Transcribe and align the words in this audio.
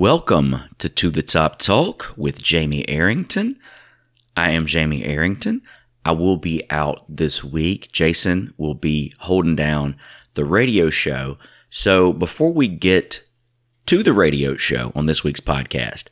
Welcome 0.00 0.56
to 0.78 0.88
To 0.88 1.10
the 1.10 1.22
Top 1.22 1.58
Talk 1.58 2.14
with 2.16 2.42
Jamie 2.42 2.88
Arrington. 2.88 3.58
I 4.34 4.52
am 4.52 4.64
Jamie 4.64 5.04
Arrington. 5.04 5.60
I 6.06 6.12
will 6.12 6.38
be 6.38 6.62
out 6.70 7.04
this 7.06 7.44
week. 7.44 7.92
Jason 7.92 8.54
will 8.56 8.72
be 8.72 9.12
holding 9.18 9.56
down 9.56 9.96
the 10.32 10.46
radio 10.46 10.88
show. 10.88 11.36
So 11.68 12.14
before 12.14 12.50
we 12.50 12.66
get 12.66 13.24
to 13.84 14.02
the 14.02 14.14
radio 14.14 14.56
show 14.56 14.90
on 14.94 15.04
this 15.04 15.22
week's 15.22 15.40
podcast, 15.40 16.04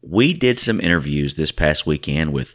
we 0.00 0.32
did 0.32 0.60
some 0.60 0.80
interviews 0.80 1.34
this 1.34 1.50
past 1.50 1.88
weekend 1.88 2.32
with 2.32 2.54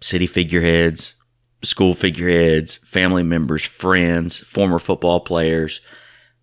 city 0.00 0.28
figureheads, 0.28 1.16
school 1.64 1.94
figureheads, 1.94 2.76
family 2.76 3.24
members, 3.24 3.64
friends, 3.64 4.38
former 4.38 4.78
football 4.78 5.18
players. 5.18 5.80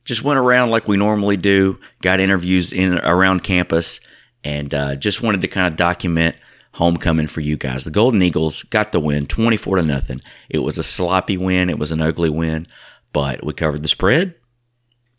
Just 0.09 0.23
went 0.23 0.39
around 0.39 0.71
like 0.71 0.87
we 0.87 0.97
normally 0.97 1.37
do, 1.37 1.79
got 2.01 2.19
interviews 2.19 2.73
in 2.73 2.97
around 2.97 3.43
campus, 3.43 3.99
and 4.43 4.73
uh, 4.73 4.95
just 4.95 5.21
wanted 5.21 5.43
to 5.43 5.47
kind 5.47 5.67
of 5.67 5.75
document 5.75 6.35
homecoming 6.73 7.27
for 7.27 7.41
you 7.41 7.57
guys. 7.57 7.83
The 7.83 7.91
Golden 7.91 8.23
Eagles 8.23 8.63
got 8.63 8.91
the 8.91 8.99
win, 8.99 9.27
twenty 9.27 9.55
four 9.55 9.75
to 9.75 9.83
nothing. 9.83 10.19
It 10.49 10.63
was 10.63 10.79
a 10.79 10.83
sloppy 10.83 11.37
win. 11.37 11.69
It 11.69 11.77
was 11.77 11.91
an 11.91 12.01
ugly 12.01 12.31
win, 12.31 12.65
but 13.13 13.45
we 13.45 13.53
covered 13.53 13.83
the 13.83 13.87
spread, 13.87 14.33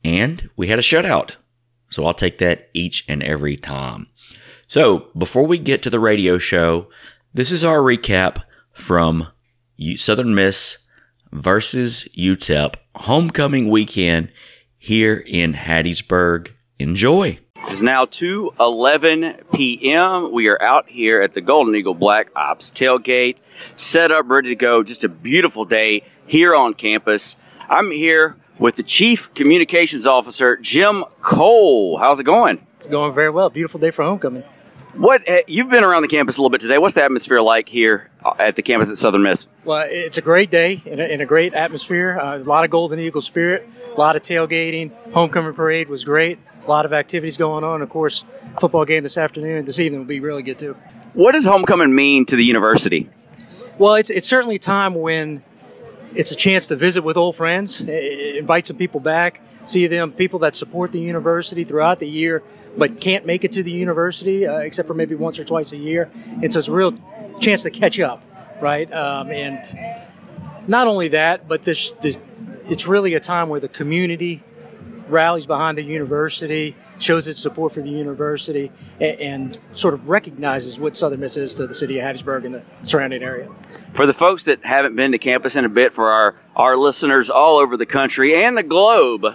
and 0.03 0.51
we 0.57 0.67
had 0.67 0.81
a 0.81 0.83
shutout. 0.83 1.37
So 1.91 2.05
I'll 2.05 2.13
take 2.13 2.39
that 2.39 2.69
each 2.75 3.05
and 3.07 3.23
every 3.23 3.57
time. 3.57 4.09
So 4.67 5.07
before 5.17 5.47
we 5.47 5.59
get 5.59 5.85
to 5.85 5.91
the 5.91 6.01
radio 6.01 6.37
show, 6.39 6.89
this 7.33 7.53
is 7.53 7.63
our 7.63 7.79
recap 7.79 8.43
from 8.73 9.29
Southern 9.95 10.35
Miss 10.35 10.79
versus 11.31 12.09
UTEP 12.19 12.75
homecoming 12.97 13.71
weekend 13.71 14.33
here 14.81 15.23
in 15.27 15.53
Hattiesburg. 15.53 16.49
Enjoy. 16.81 17.39
It's 17.69 17.83
now 17.83 18.07
2:11 18.07 19.53
p.m. 19.53 20.33
We 20.33 20.49
are 20.49 20.61
out 20.61 20.89
here 20.89 21.21
at 21.21 21.35
the 21.35 21.43
Golden 21.43 21.77
Eagle 21.77 21.95
Black 21.95 22.29
Ops 22.35 22.71
tailgate, 22.71 23.37
set 23.77 24.11
up, 24.11 24.29
ready 24.29 24.49
to 24.49 24.57
go. 24.57 24.83
Just 24.83 25.05
a 25.05 25.09
beautiful 25.09 25.67
day 25.67 26.03
here 26.27 26.55
on 26.55 26.75
campus. 26.75 27.37
I'm 27.69 27.91
here 27.93 28.37
with 28.59 28.77
the 28.77 28.83
Chief 28.83 29.33
Communications 29.35 30.07
Officer, 30.07 30.57
Jim 30.57 31.05
Cole. 31.21 31.99
How's 31.99 32.19
it 32.19 32.25
going? 32.25 32.67
It's 32.77 32.87
going 32.87 33.15
very 33.15 33.31
well. 33.31 33.51
Beautiful 33.51 33.79
day 33.79 33.91
for 33.91 34.03
homecoming. 34.03 34.43
What 34.95 35.23
eh, 35.27 35.43
you've 35.47 35.71
been 35.71 35.85
around 35.85 36.03
the 36.03 36.09
campus 36.09 36.37
a 36.37 36.41
little 36.41 36.51
bit 36.51 36.61
today? 36.61 36.79
What's 36.79 36.95
the 36.95 37.05
atmosphere 37.05 37.41
like 37.41 37.69
here 37.69 38.11
uh, 38.25 38.35
at 38.39 38.57
the 38.57 38.63
campus 38.63 38.91
at 38.91 38.97
Southern 38.97 39.23
Miss? 39.23 39.47
Well, 39.65 39.87
it's 39.89 40.19
a 40.19 40.23
great 40.23 40.51
day 40.51 40.83
and 40.85 41.01
a, 41.01 41.23
a 41.23 41.27
great 41.27 41.55
atmosphere. 41.55 42.19
Uh, 42.19 42.39
a 42.39 42.41
lot 42.41 42.65
of 42.65 42.71
Golden 42.71 42.99
Eagle 42.99 43.21
spirit, 43.21 43.69
a 43.95 43.99
lot 43.99 44.17
of 44.17 44.23
tailgating. 44.23 44.91
Homecoming 45.13 45.55
parade 45.55 45.89
was 45.89 46.05
great. 46.05 46.39
A 46.65 46.69
lot 46.69 46.85
of 46.85 46.93
activities 46.93 47.37
going 47.37 47.63
on. 47.63 47.83
Of 47.83 47.89
course, 47.89 48.25
football 48.59 48.85
game 48.85 49.03
this 49.03 49.17
afternoon. 49.17 49.65
This 49.65 49.79
evening 49.79 50.01
will 50.01 50.07
be 50.07 50.21
really 50.21 50.43
good 50.43 50.59
too. 50.59 50.77
What 51.15 51.33
does 51.33 51.47
homecoming 51.47 51.95
mean 51.95 52.27
to 52.27 52.37
the 52.37 52.45
university? 52.45 53.09
Well, 53.79 53.95
it's 53.95 54.11
it's 54.11 54.29
certainly 54.29 54.57
a 54.57 54.61
time 54.61 54.95
when 54.95 55.43
it's 56.15 56.33
a 56.33 56.37
chance 56.37 56.67
to 56.69 56.77
visit 56.77 57.03
with 57.03 57.17
old 57.17 57.37
friends, 57.37 57.81
invite 57.81 58.67
some 58.67 58.77
people 58.77 59.01
back, 59.01 59.41
see 59.65 59.87
them, 59.87 60.13
people 60.13 60.41
that 60.41 60.57
support 60.57 60.93
the 60.93 61.01
university 61.01 61.65
throughout 61.65 62.01
the 62.01 62.09
year 62.09 62.43
but 62.77 63.01
can't 63.01 63.27
make 63.27 63.45
it 63.45 63.53
to 63.53 63.63
the 63.63 63.71
university 63.71 64.47
uh, 64.47 64.59
except 64.59 64.87
for 64.87 64.95
maybe 64.95 65.15
once 65.15 65.39
or 65.39 65.45
twice 65.45 65.73
a 65.73 65.77
year. 65.77 66.11
It's 66.43 66.57
a 66.57 66.73
real 66.73 66.95
chance 67.41 67.63
to 67.63 67.71
catch 67.71 67.99
up, 68.01 68.23
right? 68.61 68.91
Um, 68.93 69.31
and 69.31 69.63
not 70.67 70.87
only 70.87 71.09
that, 71.09 71.49
but 71.49 71.65
this, 71.65 71.93
this, 72.03 72.19
it's 72.67 72.87
really 72.87 73.15
a 73.15 73.21
time 73.21 73.49
where 73.49 73.61
the 73.61 73.69
community 73.69 74.43
rallies 75.11 75.47
behind 75.47 75.77
the 75.77 75.83
university, 75.83 76.77
shows 76.99 77.27
its 77.27 77.41
support 77.41 77.73
for 77.73 77.83
the 77.83 77.91
university, 77.91 78.71
and, 79.01 79.21
and, 79.21 79.59
sort 79.75 79.95
of 79.95 80.09
recognizes 80.09 80.79
what 80.79 80.97
Southern 80.97 81.21
Miss 81.21 81.37
is 81.37 81.55
to 81.57 81.67
the 81.67 81.75
city 81.75 81.99
of 81.99 82.05
Hattiesburg 82.05 82.47
and 82.47 82.55
the 82.55 82.63
surrounding 82.83 83.23
area. 83.23 83.49
For 83.93 84.07
the 84.07 84.15
folks 84.15 84.45
that 84.45 84.65
haven't 84.65 84.95
been 84.95 85.13
to 85.13 85.19
campus 85.19 85.57
in 85.57 85.65
a 85.65 85.69
bit, 85.69 85.93
for 85.93 86.11
our, 86.11 86.37
our 86.55 86.77
listeners 86.77 87.29
all 87.29 87.59
over 87.59 87.77
the 87.77 87.87
country 87.87 88.35
and 88.35 88.57
the 88.57 88.63
globe, 88.63 89.27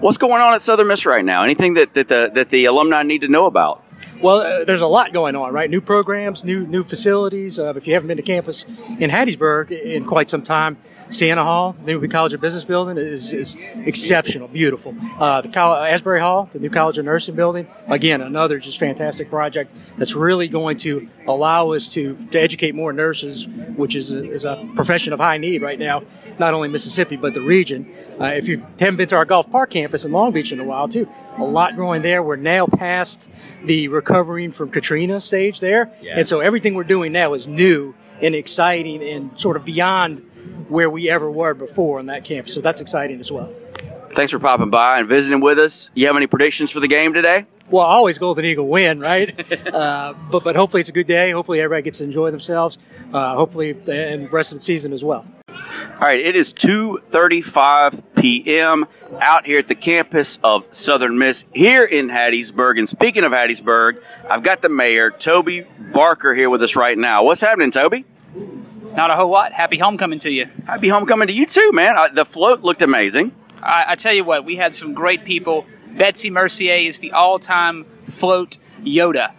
What's 0.00 0.16
going 0.16 0.40
on 0.40 0.54
at 0.54 0.62
Southern 0.62 0.86
Miss 0.86 1.04
right 1.04 1.22
now? 1.22 1.44
Anything 1.44 1.74
that, 1.74 1.92
that 1.92 2.08
the 2.08 2.30
that 2.32 2.48
the 2.48 2.64
alumni 2.64 3.02
need 3.02 3.20
to 3.20 3.28
know 3.28 3.44
about? 3.44 3.84
Well, 4.22 4.38
uh, 4.38 4.64
there's 4.64 4.80
a 4.80 4.86
lot 4.86 5.12
going 5.12 5.36
on, 5.36 5.52
right? 5.52 5.68
New 5.68 5.82
programs, 5.82 6.42
new 6.42 6.66
new 6.66 6.84
facilities. 6.84 7.58
Uh, 7.58 7.74
if 7.76 7.86
you 7.86 7.92
haven't 7.92 8.08
been 8.08 8.16
to 8.16 8.22
campus 8.22 8.64
in 8.98 9.10
Hattiesburg 9.10 9.70
in 9.70 10.06
quite 10.06 10.30
some 10.30 10.40
time, 10.40 10.78
Scianna 11.10 11.42
Hall, 11.42 11.72
the 11.72 11.82
new 11.84 12.08
College 12.08 12.32
of 12.32 12.40
Business 12.40 12.64
building, 12.64 12.96
is, 12.96 13.32
is 13.32 13.56
exceptional, 13.84 14.48
beautiful. 14.48 14.94
Uh, 15.18 15.40
the 15.40 15.48
College, 15.48 15.92
Asbury 15.92 16.20
Hall, 16.20 16.48
the 16.52 16.58
new 16.58 16.70
College 16.70 16.98
of 16.98 17.04
Nursing 17.04 17.34
building, 17.34 17.66
again, 17.88 18.20
another 18.20 18.58
just 18.58 18.78
fantastic 18.78 19.28
project 19.28 19.74
that's 19.96 20.14
really 20.14 20.48
going 20.48 20.76
to 20.78 21.08
allow 21.26 21.72
us 21.72 21.88
to, 21.90 22.16
to 22.30 22.40
educate 22.40 22.74
more 22.74 22.92
nurses, 22.92 23.46
which 23.46 23.96
is 23.96 24.12
a, 24.12 24.24
is 24.30 24.44
a 24.44 24.68
profession 24.74 25.12
of 25.12 25.18
high 25.18 25.36
need 25.36 25.62
right 25.62 25.78
now, 25.78 26.02
not 26.38 26.54
only 26.54 26.68
Mississippi, 26.68 27.16
but 27.16 27.34
the 27.34 27.40
region. 27.40 27.92
Uh, 28.20 28.26
if 28.26 28.46
you 28.46 28.64
haven't 28.78 28.96
been 28.96 29.08
to 29.08 29.16
our 29.16 29.24
Gulf 29.24 29.50
Park 29.50 29.70
campus 29.70 30.04
in 30.04 30.12
Long 30.12 30.32
Beach 30.32 30.52
in 30.52 30.60
a 30.60 30.64
while, 30.64 30.88
too, 30.88 31.08
a 31.36 31.44
lot 31.44 31.74
growing 31.74 32.02
there. 32.02 32.22
We're 32.22 32.36
now 32.36 32.66
past 32.66 33.28
the 33.64 33.88
recovering 33.88 34.52
from 34.52 34.70
Katrina 34.70 35.20
stage 35.20 35.60
there. 35.60 35.92
Yeah. 36.00 36.18
And 36.18 36.28
so 36.28 36.40
everything 36.40 36.74
we're 36.74 36.84
doing 36.84 37.12
now 37.12 37.34
is 37.34 37.46
new 37.46 37.94
and 38.22 38.34
exciting 38.34 39.02
and 39.02 39.38
sort 39.40 39.56
of 39.56 39.64
beyond 39.64 40.29
where 40.70 40.88
we 40.88 41.10
ever 41.10 41.30
were 41.30 41.54
before 41.54 41.98
on 41.98 42.06
that 42.06 42.24
campus. 42.24 42.54
So 42.54 42.60
that's 42.60 42.80
exciting 42.80 43.20
as 43.20 43.30
well. 43.30 43.52
Thanks 44.12 44.32
for 44.32 44.38
popping 44.38 44.70
by 44.70 44.98
and 44.98 45.08
visiting 45.08 45.40
with 45.40 45.58
us. 45.58 45.90
You 45.94 46.06
have 46.06 46.16
any 46.16 46.26
predictions 46.26 46.70
for 46.70 46.80
the 46.80 46.88
game 46.88 47.12
today? 47.12 47.46
Well, 47.70 47.86
always 47.86 48.18
Golden 48.18 48.44
Eagle 48.44 48.66
win, 48.66 48.98
right? 48.98 49.66
uh, 49.68 50.14
but 50.30 50.42
but 50.42 50.56
hopefully 50.56 50.80
it's 50.80 50.88
a 50.88 50.92
good 50.92 51.06
day. 51.06 51.30
Hopefully 51.30 51.60
everybody 51.60 51.82
gets 51.82 51.98
to 51.98 52.04
enjoy 52.04 52.30
themselves. 52.30 52.78
Uh, 53.12 53.34
hopefully 53.34 53.70
and 53.70 54.24
the 54.24 54.28
rest 54.30 54.52
of 54.52 54.58
the 54.58 54.62
season 54.62 54.92
as 54.92 55.04
well. 55.04 55.24
All 55.48 56.06
right, 56.06 56.18
it 56.18 56.34
is 56.34 56.52
2:35 56.52 58.02
p.m. 58.16 58.86
out 59.20 59.46
here 59.46 59.58
at 59.58 59.68
the 59.68 59.76
campus 59.76 60.40
of 60.42 60.66
Southern 60.70 61.18
Miss 61.18 61.44
here 61.54 61.84
in 61.84 62.08
Hattiesburg. 62.08 62.78
And 62.78 62.88
speaking 62.88 63.22
of 63.22 63.30
Hattiesburg, 63.32 64.02
I've 64.28 64.42
got 64.42 64.62
the 64.62 64.68
mayor, 64.68 65.10
Toby 65.10 65.66
Barker, 65.92 66.34
here 66.34 66.50
with 66.50 66.62
us 66.62 66.74
right 66.74 66.98
now. 66.98 67.22
What's 67.22 67.40
happening, 67.40 67.70
Toby? 67.70 68.04
Not 68.94 69.10
a 69.10 69.16
whole 69.16 69.30
lot. 69.30 69.52
Happy 69.52 69.78
homecoming 69.78 70.18
to 70.20 70.30
you. 70.30 70.48
Happy 70.66 70.88
homecoming 70.88 71.28
to 71.28 71.34
you 71.34 71.46
too, 71.46 71.70
man. 71.72 71.96
Uh, 71.96 72.08
the 72.08 72.24
float 72.24 72.60
looked 72.60 72.82
amazing. 72.82 73.32
I, 73.62 73.84
I, 73.88 73.94
tell 73.94 74.12
you 74.12 74.24
what, 74.24 74.44
we 74.44 74.56
had 74.56 74.74
some 74.74 74.94
great 74.94 75.24
people. 75.24 75.66
Betsy 75.88 76.30
Mercier 76.30 76.88
is 76.88 76.98
the 76.98 77.12
all-time 77.12 77.84
float 78.06 78.56
Yoda, 78.82 79.32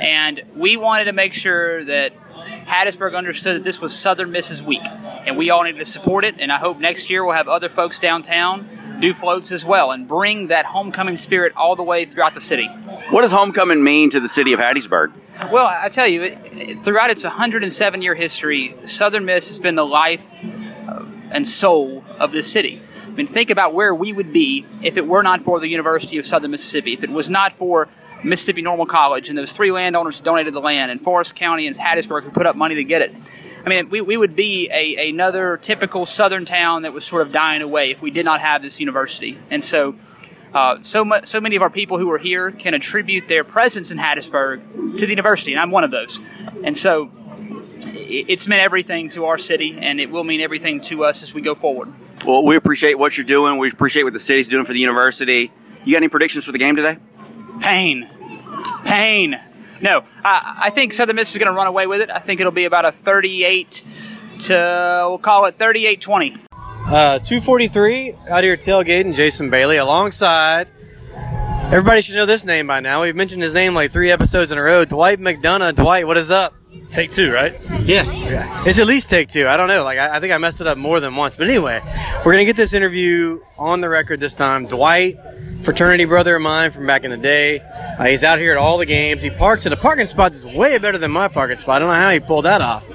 and 0.00 0.42
we 0.54 0.76
wanted 0.76 1.04
to 1.04 1.12
make 1.12 1.34
sure 1.34 1.84
that 1.84 2.14
Hattiesburg 2.66 3.14
understood 3.16 3.56
that 3.56 3.64
this 3.64 3.80
was 3.80 3.94
Southern 3.94 4.30
Miss's 4.30 4.62
Week, 4.62 4.84
and 4.84 5.36
we 5.36 5.50
all 5.50 5.62
needed 5.64 5.78
to 5.78 5.84
support 5.84 6.24
it. 6.24 6.36
And 6.38 6.50
I 6.50 6.56
hope 6.58 6.78
next 6.78 7.10
year 7.10 7.24
we'll 7.24 7.34
have 7.34 7.48
other 7.48 7.68
folks 7.68 8.00
downtown 8.00 8.68
do 9.00 9.12
floats 9.12 9.52
as 9.52 9.64
well 9.64 9.90
and 9.90 10.08
bring 10.08 10.48
that 10.48 10.64
homecoming 10.66 11.16
spirit 11.16 11.52
all 11.54 11.76
the 11.76 11.82
way 11.82 12.04
throughout 12.04 12.34
the 12.34 12.40
city. 12.40 12.66
What 13.10 13.22
does 13.22 13.32
homecoming 13.32 13.82
mean 13.84 14.10
to 14.10 14.20
the 14.20 14.28
city 14.28 14.52
of 14.52 14.60
Hattiesburg? 14.60 15.12
Well, 15.52 15.66
I 15.66 15.90
tell 15.90 16.06
you, 16.06 16.22
it, 16.22 16.82
throughout 16.82 17.10
its 17.10 17.22
107 17.22 18.02
year 18.02 18.14
history, 18.14 18.74
Southern 18.84 19.26
Miss 19.26 19.48
has 19.48 19.58
been 19.58 19.74
the 19.74 19.86
life 19.86 20.32
uh, 20.88 21.04
and 21.30 21.46
soul 21.46 22.04
of 22.18 22.32
this 22.32 22.50
city. 22.50 22.80
I 23.04 23.10
mean, 23.10 23.26
think 23.26 23.50
about 23.50 23.74
where 23.74 23.94
we 23.94 24.12
would 24.12 24.32
be 24.32 24.66
if 24.82 24.96
it 24.96 25.06
were 25.06 25.22
not 25.22 25.42
for 25.42 25.60
the 25.60 25.68
University 25.68 26.16
of 26.18 26.26
Southern 26.26 26.52
Mississippi, 26.52 26.94
if 26.94 27.02
it 27.02 27.10
was 27.10 27.28
not 27.28 27.52
for 27.52 27.88
Mississippi 28.24 28.62
Normal 28.62 28.86
College 28.86 29.28
and 29.28 29.36
those 29.36 29.52
three 29.52 29.70
landowners 29.70 30.18
who 30.18 30.24
donated 30.24 30.54
the 30.54 30.60
land, 30.60 30.90
and 30.90 31.00
Forrest 31.02 31.34
County 31.34 31.66
and 31.66 31.76
Hattiesburg 31.76 32.22
who 32.22 32.30
put 32.30 32.46
up 32.46 32.56
money 32.56 32.74
to 32.74 32.84
get 32.84 33.02
it. 33.02 33.14
I 33.64 33.68
mean, 33.68 33.90
we, 33.90 34.00
we 34.00 34.16
would 34.16 34.36
be 34.36 34.70
a, 34.72 35.10
another 35.10 35.56
typical 35.56 36.06
southern 36.06 36.44
town 36.44 36.82
that 36.82 36.92
was 36.92 37.04
sort 37.04 37.22
of 37.22 37.32
dying 37.32 37.62
away 37.62 37.90
if 37.90 38.00
we 38.00 38.10
did 38.10 38.24
not 38.24 38.40
have 38.40 38.62
this 38.62 38.80
university. 38.80 39.38
And 39.50 39.62
so 39.62 39.96
uh, 40.56 40.78
so 40.80 41.04
much, 41.04 41.26
so 41.26 41.38
many 41.38 41.54
of 41.54 41.60
our 41.60 41.68
people 41.68 41.98
who 41.98 42.10
are 42.10 42.16
here 42.18 42.50
can 42.50 42.72
attribute 42.72 43.28
their 43.28 43.44
presence 43.44 43.90
in 43.90 43.98
Hattiesburg 43.98 44.98
to 44.98 45.04
the 45.04 45.10
university, 45.10 45.52
and 45.52 45.60
I'm 45.60 45.70
one 45.70 45.84
of 45.84 45.90
those. 45.90 46.18
And 46.64 46.76
so, 46.76 47.10
it's 47.88 48.46
meant 48.48 48.62
everything 48.62 49.10
to 49.10 49.26
our 49.26 49.36
city, 49.36 49.76
and 49.78 50.00
it 50.00 50.10
will 50.10 50.24
mean 50.24 50.40
everything 50.40 50.80
to 50.82 51.04
us 51.04 51.22
as 51.22 51.34
we 51.34 51.42
go 51.42 51.54
forward. 51.54 51.92
Well, 52.24 52.42
we 52.42 52.56
appreciate 52.56 52.98
what 52.98 53.18
you're 53.18 53.26
doing. 53.26 53.58
We 53.58 53.70
appreciate 53.70 54.04
what 54.04 54.14
the 54.14 54.18
city's 54.18 54.48
doing 54.48 54.64
for 54.64 54.72
the 54.72 54.78
university. 54.78 55.52
You 55.84 55.92
got 55.92 55.98
any 55.98 56.08
predictions 56.08 56.46
for 56.46 56.52
the 56.52 56.58
game 56.58 56.74
today? 56.74 56.96
Pain, 57.60 58.08
pain. 58.84 59.38
No, 59.82 60.04
I, 60.24 60.56
I 60.62 60.70
think 60.70 60.94
Southern 60.94 61.16
Miss 61.16 61.32
is 61.32 61.36
going 61.36 61.52
to 61.52 61.56
run 61.56 61.66
away 61.66 61.86
with 61.86 62.00
it. 62.00 62.10
I 62.10 62.18
think 62.18 62.40
it'll 62.40 62.50
be 62.50 62.64
about 62.64 62.86
a 62.86 62.92
38 62.92 63.84
to 64.40 65.04
we'll 65.08 65.18
call 65.18 65.44
it 65.44 65.58
38-20. 65.58 66.40
Uh, 66.86 67.18
243 67.18 68.12
out 68.30 68.44
here 68.44 68.56
tailgating 68.56 69.12
Jason 69.12 69.50
Bailey 69.50 69.76
alongside. 69.76 70.68
Everybody 71.66 72.00
should 72.00 72.14
know 72.14 72.26
this 72.26 72.44
name 72.44 72.68
by 72.68 72.78
now. 72.78 73.02
We've 73.02 73.16
mentioned 73.16 73.42
his 73.42 73.54
name 73.54 73.74
like 73.74 73.90
three 73.90 74.12
episodes 74.12 74.52
in 74.52 74.58
a 74.58 74.62
row. 74.62 74.84
Dwight 74.84 75.18
McDonough. 75.18 75.74
Dwight, 75.74 76.06
what 76.06 76.16
is 76.16 76.30
up? 76.30 76.54
Take 76.92 77.10
two, 77.10 77.32
right? 77.32 77.60
Yes. 77.82 78.24
Yeah. 78.24 78.62
It's 78.64 78.78
at 78.78 78.86
least 78.86 79.10
take 79.10 79.28
two. 79.28 79.48
I 79.48 79.56
don't 79.56 79.66
know. 79.66 79.82
Like 79.82 79.98
I, 79.98 80.16
I 80.16 80.20
think 80.20 80.32
I 80.32 80.38
messed 80.38 80.60
it 80.60 80.68
up 80.68 80.78
more 80.78 81.00
than 81.00 81.16
once. 81.16 81.36
But 81.36 81.48
anyway, 81.48 81.80
we're 82.24 82.32
gonna 82.32 82.44
get 82.44 82.56
this 82.56 82.72
interview 82.72 83.40
on 83.58 83.80
the 83.80 83.88
record 83.88 84.20
this 84.20 84.34
time. 84.34 84.66
Dwight, 84.66 85.16
fraternity 85.64 86.04
brother 86.04 86.36
of 86.36 86.42
mine 86.42 86.70
from 86.70 86.86
back 86.86 87.02
in 87.02 87.10
the 87.10 87.16
day. 87.16 87.58
Uh, 87.98 88.04
he's 88.04 88.22
out 88.22 88.38
here 88.38 88.52
at 88.52 88.58
all 88.58 88.78
the 88.78 88.86
games. 88.86 89.22
He 89.22 89.30
parks 89.30 89.66
at 89.66 89.72
a 89.72 89.76
parking 89.76 90.06
spot 90.06 90.30
that's 90.32 90.44
way 90.44 90.78
better 90.78 90.98
than 90.98 91.10
my 91.10 91.26
parking 91.26 91.56
spot. 91.56 91.76
I 91.76 91.78
don't 91.80 91.88
know 91.88 91.94
how 91.94 92.10
he 92.10 92.20
pulled 92.20 92.44
that 92.44 92.62
off. 92.62 92.86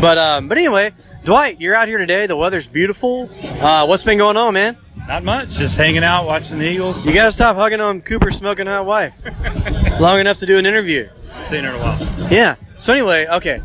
But 0.00 0.18
um, 0.18 0.48
but 0.48 0.58
anyway, 0.58 0.92
Dwight, 1.24 1.60
you're 1.60 1.74
out 1.74 1.86
here 1.86 1.98
today. 1.98 2.26
The 2.26 2.36
weather's 2.36 2.66
beautiful. 2.66 3.30
Uh, 3.42 3.86
what's 3.86 4.02
been 4.02 4.18
going 4.18 4.36
on, 4.36 4.54
man? 4.54 4.76
Not 5.06 5.22
much. 5.22 5.50
Just 5.50 5.76
hanging 5.76 6.02
out, 6.02 6.26
watching 6.26 6.58
the 6.58 6.68
Eagles. 6.68 7.06
You 7.06 7.12
got 7.14 7.26
to 7.26 7.32
stop 7.32 7.54
hugging 7.54 7.80
on 7.80 8.00
Cooper's 8.00 8.36
smoking 8.36 8.66
hot 8.66 8.86
wife 8.86 9.22
long 10.00 10.18
enough 10.18 10.38
to 10.38 10.46
do 10.46 10.58
an 10.58 10.66
interview. 10.66 11.08
Seen 11.42 11.62
her 11.62 11.70
in 11.70 11.76
a 11.76 11.78
while. 11.78 12.32
Yeah. 12.32 12.56
So 12.80 12.92
anyway, 12.92 13.26
okay. 13.30 13.60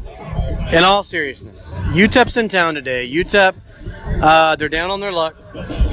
In 0.72 0.84
all 0.84 1.04
seriousness, 1.04 1.74
UTEP's 1.94 2.38
in 2.38 2.48
town 2.50 2.76
today. 2.76 3.10
UTEP, 3.12 3.56
uh, 4.22 4.56
they're 4.58 4.70
down 4.70 4.92
on 4.92 5.00
their 5.00 5.12
luck. 5.12 5.36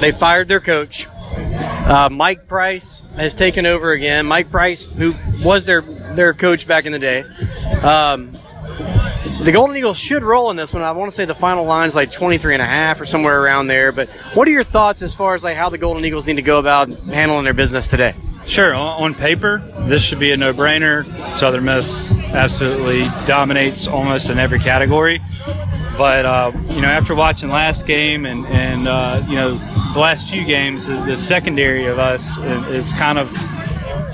They 0.00 0.12
fired 0.12 0.48
their 0.48 0.60
coach. 0.60 1.06
Uh, 1.06 2.08
Mike 2.10 2.46
Price 2.46 3.02
has 3.16 3.34
taken 3.34 3.64
over 3.64 3.92
again. 3.92 4.26
Mike 4.26 4.50
Price, 4.50 4.84
who 4.84 5.14
was 5.42 5.64
their 5.64 5.80
their 5.80 6.34
coach 6.34 6.66
back 6.66 6.86
in 6.86 6.92
the 6.92 6.98
day. 6.98 7.22
Um, 7.82 8.36
the 9.44 9.50
Golden 9.52 9.76
Eagles 9.76 9.98
should 9.98 10.22
roll 10.22 10.50
in 10.50 10.56
this 10.56 10.72
one. 10.72 10.82
I 10.82 10.92
want 10.92 11.10
to 11.10 11.14
say 11.14 11.24
the 11.24 11.34
final 11.34 11.64
line 11.64 11.88
is 11.88 11.94
like 11.94 12.10
23 12.10 12.54
and 12.54 12.62
a 12.62 12.66
half 12.66 13.00
or 13.00 13.04
somewhere 13.04 13.42
around 13.42 13.66
there. 13.66 13.92
But 13.92 14.08
what 14.34 14.48
are 14.48 14.50
your 14.50 14.62
thoughts 14.62 15.02
as 15.02 15.14
far 15.14 15.34
as 15.34 15.44
like 15.44 15.56
how 15.56 15.68
the 15.68 15.78
Golden 15.78 16.04
Eagles 16.04 16.26
need 16.26 16.36
to 16.36 16.42
go 16.42 16.58
about 16.58 16.88
handling 16.88 17.44
their 17.44 17.54
business 17.54 17.88
today? 17.88 18.14
Sure. 18.46 18.74
On, 18.74 19.14
paper, 19.14 19.58
this 19.80 20.02
should 20.02 20.18
be 20.18 20.32
a 20.32 20.36
no-brainer. 20.36 21.04
Southern 21.32 21.64
Miss 21.64 22.12
absolutely 22.34 23.04
dominates 23.26 23.86
almost 23.86 24.28
in 24.28 24.38
every 24.38 24.58
category. 24.58 25.20
But 25.96 26.26
uh, 26.26 26.52
you 26.70 26.80
know, 26.80 26.88
after 26.88 27.14
watching 27.14 27.50
last 27.50 27.86
game 27.86 28.26
and 28.26 28.44
and 28.46 28.88
uh, 28.88 29.24
you 29.28 29.36
know 29.36 29.58
the 29.92 30.00
last 30.00 30.28
few 30.28 30.44
games, 30.44 30.86
the, 30.86 30.96
the 31.04 31.16
secondary 31.16 31.86
of 31.86 31.98
us 32.00 32.36
is 32.68 32.92
kind 32.94 33.18
of 33.18 33.32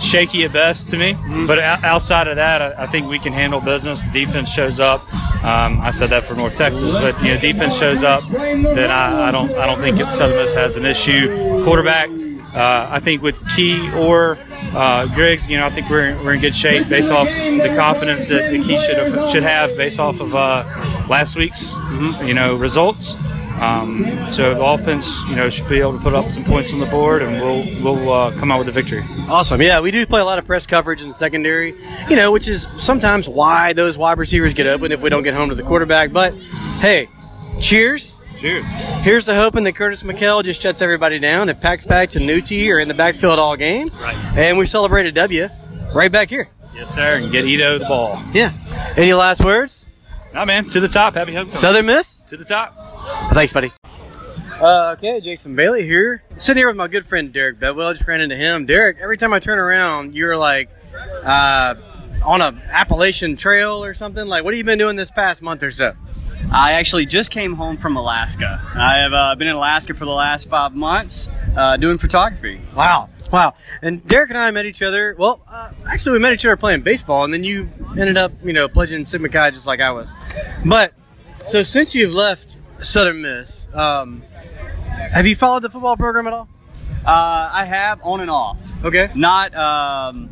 shaky 0.00 0.44
at 0.44 0.52
best 0.52 0.88
to 0.88 0.96
me. 0.96 1.16
But 1.46 1.58
outside 1.58 2.28
of 2.28 2.36
that, 2.36 2.62
I, 2.62 2.84
I 2.84 2.86
think 2.86 3.08
we 3.08 3.18
can 3.18 3.32
handle 3.32 3.60
business. 3.60 4.02
The 4.02 4.10
defense 4.24 4.50
shows 4.50 4.80
up. 4.80 5.02
Um, 5.44 5.80
I 5.80 5.90
said 5.90 6.10
that 6.10 6.24
for 6.24 6.34
North 6.34 6.54
Texas, 6.54 6.94
but 6.94 7.20
you 7.22 7.34
know, 7.34 7.40
defense 7.40 7.76
shows 7.76 8.02
up. 8.02 8.22
Then 8.28 8.90
I, 8.90 9.28
I 9.28 9.30
don't 9.30 9.50
I 9.52 9.66
don't 9.66 9.80
think 9.80 9.98
Southern 10.12 10.36
Miss 10.36 10.52
has 10.54 10.76
an 10.76 10.84
issue. 10.84 11.62
Quarterback, 11.64 12.10
uh, 12.54 12.88
I 12.90 13.00
think 13.00 13.22
with 13.22 13.40
Key 13.54 13.90
or 13.92 14.38
uh, 14.74 15.06
Griggs, 15.14 15.48
you 15.48 15.56
know, 15.56 15.66
I 15.66 15.70
think 15.70 15.88
we're, 15.88 16.16
we're 16.22 16.34
in 16.34 16.40
good 16.40 16.54
shape 16.54 16.88
based 16.88 17.10
off 17.10 17.28
the 17.28 17.72
confidence 17.76 18.28
that 18.28 18.50
the 18.50 18.58
Key 18.58 18.78
should 18.84 18.96
have 18.98 19.30
should 19.30 19.42
have 19.42 19.76
based 19.76 19.98
off 19.98 20.20
of 20.20 20.34
uh, 20.34 20.64
last 21.08 21.36
week's 21.36 21.76
you 22.22 22.34
know 22.34 22.54
results. 22.56 23.16
Um, 23.60 24.06
so 24.30 24.54
the 24.54 24.64
offense, 24.64 25.22
you 25.24 25.36
know, 25.36 25.50
should 25.50 25.68
be 25.68 25.80
able 25.80 25.92
to 25.92 25.98
put 25.98 26.14
up 26.14 26.30
some 26.30 26.44
points 26.44 26.72
on 26.72 26.80
the 26.80 26.86
board, 26.86 27.22
and 27.22 27.40
we'll 27.40 27.64
we'll 27.82 28.12
uh, 28.12 28.30
come 28.38 28.50
out 28.50 28.58
with 28.58 28.68
a 28.68 28.72
victory. 28.72 29.02
Awesome. 29.28 29.60
Yeah, 29.60 29.80
we 29.80 29.90
do 29.90 30.04
play 30.06 30.20
a 30.20 30.24
lot 30.24 30.38
of 30.38 30.46
press 30.46 30.66
coverage 30.66 31.02
in 31.02 31.08
the 31.08 31.14
secondary, 31.14 31.74
you 32.08 32.16
know, 32.16 32.32
which 32.32 32.48
is 32.48 32.68
sometimes 32.78 33.28
why 33.28 33.74
those 33.74 33.98
wide 33.98 34.18
receivers 34.18 34.54
get 34.54 34.66
open 34.66 34.92
if 34.92 35.02
we 35.02 35.10
don't 35.10 35.22
get 35.22 35.34
home 35.34 35.50
to 35.50 35.54
the 35.54 35.62
quarterback. 35.62 36.12
But 36.12 36.34
hey, 36.80 37.08
cheers. 37.60 38.14
Cheers. 38.38 38.80
Here's 39.02 39.26
the 39.26 39.34
hoping 39.34 39.64
that 39.64 39.74
Curtis 39.74 40.02
Mikell 40.02 40.42
just 40.42 40.62
shuts 40.62 40.80
everybody 40.80 41.18
down. 41.18 41.50
If 41.50 41.60
Pax 41.60 41.84
Pax 41.84 42.16
and 42.16 42.26
Nucci 42.26 42.72
are 42.72 42.78
in 42.78 42.88
the 42.88 42.94
backfield 42.94 43.38
all 43.38 43.54
game. 43.54 43.88
Right. 44.00 44.16
And 44.34 44.56
we 44.56 44.64
celebrate 44.64 45.04
a 45.04 45.12
W 45.12 45.50
right 45.94 46.10
back 46.10 46.30
here. 46.30 46.48
Yes, 46.74 46.94
sir. 46.94 47.16
And 47.16 47.30
get 47.30 47.44
Ito 47.44 47.80
the 47.80 47.84
ball. 47.84 48.18
Yeah. 48.32 48.54
Any 48.96 49.12
last 49.12 49.44
words? 49.44 49.89
Nah, 50.32 50.44
man, 50.44 50.64
to 50.66 50.80
the 50.80 50.88
top. 50.88 51.14
Happy 51.14 51.32
homecoming. 51.32 51.50
Southern 51.50 51.86
Miss? 51.86 52.20
to 52.28 52.36
the 52.36 52.44
top. 52.44 52.74
Thanks, 53.32 53.52
buddy. 53.52 53.72
Uh, 54.60 54.94
okay, 54.96 55.20
Jason 55.20 55.56
Bailey 55.56 55.84
here. 55.84 56.22
Sitting 56.36 56.60
here 56.60 56.68
with 56.68 56.76
my 56.76 56.86
good 56.86 57.04
friend 57.06 57.32
Derek 57.32 57.58
Bedwell. 57.58 57.88
I 57.88 57.92
just 57.94 58.06
ran 58.06 58.20
into 58.20 58.36
him. 58.36 58.66
Derek, 58.66 58.98
every 59.00 59.16
time 59.16 59.32
I 59.32 59.38
turn 59.40 59.58
around, 59.58 60.14
you're 60.14 60.36
like 60.36 60.70
uh, 61.24 61.74
on 62.24 62.40
a 62.40 62.62
Appalachian 62.68 63.36
trail 63.36 63.82
or 63.82 63.94
something. 63.94 64.26
Like, 64.26 64.44
what 64.44 64.54
have 64.54 64.58
you 64.58 64.64
been 64.64 64.78
doing 64.78 64.96
this 64.96 65.10
past 65.10 65.42
month 65.42 65.62
or 65.62 65.70
so? 65.70 65.94
I 66.52 66.72
actually 66.72 67.06
just 67.06 67.30
came 67.30 67.54
home 67.54 67.76
from 67.76 67.96
Alaska. 67.96 68.60
I 68.74 68.98
have 68.98 69.12
uh, 69.12 69.34
been 69.36 69.48
in 69.48 69.56
Alaska 69.56 69.94
for 69.94 70.04
the 70.04 70.12
last 70.12 70.48
five 70.48 70.74
months 70.74 71.28
uh, 71.56 71.76
doing 71.76 71.98
photography. 71.98 72.60
Wow. 72.76 73.08
Wow. 73.32 73.54
And 73.82 74.06
Derek 74.06 74.30
and 74.30 74.38
I 74.38 74.50
met 74.50 74.66
each 74.66 74.82
other. 74.82 75.14
Well, 75.18 75.40
uh, 75.48 75.72
actually, 75.86 76.14
we 76.14 76.18
met 76.18 76.32
each 76.32 76.44
other 76.44 76.56
playing 76.56 76.82
baseball, 76.82 77.24
and 77.24 77.32
then 77.32 77.44
you 77.44 77.68
ended 77.98 78.16
up, 78.16 78.32
you 78.42 78.52
know, 78.52 78.68
pledging 78.68 79.06
Sigma 79.06 79.28
Chi 79.28 79.50
just 79.50 79.66
like 79.66 79.80
I 79.80 79.90
was. 79.92 80.14
But, 80.64 80.92
so 81.44 81.62
since 81.62 81.94
you've 81.94 82.14
left 82.14 82.56
Southern 82.80 83.22
Miss, 83.22 83.72
um, 83.74 84.22
have 85.12 85.26
you 85.26 85.36
followed 85.36 85.62
the 85.62 85.70
football 85.70 85.96
program 85.96 86.26
at 86.26 86.32
all? 86.32 86.48
Uh, 87.06 87.50
I 87.52 87.64
have 87.64 88.00
on 88.02 88.20
and 88.20 88.30
off. 88.30 88.84
Okay. 88.84 89.10
Not, 89.14 89.54
um, 89.54 90.28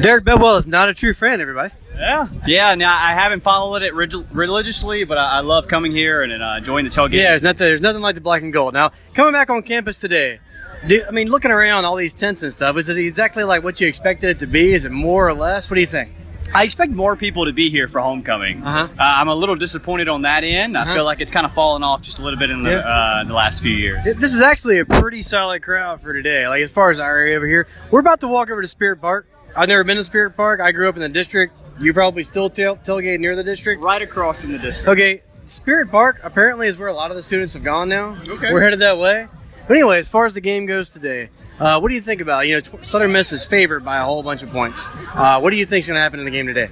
Derek 0.00 0.24
Bedwell 0.24 0.56
is 0.56 0.66
not 0.66 0.88
a 0.88 0.94
true 0.94 1.14
friend, 1.14 1.40
everybody. 1.40 1.72
yeah. 1.96 2.28
Yeah, 2.46 2.74
now 2.74 2.92
I 2.92 3.12
haven't 3.14 3.40
followed 3.42 3.82
it 3.82 3.94
relig- 3.94 4.26
religiously, 4.30 5.04
but 5.04 5.16
I, 5.16 5.38
I 5.38 5.40
love 5.40 5.66
coming 5.66 5.90
here 5.92 6.22
and 6.22 6.30
uh, 6.42 6.56
enjoying 6.58 6.84
the 6.84 6.90
tailgate. 6.90 7.14
Yeah, 7.14 7.30
there's 7.30 7.42
nothing, 7.42 7.58
there's 7.66 7.80
nothing 7.80 8.02
like 8.02 8.14
the 8.14 8.20
black 8.20 8.42
and 8.42 8.52
gold. 8.52 8.74
Now, 8.74 8.92
coming 9.14 9.32
back 9.32 9.48
on 9.48 9.62
campus 9.62 9.98
today, 9.98 10.38
do, 10.86 11.02
I 11.06 11.10
mean, 11.10 11.28
looking 11.28 11.50
around 11.50 11.84
all 11.84 11.96
these 11.96 12.14
tents 12.14 12.42
and 12.42 12.52
stuff, 12.52 12.76
is 12.76 12.88
it 12.88 12.96
exactly 12.98 13.44
like 13.44 13.62
what 13.62 13.80
you 13.80 13.88
expected 13.88 14.30
it 14.30 14.38
to 14.40 14.46
be? 14.46 14.72
Is 14.72 14.84
it 14.84 14.92
more 14.92 15.28
or 15.28 15.34
less? 15.34 15.70
What 15.70 15.74
do 15.74 15.80
you 15.80 15.86
think? 15.86 16.10
I 16.54 16.62
expect 16.62 16.92
more 16.92 17.16
people 17.16 17.46
to 17.46 17.52
be 17.52 17.70
here 17.70 17.88
for 17.88 18.00
homecoming. 18.00 18.62
Uh-huh. 18.62 18.88
Uh, 18.92 18.94
I'm 18.98 19.26
a 19.28 19.34
little 19.34 19.56
disappointed 19.56 20.08
on 20.08 20.22
that 20.22 20.44
end. 20.44 20.76
Uh-huh. 20.76 20.90
I 20.90 20.94
feel 20.94 21.04
like 21.04 21.20
it's 21.20 21.32
kind 21.32 21.44
of 21.44 21.52
fallen 21.52 21.82
off 21.82 22.02
just 22.02 22.20
a 22.20 22.22
little 22.22 22.38
bit 22.38 22.50
in 22.50 22.62
the, 22.62 22.70
Yeah. 22.70 22.76
uh, 22.78 23.24
the 23.24 23.34
last 23.34 23.60
few 23.60 23.74
years. 23.74 24.04
This 24.04 24.32
is 24.32 24.40
actually 24.40 24.78
a 24.78 24.84
pretty 24.84 25.22
solid 25.22 25.62
crowd 25.62 26.00
for 26.00 26.12
today. 26.12 26.46
Like 26.48 26.62
as 26.62 26.70
far 26.70 26.90
as 26.90 27.00
our 27.00 27.16
area 27.18 27.36
over 27.36 27.46
here, 27.46 27.66
we're 27.90 28.00
about 28.00 28.20
to 28.20 28.28
walk 28.28 28.48
over 28.50 28.62
to 28.62 28.68
Spirit 28.68 29.00
Park. 29.00 29.26
I've 29.56 29.68
never 29.68 29.82
been 29.84 29.96
to 29.96 30.04
Spirit 30.04 30.36
Park. 30.36 30.60
I 30.60 30.70
grew 30.70 30.88
up 30.88 30.94
in 30.94 31.00
the 31.02 31.08
district. 31.08 31.52
You 31.80 31.92
probably 31.92 32.22
still 32.22 32.48
tail- 32.48 32.76
tailgate 32.76 33.18
near 33.18 33.34
the 33.34 33.44
district. 33.44 33.82
right 33.82 34.00
across 34.00 34.42
from 34.42 34.52
the 34.52 34.58
district. 34.58 34.88
Okay, 34.88 35.22
Spirit 35.46 35.90
Park 35.90 36.20
apparently 36.22 36.68
is 36.68 36.78
where 36.78 36.88
a 36.88 36.94
lot 36.94 37.10
of 37.10 37.16
the 37.16 37.22
students 37.22 37.54
have 37.54 37.64
gone 37.64 37.88
now. 37.88 38.16
Okay. 38.28 38.52
we're 38.52 38.62
headed 38.62 38.78
that 38.80 38.98
way. 38.98 39.26
But 39.66 39.76
anyway, 39.76 39.98
as 39.98 40.08
far 40.08 40.26
as 40.26 40.34
the 40.34 40.40
game 40.40 40.66
goes 40.66 40.90
today, 40.90 41.30
uh, 41.58 41.80
what 41.80 41.88
do 41.88 41.94
you 41.94 42.00
think 42.00 42.20
about? 42.20 42.46
You 42.46 42.54
know, 42.56 42.60
tw- 42.60 42.84
Southern 42.84 43.12
Miss 43.12 43.32
is 43.32 43.44
favored 43.44 43.84
by 43.84 43.96
a 43.98 44.04
whole 44.04 44.22
bunch 44.22 44.42
of 44.42 44.50
points. 44.50 44.88
Uh, 45.14 45.40
what 45.40 45.50
do 45.50 45.56
you 45.56 45.64
think 45.66 45.80
is 45.80 45.88
going 45.88 45.96
to 45.96 46.00
happen 46.00 46.20
in 46.20 46.24
the 46.24 46.30
game 46.30 46.46
today? 46.46 46.70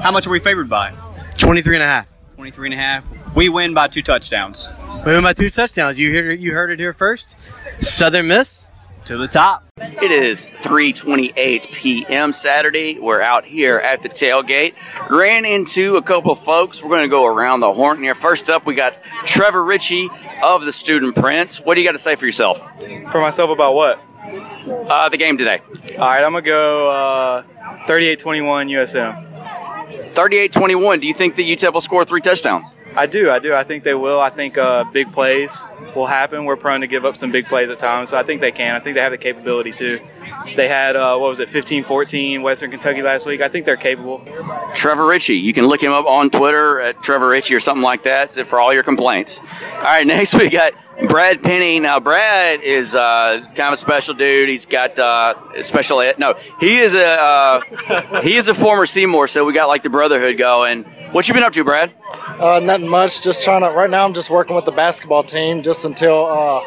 How 0.00 0.10
much 0.10 0.26
are 0.26 0.30
we 0.30 0.38
favored 0.40 0.68
by? 0.68 0.92
23 1.38 1.76
and 1.76 1.82
a 1.82 1.86
half. 1.86 2.08
23 2.34 2.68
and 2.68 2.74
a 2.74 2.76
half. 2.76 3.04
We 3.34 3.48
win 3.48 3.72
by 3.72 3.88
two 3.88 4.02
touchdowns. 4.02 4.68
We 5.06 5.12
win 5.12 5.22
by 5.22 5.32
two 5.32 5.48
touchdowns. 5.48 5.98
You 5.98 6.12
heard, 6.12 6.40
you 6.40 6.52
heard 6.52 6.70
it 6.70 6.78
here 6.78 6.92
first. 6.92 7.36
Southern 7.80 8.26
Miss. 8.26 8.65
To 9.06 9.16
the 9.16 9.28
top. 9.28 9.64
It 9.78 10.10
is 10.10 10.48
3:28 10.48 11.70
p.m. 11.70 12.32
Saturday. 12.32 12.98
We're 12.98 13.20
out 13.20 13.44
here 13.44 13.78
at 13.78 14.02
the 14.02 14.08
tailgate. 14.08 14.74
Ran 15.08 15.44
into 15.44 15.96
a 15.96 16.02
couple 16.02 16.32
of 16.32 16.40
folks. 16.40 16.82
We're 16.82 16.88
going 16.88 17.04
to 17.04 17.08
go 17.08 17.24
around 17.24 17.60
the 17.60 17.72
horn 17.72 18.02
here. 18.02 18.16
First 18.16 18.50
up, 18.50 18.66
we 18.66 18.74
got 18.74 19.00
Trevor 19.24 19.62
Ritchie 19.62 20.08
of 20.42 20.64
the 20.64 20.72
Student 20.72 21.14
Printz. 21.14 21.64
What 21.64 21.76
do 21.76 21.82
you 21.82 21.86
got 21.86 21.92
to 21.92 22.00
say 22.00 22.16
for 22.16 22.26
yourself? 22.26 22.58
For 23.12 23.20
myself 23.20 23.50
about 23.50 23.74
what? 23.74 24.00
Uh, 24.90 25.08
the 25.08 25.16
game 25.16 25.38
today. 25.38 25.60
All 25.92 25.98
right, 25.98 26.24
I'm 26.24 26.32
gonna 26.32 26.42
go 26.42 26.90
uh, 26.90 27.42
38-21 27.86 28.72
USM. 28.72 30.14
38-21. 30.14 31.00
Do 31.00 31.06
you 31.06 31.14
think 31.14 31.36
that 31.36 31.42
UTEP 31.42 31.72
will 31.72 31.80
score 31.80 32.04
three 32.04 32.20
touchdowns? 32.20 32.74
I 32.96 33.06
do, 33.06 33.30
I 33.30 33.38
do. 33.38 33.54
I 33.54 33.64
think 33.64 33.84
they 33.84 33.94
will. 33.94 34.20
I 34.20 34.30
think 34.30 34.56
uh, 34.56 34.84
big 34.84 35.12
plays 35.12 35.62
will 35.94 36.06
happen. 36.06 36.44
We're 36.44 36.56
prone 36.56 36.80
to 36.80 36.86
give 36.86 37.04
up 37.04 37.16
some 37.16 37.30
big 37.30 37.46
plays 37.46 37.68
at 37.68 37.78
times, 37.78 38.10
so 38.10 38.18
I 38.18 38.22
think 38.22 38.40
they 38.40 38.52
can. 38.52 38.74
I 38.74 38.80
think 38.80 38.94
they 38.94 39.02
have 39.02 39.12
the 39.12 39.18
capability 39.18 39.72
to. 39.72 40.00
They 40.56 40.68
had 40.68 40.96
uh, 40.96 41.16
what 41.18 41.28
was 41.28 41.40
it, 41.40 41.48
15-14 41.48 42.42
Western 42.42 42.70
Kentucky 42.70 43.02
last 43.02 43.26
week. 43.26 43.40
I 43.40 43.48
think 43.48 43.66
they're 43.66 43.76
capable. 43.76 44.22
Trevor 44.74 45.06
Ritchie. 45.06 45.36
You 45.36 45.52
can 45.52 45.66
look 45.66 45.82
him 45.82 45.92
up 45.92 46.06
on 46.06 46.30
Twitter 46.30 46.80
at 46.80 47.02
Trevor 47.02 47.28
Ritchie 47.28 47.54
or 47.54 47.60
something 47.60 47.82
like 47.82 48.04
that 48.04 48.30
for 48.30 48.60
all 48.60 48.72
your 48.72 48.82
complaints. 48.82 49.40
All 49.40 49.82
right, 49.82 50.06
next 50.06 50.34
we 50.34 50.48
got 50.50 50.72
Brad 51.08 51.42
Penny. 51.42 51.78
Now, 51.80 52.00
Brad 52.00 52.62
is 52.62 52.94
uh, 52.94 53.40
kind 53.48 53.68
of 53.68 53.74
a 53.74 53.76
special 53.76 54.14
dude. 54.14 54.48
He's 54.48 54.66
got 54.66 54.98
uh, 54.98 55.62
special 55.62 56.00
ed. 56.00 56.18
No, 56.18 56.34
he 56.60 56.78
is 56.78 56.94
a 56.94 57.04
uh, 57.04 58.20
he 58.22 58.36
is 58.36 58.48
a 58.48 58.54
former 58.54 58.86
Seymour, 58.86 59.28
so 59.28 59.44
we 59.44 59.52
got 59.52 59.66
like 59.66 59.82
the 59.82 59.90
brotherhood 59.90 60.38
going. 60.38 60.84
What 61.16 61.26
you 61.28 61.32
been 61.32 61.44
up 61.44 61.54
to, 61.54 61.64
Brad? 61.64 61.94
Uh, 62.38 62.60
nothing 62.62 62.88
much. 62.88 63.22
Just 63.22 63.42
trying 63.42 63.62
to. 63.62 63.70
Right 63.70 63.88
now, 63.88 64.04
I'm 64.04 64.12
just 64.12 64.28
working 64.28 64.54
with 64.54 64.66
the 64.66 64.70
basketball 64.70 65.22
team 65.22 65.62
just 65.62 65.86
until 65.86 66.26
uh, 66.26 66.62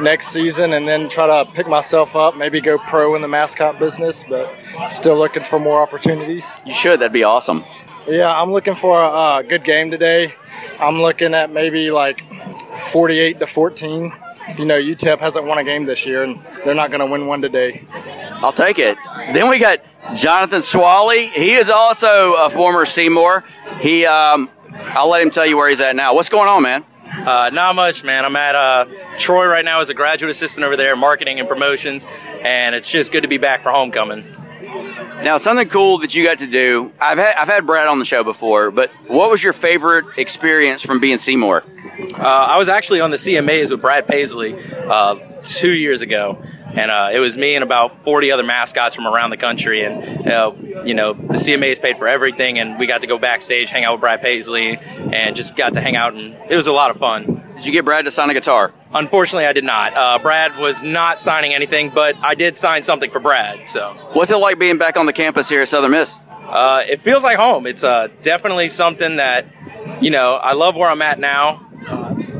next 0.00 0.28
season, 0.28 0.72
and 0.72 0.88
then 0.88 1.10
try 1.10 1.26
to 1.26 1.50
pick 1.52 1.68
myself 1.68 2.16
up. 2.16 2.34
Maybe 2.34 2.62
go 2.62 2.78
pro 2.78 3.14
in 3.14 3.20
the 3.20 3.28
mascot 3.28 3.78
business, 3.78 4.24
but 4.24 4.50
still 4.88 5.18
looking 5.18 5.44
for 5.44 5.60
more 5.60 5.82
opportunities. 5.82 6.62
You 6.64 6.72
should. 6.72 7.00
That'd 7.00 7.12
be 7.12 7.24
awesome. 7.24 7.62
Yeah, 8.08 8.32
I'm 8.32 8.52
looking 8.52 8.74
for 8.74 8.98
a 8.98 9.06
uh, 9.06 9.42
good 9.42 9.64
game 9.64 9.90
today. 9.90 10.34
I'm 10.78 11.02
looking 11.02 11.34
at 11.34 11.52
maybe 11.52 11.90
like 11.90 12.24
48 12.78 13.38
to 13.40 13.46
14. 13.46 14.14
You 14.56 14.64
know, 14.64 14.80
UTEP 14.80 15.18
hasn't 15.18 15.44
won 15.44 15.58
a 15.58 15.64
game 15.64 15.84
this 15.84 16.06
year, 16.06 16.22
and 16.22 16.40
they're 16.64 16.74
not 16.74 16.90
going 16.90 17.00
to 17.00 17.06
win 17.06 17.26
one 17.26 17.42
today. 17.42 17.84
I'll 18.36 18.54
take 18.54 18.78
it. 18.78 18.96
Then 19.34 19.50
we 19.50 19.58
got 19.58 19.80
Jonathan 20.14 20.62
Swally. 20.62 21.28
He 21.28 21.52
is 21.52 21.70
also 21.70 22.34
a 22.34 22.50
former 22.50 22.84
Seymour. 22.84 23.44
He, 23.80 24.06
um, 24.06 24.50
I'll 24.72 25.08
let 25.08 25.22
him 25.22 25.30
tell 25.30 25.46
you 25.46 25.56
where 25.56 25.68
he's 25.68 25.80
at 25.80 25.96
now. 25.96 26.14
What's 26.14 26.28
going 26.28 26.48
on, 26.48 26.62
man? 26.62 26.84
Uh, 27.04 27.50
not 27.52 27.74
much, 27.74 28.04
man. 28.04 28.24
I'm 28.24 28.36
at 28.36 28.54
uh, 28.54 28.86
Troy 29.18 29.46
right 29.46 29.64
now 29.64 29.80
as 29.80 29.90
a 29.90 29.94
graduate 29.94 30.30
assistant 30.30 30.64
over 30.64 30.76
there, 30.76 30.96
marketing 30.96 31.40
and 31.40 31.48
promotions, 31.48 32.06
and 32.42 32.74
it's 32.74 32.88
just 32.88 33.12
good 33.12 33.22
to 33.22 33.28
be 33.28 33.38
back 33.38 33.62
for 33.62 33.70
homecoming. 33.70 34.24
Now, 35.22 35.36
something 35.36 35.68
cool 35.68 35.98
that 35.98 36.14
you 36.14 36.24
got 36.24 36.38
to 36.38 36.46
do. 36.46 36.92
I've 37.00 37.18
had 37.18 37.34
I've 37.36 37.48
had 37.48 37.66
Brad 37.66 37.88
on 37.88 37.98
the 37.98 38.04
show 38.04 38.22
before, 38.24 38.70
but 38.70 38.90
what 39.06 39.30
was 39.30 39.42
your 39.42 39.52
favorite 39.52 40.18
experience 40.18 40.82
from 40.82 41.00
being 41.00 41.18
Seymour? 41.18 41.64
Uh, 42.14 42.22
I 42.22 42.56
was 42.56 42.68
actually 42.68 43.00
on 43.00 43.10
the 43.10 43.16
CMAs 43.16 43.70
with 43.70 43.80
Brad 43.80 44.06
Paisley 44.06 44.54
uh, 44.72 45.16
two 45.42 45.72
years 45.72 46.02
ago, 46.02 46.42
and 46.74 46.90
uh, 46.90 47.10
it 47.12 47.18
was 47.18 47.36
me 47.36 47.54
and 47.54 47.64
about 47.64 48.04
40 48.04 48.30
other 48.32 48.42
mascots 48.42 48.94
from 48.94 49.06
around 49.06 49.30
the 49.30 49.36
country. 49.36 49.84
And 49.84 50.26
uh, 50.26 50.52
you 50.84 50.94
know, 50.94 51.12
the 51.12 51.34
CMAs 51.34 51.80
paid 51.80 51.98
for 51.98 52.08
everything, 52.08 52.58
and 52.58 52.78
we 52.78 52.86
got 52.86 53.00
to 53.02 53.06
go 53.06 53.18
backstage, 53.18 53.70
hang 53.70 53.84
out 53.84 53.92
with 53.92 54.00
Brad 54.00 54.22
Paisley, 54.22 54.76
and 54.76 55.34
just 55.36 55.56
got 55.56 55.74
to 55.74 55.80
hang 55.80 55.96
out, 55.96 56.14
and 56.14 56.36
it 56.48 56.56
was 56.56 56.66
a 56.66 56.72
lot 56.72 56.90
of 56.90 56.96
fun. 56.96 57.42
Did 57.56 57.66
you 57.66 57.72
get 57.72 57.84
Brad 57.84 58.06
to 58.06 58.10
sign 58.10 58.30
a 58.30 58.34
guitar? 58.34 58.72
Unfortunately, 58.94 59.44
I 59.44 59.52
did 59.52 59.64
not. 59.64 59.94
Uh, 59.94 60.18
Brad 60.18 60.56
was 60.56 60.82
not 60.82 61.20
signing 61.20 61.52
anything, 61.52 61.90
but 61.90 62.16
I 62.22 62.34
did 62.34 62.56
sign 62.56 62.82
something 62.82 63.10
for 63.10 63.20
Brad. 63.20 63.68
So, 63.68 63.92
what's 64.14 64.30
it 64.30 64.36
like 64.36 64.58
being 64.58 64.78
back 64.78 64.96
on 64.96 65.04
the 65.06 65.12
campus 65.12 65.48
here 65.48 65.60
at 65.60 65.68
Southern 65.68 65.90
Miss? 65.90 66.18
Uh, 66.50 66.82
it 66.88 67.00
feels 67.00 67.24
like 67.24 67.36
home. 67.38 67.66
It's 67.66 67.84
uh, 67.84 68.08
definitely 68.22 68.68
something 68.68 69.16
that, 69.16 69.46
you 70.00 70.10
know, 70.10 70.34
I 70.34 70.52
love 70.52 70.76
where 70.76 70.90
I'm 70.90 71.02
at 71.02 71.18
now. 71.18 71.66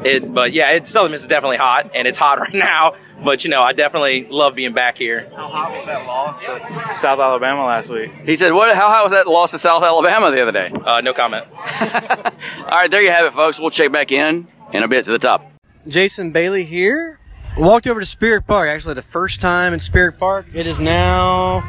It, 0.04 0.32
but 0.32 0.52
yeah, 0.52 0.72
it's 0.72 0.90
Southern 0.90 1.12
Miss 1.12 1.22
is 1.22 1.26
definitely 1.26 1.58
hot, 1.58 1.90
and 1.94 2.08
it's 2.08 2.18
hot 2.18 2.38
right 2.40 2.54
now. 2.54 2.94
But 3.22 3.44
you 3.44 3.50
know, 3.50 3.62
I 3.62 3.72
definitely 3.72 4.26
love 4.30 4.54
being 4.54 4.72
back 4.72 4.96
here. 4.96 5.30
How 5.36 5.48
hot 5.48 5.74
was 5.74 5.84
that 5.86 6.06
loss 6.06 6.40
to 6.40 6.94
South 6.94 7.20
Alabama 7.20 7.66
last 7.66 7.90
week? 7.90 8.10
He 8.24 8.36
said, 8.36 8.52
"What? 8.52 8.74
How 8.74 8.88
hot 8.88 9.02
was 9.02 9.12
that 9.12 9.26
loss 9.26 9.50
to 9.50 9.58
South 9.58 9.82
Alabama 9.82 10.30
the 10.30 10.40
other 10.40 10.52
day?" 10.52 10.70
Uh, 10.72 11.02
no 11.02 11.12
comment. 11.12 11.46
All 11.54 12.70
right, 12.70 12.90
there 12.90 13.02
you 13.02 13.10
have 13.10 13.26
it, 13.26 13.34
folks. 13.34 13.60
We'll 13.60 13.70
check 13.70 13.92
back 13.92 14.10
in 14.10 14.48
in 14.72 14.82
a 14.82 14.88
bit 14.88 15.04
to 15.04 15.10
the 15.10 15.18
top. 15.18 15.50
Jason 15.86 16.32
Bailey 16.32 16.64
here. 16.64 17.18
Walked 17.58 17.86
over 17.88 18.00
to 18.00 18.06
Spirit 18.06 18.46
Park. 18.46 18.68
Actually, 18.68 18.94
the 18.94 19.02
first 19.02 19.40
time 19.40 19.74
in 19.74 19.80
Spirit 19.80 20.18
Park. 20.18 20.46
It 20.54 20.66
is 20.66 20.80
now 20.80 21.60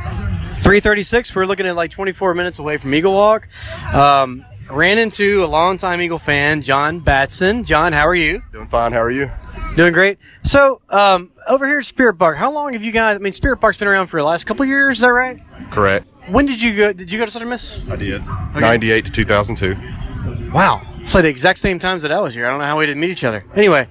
3:36. 0.72 1.36
We're 1.36 1.46
looking 1.46 1.68
at 1.68 1.76
like 1.76 1.92
24 1.92 2.34
minutes 2.34 2.58
away 2.58 2.78
from 2.78 2.94
Eagle 2.96 3.12
Walk. 3.12 3.50
Um, 3.94 4.46
ran 4.70 5.00
into 5.00 5.44
a 5.44 5.46
longtime 5.46 6.00
Eagle 6.00 6.18
fan, 6.18 6.62
John 6.62 7.00
Batson. 7.00 7.66
John, 7.66 7.92
how 7.92 8.08
are 8.08 8.16
you? 8.16 8.42
Doing 8.54 8.68
fine. 8.68 8.94
How 8.94 9.02
are 9.02 9.12
you? 9.12 9.30
Doing 9.76 9.92
great. 9.92 10.18
So, 10.44 10.82
um, 10.88 11.32
over 11.50 11.68
here 11.68 11.80
at 11.80 11.86
Spirit 11.86 12.14
Park, 12.14 12.38
how 12.38 12.54
long 12.54 12.72
have 12.72 12.84
you 12.86 12.94
guys? 12.94 13.18
I 13.18 13.20
mean, 13.20 13.34
Spirit 13.34 13.58
Park's 13.58 13.80
been 13.80 13.90
around 13.90 14.08
for 14.08 14.18
the 14.18 14.26
last 14.26 14.46
couple 14.46 14.64
years. 14.64 15.00
Is 15.00 15.02
that 15.02 15.10
right? 15.10 15.42
Correct. 15.72 16.08
When 16.30 16.46
did 16.46 16.62
you 16.62 16.74
go? 16.78 16.94
Did 16.94 17.12
you 17.12 17.20
go 17.20 17.26
to 17.26 17.32
Southern 17.32 17.50
Miss? 17.50 17.78
I 17.90 17.98
did. 17.98 18.26
98 18.56 19.04
to 19.08 19.12
2002. 19.12 19.76
Wow. 20.54 20.80
It's 21.02 21.14
like 21.14 21.24
the 21.24 21.30
exact 21.30 21.60
same 21.60 21.80
times 21.80 22.04
that 22.04 22.14
I 22.14 22.22
was 22.22 22.34
here. 22.34 22.48
I 22.48 22.50
don't 22.50 22.60
know 22.60 22.66
how 22.66 22.78
we 22.78 22.86
didn't 22.86 23.02
meet 23.02 23.10
each 23.10 23.26
other. 23.26 23.44
Anyway, 23.56 23.88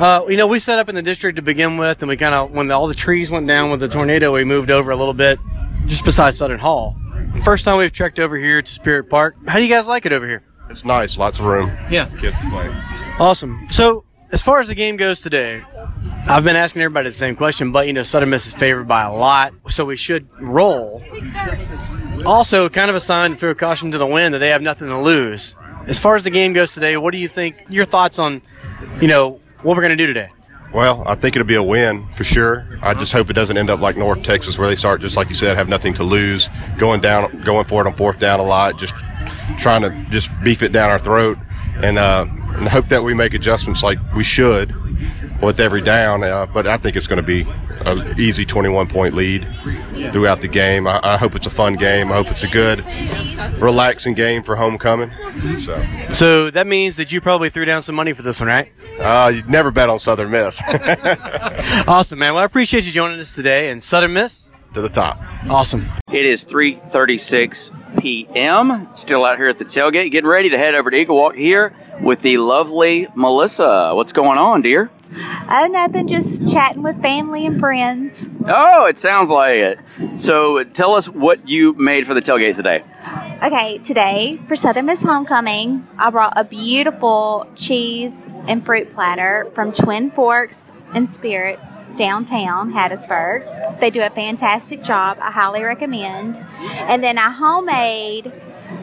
uh, 0.00 0.24
you 0.28 0.36
know, 0.36 0.48
we 0.48 0.58
set 0.58 0.80
up 0.80 0.88
in 0.88 0.96
the 0.96 1.02
district 1.02 1.36
to 1.36 1.42
begin 1.42 1.76
with, 1.76 2.02
and 2.02 2.08
we 2.08 2.16
kind 2.16 2.34
of, 2.34 2.50
when 2.50 2.72
all 2.72 2.88
the 2.88 2.94
trees 2.94 3.30
went 3.30 3.46
down 3.46 3.70
with 3.70 3.78
the 3.78 3.86
tornado, 3.88 4.32
we 4.32 4.42
moved 4.42 4.72
over 4.72 4.90
a 4.90 4.96
little 4.96 5.14
bit, 5.14 5.38
just 5.86 6.04
beside 6.04 6.34
Southern 6.34 6.58
Hall. 6.58 6.96
First 7.44 7.64
time 7.64 7.78
we've 7.78 7.92
trekked 7.92 8.18
over 8.18 8.36
here 8.36 8.62
to 8.62 8.70
Spirit 8.70 9.10
Park. 9.10 9.36
How 9.46 9.58
do 9.58 9.64
you 9.64 9.68
guys 9.74 9.88
like 9.88 10.06
it 10.06 10.12
over 10.12 10.26
here? 10.26 10.42
It's 10.70 10.84
nice. 10.84 11.18
Lots 11.18 11.38
of 11.38 11.44
room. 11.44 11.70
Yeah. 11.90 12.06
Kids 12.18 12.36
can 12.38 12.50
play. 12.50 12.70
Awesome. 13.18 13.66
So, 13.70 14.04
as 14.32 14.42
far 14.42 14.60
as 14.60 14.68
the 14.68 14.74
game 14.74 14.96
goes 14.96 15.20
today, 15.20 15.62
I've 16.26 16.42
been 16.42 16.56
asking 16.56 16.82
everybody 16.82 17.08
the 17.08 17.14
same 17.14 17.36
question, 17.36 17.70
but 17.70 17.86
you 17.86 17.92
know, 17.92 18.02
Southern 18.02 18.30
Miss 18.30 18.46
is 18.46 18.54
favored 18.54 18.88
by 18.88 19.02
a 19.02 19.12
lot, 19.12 19.52
so 19.68 19.84
we 19.84 19.96
should 19.96 20.26
roll. 20.40 21.04
Also, 22.24 22.68
kind 22.68 22.88
of 22.88 22.96
a 22.96 23.00
sign 23.00 23.32
to 23.32 23.36
throw 23.36 23.54
caution 23.54 23.90
to 23.92 23.98
the 23.98 24.06
wind 24.06 24.32
that 24.34 24.38
they 24.38 24.48
have 24.48 24.62
nothing 24.62 24.88
to 24.88 24.98
lose. 24.98 25.54
As 25.86 25.98
far 25.98 26.16
as 26.16 26.24
the 26.24 26.30
game 26.30 26.54
goes 26.54 26.72
today, 26.72 26.96
what 26.96 27.12
do 27.12 27.18
you 27.18 27.28
think? 27.28 27.56
Your 27.68 27.84
thoughts 27.84 28.18
on, 28.18 28.40
you 29.00 29.08
know, 29.08 29.40
what 29.62 29.76
we're 29.76 29.82
going 29.82 29.90
to 29.90 29.96
do 29.96 30.06
today? 30.06 30.30
Well, 30.74 31.04
I 31.06 31.14
think 31.14 31.36
it'll 31.36 31.46
be 31.46 31.54
a 31.54 31.62
win 31.62 32.08
for 32.14 32.24
sure. 32.24 32.66
I 32.82 32.94
just 32.94 33.12
hope 33.12 33.30
it 33.30 33.34
doesn't 33.34 33.56
end 33.56 33.70
up 33.70 33.78
like 33.78 33.96
North 33.96 34.24
Texas, 34.24 34.58
where 34.58 34.68
they 34.68 34.74
start 34.74 35.00
just 35.00 35.16
like 35.16 35.28
you 35.28 35.34
said, 35.34 35.56
have 35.56 35.68
nothing 35.68 35.94
to 35.94 36.02
lose, 36.02 36.48
going 36.78 37.00
down, 37.00 37.30
going 37.42 37.64
for 37.64 37.80
it 37.80 37.86
on 37.86 37.92
fourth 37.92 38.18
down 38.18 38.40
a 38.40 38.42
lot, 38.42 38.76
just 38.76 38.92
trying 39.56 39.82
to 39.82 39.90
just 40.10 40.30
beef 40.42 40.62
it 40.64 40.72
down 40.72 40.90
our 40.90 40.98
throat, 40.98 41.38
and 41.76 41.96
uh, 41.96 42.26
and 42.56 42.68
hope 42.68 42.88
that 42.88 43.04
we 43.04 43.14
make 43.14 43.34
adjustments 43.34 43.84
like 43.84 43.98
we 44.14 44.24
should 44.24 44.74
with 45.42 45.60
every 45.60 45.80
down. 45.80 46.22
Uh, 46.22 46.46
but 46.46 46.66
I 46.66 46.76
think 46.76 46.96
it's 46.96 47.06
going 47.06 47.20
to 47.20 47.26
be 47.26 47.46
an 47.86 48.18
easy 48.18 48.44
21 48.44 48.86
point 48.88 49.14
lead 49.14 49.46
throughout 50.12 50.40
the 50.40 50.48
game. 50.48 50.86
I, 50.86 51.00
I 51.02 51.16
hope 51.16 51.34
it's 51.34 51.46
a 51.46 51.50
fun 51.50 51.74
game. 51.74 52.10
I 52.10 52.16
hope 52.16 52.30
it's 52.30 52.42
a 52.42 52.48
good, 52.48 52.84
relaxing 53.60 54.14
game 54.14 54.42
for 54.42 54.56
homecoming. 54.56 55.10
So, 55.58 55.84
So 56.10 56.50
that 56.50 56.66
means 56.66 56.96
that 56.96 57.12
you 57.12 57.20
probably 57.20 57.50
threw 57.50 57.64
down 57.64 57.82
some 57.82 57.94
money 57.94 58.12
for 58.12 58.22
this 58.22 58.40
one, 58.40 58.48
right? 58.48 58.72
uh, 59.00 59.30
you'd 59.34 59.48
never 59.48 59.70
bet 59.70 59.88
on 59.88 59.98
Southern 59.98 60.30
Miss. 60.30 60.60
Awesome, 61.86 62.18
man. 62.18 62.34
Well, 62.34 62.42
I 62.42 62.46
appreciate 62.46 62.84
you 62.84 62.92
joining 62.92 63.18
us 63.20 63.34
today. 63.34 63.70
And 63.70 63.82
Southern 63.82 64.12
Miss 64.14 64.50
to 64.74 64.80
the 64.80 64.88
top. 64.88 65.18
Awesome. 65.48 65.86
It 66.12 66.26
is 66.26 66.44
3:36 66.44 68.00
p.m. 68.00 68.88
Still 68.96 69.24
out 69.24 69.38
here 69.38 69.48
at 69.48 69.58
the 69.58 69.64
tailgate, 69.64 70.10
getting 70.10 70.28
ready 70.28 70.50
to 70.50 70.58
head 70.58 70.74
over 70.74 70.90
to 70.90 70.96
Eagle 70.96 71.16
Walk 71.16 71.34
here 71.34 71.72
with 72.00 72.22
the 72.22 72.38
lovely 72.38 73.06
Melissa. 73.14 73.92
What's 73.94 74.12
going 74.12 74.38
on, 74.38 74.62
dear? 74.62 74.90
Oh, 75.48 75.68
nothing. 75.70 76.08
Just 76.08 76.52
chatting 76.52 76.82
with 76.82 77.00
family 77.00 77.46
and 77.46 77.60
friends. 77.60 78.28
Oh, 78.48 78.86
it 78.86 78.98
sounds 78.98 79.30
like 79.30 79.56
it. 79.56 79.78
So, 80.16 80.64
tell 80.64 80.94
us 80.94 81.08
what 81.08 81.48
you 81.48 81.72
made 81.74 82.06
for 82.06 82.14
the 82.14 82.20
tailgate 82.20 82.56
today. 82.56 82.82
Okay, 83.42 83.78
today 83.78 84.40
for 84.48 84.56
Southern 84.56 84.86
Miss 84.86 85.02
Homecoming, 85.02 85.86
I 85.98 86.10
brought 86.10 86.32
a 86.36 86.44
beautiful 86.44 87.46
cheese 87.54 88.28
and 88.48 88.64
fruit 88.64 88.92
platter 88.92 89.50
from 89.54 89.70
Twin 89.72 90.10
Forks 90.10 90.72
and 90.94 91.08
Spirits 91.10 91.88
downtown 91.88 92.72
Hattiesburg. 92.72 93.80
They 93.80 93.90
do 93.90 94.02
a 94.02 94.10
fantastic 94.10 94.82
job. 94.82 95.18
I 95.20 95.30
highly 95.30 95.62
recommend. 95.62 96.40
And 96.58 97.02
then 97.02 97.18
I 97.18 97.30
homemade 97.30 98.32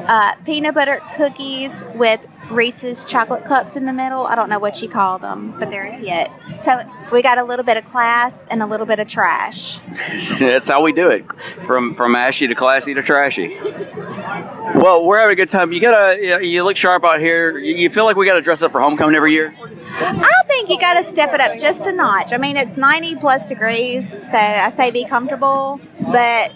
uh, 0.08 0.36
peanut 0.46 0.76
butter 0.76 1.02
cookies 1.16 1.84
with 1.96 2.26
Reese's 2.50 3.06
chocolate 3.06 3.46
cups 3.46 3.78
in 3.78 3.86
the 3.86 3.94
middle. 3.94 4.26
I 4.28 4.36
don't 4.36 4.50
know 4.50 4.60
what 4.60 4.82
you 4.82 4.90
call 4.90 5.20
them, 5.20 5.58
but 5.58 5.72
they're 5.72 5.86
a 5.86 5.92
hit. 5.94 6.28
So 6.60 6.82
we 7.14 7.22
got 7.22 7.38
a 7.38 7.44
little 7.46 7.64
bit 7.64 7.78
of 7.78 7.86
class 7.86 8.46
and 8.48 8.62
a 8.62 8.66
little 8.66 8.86
bit 8.86 9.00
of 9.00 9.08
trash. 9.08 9.80
That's 10.40 10.68
how 10.68 10.82
we 10.84 10.92
do 10.92 11.10
it, 11.10 11.32
from 11.66 11.94
from 11.94 12.14
ashy 12.16 12.48
to 12.48 12.56
classy 12.56 12.94
to 12.94 13.02
trashy. 13.02 13.56
Well, 14.76 15.06
we're 15.06 15.20
having 15.20 15.34
a 15.34 15.36
good 15.36 15.50
time. 15.50 15.72
You 15.72 15.80
gotta, 15.80 16.46
you- 16.46 16.64
look 16.64 16.76
sharp 16.78 17.04
out 17.06 17.20
here. 17.22 17.58
You 17.58 17.76
you 17.76 17.90
feel 17.90 18.04
like 18.06 18.16
we 18.18 18.26
gotta 18.26 18.42
dress 18.42 18.62
up 18.64 18.72
for 18.74 18.82
homecoming 18.82 19.16
every 19.16 19.32
year. 19.32 19.54
I 19.94 20.44
think 20.48 20.70
you 20.70 20.80
got 20.80 20.94
to 20.96 21.04
step 21.04 21.34
it 21.34 21.42
up 21.42 21.58
just 21.58 21.88
a 21.88 21.92
notch. 21.92 22.34
I 22.34 22.38
mean, 22.38 22.58
it's 22.58 22.78
90 22.78 23.16
plus 23.18 23.48
degrees, 23.48 24.18
so 24.30 24.38
I 24.38 24.70
say 24.70 24.92
be 24.92 25.06
comfortable, 25.06 25.80
but 26.12 26.54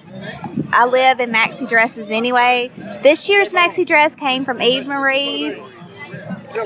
I 0.71 0.85
live 0.85 1.19
in 1.19 1.31
maxi 1.31 1.67
dresses 1.67 2.11
anyway. 2.11 2.71
This 3.03 3.29
year's 3.29 3.53
maxi 3.53 3.85
dress 3.85 4.15
came 4.15 4.45
from 4.45 4.61
Eve 4.61 4.87
Marie's. 4.87 5.77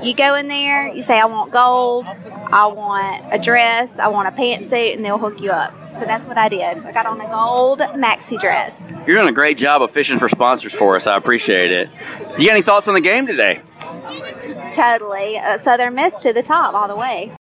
You 0.03 0.13
go 0.13 0.35
in 0.35 0.47
there, 0.47 0.87
you 0.87 1.01
say, 1.01 1.19
I 1.19 1.25
want 1.25 1.51
gold, 1.51 2.05
I 2.07 2.67
want 2.67 3.25
a 3.33 3.39
dress, 3.39 3.97
I 3.97 4.07
want 4.09 4.27
a 4.27 4.31
pantsuit, 4.31 4.93
and 4.93 5.03
they'll 5.03 5.17
hook 5.17 5.41
you 5.41 5.49
up. 5.49 5.73
So 5.93 6.05
that's 6.05 6.27
what 6.27 6.37
I 6.37 6.47
did. 6.47 6.77
I 6.85 6.91
got 6.91 7.07
on 7.07 7.19
a 7.19 7.27
gold 7.27 7.79
maxi 7.79 8.39
dress. 8.39 8.91
You're 9.07 9.17
doing 9.17 9.29
a 9.29 9.33
great 9.33 9.57
job 9.57 9.81
of 9.81 9.89
fishing 9.89 10.19
for 10.19 10.29
sponsors 10.29 10.73
for 10.73 10.95
us. 10.95 11.07
I 11.07 11.17
appreciate 11.17 11.71
it. 11.71 11.89
Do 12.19 12.43
you 12.43 12.47
got 12.47 12.55
any 12.55 12.61
thoughts 12.61 12.87
on 12.87 12.93
the 12.93 13.01
game 13.01 13.25
today? 13.25 13.61
Totally. 14.71 15.37
Uh, 15.37 15.57
Southern 15.57 15.95
Miss 15.95 16.21
to 16.21 16.33
the 16.33 16.43
top 16.43 16.73
all 16.73 16.87
the 16.87 16.95
way. 16.95 17.35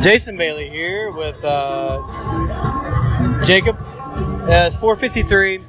Jason 0.00 0.36
Bailey 0.36 0.68
here 0.68 1.10
with 1.10 1.42
uh, 1.44 2.02
Jacob. 3.44 3.76
Uh, 3.80 4.66
it's 4.66 4.76
453. 4.76 5.60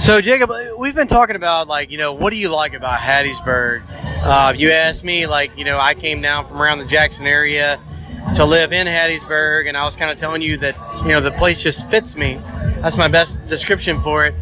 So, 0.00 0.20
Jacob, 0.20 0.50
we've 0.78 0.94
been 0.94 1.06
talking 1.06 1.36
about, 1.36 1.68
like, 1.68 1.90
you 1.90 1.98
know, 1.98 2.12
what 2.12 2.30
do 2.30 2.36
you 2.36 2.48
like 2.48 2.74
about 2.74 2.98
Hattiesburg? 2.98 3.82
Uh, 4.24 4.52
you 4.56 4.70
asked 4.70 5.04
me, 5.04 5.26
like, 5.26 5.56
you 5.56 5.64
know, 5.64 5.78
I 5.78 5.94
came 5.94 6.20
down 6.20 6.46
from 6.48 6.60
around 6.60 6.78
the 6.78 6.86
Jackson 6.86 7.26
area 7.26 7.78
to 8.34 8.44
live 8.44 8.72
in 8.72 8.86
Hattiesburg, 8.88 9.68
and 9.68 9.76
I 9.76 9.84
was 9.84 9.94
kind 9.94 10.10
of 10.10 10.18
telling 10.18 10.42
you 10.42 10.56
that, 10.58 10.76
you 11.02 11.08
know, 11.08 11.20
the 11.20 11.30
place 11.30 11.62
just 11.62 11.88
fits 11.90 12.16
me. 12.16 12.40
That's 12.80 12.96
my 12.96 13.06
best 13.06 13.46
description 13.48 14.00
for 14.00 14.24
it. 14.24 14.34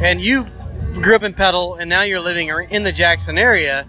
And 0.00 0.20
you 0.20 0.48
grew 0.94 1.14
up 1.14 1.22
in 1.22 1.34
Petal, 1.34 1.76
and 1.76 1.88
now 1.88 2.02
you're 2.02 2.20
living 2.20 2.48
in 2.70 2.82
the 2.82 2.92
Jackson 2.92 3.38
area. 3.38 3.86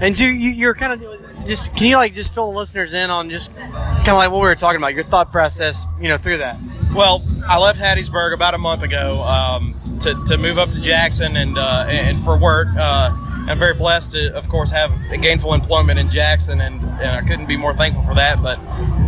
And 0.00 0.18
you, 0.18 0.28
you, 0.28 0.50
you're 0.50 0.74
kind 0.74 0.92
of 0.92 1.46
just, 1.46 1.74
can 1.76 1.86
you, 1.86 1.96
like, 1.96 2.14
just 2.14 2.34
fill 2.34 2.50
the 2.50 2.58
listeners 2.58 2.92
in 2.92 3.10
on 3.10 3.30
just 3.30 3.54
kind 3.54 4.08
of 4.08 4.16
like 4.16 4.30
what 4.30 4.40
we 4.40 4.48
were 4.48 4.54
talking 4.54 4.78
about, 4.78 4.94
your 4.94 5.04
thought 5.04 5.30
process, 5.30 5.86
you 6.00 6.08
know, 6.08 6.16
through 6.16 6.38
that? 6.38 6.58
Well, 6.94 7.24
I 7.46 7.58
left 7.58 7.78
Hattiesburg 7.78 8.34
about 8.34 8.54
a 8.54 8.58
month 8.58 8.82
ago 8.82 9.22
um, 9.22 9.98
to, 10.00 10.22
to 10.26 10.38
move 10.38 10.58
up 10.58 10.70
to 10.70 10.80
Jackson 10.80 11.36
and 11.36 11.58
uh, 11.58 11.86
and 11.88 12.20
for 12.22 12.36
work. 12.36 12.68
Uh, 12.76 13.10
I'm 13.46 13.58
very 13.58 13.74
blessed 13.74 14.12
to, 14.12 14.34
of 14.34 14.48
course, 14.48 14.70
have 14.70 14.90
gainful 15.20 15.52
employment 15.52 15.98
in 15.98 16.08
Jackson, 16.08 16.60
and, 16.60 16.82
and 16.82 17.10
I 17.10 17.20
couldn't 17.20 17.46
be 17.46 17.56
more 17.56 17.76
thankful 17.76 18.02
for 18.02 18.14
that. 18.14 18.42
But 18.42 18.58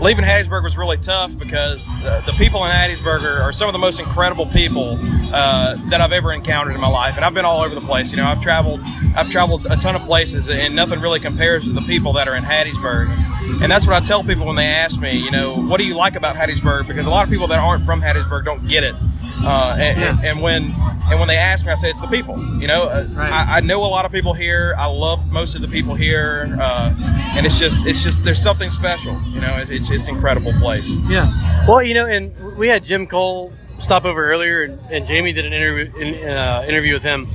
leaving 0.01 0.25
Hattiesburg 0.25 0.63
was 0.63 0.77
really 0.77 0.99
tough 0.99 1.39
because 1.39 1.89
the, 2.03 2.23
the 2.27 2.33
people 2.33 2.65
in 2.65 2.71
Hattiesburg 2.71 3.23
are, 3.23 3.41
are 3.41 3.53
some 3.53 3.69
of 3.69 3.73
the 3.73 3.79
most 3.79 3.99
incredible 3.99 4.47
people 4.47 4.99
uh, 5.33 5.77
that 5.89 6.03
I've 6.03 6.13
ever 6.13 6.33
encountered 6.33 6.75
in 6.75 6.81
my 6.81 6.89
life, 6.89 7.17
and 7.17 7.25
I've 7.25 7.33
been 7.33 7.47
all 7.47 7.63
over 7.63 7.75
the 7.75 7.81
place. 7.81 8.11
You 8.11 8.19
know, 8.19 8.27
I've 8.27 8.43
traveled, 8.43 8.81
I've 9.17 9.31
traveled 9.31 9.67
a 9.67 9.77
ton 9.77 9.97
of 9.97 10.03
places, 10.03 10.51
and 10.51 10.77
nothing 10.77 11.01
really 11.01 11.21
compares 11.21 11.65
to 11.65 11.73
the 11.73 11.83
people 11.83 12.13
that 12.15 12.29
are 12.29 12.35
in 12.35 12.45
Hattiesburg. 12.45 13.63
And 13.63 13.73
that's 13.73 13.87
what 13.87 13.97
I 13.97 14.01
tell 14.01 14.23
people 14.23 14.45
when 14.45 14.57
they 14.57 14.67
ask 14.67 15.01
me, 15.01 15.17
you 15.17 15.31
know, 15.31 15.55
what 15.55 15.79
do 15.79 15.87
you 15.87 15.95
like 15.95 16.15
about 16.15 16.37
Hattiesburg? 16.37 16.87
Because 16.87 17.07
a 17.07 17.11
lot 17.11 17.25
of 17.25 17.31
people 17.31 17.47
that 17.49 17.59
aren't 17.59 17.85
from 17.85 18.03
Hattiesburg 18.03 18.45
don't 18.45 18.69
get 18.69 18.85
it. 18.85 18.95
Uh, 19.43 19.77
and, 19.79 20.03
and, 20.03 20.25
and 20.25 20.43
when 20.43 20.75
and 21.09 21.21
when 21.21 21.29
they 21.29 21.37
ask 21.37 21.65
me, 21.65 21.71
I 21.71 21.77
say 21.77 21.91
it's 21.91 22.01
the 22.01 22.09
people. 22.09 22.37
You 22.61 22.67
know, 22.67 22.85
uh, 22.85 23.07
I, 23.17 23.59
I 23.59 23.61
know 23.61 23.85
a 23.85 23.87
lot 23.87 24.05
of 24.05 24.11
people 24.11 24.26
here. 24.35 24.75
I 24.79 24.87
love 24.87 25.27
most 25.31 25.55
of 25.55 25.63
the 25.63 25.69
people 25.69 25.95
here, 25.95 26.57
uh, 26.61 26.95
and 27.37 27.47
it's 27.47 27.59
just 27.59 27.87
it's 27.87 28.03
just 28.03 28.25
there's 28.25 28.43
something 28.43 28.71
special. 28.71 29.21
You 29.29 29.41
know, 29.41 29.59
it, 29.59 29.71
it's 29.71 29.89
just 29.89 30.09
an 30.09 30.15
incredible 30.15 30.53
place. 30.55 30.97
Yeah. 31.09 31.67
Well, 31.67 31.83
you 31.83 31.95
know, 31.95 32.07
and 32.07 32.57
we 32.57 32.69
had 32.69 32.85
Jim 32.85 33.07
Cole 33.07 33.53
stop 33.79 34.05
over 34.05 34.25
earlier, 34.31 34.63
and, 34.63 34.81
and 34.91 35.07
Jamie 35.07 35.33
did 35.33 35.45
an 35.45 35.53
interview 35.53 35.95
in, 35.97 36.29
uh, 36.29 36.65
interview 36.69 36.95
with 36.95 37.03
him. 37.03 37.29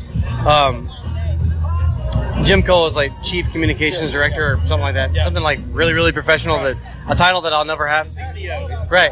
Um, 0.45 0.89
Jim 2.43 2.63
Cole 2.63 2.87
is 2.87 2.95
like 2.95 3.11
chief 3.23 3.51
communications 3.51 4.11
director 4.11 4.53
or 4.53 4.57
something 4.65 4.81
like 4.81 4.95
that. 4.95 5.13
Something 5.23 5.43
like 5.43 5.59
really, 5.69 5.93
really 5.93 6.11
professional. 6.11 6.57
That 6.63 6.77
a 7.07 7.15
title 7.15 7.41
that 7.41 7.53
I'll 7.53 7.65
never 7.65 7.85
have. 7.87 8.07
Right. 8.89 9.11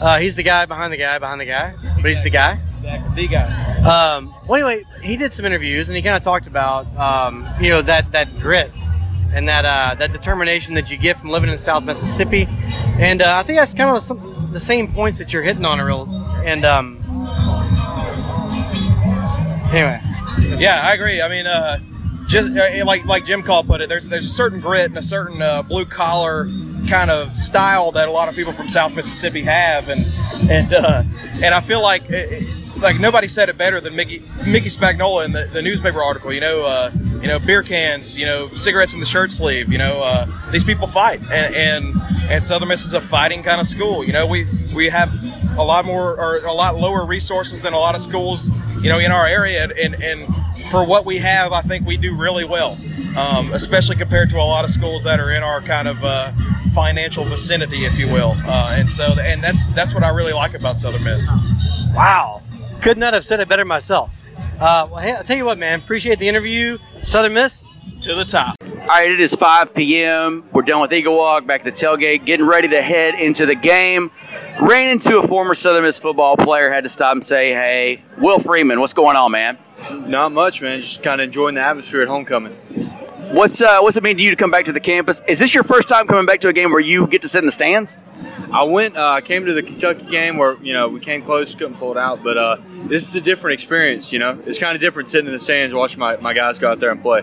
Uh, 0.00 0.18
he's 0.18 0.36
the 0.36 0.42
guy 0.44 0.66
behind 0.66 0.92
the 0.92 0.96
guy 0.96 1.18
behind 1.18 1.40
the 1.40 1.44
guy, 1.46 1.74
but 1.96 2.04
he's 2.04 2.22
the 2.22 2.30
guy. 2.30 2.60
Exactly, 2.88 3.26
the 3.26 3.28
guy. 3.28 3.76
Um, 3.80 4.34
well, 4.46 4.66
anyway, 4.66 4.84
he 5.02 5.16
did 5.16 5.30
some 5.32 5.44
interviews 5.44 5.88
and 5.88 5.96
he 5.96 6.02
kind 6.02 6.16
of 6.16 6.22
talked 6.22 6.46
about 6.46 6.86
um, 6.96 7.46
you 7.60 7.68
know 7.68 7.82
that 7.82 8.12
that 8.12 8.38
grit 8.40 8.72
and 9.34 9.48
that 9.48 9.64
uh, 9.64 9.94
that 9.96 10.10
determination 10.10 10.74
that 10.74 10.90
you 10.90 10.96
get 10.96 11.18
from 11.18 11.28
living 11.30 11.50
in 11.50 11.58
South 11.58 11.84
Mississippi, 11.84 12.46
and 12.98 13.20
uh, 13.20 13.36
I 13.36 13.42
think 13.42 13.58
that's 13.58 13.74
kind 13.74 13.94
of 13.94 14.02
some, 14.02 14.48
the 14.52 14.60
same 14.60 14.90
points 14.92 15.18
that 15.18 15.32
you're 15.32 15.42
hitting 15.42 15.66
on, 15.66 15.80
a 15.80 15.84
real. 15.84 16.08
And 16.44 16.64
um, 16.64 16.96
anyway, 19.70 20.00
Yeah, 20.58 20.80
I 20.82 20.94
agree. 20.94 21.20
I 21.20 21.28
mean, 21.28 21.46
uh, 21.46 21.80
just 22.26 22.56
uh, 22.56 22.84
like 22.86 23.04
like 23.04 23.26
Jim 23.26 23.42
Cole 23.42 23.64
put 23.64 23.82
it, 23.82 23.90
there's 23.90 24.08
there's 24.08 24.24
a 24.24 24.30
certain 24.30 24.60
grit 24.60 24.86
and 24.86 24.96
a 24.96 25.02
certain 25.02 25.42
uh, 25.42 25.62
blue 25.62 25.84
collar 25.84 26.48
kind 26.88 27.10
of 27.10 27.36
style 27.36 27.92
that 27.92 28.08
a 28.08 28.10
lot 28.10 28.30
of 28.30 28.34
people 28.34 28.54
from 28.54 28.68
South 28.68 28.94
Mississippi 28.96 29.42
have, 29.42 29.90
and 29.90 30.06
and 30.50 30.72
uh, 30.72 31.02
and 31.34 31.54
I 31.54 31.60
feel 31.60 31.82
like. 31.82 32.10
uh, 32.10 32.57
like 32.80 32.98
nobody 32.98 33.28
said 33.28 33.48
it 33.48 33.58
better 33.58 33.80
than 33.80 33.96
Mickey 33.96 34.22
Mickey 34.46 34.68
Spagnola 34.68 35.24
in 35.24 35.32
the, 35.32 35.44
the 35.46 35.62
newspaper 35.62 36.02
article. 36.02 36.32
You 36.32 36.40
know, 36.40 36.62
uh, 36.64 36.90
you 37.20 37.28
know, 37.28 37.38
beer 37.38 37.62
cans, 37.62 38.16
you 38.16 38.26
know, 38.26 38.54
cigarettes 38.54 38.94
in 38.94 39.00
the 39.00 39.06
shirt 39.06 39.32
sleeve. 39.32 39.72
You 39.72 39.78
know, 39.78 40.02
uh, 40.02 40.26
these 40.50 40.64
people 40.64 40.86
fight, 40.86 41.20
and, 41.30 41.54
and 41.54 42.02
and 42.30 42.44
Southern 42.44 42.68
Miss 42.68 42.84
is 42.84 42.94
a 42.94 43.00
fighting 43.00 43.42
kind 43.42 43.60
of 43.60 43.66
school. 43.66 44.04
You 44.04 44.12
know, 44.12 44.26
we 44.26 44.46
we 44.74 44.88
have 44.88 45.12
a 45.58 45.64
lot 45.64 45.84
more 45.84 46.18
or 46.18 46.36
a 46.44 46.52
lot 46.52 46.76
lower 46.76 47.04
resources 47.04 47.60
than 47.62 47.72
a 47.72 47.78
lot 47.78 47.94
of 47.94 48.02
schools. 48.02 48.52
You 48.80 48.88
know, 48.88 48.98
in 48.98 49.10
our 49.10 49.26
area, 49.26 49.64
and 49.64 50.02
and 50.02 50.28
for 50.70 50.84
what 50.84 51.04
we 51.04 51.18
have, 51.18 51.52
I 51.52 51.62
think 51.62 51.86
we 51.86 51.96
do 51.96 52.14
really 52.14 52.44
well, 52.44 52.78
um, 53.16 53.52
especially 53.52 53.96
compared 53.96 54.30
to 54.30 54.36
a 54.36 54.44
lot 54.44 54.64
of 54.64 54.70
schools 54.70 55.04
that 55.04 55.18
are 55.20 55.30
in 55.30 55.42
our 55.42 55.60
kind 55.60 55.88
of 55.88 56.04
uh, 56.04 56.32
financial 56.74 57.24
vicinity, 57.24 57.84
if 57.84 57.98
you 57.98 58.08
will. 58.08 58.32
Uh, 58.46 58.74
and 58.76 58.90
so, 58.90 59.04
and 59.20 59.42
that's 59.42 59.66
that's 59.68 59.94
what 59.94 60.04
I 60.04 60.10
really 60.10 60.32
like 60.32 60.54
about 60.54 60.80
Southern 60.80 61.04
Miss. 61.04 61.30
Wow. 61.94 62.42
Could 62.80 62.98
not 62.98 63.14
have 63.14 63.24
said 63.24 63.40
it 63.40 63.48
better 63.48 63.64
myself. 63.64 64.22
Uh, 64.60 64.88
well, 64.90 65.00
hey, 65.00 65.12
I'll 65.12 65.24
tell 65.24 65.36
you 65.36 65.44
what, 65.44 65.58
man. 65.58 65.80
Appreciate 65.80 66.18
the 66.18 66.28
interview. 66.28 66.78
Southern 67.02 67.34
Miss 67.34 67.66
to 68.00 68.14
the 68.14 68.24
top. 68.24 68.56
All 68.62 68.86
right, 68.86 69.10
it 69.10 69.20
is 69.20 69.34
5 69.34 69.74
p.m. 69.74 70.48
We're 70.52 70.62
done 70.62 70.80
with 70.80 70.92
Eagle 70.92 71.16
Walk, 71.16 71.46
back 71.46 71.62
to 71.62 71.70
the 71.70 71.76
tailgate, 71.76 72.24
getting 72.24 72.46
ready 72.46 72.68
to 72.68 72.80
head 72.80 73.14
into 73.14 73.44
the 73.44 73.54
game. 73.54 74.10
Ran 74.60 74.88
into 74.88 75.18
a 75.18 75.22
former 75.26 75.54
Southern 75.54 75.82
Miss 75.82 75.98
football 75.98 76.36
player, 76.36 76.70
had 76.70 76.84
to 76.84 76.88
stop 76.88 77.12
and 77.12 77.22
say, 77.22 77.52
hey, 77.52 78.02
Will 78.16 78.38
Freeman, 78.38 78.80
what's 78.80 78.94
going 78.94 79.16
on, 79.16 79.32
man? 79.32 79.58
Not 79.92 80.32
much, 80.32 80.62
man. 80.62 80.80
Just 80.80 81.02
kind 81.02 81.20
of 81.20 81.26
enjoying 81.26 81.54
the 81.54 81.60
atmosphere 81.60 82.02
at 82.02 82.08
homecoming. 82.08 82.56
What's 83.30 83.60
uh, 83.60 83.80
what's 83.80 83.96
it 83.96 84.02
mean 84.02 84.16
to 84.16 84.22
you 84.22 84.30
to 84.30 84.36
come 84.36 84.50
back 84.50 84.64
to 84.64 84.72
the 84.72 84.80
campus? 84.80 85.20
Is 85.28 85.38
this 85.38 85.54
your 85.54 85.62
first 85.62 85.86
time 85.86 86.06
coming 86.06 86.24
back 86.24 86.40
to 86.40 86.48
a 86.48 86.52
game 86.52 86.70
where 86.70 86.80
you 86.80 87.06
get 87.06 87.20
to 87.22 87.28
sit 87.28 87.40
in 87.40 87.44
the 87.44 87.52
stands? 87.52 87.98
I 88.50 88.64
went, 88.64 88.96
uh, 88.96 89.10
I 89.10 89.20
came 89.20 89.44
to 89.44 89.52
the 89.52 89.62
Kentucky 89.62 90.06
game 90.10 90.38
where 90.38 90.56
you 90.62 90.72
know 90.72 90.88
we 90.88 90.98
came 90.98 91.22
close, 91.22 91.54
couldn't 91.54 91.74
pull 91.76 91.92
it 91.92 91.98
out, 91.98 92.24
but 92.24 92.38
uh, 92.38 92.56
this 92.86 93.06
is 93.06 93.14
a 93.16 93.20
different 93.20 93.52
experience. 93.54 94.12
You 94.12 94.18
know, 94.18 94.42
it's 94.46 94.58
kind 94.58 94.74
of 94.74 94.80
different 94.80 95.10
sitting 95.10 95.26
in 95.26 95.34
the 95.34 95.40
stands 95.40 95.74
watching 95.74 95.98
my, 95.98 96.16
my 96.16 96.32
guys 96.32 96.58
go 96.58 96.70
out 96.70 96.80
there 96.80 96.90
and 96.90 97.02
play. 97.02 97.22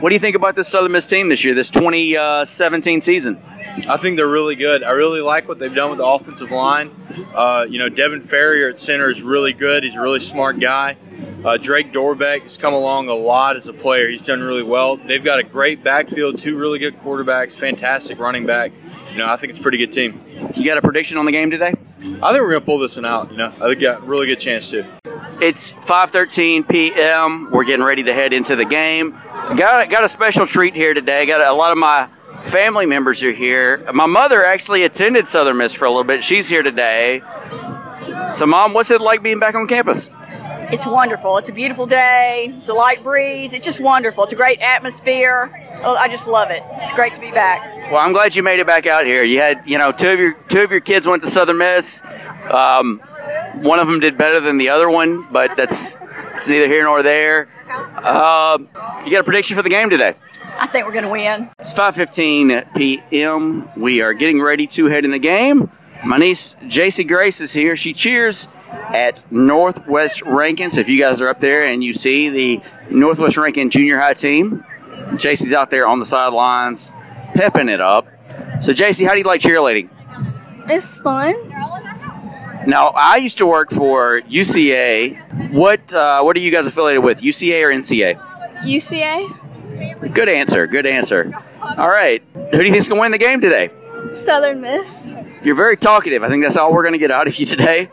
What 0.00 0.08
do 0.08 0.14
you 0.14 0.20
think 0.20 0.34
about 0.34 0.54
this 0.54 0.68
Southern 0.68 0.92
Miss 0.92 1.06
team 1.06 1.28
this 1.28 1.44
year, 1.44 1.54
this 1.54 1.70
2017 1.70 3.00
season? 3.02 3.42
I 3.88 3.96
think 3.96 4.16
they're 4.16 4.26
really 4.26 4.56
good. 4.56 4.82
I 4.82 4.90
really 4.90 5.20
like 5.20 5.46
what 5.46 5.58
they've 5.58 5.74
done 5.74 5.90
with 5.90 5.98
the 5.98 6.06
offensive 6.06 6.50
line. 6.50 6.90
Uh, 7.34 7.66
you 7.68 7.78
know, 7.78 7.88
Devin 7.88 8.22
Ferrier 8.22 8.70
at 8.70 8.78
center 8.78 9.10
is 9.10 9.20
really 9.20 9.52
good. 9.52 9.84
He's 9.84 9.96
a 9.96 10.00
really 10.00 10.20
smart 10.20 10.58
guy. 10.58 10.96
Uh, 11.44 11.56
Drake 11.56 11.92
Dorbeck 11.92 12.42
has 12.42 12.58
come 12.58 12.74
along 12.74 13.08
a 13.08 13.14
lot 13.14 13.56
as 13.56 13.68
a 13.68 13.72
player. 13.72 14.08
He's 14.08 14.22
done 14.22 14.40
really 14.40 14.62
well. 14.62 14.96
They've 14.96 15.22
got 15.22 15.38
a 15.38 15.44
great 15.44 15.84
backfield, 15.84 16.38
two 16.38 16.56
really 16.56 16.78
good 16.78 16.98
quarterbacks, 16.98 17.52
fantastic 17.52 18.18
running 18.18 18.44
back. 18.44 18.72
You 19.12 19.18
know, 19.18 19.28
I 19.28 19.36
think 19.36 19.50
it's 19.50 19.60
a 19.60 19.62
pretty 19.62 19.78
good 19.78 19.92
team. 19.92 20.20
You 20.54 20.64
got 20.64 20.78
a 20.78 20.82
prediction 20.82 21.16
on 21.16 21.26
the 21.26 21.32
game 21.32 21.50
today? 21.50 21.68
I 21.68 21.72
think 21.72 22.22
we're 22.22 22.50
going 22.50 22.60
to 22.60 22.66
pull 22.66 22.78
this 22.78 22.96
one 22.96 23.04
out. 23.04 23.30
You 23.30 23.38
know, 23.38 23.48
I 23.48 23.68
think 23.68 23.80
you 23.80 23.88
got 23.88 24.02
a 24.02 24.04
really 24.04 24.26
good 24.26 24.40
chance 24.40 24.70
to. 24.70 24.84
It's 25.40 25.72
5:13 25.72 26.68
p.m. 26.68 27.50
We're 27.52 27.64
getting 27.64 27.84
ready 27.84 28.02
to 28.02 28.12
head 28.12 28.32
into 28.32 28.56
the 28.56 28.64
game. 28.64 29.12
Got 29.56 29.88
got 29.88 30.02
a 30.02 30.08
special 30.08 30.46
treat 30.46 30.74
here 30.74 30.94
today. 30.94 31.26
Got 31.26 31.40
a, 31.40 31.50
a 31.50 31.54
lot 31.54 31.70
of 31.70 31.78
my 31.78 32.08
family 32.40 32.86
members 32.86 33.22
are 33.22 33.32
here. 33.32 33.78
My 33.92 34.06
mother 34.06 34.44
actually 34.44 34.82
attended 34.82 35.28
Southern 35.28 35.56
Miss 35.56 35.74
for 35.74 35.84
a 35.84 35.90
little 35.90 36.04
bit. 36.04 36.24
She's 36.24 36.48
here 36.48 36.62
today. 36.64 37.22
So, 38.30 38.46
mom, 38.46 38.74
what's 38.74 38.90
it 38.90 39.00
like 39.00 39.22
being 39.22 39.38
back 39.38 39.54
on 39.54 39.68
campus? 39.68 40.10
It's 40.70 40.86
wonderful. 40.86 41.38
It's 41.38 41.48
a 41.48 41.52
beautiful 41.52 41.86
day. 41.86 42.52
It's 42.56 42.68
a 42.68 42.74
light 42.74 43.02
breeze. 43.02 43.54
It's 43.54 43.64
just 43.64 43.82
wonderful. 43.82 44.24
It's 44.24 44.34
a 44.34 44.36
great 44.36 44.60
atmosphere. 44.60 45.50
Oh, 45.82 45.96
I 45.96 46.08
just 46.08 46.28
love 46.28 46.50
it. 46.50 46.62
It's 46.82 46.92
great 46.92 47.14
to 47.14 47.20
be 47.20 47.30
back. 47.30 47.90
Well, 47.90 47.96
I'm 47.96 48.12
glad 48.12 48.36
you 48.36 48.42
made 48.42 48.60
it 48.60 48.66
back 48.66 48.86
out 48.86 49.06
here. 49.06 49.22
You 49.22 49.40
had, 49.40 49.62
you 49.64 49.78
know, 49.78 49.92
two 49.92 50.10
of 50.10 50.18
your 50.18 50.34
two 50.48 50.60
of 50.60 50.70
your 50.70 50.80
kids 50.80 51.08
went 51.08 51.22
to 51.22 51.28
Southern 51.28 51.56
Miss. 51.56 52.02
Um, 52.50 52.98
one 53.62 53.78
of 53.78 53.88
them 53.88 53.98
did 53.98 54.18
better 54.18 54.40
than 54.40 54.58
the 54.58 54.68
other 54.68 54.90
one, 54.90 55.26
but 55.32 55.56
that's 55.56 55.96
it's 56.34 56.48
neither 56.48 56.68
here 56.68 56.84
nor 56.84 57.02
there. 57.02 57.48
Um, 57.70 58.68
you 59.04 59.12
got 59.12 59.20
a 59.20 59.24
prediction 59.24 59.56
for 59.56 59.62
the 59.62 59.70
game 59.70 59.88
today? 59.88 60.14
I 60.58 60.66
think 60.66 60.86
we're 60.86 60.92
going 60.92 61.04
to 61.04 61.10
win. 61.10 61.48
It's 61.58 61.72
5:15 61.72 62.74
p.m. 62.74 63.70
We 63.74 64.02
are 64.02 64.12
getting 64.12 64.42
ready 64.42 64.66
to 64.68 64.86
head 64.86 65.06
in 65.06 65.12
the 65.12 65.18
game. 65.18 65.70
My 66.04 66.18
niece 66.18 66.56
JC 66.64 67.08
Grace 67.08 67.40
is 67.40 67.54
here. 67.54 67.74
She 67.74 67.94
cheers 67.94 68.48
at 68.70 69.24
Northwest 69.30 70.22
Rankin. 70.22 70.70
So 70.70 70.80
if 70.80 70.88
you 70.88 70.98
guys 70.98 71.20
are 71.20 71.28
up 71.28 71.40
there 71.40 71.64
and 71.66 71.82
you 71.82 71.92
see 71.92 72.28
the 72.28 72.60
Northwest 72.90 73.36
Rankin 73.36 73.70
junior 73.70 73.98
high 73.98 74.14
team, 74.14 74.64
JC's 75.12 75.52
out 75.52 75.70
there 75.70 75.86
on 75.86 75.98
the 75.98 76.04
sidelines, 76.04 76.92
pepping 77.34 77.68
it 77.68 77.80
up. 77.80 78.06
So 78.60 78.72
JC, 78.72 79.06
how 79.06 79.12
do 79.12 79.18
you 79.18 79.24
like 79.24 79.40
cheerleading? 79.40 79.88
It's 80.68 80.98
fun. 80.98 81.34
Now, 82.66 82.88
I 82.88 83.16
used 83.16 83.38
to 83.38 83.46
work 83.46 83.70
for 83.70 84.20
UCA. 84.22 85.52
What 85.52 85.94
uh, 85.94 86.22
what 86.22 86.36
are 86.36 86.40
you 86.40 86.50
guys 86.50 86.66
affiliated 86.66 87.02
with? 87.02 87.22
UCA 87.22 87.62
or 87.62 87.72
NCA? 87.72 88.20
UCA, 88.62 90.14
Good 90.14 90.28
answer. 90.28 90.66
Good 90.66 90.84
answer. 90.84 91.32
All 91.62 91.88
right. 91.88 92.22
Who 92.34 92.50
do 92.50 92.64
you 92.64 92.72
think's 92.72 92.88
gonna 92.88 93.00
win 93.00 93.12
the 93.12 93.18
game 93.18 93.40
today? 93.40 93.70
Southern 94.12 94.60
Miss. 94.60 95.06
You're 95.42 95.54
very 95.54 95.76
talkative. 95.76 96.22
I 96.22 96.28
think 96.28 96.42
that's 96.42 96.56
all 96.56 96.72
we're 96.72 96.82
going 96.82 96.94
to 96.94 96.98
get 96.98 97.10
out 97.10 97.26
of 97.26 97.36
you 97.36 97.46
today. 97.46 97.90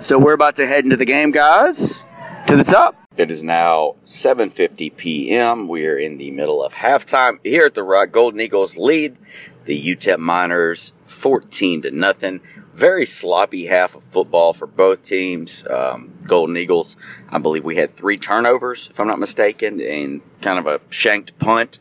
So 0.00 0.18
we're 0.18 0.34
about 0.34 0.56
to 0.56 0.66
head 0.66 0.84
into 0.84 0.96
the 0.96 1.04
game, 1.04 1.30
guys. 1.30 2.04
To 2.48 2.56
the 2.56 2.64
top. 2.64 2.96
It 3.16 3.30
is 3.30 3.42
now 3.42 3.96
7:50 4.02 4.96
p.m. 4.96 5.68
We're 5.68 5.98
in 5.98 6.18
the 6.18 6.30
middle 6.30 6.62
of 6.62 6.74
halftime 6.74 7.38
here 7.42 7.66
at 7.66 7.74
the 7.74 7.82
Rock. 7.82 8.12
Golden 8.12 8.40
Eagles 8.40 8.76
lead 8.76 9.16
the 9.64 9.96
UTEP 9.96 10.18
Miners 10.18 10.92
14 11.06 11.82
to 11.82 11.90
nothing. 11.90 12.40
Very 12.74 13.06
sloppy 13.06 13.66
half 13.66 13.96
of 13.96 14.02
football 14.02 14.52
for 14.52 14.66
both 14.66 15.02
teams. 15.02 15.66
Um, 15.66 16.12
Golden 16.26 16.58
Eagles, 16.58 16.96
I 17.30 17.38
believe 17.38 17.64
we 17.64 17.76
had 17.76 17.94
three 17.94 18.18
turnovers, 18.18 18.88
if 18.90 19.00
I'm 19.00 19.08
not 19.08 19.18
mistaken, 19.18 19.80
and 19.80 20.20
kind 20.42 20.58
of 20.58 20.66
a 20.66 20.80
shanked 20.90 21.38
punt. 21.38 21.80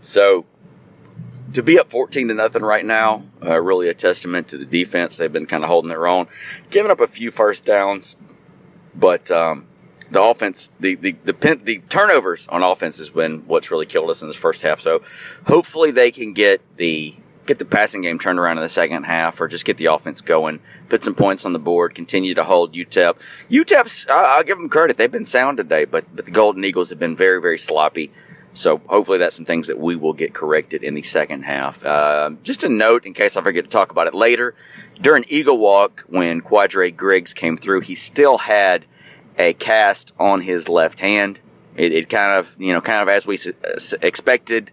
So 0.00 0.46
to 1.56 1.62
be 1.62 1.78
up 1.78 1.88
14 1.88 2.28
to 2.28 2.34
nothing 2.34 2.60
right 2.60 2.84
now, 2.84 3.22
uh, 3.42 3.58
really 3.62 3.88
a 3.88 3.94
testament 3.94 4.46
to 4.48 4.58
the 4.58 4.66
defense. 4.66 5.16
They've 5.16 5.32
been 5.32 5.46
kind 5.46 5.64
of 5.64 5.70
holding 5.70 5.88
their 5.88 6.06
own, 6.06 6.26
giving 6.70 6.90
up 6.90 7.00
a 7.00 7.06
few 7.06 7.30
first 7.30 7.64
downs, 7.64 8.14
but 8.94 9.30
um, 9.30 9.66
the 10.10 10.22
offense, 10.22 10.70
the 10.78 10.96
the 10.96 11.16
the, 11.24 11.32
the 11.64 11.78
turnovers 11.88 12.46
on 12.48 12.62
offense 12.62 12.98
has 12.98 13.08
been 13.08 13.38
what's 13.46 13.70
really 13.70 13.86
killed 13.86 14.10
us 14.10 14.20
in 14.20 14.28
this 14.28 14.36
first 14.36 14.60
half. 14.60 14.80
So 14.80 15.00
hopefully 15.46 15.90
they 15.90 16.10
can 16.10 16.34
get 16.34 16.60
the 16.76 17.16
get 17.46 17.58
the 17.58 17.64
passing 17.64 18.02
game 18.02 18.18
turned 18.18 18.38
around 18.38 18.58
in 18.58 18.62
the 18.62 18.68
second 18.68 19.04
half, 19.04 19.40
or 19.40 19.48
just 19.48 19.64
get 19.64 19.78
the 19.78 19.86
offense 19.86 20.20
going, 20.20 20.60
put 20.90 21.04
some 21.04 21.14
points 21.14 21.46
on 21.46 21.54
the 21.54 21.58
board, 21.58 21.94
continue 21.94 22.34
to 22.34 22.44
hold 22.44 22.74
UTEP. 22.74 23.16
UTEP's, 23.50 24.06
I- 24.10 24.36
I'll 24.36 24.44
give 24.44 24.58
them 24.58 24.68
credit; 24.68 24.98
they've 24.98 25.10
been 25.10 25.24
sound 25.24 25.56
today, 25.56 25.86
but 25.86 26.04
but 26.14 26.26
the 26.26 26.32
Golden 26.32 26.64
Eagles 26.66 26.90
have 26.90 26.98
been 26.98 27.16
very 27.16 27.40
very 27.40 27.58
sloppy. 27.58 28.12
So 28.56 28.80
hopefully 28.88 29.18
that's 29.18 29.36
some 29.36 29.44
things 29.44 29.68
that 29.68 29.78
we 29.78 29.96
will 29.96 30.14
get 30.14 30.32
corrected 30.32 30.82
in 30.82 30.94
the 30.94 31.02
second 31.02 31.42
half. 31.42 31.84
Uh, 31.84 32.30
just 32.42 32.64
a 32.64 32.70
note, 32.70 33.04
in 33.04 33.12
case 33.12 33.36
I 33.36 33.42
forget 33.42 33.64
to 33.64 33.70
talk 33.70 33.90
about 33.90 34.06
it 34.06 34.14
later, 34.14 34.54
during 34.98 35.26
Eagle 35.28 35.58
Walk, 35.58 36.04
when 36.08 36.40
Kwadra 36.40 36.96
Griggs 36.96 37.34
came 37.34 37.58
through, 37.58 37.82
he 37.82 37.94
still 37.94 38.38
had 38.38 38.86
a 39.38 39.52
cast 39.52 40.14
on 40.18 40.40
his 40.40 40.70
left 40.70 41.00
hand. 41.00 41.40
It, 41.76 41.92
it 41.92 42.08
kind 42.08 42.38
of, 42.38 42.56
you 42.58 42.72
know, 42.72 42.80
kind 42.80 43.02
of 43.02 43.10
as 43.10 43.26
we 43.26 43.36
expected. 44.00 44.72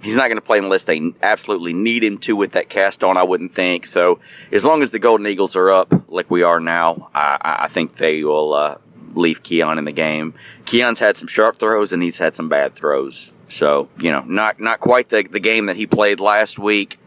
He's 0.00 0.16
not 0.16 0.28
going 0.28 0.38
to 0.38 0.40
play 0.40 0.56
unless 0.56 0.84
they 0.84 1.12
absolutely 1.22 1.74
need 1.74 2.02
him 2.02 2.16
to 2.20 2.34
with 2.34 2.52
that 2.52 2.70
cast 2.70 3.04
on. 3.04 3.18
I 3.18 3.24
wouldn't 3.24 3.52
think 3.52 3.84
so. 3.84 4.20
As 4.50 4.64
long 4.64 4.80
as 4.80 4.90
the 4.90 4.98
Golden 4.98 5.26
Eagles 5.26 5.54
are 5.54 5.70
up 5.70 5.92
like 6.08 6.30
we 6.30 6.42
are 6.42 6.60
now, 6.60 7.10
I, 7.14 7.58
I 7.64 7.68
think 7.68 7.92
they 7.96 8.24
will 8.24 8.54
uh, 8.54 8.78
leave 9.14 9.42
Keon 9.42 9.78
in 9.78 9.84
the 9.84 9.92
game. 9.92 10.34
Keon's 10.64 10.98
had 10.98 11.16
some 11.16 11.28
sharp 11.28 11.58
throws 11.58 11.92
and 11.92 12.02
he's 12.02 12.18
had 12.18 12.34
some 12.34 12.48
bad 12.48 12.74
throws. 12.74 13.32
So, 13.48 13.88
you 13.98 14.10
know, 14.10 14.22
not 14.22 14.60
not 14.60 14.80
quite 14.80 15.10
the, 15.10 15.22
the 15.22 15.40
game 15.40 15.66
that 15.66 15.76
he 15.76 15.86
played 15.86 16.20
last 16.20 16.58
week. 16.58 16.98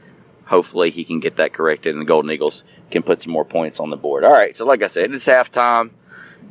Hopefully 0.46 0.92
he 0.92 1.04
can 1.04 1.20
get 1.20 1.38
that 1.38 1.54
corrected 1.54 1.96
and 1.96 2.02
the 2.02 2.06
Golden 2.06 2.30
Eagles 2.32 2.64
can 2.92 3.02
put 3.02 3.22
some 3.22 3.34
more 3.34 3.46
points 3.46 3.80
on 3.80 3.90
the 3.90 3.98
board. 3.98 4.24
All 4.24 4.32
right, 4.32 4.56
so 4.56 4.66
like 4.66 4.84
I 4.84 4.88
said, 4.88 5.14
it's 5.14 5.28
halftime 5.28 5.90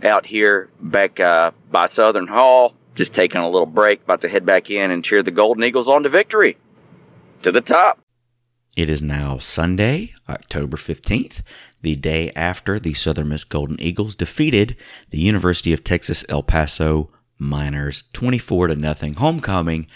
out 0.02 0.26
here 0.26 0.68
back 0.80 1.20
uh, 1.20 1.52
by 1.70 1.86
Southern 1.86 2.26
Hall. 2.26 2.74
Just 2.94 3.12
taking 3.12 3.40
a 3.40 3.48
little 3.48 3.66
break, 3.66 4.02
about 4.02 4.20
to 4.20 4.28
head 4.28 4.46
back 4.46 4.70
in 4.70 4.92
and 4.92 5.04
cheer 5.04 5.22
the 5.22 5.32
Golden 5.32 5.64
Eagles 5.64 5.88
on 5.88 6.04
to 6.04 6.08
victory. 6.08 6.56
To 7.42 7.50
the 7.50 7.60
top. 7.60 7.98
It 8.76 8.88
is 8.88 9.02
now 9.02 9.38
Sunday, 9.38 10.14
October 10.28 10.76
15th, 10.76 11.42
the 11.84 11.94
day 11.96 12.32
after 12.34 12.80
the 12.80 12.94
Southern 12.94 13.28
Miss 13.28 13.44
Golden 13.44 13.80
Eagles 13.80 14.14
defeated 14.14 14.76
the 15.10 15.20
University 15.20 15.72
of 15.72 15.84
Texas 15.84 16.24
El 16.28 16.42
Paso 16.42 17.10
Miners 17.38 18.04
24 18.12 18.68
to 18.68 18.76
nothing 18.76 19.14
homecoming 19.14 19.86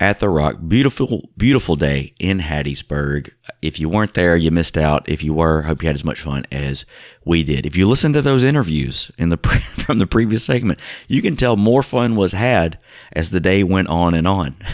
at 0.00 0.20
the 0.20 0.28
Rock. 0.28 0.56
Beautiful, 0.66 1.28
beautiful 1.36 1.76
day 1.76 2.14
in 2.18 2.40
Hattiesburg. 2.40 3.32
If 3.60 3.78
you 3.78 3.88
weren't 3.88 4.14
there, 4.14 4.36
you 4.36 4.50
missed 4.50 4.78
out. 4.78 5.08
If 5.08 5.22
you 5.22 5.34
were, 5.34 5.62
hope 5.62 5.82
you 5.82 5.88
had 5.88 5.94
as 5.94 6.04
much 6.04 6.20
fun 6.20 6.46
as 6.50 6.86
we 7.24 7.44
did. 7.44 7.66
If 7.66 7.76
you 7.76 7.86
listen 7.86 8.12
to 8.14 8.22
those 8.22 8.42
interviews 8.42 9.10
in 9.18 9.28
the 9.28 9.36
from 9.76 9.98
the 9.98 10.06
previous 10.06 10.44
segment, 10.44 10.80
you 11.08 11.20
can 11.20 11.36
tell 11.36 11.56
more 11.56 11.82
fun 11.82 12.16
was 12.16 12.32
had 12.32 12.78
as 13.12 13.30
the 13.30 13.40
day 13.40 13.62
went 13.62 13.88
on 13.88 14.14
and 14.14 14.26
on. 14.26 14.56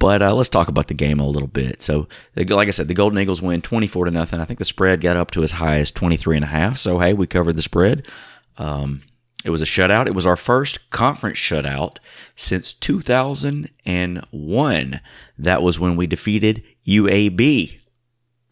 But 0.00 0.22
uh, 0.22 0.34
let's 0.34 0.48
talk 0.48 0.66
about 0.68 0.88
the 0.88 0.94
game 0.94 1.20
a 1.20 1.28
little 1.28 1.46
bit. 1.46 1.82
So, 1.82 2.08
like 2.34 2.68
I 2.68 2.70
said, 2.70 2.88
the 2.88 2.94
Golden 2.94 3.18
Eagles 3.18 3.42
win 3.42 3.60
24 3.60 4.06
to 4.06 4.10
nothing. 4.10 4.40
I 4.40 4.46
think 4.46 4.58
the 4.58 4.64
spread 4.64 5.02
got 5.02 5.18
up 5.18 5.30
to 5.32 5.42
as 5.44 5.50
high 5.52 5.78
as 5.78 5.92
23 5.92 6.36
and 6.36 6.44
a 6.44 6.48
half. 6.48 6.78
So, 6.78 6.98
hey, 6.98 7.12
we 7.12 7.26
covered 7.26 7.54
the 7.54 7.62
spread. 7.62 8.08
Um, 8.56 9.02
it 9.44 9.50
was 9.50 9.60
a 9.60 9.66
shutout. 9.66 10.06
It 10.06 10.14
was 10.14 10.24
our 10.24 10.36
first 10.36 10.88
conference 10.90 11.36
shutout 11.38 11.98
since 12.34 12.72
2001. 12.72 15.00
That 15.38 15.62
was 15.62 15.78
when 15.78 15.96
we 15.96 16.06
defeated 16.06 16.64
UAB 16.86 17.78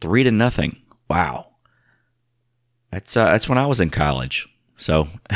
3 0.02 0.22
to 0.22 0.30
nothing. 0.30 0.76
Wow. 1.08 1.46
That's 2.90 3.16
uh, 3.16 3.24
that's 3.26 3.48
when 3.48 3.58
I 3.58 3.66
was 3.66 3.80
in 3.80 3.90
college. 3.90 4.48
So 4.76 5.08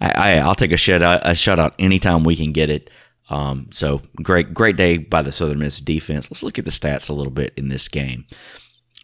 I 0.00 0.46
will 0.46 0.54
take 0.54 0.72
a 0.72 0.76
shutout 0.76 1.20
a 1.22 1.32
shutout 1.32 1.74
anytime 1.78 2.24
we 2.24 2.36
can 2.36 2.52
get 2.52 2.70
it. 2.70 2.88
Um, 3.28 3.68
so 3.70 4.02
great, 4.22 4.54
great 4.54 4.76
day 4.76 4.98
by 4.98 5.22
the 5.22 5.32
Southern 5.32 5.58
Miss 5.58 5.80
defense. 5.80 6.30
Let's 6.30 6.42
look 6.42 6.58
at 6.58 6.64
the 6.64 6.70
stats 6.70 7.10
a 7.10 7.12
little 7.12 7.32
bit 7.32 7.52
in 7.56 7.68
this 7.68 7.88
game. 7.88 8.26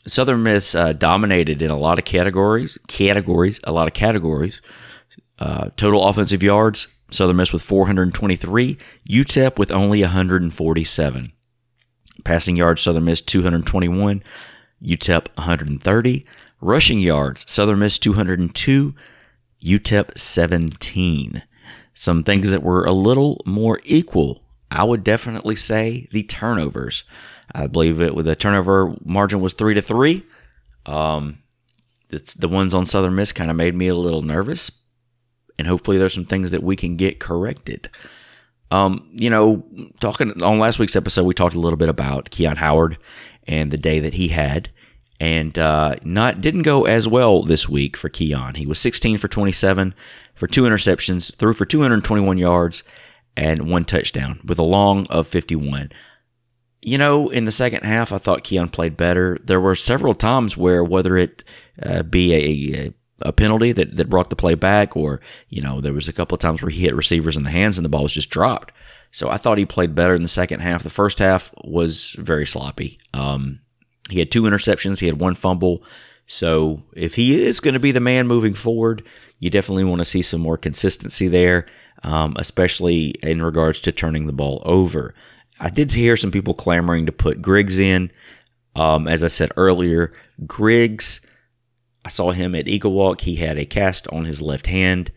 Southern 0.07 0.43
Miss 0.43 0.75
uh, 0.75 0.93
dominated 0.93 1.63
in 1.63 1.71
a 1.71 1.79
lot 1.79 1.99
of 1.99 2.05
categories, 2.05 2.79
categories, 2.89 3.61
a 3.65 3.73
lot 3.73 3.89
of 3.89 3.95
categories. 3.95 4.61
Uh, 5.39 5.71
total 5.77 6.07
offensive 6.07 6.43
yards, 6.43 6.89
Southern 7.11 7.37
Miss 7.37 7.53
with 7.53 7.63
423, 7.63 8.79
UTEP 9.09 9.59
with 9.59 9.71
only 9.71 10.03
147. 10.03 11.33
Passing 12.25 12.57
yards, 12.57 12.83
Southern 12.83 13.05
Miss 13.05 13.21
221, 13.21 14.23
UTEP 14.83 15.27
130. 15.37 16.27
Rushing 16.61 17.01
yards, 17.01 17.51
Southern 17.51 17.81
Miss 17.81 17.99
202, 17.99 18.95
UTEP 19.65 20.19
17 20.19 21.43
some 21.95 22.25
things 22.25 22.51
that 22.51 22.63
were 22.63 22.85
a 22.85 22.93
little 22.93 23.41
more 23.45 23.81
equal. 23.85 24.43
I 24.71 24.85
would 24.85 25.05
definitely 25.05 25.57
say 25.57 26.09
the 26.13 26.23
turnovers. 26.23 27.05
I 27.55 27.67
believe 27.67 28.01
it 28.01 28.15
with 28.15 28.27
the 28.27 28.35
turnover 28.35 28.95
margin 29.05 29.41
was 29.41 29.53
three 29.53 29.75
to 29.75 29.83
three. 29.83 30.25
Um, 30.87 31.39
it's 32.11 32.35
the 32.35 32.49
ones 32.49 32.75
on 32.75 32.85
Southern 32.85 33.15
Miss 33.15 33.33
kind 33.33 33.51
of 33.51 33.57
made 33.57 33.75
me 33.75 33.89
a 33.89 33.95
little 33.95 34.23
nervous, 34.23 34.71
and 35.59 35.67
hopefully 35.67 35.99
there's 35.99 36.15
some 36.15 36.25
things 36.25 36.51
that 36.51 36.63
we 36.63 36.77
can 36.77 36.97
get 36.97 37.21
corrected. 37.21 37.89
Um, 38.71 39.11
you 39.13 39.29
know, 39.29 39.65
talking 40.01 40.43
on 40.43 40.59
last 40.59 40.79
week's 40.79 40.97
episode, 40.97 41.25
we 41.25 41.35
talked 41.35 41.55
a 41.55 41.61
little 41.61 41.77
bit 41.77 41.91
about 41.91 42.31
Keon 42.31 42.57
Howard 42.57 42.97
and 43.47 43.71
the 43.71 43.79
day 43.79 44.01
that 44.01 44.15
he 44.15 44.29
had, 44.29 44.71
and 45.21 45.59
uh, 45.59 45.97
not 46.05 46.41
didn't 46.41 46.63
go 46.63 46.85
as 46.85 47.07
well 47.07 47.43
this 47.43 47.69
week 47.69 47.97
for 47.97 48.09
Keon. 48.09 48.55
He 48.55 48.67
was 48.67 48.79
16 48.79 49.19
for 49.19 49.29
27 49.29 49.95
for 50.43 50.49
two 50.49 50.63
interceptions, 50.63 51.33
threw 51.37 51.53
for 51.53 51.65
221 51.65 52.37
yards 52.37 52.83
and 53.37 53.71
one 53.71 53.85
touchdown 53.85 54.41
with 54.45 54.59
a 54.59 54.65
long 54.65 55.07
of 55.07 55.29
51. 55.29 55.93
You 56.81 56.99
know, 56.99 57.29
in 57.29 57.45
the 57.45 57.53
second 57.53 57.85
half, 57.85 58.11
I 58.11 58.19
thought 58.19 58.43
Keon 58.43 58.69
played 58.71 58.97
better. 58.97 59.39
There 59.45 59.61
were 59.61 59.77
several 59.77 60.15
times 60.17 60.57
where, 60.57 60.83
whether 60.83 61.17
it 61.17 61.45
uh, 61.81 62.03
be 62.03 62.35
a, 62.75 62.93
a 63.21 63.33
penalty 63.33 63.71
that, 63.71 63.95
that 63.95 64.11
brought 64.11 64.31
the 64.31 64.35
play 64.35 64.57
back, 64.57 64.97
or, 64.97 65.21
you 65.49 65.63
know, 65.63 65.81
there 65.81 65.93
was 65.93 66.09
a 66.09 66.13
couple 66.13 66.35
of 66.35 66.41
times 66.41 66.61
where 66.61 66.71
he 66.71 66.81
hit 66.81 66.97
receivers 66.97 67.37
in 67.37 67.45
the 67.45 67.51
hands 67.51 67.79
and 67.79 67.85
the 67.85 67.89
ball 67.89 68.03
was 68.03 68.13
just 68.13 68.31
dropped. 68.31 68.75
So 69.13 69.31
I 69.31 69.37
thought 69.37 69.59
he 69.59 69.65
played 69.65 69.95
better 69.95 70.17
in 70.17 70.25
the 70.25 70.29
second 70.29 70.59
half. 70.59 70.83
The 70.83 70.91
first 70.91 71.21
half 71.21 71.55
was 71.63 72.17
very 72.19 72.47
sloppy. 72.47 72.99
Um, 73.15 73.61
he 74.11 74.19
had 74.19 74.33
two 74.33 74.43
interceptions, 74.43 74.99
he 74.99 75.07
had 75.07 75.21
one 75.21 75.37
fumble. 75.37 75.85
So 76.27 76.83
if 76.95 77.15
he 77.15 77.45
is 77.45 77.61
going 77.61 77.75
to 77.75 77.81
be 77.81 77.93
the 77.93 78.01
man 78.01 78.27
moving 78.27 78.55
forward, 78.55 79.05
you 79.43 79.51
definitely 79.51 79.83
want 79.83 79.99
to 79.99 80.05
see 80.05 80.23
some 80.23 80.41
more 80.41 80.57
consistency 80.57 81.27
there, 81.27 81.67
um, 82.05 82.37
especially 82.39 83.09
in 83.25 83.43
regards 83.43 83.81
to 83.81 83.91
turning 83.91 84.29
the 84.29 84.33
ball 84.33 84.63
over. 84.65 85.17
I 85.59 85.69
did 85.69 85.93
hear 85.93 86.17
some 86.17 86.31
people 86.31 86.55
clamoring 86.55 87.07
to 87.07 87.13
put 87.13 87.43
Griggs 87.43 87.81
in. 87.81 88.13
Um, 88.77 89.09
as 89.09 89.25
I 89.25 89.27
said 89.27 89.51
earlier, 89.57 90.13
Griggs, 90.47 91.21
I 92.05 92.09
saw 92.09 92.31
him 92.31 92.55
at 92.55 92.69
Eagle 92.69 92.93
Walk. 92.93 93.23
He 93.23 93.35
had 93.35 93.59
a 93.59 93.65
cast 93.65 94.07
on 94.09 94.27
his 94.27 94.41
left 94.41 94.69
hand. 94.69 95.11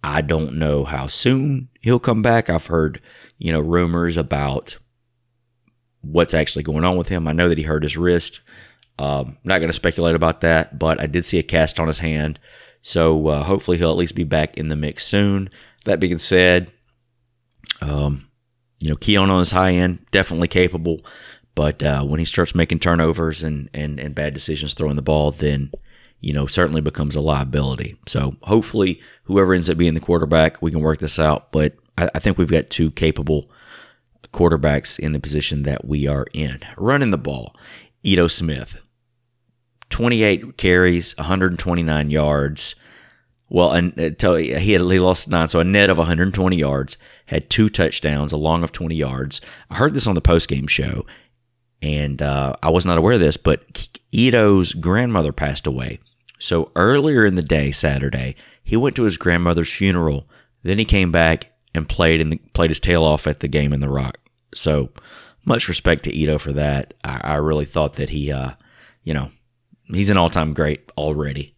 I 0.00 0.20
don't 0.20 0.58
know 0.58 0.84
how 0.84 1.08
soon 1.08 1.68
he'll 1.80 1.98
come 1.98 2.22
back. 2.22 2.48
I've 2.48 2.66
heard, 2.66 3.02
you 3.36 3.52
know, 3.52 3.58
rumors 3.58 4.16
about 4.16 4.78
what's 6.02 6.34
actually 6.34 6.62
going 6.62 6.84
on 6.84 6.96
with 6.96 7.08
him. 7.08 7.26
I 7.26 7.32
know 7.32 7.48
that 7.48 7.58
he 7.58 7.64
hurt 7.64 7.82
his 7.82 7.96
wrist. 7.96 8.42
Um, 8.96 9.38
not 9.42 9.58
going 9.58 9.70
to 9.70 9.72
speculate 9.72 10.14
about 10.14 10.42
that, 10.42 10.78
but 10.78 11.00
I 11.00 11.06
did 11.06 11.26
see 11.26 11.40
a 11.40 11.42
cast 11.42 11.80
on 11.80 11.88
his 11.88 11.98
hand. 11.98 12.38
So 12.86 13.26
uh, 13.26 13.42
hopefully 13.42 13.78
he'll 13.78 13.90
at 13.90 13.96
least 13.96 14.14
be 14.14 14.22
back 14.22 14.56
in 14.56 14.68
the 14.68 14.76
mix 14.76 15.04
soon. 15.04 15.48
That 15.86 15.98
being 15.98 16.18
said, 16.18 16.70
um, 17.80 18.28
you 18.78 18.88
know, 18.88 18.94
Keon 18.94 19.28
on 19.28 19.40
his 19.40 19.50
high 19.50 19.72
end, 19.72 20.06
definitely 20.12 20.46
capable. 20.46 21.04
But 21.56 21.82
uh, 21.82 22.04
when 22.04 22.20
he 22.20 22.24
starts 22.24 22.54
making 22.54 22.78
turnovers 22.78 23.42
and, 23.42 23.68
and, 23.74 23.98
and 23.98 24.14
bad 24.14 24.34
decisions 24.34 24.72
throwing 24.72 24.94
the 24.94 25.02
ball, 25.02 25.32
then, 25.32 25.72
you 26.20 26.32
know, 26.32 26.46
certainly 26.46 26.80
becomes 26.80 27.16
a 27.16 27.20
liability. 27.20 27.96
So 28.06 28.36
hopefully, 28.44 29.00
whoever 29.24 29.52
ends 29.52 29.68
up 29.68 29.76
being 29.76 29.94
the 29.94 30.00
quarterback, 30.00 30.62
we 30.62 30.70
can 30.70 30.80
work 30.80 31.00
this 31.00 31.18
out. 31.18 31.50
But 31.50 31.74
I, 31.98 32.08
I 32.14 32.20
think 32.20 32.38
we've 32.38 32.46
got 32.46 32.70
two 32.70 32.92
capable 32.92 33.50
quarterbacks 34.32 34.96
in 34.96 35.10
the 35.10 35.18
position 35.18 35.64
that 35.64 35.84
we 35.84 36.06
are 36.06 36.26
in. 36.32 36.60
Running 36.76 37.10
the 37.10 37.18
ball, 37.18 37.56
Ito 38.04 38.28
Smith, 38.28 38.76
28 39.90 40.56
carries, 40.56 41.16
129 41.16 42.10
yards. 42.10 42.74
Well, 43.48 43.72
and 43.72 43.98
uh, 44.24 44.34
he 44.34 44.50
had 44.50 44.82
he 44.82 44.98
lost 44.98 45.28
nine, 45.28 45.48
so 45.48 45.60
a 45.60 45.64
net 45.64 45.90
of 45.90 45.98
120 45.98 46.56
yards. 46.56 46.98
Had 47.26 47.48
two 47.48 47.68
touchdowns, 47.68 48.32
a 48.32 48.36
long 48.36 48.64
of 48.64 48.72
20 48.72 48.94
yards. 48.94 49.40
I 49.70 49.76
heard 49.76 49.94
this 49.94 50.06
on 50.06 50.14
the 50.14 50.20
post 50.20 50.48
game 50.48 50.66
show, 50.66 51.06
and 51.80 52.20
uh, 52.20 52.54
I 52.62 52.70
was 52.70 52.84
not 52.84 52.98
aware 52.98 53.14
of 53.14 53.20
this, 53.20 53.36
but 53.36 53.88
Ito's 54.10 54.72
grandmother 54.72 55.32
passed 55.32 55.66
away. 55.66 56.00
So 56.38 56.72
earlier 56.76 57.24
in 57.24 57.36
the 57.36 57.42
day, 57.42 57.70
Saturday, 57.70 58.34
he 58.62 58.76
went 58.76 58.96
to 58.96 59.04
his 59.04 59.16
grandmother's 59.16 59.72
funeral. 59.72 60.28
Then 60.62 60.78
he 60.78 60.84
came 60.84 61.12
back 61.12 61.52
and 61.74 61.88
played 61.88 62.20
and 62.20 62.52
played 62.52 62.70
his 62.70 62.80
tail 62.80 63.04
off 63.04 63.26
at 63.26 63.40
the 63.40 63.48
game 63.48 63.72
in 63.72 63.80
the 63.80 63.88
Rock. 63.88 64.18
So 64.54 64.90
much 65.44 65.68
respect 65.68 66.02
to 66.04 66.12
Ito 66.12 66.38
for 66.38 66.52
that. 66.52 66.94
I, 67.04 67.20
I 67.22 67.34
really 67.36 67.64
thought 67.64 67.94
that 67.94 68.10
he, 68.10 68.32
uh, 68.32 68.52
you 69.04 69.14
know, 69.14 69.30
he's 69.92 70.10
an 70.10 70.16
all 70.16 70.30
time 70.30 70.54
great 70.54 70.90
already. 70.96 71.54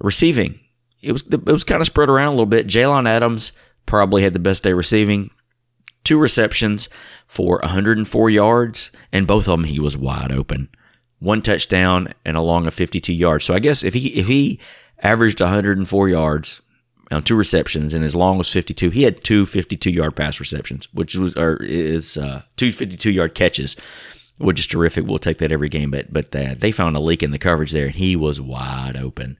Receiving, 0.00 0.60
it 1.02 1.12
was 1.12 1.22
it 1.30 1.44
was 1.46 1.64
kind 1.64 1.80
of 1.80 1.86
spread 1.86 2.10
around 2.10 2.28
a 2.28 2.32
little 2.32 2.46
bit. 2.46 2.66
Jaylond 2.66 3.08
Adams 3.08 3.52
probably 3.86 4.22
had 4.22 4.34
the 4.34 4.40
best 4.40 4.62
day 4.62 4.72
receiving. 4.72 5.30
Two 6.04 6.18
receptions 6.18 6.88
for 7.26 7.58
104 7.62 8.30
yards, 8.30 8.90
and 9.12 9.26
both 9.26 9.48
of 9.48 9.58
them 9.58 9.64
he 9.64 9.80
was 9.80 9.96
wide 9.96 10.30
open. 10.30 10.68
One 11.18 11.42
touchdown 11.42 12.12
and 12.24 12.36
along 12.36 12.64
a 12.64 12.68
of 12.68 12.74
52 12.74 13.12
yards. 13.12 13.44
So 13.44 13.54
I 13.54 13.58
guess 13.58 13.82
if 13.82 13.94
he 13.94 14.08
if 14.08 14.26
he 14.26 14.60
averaged 15.02 15.40
104 15.40 16.08
yards 16.08 16.62
on 17.10 17.22
two 17.22 17.36
receptions, 17.36 17.94
and 17.94 18.02
his 18.02 18.16
long 18.16 18.38
was 18.38 18.50
52. 18.52 18.90
He 18.90 19.04
had 19.04 19.22
two 19.22 19.46
52 19.46 19.90
yard 19.90 20.16
pass 20.16 20.40
receptions, 20.40 20.88
which 20.92 21.14
was 21.14 21.36
or 21.36 21.62
is 21.62 22.16
uh, 22.16 22.42
two 22.56 22.72
52 22.72 23.10
yard 23.10 23.34
catches, 23.34 23.76
which 24.38 24.60
is 24.60 24.66
terrific. 24.66 25.06
We'll 25.06 25.18
take 25.18 25.38
that 25.38 25.52
every 25.52 25.68
game, 25.68 25.90
but 25.90 26.12
but 26.12 26.34
uh, 26.34 26.54
they 26.58 26.72
found 26.72 26.96
a 26.96 27.00
leak 27.00 27.22
in 27.22 27.30
the 27.30 27.38
coverage 27.38 27.72
there, 27.72 27.86
and 27.86 27.94
he 27.94 28.16
was 28.16 28.40
wide 28.40 28.96
open. 28.96 29.38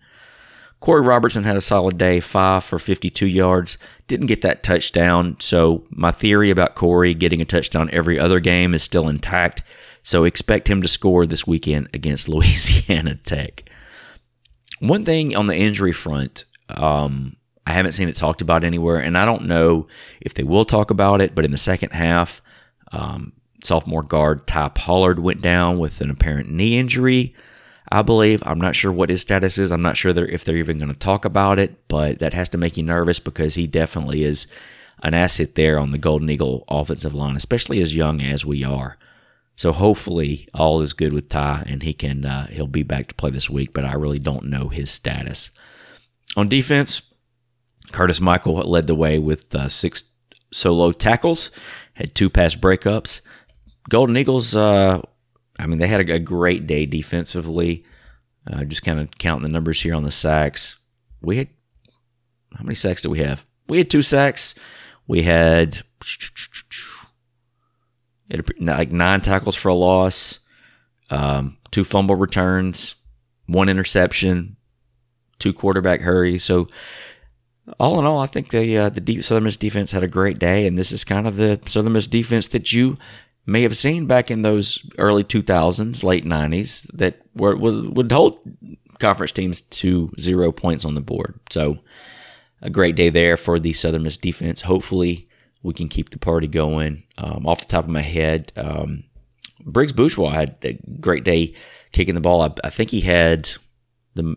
Korey 0.80 1.06
Robertson 1.06 1.44
had 1.44 1.56
a 1.56 1.60
solid 1.62 1.96
day, 1.96 2.20
five 2.20 2.62
for 2.62 2.78
52 2.78 3.26
yards. 3.26 3.78
Didn't 4.08 4.26
get 4.26 4.42
that 4.42 4.62
touchdown, 4.62 5.36
so 5.40 5.84
my 5.90 6.10
theory 6.10 6.50
about 6.50 6.76
Korey 6.76 7.18
getting 7.18 7.40
a 7.40 7.46
touchdown 7.46 7.88
every 7.92 8.18
other 8.18 8.40
game 8.40 8.74
is 8.74 8.82
still 8.82 9.08
intact. 9.08 9.62
So 10.02 10.24
expect 10.24 10.68
him 10.68 10.82
to 10.82 10.88
score 10.88 11.26
this 11.26 11.46
weekend 11.46 11.88
against 11.92 12.28
Louisiana 12.28 13.16
Tech. 13.16 13.68
One 14.78 15.04
thing 15.04 15.34
on 15.34 15.46
the 15.46 15.56
injury 15.56 15.92
front, 15.92 16.44
um, 16.68 17.36
I 17.66 17.72
haven't 17.72 17.92
seen 17.92 18.08
it 18.08 18.14
talked 18.14 18.42
about 18.42 18.62
anywhere, 18.62 18.98
and 18.98 19.16
I 19.16 19.24
don't 19.24 19.46
know 19.46 19.88
if 20.20 20.34
they 20.34 20.44
will 20.44 20.64
talk 20.64 20.90
about 20.90 21.20
it. 21.20 21.34
But 21.34 21.44
in 21.44 21.50
the 21.50 21.58
second 21.58 21.90
half, 21.90 22.42
um, 22.92 23.32
sophomore 23.66 24.02
guard 24.02 24.46
Ty 24.46 24.68
Pollard 24.68 25.18
went 25.18 25.42
down 25.42 25.78
with 25.78 26.00
an 26.00 26.10
apparent 26.10 26.50
knee 26.50 26.78
injury. 26.78 27.34
I 27.90 28.02
believe. 28.02 28.42
I'm 28.44 28.60
not 28.60 28.74
sure 28.74 28.90
what 28.90 29.10
his 29.10 29.20
status 29.20 29.58
is. 29.58 29.70
I'm 29.70 29.82
not 29.82 29.96
sure 29.96 30.12
they're, 30.12 30.26
if 30.26 30.44
they're 30.44 30.56
even 30.56 30.78
going 30.78 30.92
to 30.92 30.98
talk 30.98 31.24
about 31.24 31.58
it, 31.58 31.86
but 31.88 32.18
that 32.18 32.34
has 32.34 32.48
to 32.50 32.58
make 32.58 32.76
you 32.76 32.82
nervous 32.82 33.20
because 33.20 33.54
he 33.54 33.66
definitely 33.66 34.24
is 34.24 34.46
an 35.02 35.14
asset 35.14 35.54
there 35.54 35.78
on 35.78 35.92
the 35.92 35.98
Golden 35.98 36.28
Eagle 36.28 36.64
offensive 36.68 37.14
line, 37.14 37.36
especially 37.36 37.80
as 37.80 37.94
young 37.94 38.20
as 38.20 38.44
we 38.44 38.64
are. 38.64 38.96
So 39.54 39.72
hopefully 39.72 40.48
all 40.52 40.82
is 40.82 40.92
good 40.92 41.12
with 41.12 41.28
Ty 41.28 41.64
and 41.66 41.82
he 41.82 41.94
can 41.94 42.24
uh, 42.24 42.46
he'll 42.48 42.66
be 42.66 42.82
back 42.82 43.08
to 43.08 43.14
play 43.14 43.30
this 43.30 43.48
week, 43.48 43.72
but 43.72 43.84
I 43.84 43.94
really 43.94 44.18
don't 44.18 44.46
know 44.46 44.68
his 44.68 44.90
status. 44.90 45.50
On 46.36 46.48
defense, 46.48 47.02
Curtis 47.92 48.18
Mikell 48.20 48.66
led 48.66 48.86
the 48.86 48.94
way 48.94 49.18
with 49.18 49.54
uh, 49.54 49.68
six 49.68 50.04
solo 50.52 50.92
tackles, 50.92 51.50
had 51.94 52.14
two 52.14 52.28
pass 52.28 52.54
breakups. 52.54 53.20
Golden 53.88 54.16
Eagles, 54.16 54.56
uh, 54.56 55.00
I 55.58 55.66
mean, 55.66 55.78
they 55.78 55.88
had 55.88 56.00
a, 56.00 56.18
great 56.18 56.66
day 56.66 56.86
defensively. 56.86 57.84
Uh, 58.50 58.64
just 58.64 58.82
kind 58.82 59.00
of 59.00 59.10
counting 59.18 59.42
the 59.42 59.52
numbers 59.52 59.80
here 59.80 59.94
on 59.94 60.04
the 60.04 60.12
sacks. 60.12 60.76
We 61.20 61.38
had 61.38 61.48
how 62.56 62.62
many 62.64 62.74
sacks 62.74 63.02
do 63.02 63.10
we 63.10 63.18
have? 63.18 63.44
We 63.68 63.78
had 63.78 63.90
two 63.90 64.02
sacks. 64.02 64.54
We 65.08 65.22
had 65.22 65.82
like 68.60 68.90
nine 68.90 69.20
tackles 69.20 69.56
for 69.56 69.68
a 69.68 69.74
loss, 69.74 70.38
um, 71.10 71.58
two 71.70 71.84
fumble 71.84 72.14
returns, 72.14 72.94
one 73.46 73.68
interception, 73.68 74.56
two 75.38 75.52
quarterback 75.52 76.00
hurries. 76.00 76.44
So 76.44 76.68
all 77.78 77.98
in 77.98 78.04
all, 78.04 78.20
I 78.20 78.26
think 78.26 78.50
the 78.50 78.78
uh, 78.78 78.88
the 78.90 79.22
Southern 79.22 79.44
Miss 79.44 79.56
defense 79.56 79.92
had 79.92 80.02
a 80.02 80.08
great 80.08 80.38
day, 80.38 80.66
and 80.66 80.78
this 80.78 80.92
is 80.92 81.04
kind 81.04 81.26
of 81.26 81.36
the 81.36 81.60
Southern 81.66 81.92
Miss 81.92 82.06
defense 82.06 82.48
that 82.48 82.72
you 82.72 82.96
may 83.46 83.62
have 83.62 83.76
seen 83.76 84.06
back 84.06 84.30
in 84.30 84.42
those 84.42 84.84
early 84.98 85.24
2000s, 85.24 86.02
late 86.02 86.24
90s 86.24 86.90
that 86.96 87.20
were, 87.34 87.56
would 87.56 88.10
hold 88.10 88.40
conference 88.98 89.32
teams 89.32 89.60
to 89.60 90.12
zero 90.18 90.52
points 90.52 90.84
on 90.84 90.94
the 90.94 91.00
board. 91.00 91.38
So 91.50 91.78
a 92.60 92.70
great 92.70 92.96
day 92.96 93.08
there 93.10 93.36
for 93.36 93.58
the 93.58 93.72
Southern 93.72 94.02
Miss 94.02 94.16
defense. 94.16 94.62
Hopefully 94.62 95.28
we 95.62 95.74
can 95.74 95.88
keep 95.88 96.10
the 96.10 96.18
party 96.18 96.48
going. 96.48 97.04
Um, 97.18 97.46
off 97.46 97.60
the 97.60 97.66
top 97.66 97.84
of 97.84 97.90
my 97.90 98.02
head, 98.02 98.52
um, 98.56 99.04
Briggs 99.64 99.92
Bourgeois 99.92 100.30
had 100.30 100.56
a 100.62 100.78
great 101.00 101.24
day 101.24 101.54
kicking 101.92 102.14
the 102.14 102.20
ball. 102.20 102.42
I, 102.42 102.52
I 102.64 102.70
think 102.70 102.90
he 102.90 103.00
had 103.00 103.50
the 104.14 104.34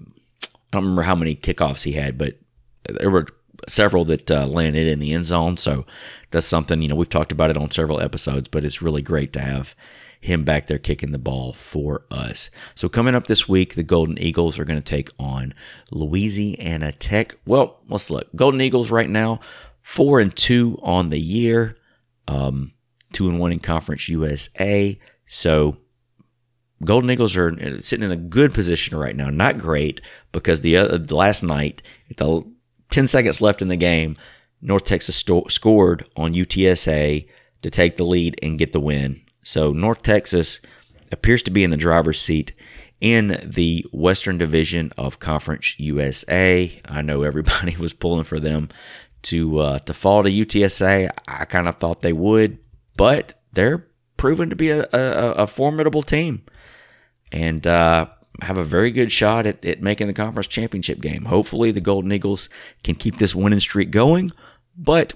I 0.71 0.77
don't 0.77 0.83
remember 0.83 1.01
how 1.01 1.15
many 1.15 1.35
kickoffs 1.35 1.83
he 1.83 1.93
had, 1.93 2.17
but 2.17 2.35
there 2.83 3.09
were 3.09 3.25
several 3.67 4.05
that 4.05 4.29
uh, 4.31 4.47
landed 4.47 4.87
in 4.87 4.99
the 4.99 5.13
end 5.13 5.25
zone. 5.25 5.57
So 5.57 5.85
that's 6.31 6.45
something, 6.45 6.81
you 6.81 6.87
know, 6.87 6.95
we've 6.95 7.09
talked 7.09 7.31
about 7.31 7.49
it 7.49 7.57
on 7.57 7.71
several 7.71 7.99
episodes, 7.99 8.47
but 8.47 8.65
it's 8.65 8.81
really 8.81 9.01
great 9.01 9.33
to 9.33 9.39
have 9.39 9.75
him 10.21 10.43
back 10.43 10.67
there 10.67 10.77
kicking 10.77 11.11
the 11.11 11.17
ball 11.17 11.53
for 11.53 12.03
us. 12.11 12.49
So 12.75 12.89
coming 12.89 13.15
up 13.15 13.27
this 13.27 13.47
week, 13.47 13.75
the 13.75 13.83
Golden 13.83 14.19
Eagles 14.19 14.59
are 14.59 14.65
going 14.65 14.79
to 14.79 14.83
take 14.83 15.09
on 15.17 15.53
Louisiana 15.91 16.91
Tech. 16.91 17.35
Well, 17.45 17.79
let's 17.87 18.09
look. 18.09 18.27
Golden 18.35 18.61
Eagles 18.61 18.91
right 18.91 19.09
now, 19.09 19.39
four 19.81 20.19
and 20.19 20.35
two 20.35 20.77
on 20.81 21.09
the 21.09 21.19
year, 21.19 21.77
um, 22.27 22.73
two 23.13 23.29
and 23.29 23.39
one 23.39 23.51
in 23.51 23.59
Conference 23.59 24.09
USA. 24.09 24.99
So 25.25 25.77
Golden 26.83 27.11
Eagles 27.11 27.37
are 27.37 27.81
sitting 27.81 28.05
in 28.05 28.11
a 28.11 28.17
good 28.17 28.53
position 28.53 28.97
right 28.97 29.15
now. 29.15 29.29
Not 29.29 29.57
great 29.57 30.01
because 30.31 30.61
the, 30.61 30.77
uh, 30.77 30.97
the 30.97 31.15
last 31.15 31.43
night, 31.43 31.81
the 32.17 32.43
10 32.89 33.07
seconds 33.07 33.41
left 33.41 33.61
in 33.61 33.67
the 33.67 33.75
game, 33.75 34.17
North 34.61 34.85
Texas 34.85 35.15
sto- 35.15 35.47
scored 35.47 36.05
on 36.15 36.33
UTSA 36.33 37.27
to 37.61 37.69
take 37.69 37.97
the 37.97 38.05
lead 38.05 38.37
and 38.41 38.59
get 38.59 38.73
the 38.73 38.79
win. 38.79 39.21
So 39.43 39.71
North 39.71 40.01
Texas 40.01 40.59
appears 41.11 41.41
to 41.43 41.51
be 41.51 41.63
in 41.63 41.71
the 41.71 41.77
driver's 41.77 42.21
seat 42.21 42.53
in 43.01 43.39
the 43.43 43.85
Western 43.91 44.37
Division 44.37 44.91
of 44.97 45.19
Conference 45.19 45.79
USA. 45.79 46.81
I 46.85 47.01
know 47.01 47.23
everybody 47.23 47.75
was 47.79 47.93
pulling 47.93 48.25
for 48.25 48.39
them 48.39 48.69
to 49.21 49.59
uh, 49.59 49.79
to 49.79 49.93
fall 49.93 50.23
to 50.23 50.29
UTSA. 50.29 51.09
I 51.27 51.45
kind 51.45 51.67
of 51.67 51.75
thought 51.75 52.01
they 52.01 52.13
would, 52.13 52.59
but 52.97 53.41
they're 53.53 53.87
proven 54.17 54.49
to 54.49 54.55
be 54.55 54.69
a, 54.69 54.83
a, 54.91 55.31
a 55.31 55.47
formidable 55.47 56.01
team 56.01 56.43
and 57.31 57.65
uh, 57.65 58.07
have 58.41 58.57
a 58.57 58.63
very 58.63 58.91
good 58.91 59.11
shot 59.11 59.45
at, 59.45 59.63
at 59.65 59.81
making 59.81 60.07
the 60.07 60.13
conference 60.13 60.47
championship 60.47 61.01
game. 61.01 61.25
Hopefully, 61.25 61.71
the 61.71 61.81
Golden 61.81 62.11
Eagles 62.11 62.49
can 62.83 62.95
keep 62.95 63.17
this 63.17 63.35
winning 63.35 63.59
streak 63.59 63.91
going. 63.91 64.31
But 64.77 65.13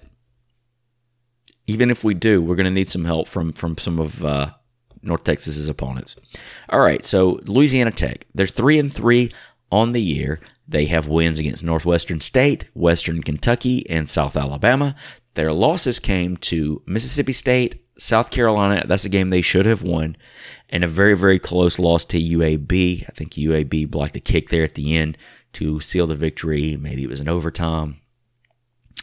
even 1.68 1.90
if 1.90 2.04
we 2.04 2.14
do, 2.14 2.42
we're 2.42 2.56
going 2.56 2.68
to 2.68 2.74
need 2.74 2.90
some 2.90 3.06
help 3.06 3.28
from 3.28 3.54
from 3.54 3.78
some 3.78 4.00
of 4.00 4.24
uh, 4.24 4.52
North 5.02 5.24
Texas's 5.24 5.70
opponents. 5.70 6.16
All 6.70 6.82
right, 6.82 7.06
so 7.06 7.40
Louisiana 7.46 7.92
Tech, 7.92 8.26
they're 8.34 8.48
three 8.48 8.80
and 8.80 8.92
three 8.92 9.32
on 9.72 9.92
the 9.92 10.02
year. 10.02 10.40
They 10.68 10.86
have 10.86 11.08
wins 11.08 11.40
against 11.40 11.64
Northwestern 11.64 12.22
State, 12.22 12.66
Western 12.74 13.22
Kentucky, 13.22 13.88
and 13.90 14.10
South 14.10 14.38
Alabama. 14.38 14.96
Their 15.34 15.52
losses 15.52 16.00
came 16.00 16.38
to 16.38 16.82
Mississippi 16.86 17.34
State, 17.34 17.84
South 17.98 18.32
Carolina. 18.32 18.84
That's 18.86 19.06
a 19.06 19.10
game 19.10 19.30
they 19.30 19.42
should 19.42 19.66
have 19.66 19.82
won, 19.82 20.16
and 20.74 20.84
a 20.84 20.88
very 20.88 21.16
very 21.16 21.40
close 21.40 21.80
loss 21.80 22.04
to 22.04 22.20
UAB. 22.20 23.06
I 23.08 23.12
think 23.14 23.34
UAB 23.34 23.90
blocked 23.90 24.18
a 24.18 24.20
kick 24.20 24.50
there 24.50 24.64
at 24.64 24.74
the 24.74 24.98
end 24.98 25.18
to 25.54 25.80
seal 25.80 26.08
the 26.08 26.16
victory. 26.16 26.76
Maybe 26.76 27.04
it 27.04 27.10
was 27.10 27.22
an 27.22 27.30
overtime. 27.30 28.02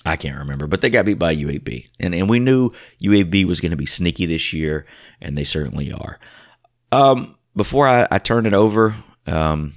I 0.04 0.16
can't 0.16 0.38
remember, 0.38 0.66
but 0.66 0.80
they 0.80 0.90
got 0.90 1.04
beat 1.04 1.18
by 1.18 1.34
UAB. 1.34 1.88
And, 2.00 2.14
and 2.14 2.28
we 2.28 2.38
knew 2.38 2.72
UAB 3.02 3.44
was 3.44 3.60
going 3.60 3.70
to 3.70 3.76
be 3.76 3.86
sneaky 3.86 4.26
this 4.26 4.52
year, 4.52 4.86
and 5.20 5.36
they 5.36 5.44
certainly 5.44 5.92
are. 5.92 6.18
Um, 6.90 7.36
before 7.54 7.86
I, 7.86 8.08
I 8.10 8.18
turn 8.18 8.46
it 8.46 8.54
over 8.54 8.96
um, 9.26 9.74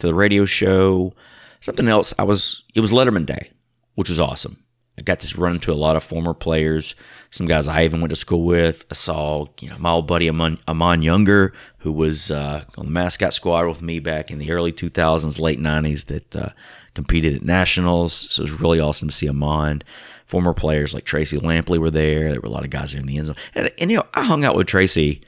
to 0.00 0.06
the 0.06 0.14
radio 0.14 0.44
show, 0.44 1.14
something 1.60 1.88
else, 1.88 2.14
I 2.18 2.22
was 2.22 2.62
it 2.74 2.80
was 2.80 2.92
Letterman 2.92 3.26
Day, 3.26 3.50
which 3.94 4.10
was 4.10 4.20
awesome. 4.20 4.63
I 4.96 5.02
got 5.02 5.20
to 5.20 5.40
run 5.40 5.54
into 5.54 5.72
a 5.72 5.74
lot 5.74 5.96
of 5.96 6.04
former 6.04 6.34
players, 6.34 6.94
some 7.30 7.46
guys 7.46 7.66
I 7.66 7.84
even 7.84 8.00
went 8.00 8.10
to 8.10 8.16
school 8.16 8.44
with. 8.44 8.84
I 8.90 8.94
saw, 8.94 9.46
you 9.60 9.68
know, 9.68 9.76
my 9.78 9.90
old 9.90 10.06
buddy 10.06 10.28
Amon, 10.28 10.58
Amon 10.68 11.02
Younger, 11.02 11.52
who 11.78 11.90
was 11.90 12.30
uh, 12.30 12.64
on 12.76 12.84
the 12.84 12.90
mascot 12.92 13.34
squad 13.34 13.66
with 13.66 13.82
me 13.82 13.98
back 13.98 14.30
in 14.30 14.38
the 14.38 14.52
early 14.52 14.72
2000s, 14.72 15.40
late 15.40 15.58
90s, 15.58 16.06
that 16.06 16.36
uh, 16.36 16.50
competed 16.94 17.34
at 17.34 17.42
nationals. 17.42 18.12
So 18.30 18.42
it 18.42 18.50
was 18.50 18.60
really 18.60 18.78
awesome 18.78 19.08
to 19.08 19.14
see 19.14 19.28
Amon. 19.28 19.82
Former 20.26 20.54
players 20.54 20.94
like 20.94 21.04
Tracy 21.04 21.38
Lampley 21.38 21.78
were 21.78 21.90
there. 21.90 22.30
There 22.30 22.40
were 22.40 22.48
a 22.48 22.52
lot 22.52 22.64
of 22.64 22.70
guys 22.70 22.92
there 22.92 23.00
in 23.00 23.06
the 23.06 23.18
end 23.18 23.26
zone. 23.26 23.36
And, 23.54 23.72
and 23.78 23.90
you 23.90 23.96
know, 23.96 24.06
I 24.14 24.22
hung 24.22 24.44
out 24.44 24.54
with 24.54 24.68
Tracy 24.68 25.20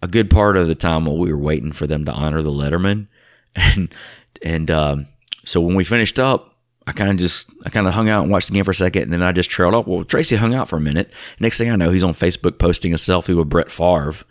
a 0.00 0.08
good 0.08 0.30
part 0.30 0.56
of 0.56 0.68
the 0.68 0.74
time 0.74 1.04
while 1.04 1.18
we 1.18 1.30
were 1.30 1.38
waiting 1.38 1.72
for 1.72 1.86
them 1.86 2.04
to 2.06 2.12
honor 2.12 2.42
the 2.42 2.50
Letterman. 2.50 3.08
And, 3.54 3.94
and 4.42 4.70
um, 4.70 5.08
so 5.44 5.60
when 5.60 5.74
we 5.74 5.84
finished 5.84 6.18
up, 6.18 6.51
I 6.86 6.92
kind 6.92 7.10
of 7.10 7.16
just 7.16 7.48
I 7.64 7.70
kind 7.70 7.86
of 7.86 7.94
hung 7.94 8.08
out 8.08 8.22
and 8.22 8.32
watched 8.32 8.48
the 8.48 8.54
game 8.54 8.64
for 8.64 8.72
a 8.72 8.74
second, 8.74 9.04
and 9.04 9.12
then 9.12 9.22
I 9.22 9.32
just 9.32 9.50
trailed 9.50 9.74
off. 9.74 9.86
Well, 9.86 10.04
Tracy 10.04 10.36
hung 10.36 10.54
out 10.54 10.68
for 10.68 10.76
a 10.76 10.80
minute. 10.80 11.12
Next 11.38 11.58
thing 11.58 11.70
I 11.70 11.76
know, 11.76 11.90
he's 11.90 12.04
on 12.04 12.14
Facebook 12.14 12.58
posting 12.58 12.92
a 12.92 12.96
selfie 12.96 13.36
with 13.36 13.48
Brett 13.48 13.70
Favre. 13.70 14.24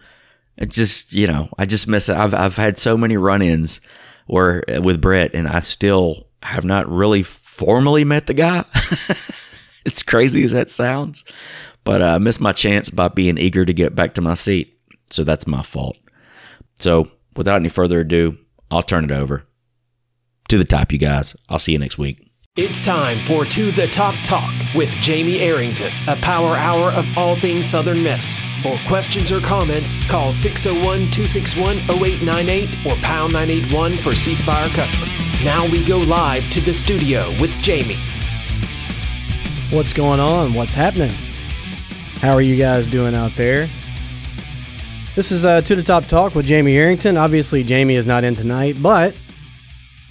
It 0.57 0.69
just 0.69 1.13
you 1.13 1.27
know 1.27 1.49
I 1.57 1.65
just 1.65 1.87
miss 1.87 2.09
it. 2.09 2.17
I've 2.17 2.33
I've 2.33 2.57
had 2.57 2.77
so 2.77 2.97
many 2.97 3.17
run-ins 3.17 3.79
where 4.27 4.63
uh, 4.69 4.81
with 4.81 5.01
Brett, 5.01 5.33
and 5.33 5.47
I 5.47 5.61
still 5.61 6.27
have 6.43 6.65
not 6.65 6.89
really 6.89 7.23
formally 7.23 8.03
met 8.03 8.27
the 8.27 8.33
guy. 8.33 8.65
it's 9.85 10.03
crazy 10.03 10.43
as 10.43 10.51
that 10.51 10.69
sounds, 10.69 11.23
but 11.83 12.01
uh, 12.01 12.05
I 12.05 12.17
missed 12.17 12.41
my 12.41 12.51
chance 12.51 12.89
by 12.89 13.07
being 13.07 13.37
eager 13.37 13.65
to 13.65 13.73
get 13.73 13.95
back 13.95 14.15
to 14.15 14.21
my 14.21 14.33
seat. 14.33 14.77
So 15.09 15.23
that's 15.23 15.47
my 15.47 15.61
fault. 15.61 15.97
So 16.75 17.11
without 17.35 17.57
any 17.57 17.69
further 17.69 17.99
ado, 17.99 18.37
I'll 18.69 18.81
turn 18.81 19.03
it 19.03 19.11
over 19.11 19.45
to 20.47 20.57
the 20.57 20.63
top, 20.63 20.91
you 20.91 20.97
guys. 20.97 21.35
I'll 21.49 21.59
see 21.59 21.73
you 21.73 21.79
next 21.79 21.97
week. 21.97 22.30
It's 22.57 22.81
time 22.81 23.17
for 23.19 23.45
To 23.45 23.71
the 23.71 23.87
Top 23.87 24.13
Talk 24.25 24.51
with 24.75 24.89
Jamie 24.95 25.39
Arrington, 25.39 25.89
a 26.09 26.17
power 26.17 26.57
hour 26.57 26.91
of 26.91 27.07
all 27.17 27.37
things 27.37 27.65
Southern 27.65 28.03
Miss. 28.03 28.41
For 28.61 28.77
questions 28.89 29.31
or 29.31 29.39
comments, 29.39 30.03
call 30.09 30.33
601 30.33 31.11
261 31.11 31.77
0898 31.89 32.85
or 32.85 32.97
pound 32.97 33.31
981 33.31 33.99
for 33.99 34.11
C 34.11 34.35
Spire 34.35 34.67
customer. 34.71 35.05
Now 35.45 35.65
we 35.71 35.85
go 35.85 35.99
live 35.99 36.43
to 36.51 36.59
the 36.59 36.73
studio 36.73 37.29
with 37.39 37.51
Jamie. 37.61 37.95
What's 39.73 39.93
going 39.93 40.19
on? 40.19 40.53
What's 40.53 40.73
happening? 40.73 41.11
How 42.19 42.33
are 42.33 42.41
you 42.41 42.57
guys 42.57 42.85
doing 42.85 43.15
out 43.15 43.31
there? 43.31 43.69
This 45.15 45.31
is 45.31 45.45
uh, 45.45 45.61
To 45.61 45.73
the 45.73 45.83
Top 45.83 46.03
Talk 46.07 46.35
with 46.35 46.47
Jamie 46.47 46.75
Arrington. 46.75 47.15
Obviously, 47.15 47.63
Jamie 47.63 47.95
is 47.95 48.05
not 48.05 48.25
in 48.25 48.35
tonight, 48.35 48.75
but 48.81 49.15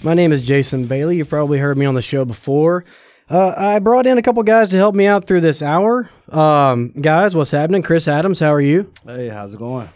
my 0.03 0.13
name 0.13 0.31
is 0.31 0.45
Jason 0.45 0.85
Bailey. 0.85 1.17
You've 1.17 1.29
probably 1.29 1.59
heard 1.59 1.77
me 1.77 1.85
on 1.85 1.95
the 1.95 2.01
show 2.01 2.25
before. 2.25 2.83
Uh, 3.29 3.53
I 3.55 3.79
brought 3.79 4.05
in 4.05 4.17
a 4.17 4.21
couple 4.21 4.43
guys 4.43 4.69
to 4.69 4.77
help 4.77 4.93
me 4.95 5.05
out 5.05 5.25
through 5.25 5.41
this 5.41 5.61
hour. 5.61 6.09
Um, 6.29 6.89
guys, 6.89 7.35
what's 7.35 7.51
happening? 7.51 7.81
Chris 7.81 8.07
Adams, 8.07 8.39
how 8.39 8.53
are 8.53 8.61
you? 8.61 8.91
Hey, 9.05 9.29
how's 9.29 9.53
it 9.53 9.59
going? 9.59 9.87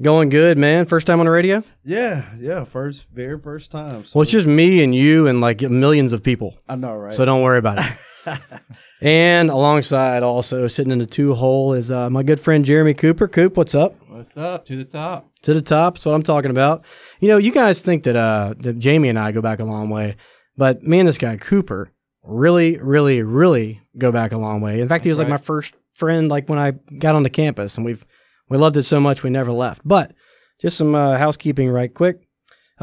Going 0.00 0.28
good, 0.28 0.56
man. 0.58 0.84
First 0.84 1.06
time 1.06 1.18
on 1.18 1.26
the 1.26 1.32
radio? 1.32 1.62
Yeah, 1.84 2.24
yeah, 2.38 2.64
first, 2.64 3.10
very 3.10 3.38
first 3.38 3.72
time. 3.72 4.04
So 4.04 4.18
Well, 4.18 4.22
it's 4.22 4.30
just 4.30 4.46
me 4.46 4.82
and 4.84 4.94
you 4.94 5.26
and 5.26 5.40
like 5.40 5.60
millions 5.60 6.12
of 6.12 6.22
people. 6.22 6.56
I 6.68 6.76
know, 6.76 6.94
right? 6.96 7.14
So 7.16 7.24
don't 7.24 7.42
worry 7.42 7.58
about 7.58 7.78
it. 7.78 8.40
and 9.00 9.50
alongside, 9.50 10.22
also 10.22 10.68
sitting 10.68 10.92
in 10.92 10.98
the 10.98 11.06
two 11.06 11.34
hole, 11.34 11.72
is 11.72 11.90
uh, 11.90 12.08
my 12.10 12.22
good 12.22 12.38
friend 12.38 12.64
Jeremy 12.64 12.94
Cooper. 12.94 13.26
Coop, 13.26 13.56
what's 13.56 13.74
up? 13.74 13.96
What's 14.18 14.36
up? 14.36 14.66
To 14.66 14.74
the 14.74 14.84
top. 14.84 15.30
To 15.42 15.54
the 15.54 15.62
top. 15.62 15.94
That's 15.94 16.04
what 16.04 16.12
I'm 16.16 16.24
talking 16.24 16.50
about. 16.50 16.84
You 17.20 17.28
know, 17.28 17.36
you 17.36 17.52
guys 17.52 17.82
think 17.82 18.02
that 18.02 18.16
uh, 18.16 18.54
that 18.58 18.76
Jamie 18.80 19.10
and 19.10 19.16
I 19.16 19.30
go 19.30 19.40
back 19.40 19.60
a 19.60 19.64
long 19.64 19.90
way, 19.90 20.16
but 20.56 20.82
me 20.82 20.98
and 20.98 21.06
this 21.06 21.18
guy 21.18 21.36
Cooper 21.36 21.92
really, 22.24 22.78
really, 22.78 23.22
really 23.22 23.80
go 23.96 24.10
back 24.10 24.32
a 24.32 24.36
long 24.36 24.60
way. 24.60 24.80
In 24.80 24.88
fact, 24.88 25.04
he 25.04 25.10
was 25.10 25.20
like 25.20 25.28
my 25.28 25.36
first 25.36 25.76
friend. 25.94 26.28
Like 26.28 26.48
when 26.48 26.58
I 26.58 26.72
got 26.98 27.14
onto 27.14 27.30
campus, 27.30 27.76
and 27.76 27.86
we've 27.86 28.04
we 28.48 28.58
loved 28.58 28.76
it 28.76 28.82
so 28.82 28.98
much 28.98 29.22
we 29.22 29.30
never 29.30 29.52
left. 29.52 29.82
But 29.84 30.14
just 30.60 30.76
some 30.76 30.96
uh, 30.96 31.16
housekeeping, 31.16 31.68
right 31.68 31.94
quick. 31.94 32.26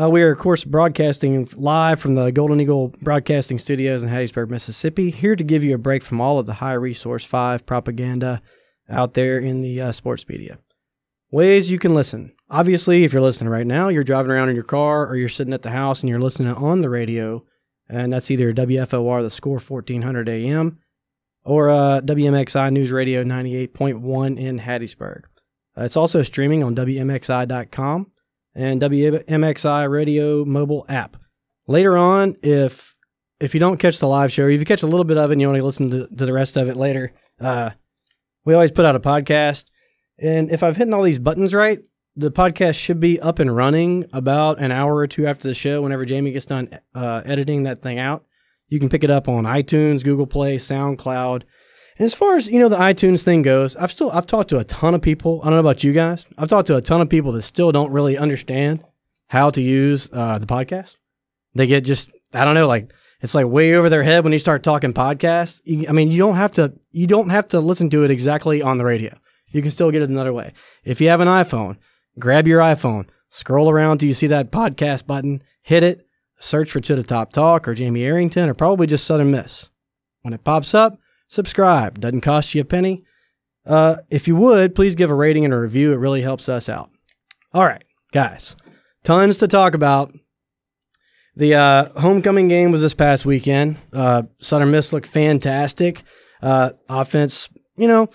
Uh, 0.01 0.09
we 0.09 0.21
are, 0.21 0.31
of 0.31 0.39
course, 0.39 0.63
broadcasting 0.63 1.49
live 1.57 1.99
from 1.99 2.15
the 2.15 2.31
Golden 2.31 2.61
Eagle 2.61 2.93
Broadcasting 3.01 3.59
Studios 3.59 4.05
in 4.05 4.09
Hattiesburg, 4.09 4.49
Mississippi. 4.49 5.09
Here 5.09 5.35
to 5.35 5.43
give 5.43 5.65
you 5.65 5.75
a 5.75 5.77
break 5.77 6.01
from 6.01 6.21
all 6.21 6.39
of 6.39 6.45
the 6.45 6.53
high 6.53 6.75
resource 6.75 7.25
five 7.25 7.65
propaganda 7.65 8.41
out 8.89 9.15
there 9.15 9.37
in 9.37 9.59
the 9.59 9.81
uh, 9.81 9.91
sports 9.91 10.29
media. 10.29 10.59
Ways 11.31 11.71
you 11.71 11.79
can 11.79 11.93
listen. 11.93 12.33
Obviously, 12.49 13.03
if 13.03 13.13
you're 13.13 13.21
listening 13.21 13.49
right 13.49 13.65
now, 13.65 13.89
you're 13.89 14.03
driving 14.03 14.31
around 14.31 14.49
in 14.49 14.55
your 14.55 14.63
car 14.63 15.07
or 15.07 15.15
you're 15.15 15.27
sitting 15.29 15.53
at 15.53 15.63
the 15.63 15.71
house 15.71 16.01
and 16.01 16.09
you're 16.09 16.19
listening 16.19 16.53
on 16.53 16.81
the 16.81 16.89
radio, 16.89 17.43
and 17.89 18.13
that's 18.13 18.29
either 18.29 18.53
WFOR, 18.53 19.21
the 19.21 19.29
score 19.29 19.59
1400 19.59 20.29
AM, 20.29 20.79
or 21.43 21.69
uh, 21.69 22.01
WMXI 22.01 22.71
News 22.71 22.91
Radio 22.91 23.23
98.1 23.23 24.37
in 24.37 24.59
Hattiesburg. 24.59 25.23
Uh, 25.77 25.83
it's 25.83 25.97
also 25.97 26.21
streaming 26.21 26.63
on 26.63 26.75
WMXI.com 26.75 28.11
and 28.53 28.81
WMXI 28.81 29.89
Radio 29.89 30.45
mobile 30.45 30.85
app. 30.87 31.17
Later 31.67 31.97
on, 31.97 32.35
if 32.41 32.95
if 33.39 33.53
you 33.53 33.59
don't 33.59 33.77
catch 33.77 33.99
the 33.99 34.07
live 34.07 34.31
show, 34.31 34.43
or 34.43 34.49
if 34.49 34.59
you 34.59 34.65
catch 34.65 34.83
a 34.83 34.87
little 34.87 35.03
bit 35.03 35.17
of 35.17 35.29
it 35.29 35.33
and 35.33 35.41
you 35.41 35.51
to 35.51 35.63
listen 35.63 35.89
to, 35.89 36.07
to 36.07 36.25
the 36.25 36.31
rest 36.31 36.55
of 36.55 36.69
it 36.69 36.77
later, 36.77 37.11
uh, 37.41 37.71
we 38.45 38.53
always 38.53 38.71
put 38.71 38.85
out 38.85 38.95
a 38.95 38.99
podcast. 38.99 39.69
And 40.17 40.51
if 40.51 40.63
I've 40.63 40.77
hit 40.77 40.91
all 40.93 41.03
these 41.03 41.19
buttons 41.19 41.53
right, 41.53 41.79
the 42.15 42.31
podcast 42.31 42.75
should 42.75 42.99
be 42.99 43.19
up 43.19 43.39
and 43.39 43.53
running 43.53 44.05
about 44.13 44.59
an 44.59 44.71
hour 44.71 44.95
or 44.95 45.07
two 45.07 45.27
after 45.27 45.47
the 45.47 45.53
show. 45.53 45.81
Whenever 45.81 46.05
Jamie 46.05 46.31
gets 46.31 46.45
done 46.45 46.69
uh, 46.93 47.21
editing 47.25 47.63
that 47.63 47.81
thing 47.81 47.99
out, 47.99 48.25
you 48.69 48.79
can 48.79 48.89
pick 48.89 49.03
it 49.03 49.11
up 49.11 49.27
on 49.27 49.43
iTunes, 49.43 50.03
Google 50.03 50.27
Play, 50.27 50.57
SoundCloud. 50.57 51.43
And 51.97 52.05
as 52.05 52.13
far 52.13 52.35
as 52.35 52.49
you 52.49 52.59
know, 52.59 52.69
the 52.69 52.77
iTunes 52.77 53.23
thing 53.23 53.41
goes, 53.41 53.75
I've 53.75 53.91
still 53.91 54.11
I've 54.11 54.27
talked 54.27 54.49
to 54.49 54.59
a 54.59 54.63
ton 54.63 54.95
of 54.95 55.01
people. 55.01 55.41
I 55.41 55.45
don't 55.45 55.53
know 55.55 55.59
about 55.59 55.83
you 55.83 55.93
guys. 55.93 56.25
I've 56.37 56.49
talked 56.49 56.67
to 56.67 56.75
a 56.75 56.81
ton 56.81 57.01
of 57.01 57.09
people 57.09 57.31
that 57.33 57.41
still 57.41 57.71
don't 57.71 57.91
really 57.91 58.17
understand 58.17 58.83
how 59.27 59.49
to 59.49 59.61
use 59.61 60.09
uh, 60.11 60.39
the 60.39 60.45
podcast. 60.45 60.97
They 61.53 61.67
get 61.67 61.85
just 61.85 62.11
I 62.33 62.43
don't 62.43 62.55
know, 62.55 62.67
like 62.67 62.93
it's 63.21 63.35
like 63.35 63.47
way 63.47 63.73
over 63.75 63.89
their 63.89 64.03
head 64.03 64.23
when 64.23 64.33
you 64.33 64.39
start 64.39 64.63
talking 64.63 64.93
podcasts. 64.93 65.61
You, 65.63 65.87
I 65.87 65.93
mean, 65.93 66.11
you 66.11 66.17
don't 66.17 66.35
have 66.35 66.53
to 66.53 66.73
you 66.91 67.07
don't 67.07 67.29
have 67.29 67.47
to 67.49 67.59
listen 67.59 67.89
to 67.91 68.03
it 68.03 68.11
exactly 68.11 68.61
on 68.61 68.77
the 68.77 68.85
radio. 68.85 69.17
You 69.55 69.61
can 69.61 69.71
still 69.71 69.89
get 69.89 70.01
it 70.01 70.09
another 70.09 70.33
way. 70.33 70.51
If 70.83 70.99
you 70.99 71.07
have 71.07 71.21
an 71.21 71.29
iPhone, 71.29 71.77
grab 72.19 72.45
your 72.45 72.59
iPhone, 72.59 73.07
scroll 73.29 73.69
around 73.69 73.99
till 73.99 74.09
you 74.09 74.13
see 74.13 74.27
that 74.27 74.51
podcast 74.51 75.07
button, 75.07 75.41
hit 75.61 75.81
it, 75.81 76.05
search 76.39 76.69
for 76.69 76.81
To 76.81 76.93
the 76.93 77.03
Top 77.03 77.31
Talk 77.31 77.65
or 77.65 77.73
Jamie 77.73 78.03
Arrington 78.03 78.49
or 78.49 78.53
probably 78.53 78.85
just 78.85 79.05
Southern 79.05 79.31
Miss. 79.31 79.69
When 80.23 80.33
it 80.33 80.43
pops 80.43 80.73
up, 80.73 80.99
subscribe. 81.29 82.01
Doesn't 82.01 82.19
cost 82.19 82.53
you 82.53 82.63
a 82.63 82.65
penny. 82.65 83.05
Uh, 83.65 83.95
if 84.09 84.27
you 84.27 84.35
would, 84.35 84.75
please 84.75 84.93
give 84.93 85.09
a 85.09 85.15
rating 85.15 85.45
and 85.45 85.53
a 85.53 85.57
review. 85.57 85.93
It 85.93 85.99
really 85.99 86.21
helps 86.21 86.49
us 86.49 86.67
out. 86.67 86.89
All 87.53 87.63
right, 87.63 87.85
guys, 88.11 88.57
tons 89.05 89.37
to 89.37 89.47
talk 89.47 89.73
about. 89.73 90.13
The 91.37 91.55
uh, 91.55 91.99
homecoming 92.01 92.49
game 92.49 92.71
was 92.71 92.81
this 92.81 92.93
past 92.93 93.25
weekend. 93.25 93.77
Uh, 93.93 94.23
Southern 94.41 94.71
Miss 94.71 94.91
looked 94.91 95.07
fantastic. 95.07 96.03
Uh, 96.41 96.71
offense, 96.89 97.47
you 97.77 97.87
know, 97.87 98.09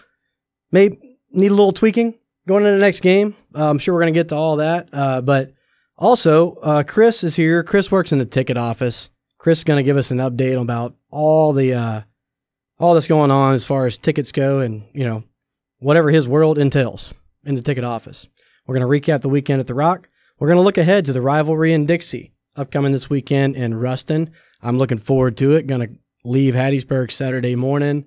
may 0.71 0.99
need 1.31 1.51
a 1.51 1.55
little 1.55 1.73
tweaking 1.73 2.15
going 2.47 2.65
into 2.65 2.77
the 2.77 2.85
next 2.85 3.01
game. 3.01 3.35
Uh, 3.55 3.71
I'm 3.71 3.79
sure 3.79 3.95
we're 3.95 4.03
going 4.03 4.15
to 4.15 4.19
get 4.19 4.29
to 4.31 4.37
all 4.37 4.57
that. 4.57 4.89
Uh, 4.93 5.21
but 5.21 5.53
also, 5.97 6.55
uh, 6.57 6.83
Chris 6.83 7.23
is 7.25 7.37
here. 7.37 7.63
Chris 7.63 7.93
works 7.93 8.13
in 8.13 8.19
the 8.19 8.25
ticket 8.25 8.57
office. 8.57 9.11
Chris 9.39 9.59
is 9.59 9.65
going 9.65 9.79
to 9.79 9.83
give 9.83 9.97
us 9.97 10.11
an 10.11 10.19
update 10.19 10.61
about 10.61 10.97
all 11.11 11.53
the 11.53 11.75
uh, 11.75 12.01
all 12.79 12.95
that's 12.95 13.07
going 13.07 13.31
on 13.31 13.55
as 13.55 13.67
far 13.67 13.87
as 13.87 13.99
tickets 13.99 14.33
go, 14.33 14.61
and 14.61 14.85
you 14.93 15.05
know 15.05 15.25
whatever 15.79 16.11
his 16.11 16.29
world 16.29 16.59
entails 16.59 17.15
in 17.45 17.55
the 17.55 17.63
ticket 17.63 17.85
office. 17.85 18.29
We're 18.67 18.79
going 18.79 19.01
to 19.03 19.11
recap 19.11 19.23
the 19.23 19.29
weekend 19.29 19.61
at 19.61 19.67
the 19.67 19.75
Rock. 19.75 20.09
We're 20.39 20.49
going 20.49 20.59
to 20.59 20.65
look 20.65 20.79
ahead 20.79 21.07
to 21.07 21.13
the 21.13 21.23
rivalry 21.23 21.73
in 21.73 21.87
Dixie 21.87 22.33
upcoming 22.57 22.93
this 22.93 23.11
weekend 23.11 23.57
in 23.57 23.75
Ruston. 23.75 24.31
I'm 24.63 24.79
looking 24.79 24.99
forward 24.99 25.37
to 25.39 25.57
it. 25.57 25.67
Going 25.67 25.81
to 25.81 25.95
leave 26.25 26.55
Hattiesburg 26.55 27.11
Saturday 27.11 27.57
morning. 27.57 28.07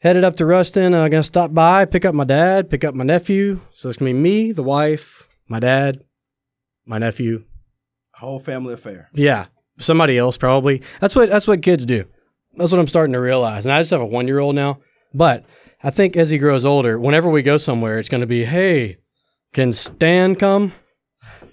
Headed 0.00 0.22
up 0.22 0.36
to 0.36 0.46
Ruston. 0.46 0.94
Uh, 0.94 1.08
going 1.08 1.22
to 1.22 1.24
stop 1.24 1.52
by, 1.52 1.84
pick 1.84 2.04
up 2.04 2.14
my 2.14 2.22
dad, 2.22 2.70
pick 2.70 2.84
up 2.84 2.94
my 2.94 3.02
nephew. 3.02 3.60
So 3.72 3.88
it's 3.88 3.98
going 3.98 4.12
to 4.12 4.16
be 4.16 4.20
me, 4.20 4.52
the 4.52 4.62
wife, 4.62 5.28
my 5.48 5.58
dad, 5.58 6.04
my 6.86 6.98
nephew. 6.98 7.44
Whole 8.14 8.38
family 8.38 8.74
affair. 8.74 9.08
Yeah, 9.12 9.46
somebody 9.78 10.16
else 10.16 10.36
probably. 10.36 10.82
That's 11.00 11.16
what 11.16 11.30
that's 11.30 11.48
what 11.48 11.62
kids 11.62 11.84
do. 11.84 12.04
That's 12.54 12.70
what 12.70 12.80
I'm 12.80 12.86
starting 12.86 13.12
to 13.14 13.20
realize. 13.20 13.66
And 13.66 13.72
I 13.72 13.80
just 13.80 13.90
have 13.90 14.00
a 14.00 14.06
one 14.06 14.28
year 14.28 14.38
old 14.38 14.54
now, 14.54 14.78
but 15.12 15.44
I 15.82 15.90
think 15.90 16.16
as 16.16 16.30
he 16.30 16.38
grows 16.38 16.64
older, 16.64 16.98
whenever 16.98 17.28
we 17.28 17.42
go 17.42 17.58
somewhere, 17.58 17.98
it's 17.98 18.08
going 18.08 18.20
to 18.20 18.26
be, 18.26 18.44
hey, 18.44 18.98
can 19.52 19.72
Stan 19.72 20.36
come? 20.36 20.72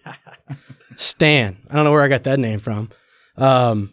Stan. 0.96 1.58
I 1.70 1.76
don't 1.76 1.84
know 1.84 1.92
where 1.92 2.04
I 2.04 2.08
got 2.08 2.24
that 2.26 2.40
name 2.40 2.60
from. 2.60 2.90
Um, 3.38 3.92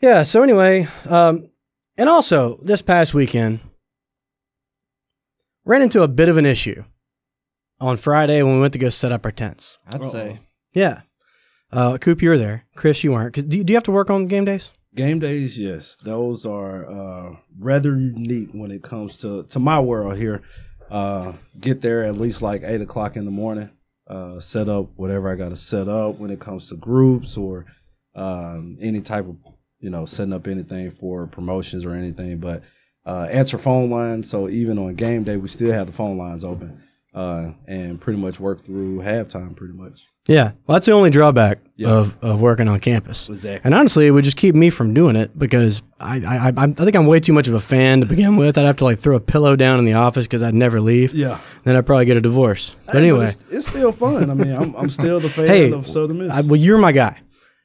yeah. 0.00 0.22
So 0.22 0.42
anyway, 0.42 0.86
um, 1.08 1.50
and 1.96 2.08
also 2.08 2.58
this 2.62 2.82
past 2.82 3.14
weekend, 3.14 3.60
ran 5.64 5.82
into 5.82 6.02
a 6.02 6.08
bit 6.08 6.28
of 6.28 6.36
an 6.36 6.46
issue 6.46 6.84
on 7.80 7.96
Friday 7.96 8.42
when 8.42 8.54
we 8.54 8.60
went 8.60 8.72
to 8.72 8.78
go 8.78 8.88
set 8.88 9.12
up 9.12 9.24
our 9.24 9.32
tents. 9.32 9.78
I'd 9.92 10.04
say. 10.06 10.40
Yeah. 10.72 11.02
Uh, 11.72 11.98
Coop, 11.98 12.22
you 12.22 12.28
were 12.28 12.38
there. 12.38 12.66
Chris, 12.76 13.02
you 13.02 13.12
weren't. 13.12 13.34
Do 13.34 13.56
you, 13.56 13.64
do 13.64 13.72
you 13.72 13.76
have 13.76 13.84
to 13.84 13.92
work 13.92 14.10
on 14.10 14.26
game 14.26 14.44
days? 14.44 14.70
Game 14.94 15.18
days, 15.18 15.58
yes, 15.58 15.96
those 16.04 16.46
are 16.46 16.86
uh, 16.88 17.36
rather 17.58 17.96
unique 17.96 18.50
when 18.52 18.70
it 18.70 18.84
comes 18.84 19.16
to 19.18 19.42
to 19.44 19.58
my 19.58 19.80
world 19.80 20.16
here. 20.16 20.42
Uh, 20.88 21.32
get 21.58 21.80
there 21.80 22.04
at 22.04 22.16
least 22.16 22.42
like 22.42 22.62
eight 22.62 22.80
o'clock 22.80 23.16
in 23.16 23.24
the 23.24 23.30
morning. 23.32 23.70
Uh, 24.06 24.38
set 24.38 24.68
up 24.68 24.90
whatever 24.94 25.28
I 25.28 25.34
got 25.34 25.48
to 25.48 25.56
set 25.56 25.88
up 25.88 26.18
when 26.18 26.30
it 26.30 26.38
comes 26.38 26.68
to 26.68 26.76
groups 26.76 27.36
or 27.36 27.64
um, 28.14 28.76
any 28.80 29.00
type 29.00 29.26
of 29.26 29.36
you 29.84 29.90
know 29.90 30.04
setting 30.06 30.32
up 30.32 30.46
anything 30.46 30.90
for 30.90 31.26
promotions 31.26 31.84
or 31.84 31.92
anything. 31.92 32.38
But 32.38 32.62
uh, 33.06 33.28
answer 33.30 33.58
phone 33.58 33.90
lines. 33.90 34.30
So 34.30 34.48
even 34.48 34.78
on 34.78 34.94
game 34.94 35.22
day, 35.24 35.36
we 35.36 35.48
still 35.48 35.72
have 35.72 35.86
the 35.86 35.92
phone 35.92 36.16
lines 36.16 36.42
open 36.44 36.80
uh, 37.12 37.50
and 37.68 38.00
pretty 38.00 38.18
much 38.18 38.40
work 38.40 38.64
through 38.64 39.00
halftime. 39.00 39.54
Pretty 39.54 39.74
much. 39.74 40.06
Yeah, 40.26 40.52
well, 40.66 40.76
that's 40.76 40.86
the 40.86 40.92
only 40.92 41.10
drawback 41.10 41.58
Yeah. 41.76 41.90
of, 41.90 42.16
of 42.24 42.40
working 42.40 42.66
on 42.66 42.80
campus. 42.80 43.28
Exactly. 43.28 43.60
And 43.62 43.74
honestly, 43.74 44.06
it 44.06 44.10
would 44.10 44.24
just 44.24 44.38
keep 44.38 44.54
me 44.54 44.70
from 44.70 44.94
doing 44.94 45.16
it 45.16 45.38
because 45.38 45.82
I 46.00 46.16
I, 46.26 46.48
I, 46.48 46.64
I 46.64 46.66
think 46.72 46.96
I'm 46.96 47.04
way 47.06 47.20
too 47.20 47.34
much 47.34 47.46
of 47.46 47.52
a 47.52 47.60
fan 47.60 48.00
to 48.00 48.06
begin 48.06 48.36
with. 48.38 48.56
I'd 48.56 48.64
have 48.64 48.78
to 48.78 48.84
like 48.84 48.98
throw 48.98 49.16
a 49.16 49.20
pillow 49.20 49.54
down 49.54 49.78
in 49.80 49.84
the 49.84 49.92
office 49.92 50.24
because 50.24 50.42
I'd 50.42 50.54
never 50.54 50.80
leave. 50.80 51.12
Yeah. 51.12 51.38
Then 51.64 51.76
I'd 51.76 51.84
probably 51.84 52.06
get 52.06 52.16
a 52.16 52.22
divorce. 52.22 52.74
But 52.86 52.94
Hey, 52.94 52.98
anyway, 53.00 53.24
it's, 53.26 53.50
it's 53.50 53.66
still 53.66 53.92
fun. 53.92 54.30
I 54.30 54.34
mean, 54.34 54.56
I'm, 54.56 54.74
I'm 54.76 54.88
still 54.88 55.20
the 55.20 55.28
fan 55.36 55.46
hey, 55.46 55.72
of 55.72 55.86
Southern 55.86 56.20
Miss. 56.20 56.32
I, 56.32 56.40
well, 56.40 56.56
you're 56.56 56.78
my 56.78 56.92
guy. 56.92 57.20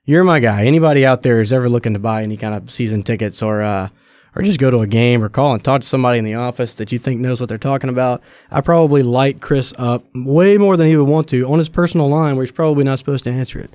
You're 0.10 0.24
my 0.24 0.40
guy. 0.40 0.66
Anybody 0.66 1.06
out 1.06 1.22
there 1.22 1.38
who's 1.38 1.54
ever 1.54 1.70
looking 1.70 1.94
to 1.94 2.00
buy 2.00 2.24
any 2.24 2.36
kind 2.36 2.56
of 2.56 2.72
season 2.72 3.04
tickets 3.04 3.44
or 3.44 3.62
uh, 3.62 3.90
or 4.36 4.42
just 4.42 4.60
go 4.60 4.72
to 4.72 4.80
a 4.80 4.88
game 4.88 5.24
or 5.24 5.30
call 5.30 5.54
and 5.54 5.64
talk 5.64 5.82
to 5.82 5.88
somebody 5.88 6.18
in 6.18 6.26
the 6.26 6.34
office 6.34 6.74
that 6.74 6.92
you 6.92 6.98
think 6.98 7.20
knows 7.20 7.40
what 7.40 7.48
they're 7.48 7.60
talking 7.60 7.92
about, 7.92 8.24
I 8.50 8.62
probably 8.62 9.04
light 9.04 9.40
Chris 9.40 9.72
up 9.78 10.04
way 10.16 10.58
more 10.58 10.78
than 10.78 10.88
he 10.88 10.98
would 10.98 11.08
want 11.08 11.30
to 11.30 11.48
on 11.48 11.60
his 11.60 11.70
personal 11.70 12.10
line 12.10 12.38
where 12.38 12.44
he's 12.44 12.52
probably 12.52 12.84
not 12.84 12.98
supposed 12.98 13.24
to 13.26 13.30
answer 13.30 13.60
it. 13.60 13.72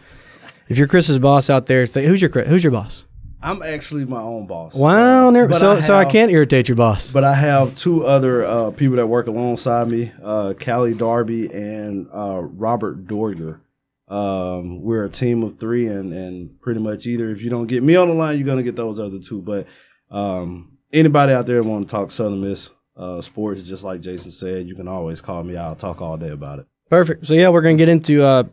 If 0.69 0.77
you're 0.77 0.89
Chris's 0.89 1.21
boss 1.21 1.51
out 1.51 1.67
there, 1.67 1.87
who's 1.87 2.21
your 2.21 2.31
who's 2.33 2.65
your 2.65 2.73
boss? 2.73 3.07
I'm 3.41 3.63
actually 3.63 4.05
my 4.05 4.21
own 4.21 4.49
boss. 4.49 4.75
Wow, 4.75 5.31
never, 5.31 5.51
But 5.51 5.59
so 5.59 5.79
so 5.79 5.95
I 5.95 6.05
can't 6.05 6.33
irritate 6.33 6.69
your 6.69 6.75
boss. 6.75 7.13
But 7.13 7.23
I 7.23 7.35
have 7.35 7.77
two 7.77 8.05
other 8.05 8.45
uh, 8.45 8.71
people 8.73 8.97
that 8.97 9.07
work 9.07 9.29
alongside 9.29 9.87
me, 9.87 10.11
uh, 10.21 10.55
Callie 10.59 10.95
Darby 10.95 11.47
and 11.53 12.09
uh, 12.13 12.41
Robert 12.43 13.07
Dorger. 13.07 13.61
Um, 14.09 14.83
we're 14.83 15.05
a 15.05 15.11
team 15.11 15.43
of 15.43 15.59
three, 15.59 15.87
and, 15.87 16.13
and 16.13 16.61
pretty 16.61 16.81
much 16.81 17.07
either 17.07 17.31
if 17.31 17.43
you 17.43 17.51
don't 17.51 17.67
get 17.67 17.83
me 17.83 17.97
on 17.97 18.09
the 18.09 18.15
line, 18.15 18.37
you're 18.37 18.47
gonna 18.47 18.63
get 18.63 18.77
those 18.77 19.01
other 19.01 19.19
two. 19.19 19.41
But 19.41 19.67
um, 20.11 20.77
anybody 20.93 21.33
out 21.33 21.47
there 21.47 21.63
want 21.63 21.89
to 21.89 21.93
talk 21.93 22.11
Southern 22.11 22.41
Miss 22.41 22.71
uh, 22.97 23.21
sports, 23.21 23.63
just 23.63 23.85
like 23.85 24.01
Jason 24.01 24.31
said, 24.31 24.67
you 24.67 24.75
can 24.75 24.89
always 24.89 25.21
call 25.21 25.43
me. 25.43 25.57
I'll 25.57 25.77
talk 25.77 26.03
all 26.03 26.17
day 26.17 26.31
about 26.31 26.59
it. 26.59 26.67
Perfect. 26.91 27.27
So 27.27 27.35
yeah, 27.35 27.49
we're 27.49 27.63
gonna 27.63 27.77
get 27.77 27.89
into 27.89 28.23
uh, 28.23 28.45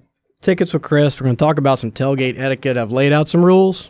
tickets 0.42 0.74
with 0.74 0.82
Chris. 0.84 1.20
We're 1.20 1.26
gonna 1.26 1.36
talk 1.36 1.58
about 1.58 1.80
some 1.80 1.92
tailgate 1.92 2.40
etiquette. 2.40 2.78
I've 2.78 2.92
laid 2.92 3.12
out 3.12 3.28
some 3.28 3.44
rules. 3.44 3.90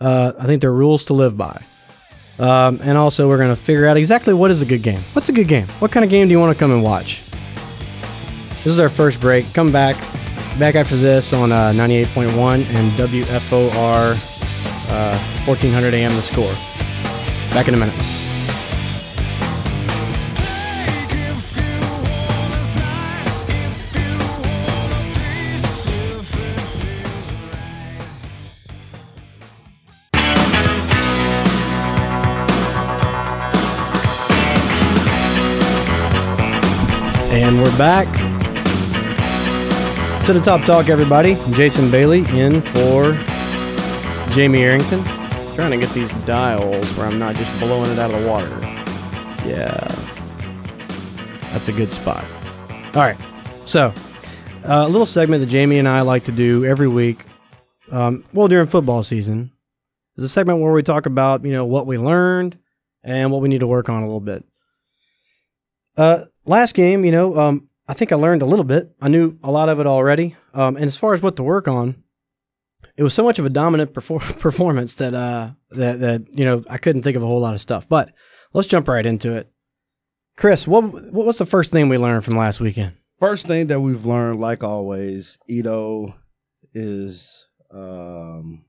Uh, 0.00 0.32
I 0.38 0.46
think 0.46 0.60
they're 0.60 0.72
rules 0.72 1.04
to 1.06 1.14
live 1.14 1.36
by. 1.36 1.62
Um, 2.38 2.80
and 2.82 2.98
also, 2.98 3.28
we're 3.28 3.38
gonna 3.38 3.54
figure 3.54 3.86
out 3.86 3.96
exactly 3.96 4.34
what 4.34 4.50
is 4.50 4.60
a 4.60 4.66
good 4.66 4.82
game. 4.82 5.00
What's 5.12 5.28
a 5.28 5.32
good 5.32 5.46
game? 5.46 5.68
What 5.78 5.92
kind 5.92 6.02
of 6.02 6.10
game 6.10 6.26
do 6.26 6.32
you 6.32 6.40
want 6.40 6.52
to 6.52 6.58
come 6.58 6.72
and 6.72 6.82
watch? 6.82 7.22
This 8.64 8.66
is 8.66 8.80
our 8.80 8.88
first 8.88 9.20
break. 9.20 9.44
Come 9.54 9.70
back, 9.70 9.96
back 10.58 10.76
after 10.76 10.94
this 10.94 11.32
on 11.32 11.50
uh, 11.50 11.72
98.1 11.72 12.64
and 12.66 12.92
WFOR 12.92 14.14
uh, 14.90 15.18
1400 15.46 15.94
AM. 15.94 16.14
The 16.14 16.22
score. 16.22 16.52
Back 17.52 17.68
in 17.68 17.74
a 17.74 17.76
minute. 17.76 17.94
And 37.32 37.60
we're 37.60 37.76
back 37.76 38.23
to 40.24 40.32
the 40.32 40.40
top 40.40 40.64
talk, 40.64 40.88
everybody. 40.88 41.34
I'm 41.34 41.52
Jason 41.52 41.90
Bailey 41.90 42.20
in 42.30 42.62
for 42.62 43.12
Jamie 44.32 44.62
Arrington. 44.62 45.04
Trying 45.54 45.72
to 45.72 45.76
get 45.76 45.90
these 45.90 46.12
dials 46.24 46.90
where 46.96 47.06
I'm 47.06 47.18
not 47.18 47.36
just 47.36 47.60
blowing 47.60 47.90
it 47.90 47.98
out 47.98 48.10
of 48.10 48.22
the 48.22 48.26
water. 48.26 48.48
Yeah, 49.46 49.76
that's 51.52 51.68
a 51.68 51.72
good 51.72 51.92
spot. 51.92 52.24
All 52.94 53.02
right, 53.02 53.18
so 53.66 53.92
uh, 54.66 54.84
a 54.86 54.88
little 54.88 55.04
segment 55.04 55.40
that 55.40 55.50
Jamie 55.50 55.78
and 55.78 55.86
I 55.86 56.00
like 56.00 56.24
to 56.24 56.32
do 56.32 56.64
every 56.64 56.88
week. 56.88 57.26
Um, 57.90 58.24
well, 58.32 58.48
during 58.48 58.66
football 58.66 59.02
season, 59.02 59.52
is 60.16 60.24
a 60.24 60.28
segment 60.30 60.60
where 60.60 60.72
we 60.72 60.82
talk 60.82 61.04
about 61.04 61.44
you 61.44 61.52
know 61.52 61.66
what 61.66 61.86
we 61.86 61.98
learned 61.98 62.58
and 63.02 63.30
what 63.30 63.42
we 63.42 63.50
need 63.50 63.60
to 63.60 63.66
work 63.66 63.90
on 63.90 64.02
a 64.02 64.06
little 64.06 64.20
bit. 64.20 64.42
Uh, 65.98 66.24
last 66.46 66.74
game, 66.74 67.04
you 67.04 67.12
know, 67.12 67.38
um, 67.38 67.68
I 67.86 67.94
think 67.94 68.12
I 68.12 68.16
learned 68.16 68.42
a 68.42 68.46
little 68.46 68.64
bit. 68.64 68.94
I 69.00 69.08
knew 69.08 69.38
a 69.42 69.50
lot 69.50 69.68
of 69.68 69.80
it 69.80 69.86
already. 69.86 70.36
Um, 70.54 70.76
and 70.76 70.86
as 70.86 70.96
far 70.96 71.12
as 71.12 71.22
what 71.22 71.36
to 71.36 71.42
work 71.42 71.68
on, 71.68 72.02
it 72.96 73.02
was 73.02 73.12
so 73.12 73.24
much 73.24 73.38
of 73.38 73.46
a 73.46 73.50
dominant 73.50 73.92
perfor- 73.92 74.38
performance 74.40 74.94
that 74.96 75.14
uh, 75.14 75.50
that 75.70 76.00
that 76.00 76.38
you 76.38 76.44
know 76.44 76.62
I 76.68 76.78
couldn't 76.78 77.02
think 77.02 77.16
of 77.16 77.22
a 77.22 77.26
whole 77.26 77.40
lot 77.40 77.54
of 77.54 77.60
stuff. 77.60 77.88
But 77.88 78.12
let's 78.52 78.68
jump 78.68 78.88
right 78.88 79.04
into 79.04 79.34
it. 79.34 79.50
Chris, 80.36 80.66
what 80.66 80.82
what 81.12 81.26
was 81.26 81.38
the 81.38 81.46
first 81.46 81.72
thing 81.72 81.88
we 81.88 81.98
learned 81.98 82.24
from 82.24 82.36
last 82.36 82.60
weekend? 82.60 82.96
First 83.20 83.46
thing 83.46 83.68
that 83.68 83.80
we've 83.80 84.04
learned, 84.04 84.40
like 84.40 84.64
always, 84.64 85.38
Ito 85.48 86.14
is 86.72 87.46
um, 87.70 88.63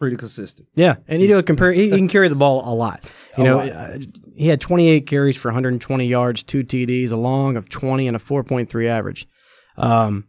pretty 0.00 0.16
consistent. 0.16 0.68
Yeah, 0.74 0.96
and 1.06 1.22
Ito 1.22 1.42
compare 1.42 1.70
he, 1.72 1.90
he 1.90 1.96
can 1.96 2.08
carry 2.08 2.28
the 2.28 2.34
ball 2.34 2.62
a 2.68 2.74
lot. 2.74 3.04
You 3.38 3.44
A 3.44 3.46
know, 3.46 3.56
lot. 3.58 3.68
uh, 3.68 3.98
he 4.34 4.48
had 4.48 4.60
28 4.60 5.06
carries 5.06 5.36
for 5.36 5.48
120 5.48 6.04
yards, 6.04 6.42
two 6.42 6.64
TDs, 6.64 7.12
a 7.12 7.16
long 7.16 7.56
of 7.56 7.68
20, 7.68 8.08
and 8.08 8.16
a 8.16 8.18
4.3 8.18 8.86
average. 8.88 9.28
Um, 9.76 10.26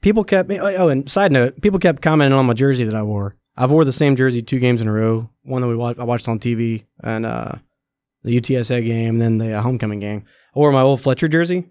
people 0.00 0.24
kept 0.24 0.50
oh, 0.50 0.88
and 0.88 1.08
side 1.08 1.30
note, 1.30 1.62
people 1.62 1.78
kept 1.78 2.02
commenting 2.02 2.36
on 2.36 2.44
my 2.46 2.52
jersey 2.52 2.82
that 2.82 2.96
I 2.96 3.04
wore. 3.04 3.36
I've 3.56 3.70
wore 3.70 3.84
the 3.84 3.92
same 3.92 4.16
jersey 4.16 4.42
two 4.42 4.58
games 4.58 4.80
in 4.80 4.88
a 4.88 4.92
row. 4.92 5.30
One 5.44 5.62
that 5.62 5.68
we 5.68 5.76
watched, 5.76 6.00
I 6.00 6.04
watched 6.04 6.26
on 6.28 6.40
TV, 6.40 6.84
and 7.00 7.24
uh, 7.24 7.52
the 8.24 8.40
UTSA 8.40 8.84
game, 8.84 9.10
and 9.10 9.20
then 9.20 9.38
the 9.38 9.52
uh, 9.52 9.62
homecoming 9.62 10.00
game. 10.00 10.24
I 10.56 10.58
wore 10.58 10.72
my 10.72 10.82
old 10.82 11.00
Fletcher 11.00 11.28
jersey. 11.28 11.66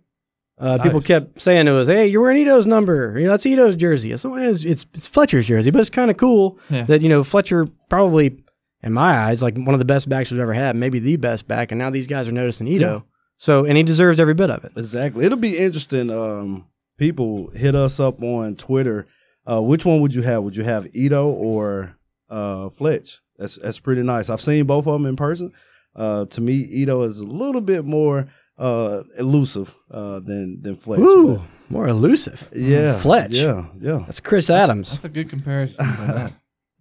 Uh, 0.62 0.78
People 0.84 1.02
kept 1.02 1.42
saying 1.42 1.68
it 1.68 1.72
was, 1.72 1.88
"Hey, 1.88 2.06
you're 2.08 2.22
wearing 2.22 2.38
Ito's 2.38 2.68
number. 2.68 3.18
You 3.18 3.26
know, 3.26 3.32
that's 3.32 3.46
Ito's 3.46 3.76
jersey." 3.76 4.12
It's 4.12 4.24
it's, 4.24 4.64
it's, 4.64 4.86
it's 4.94 5.08
Fletcher's 5.08 5.48
jersey, 5.48 5.72
but 5.72 5.82
it's 5.82 5.90
kind 5.90 6.12
of 6.12 6.18
cool 6.18 6.60
Yeah. 6.70 6.84
that 6.84 7.02
you 7.02 7.10
know 7.10 7.24
Fletcher 7.24 7.68
probably, 7.90 8.44
in 8.84 8.94
my 8.94 9.12
eyes, 9.18 9.42
like 9.42 9.56
one 9.58 9.74
of 9.74 9.80
the 9.80 9.86
best 9.86 10.08
backs 10.08 10.30
we've 10.32 10.40
ever 10.40 10.54
had, 10.54 10.76
maybe 10.76 11.00
the 11.00 11.16
best 11.18 11.48
back, 11.48 11.72
and 11.72 11.80
now 11.80 11.90
these 11.90 12.06
guys 12.08 12.28
are 12.28 12.32
noticing 12.32 12.68
Ito. 12.68 12.94
Yeah. 12.94 13.00
So, 13.38 13.66
and 13.66 13.76
he 13.76 13.82
deserves 13.84 14.20
every 14.20 14.36
bit 14.36 14.52
of 14.52 14.64
it. 14.64 14.72
Exactly. 14.78 15.26
It'll 15.26 15.38
be 15.40 15.58
interesting. 15.58 16.12
Um, 16.12 16.68
people 17.00 17.50
hit 17.56 17.74
us 17.74 18.00
up 18.00 18.22
on 18.22 18.56
Twitter. 18.56 19.08
Uh, 19.48 19.62
which 19.64 19.84
one 19.84 20.00
would 20.02 20.14
you 20.14 20.22
have? 20.22 20.44
Would 20.44 20.56
you 20.56 20.64
have 20.64 20.88
Ito 20.94 21.28
or 21.28 21.98
uh, 22.30 22.70
Fletch? 22.70 23.20
That's 23.40 23.58
that's 23.58 23.80
pretty 23.80 24.04
nice. 24.04 24.30
I've 24.30 24.40
seen 24.42 24.66
both 24.66 24.86
of 24.86 24.94
them 24.94 25.08
in 25.08 25.16
person. 25.16 25.52
Uh, 25.96 26.26
to 26.28 26.40
me, 26.40 26.54
Ito 26.54 27.02
is 27.02 27.20
a 27.20 27.26
little 27.28 27.62
bit 27.62 27.84
more 27.84 28.28
uh, 28.62 29.04
elusive 29.18 29.76
uh, 29.92 30.20
than 30.20 30.62
than 30.62 30.76
Fletch. 30.76 31.00
Ooh, 31.00 31.36
but- 31.38 31.42
more 31.70 31.88
elusive. 31.88 32.50
Yeah, 32.56 32.98
Fletch. 32.98 33.32
Yeah, 33.34 33.66
yeah. 33.80 34.00
That's 34.06 34.20
Chris 34.20 34.50
Adams. 34.50 34.92
That's 34.92 35.06
a 35.06 35.10
good 35.10 35.30
comparison. 35.30 35.86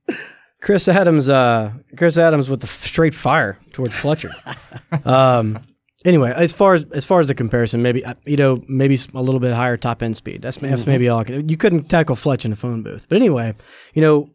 Chris 0.60 0.88
Adams, 0.88 1.28
uh, 1.28 1.72
Chris 1.96 2.18
Adams 2.18 2.50
with 2.50 2.60
the 2.60 2.66
f- 2.66 2.84
straight 2.84 3.14
fire 3.14 3.56
towards 3.72 3.96
Fletcher. 3.96 4.30
um, 5.06 5.58
anyway, 6.04 6.32
as 6.36 6.52
far 6.52 6.74
as 6.74 6.84
as 6.92 7.04
far 7.06 7.20
as 7.20 7.28
the 7.28 7.34
comparison, 7.34 7.80
maybe 7.82 8.04
uh, 8.04 8.14
know 8.36 8.62
maybe 8.68 8.98
a 9.14 9.22
little 9.22 9.40
bit 9.40 9.54
higher 9.54 9.76
top 9.78 10.02
end 10.02 10.16
speed. 10.16 10.42
That's, 10.42 10.58
that's 10.58 10.82
Mhm. 10.84 10.86
maybe 10.88 11.08
all. 11.08 11.20
I 11.20 11.24
can, 11.24 11.48
you 11.48 11.56
couldn't 11.56 11.88
tackle 11.88 12.14
Fletch 12.16 12.44
in 12.44 12.52
a 12.52 12.56
phone 12.56 12.82
booth, 12.82 13.08
but 13.08 13.16
anyway, 13.16 13.54
you 13.94 14.02
know, 14.02 14.28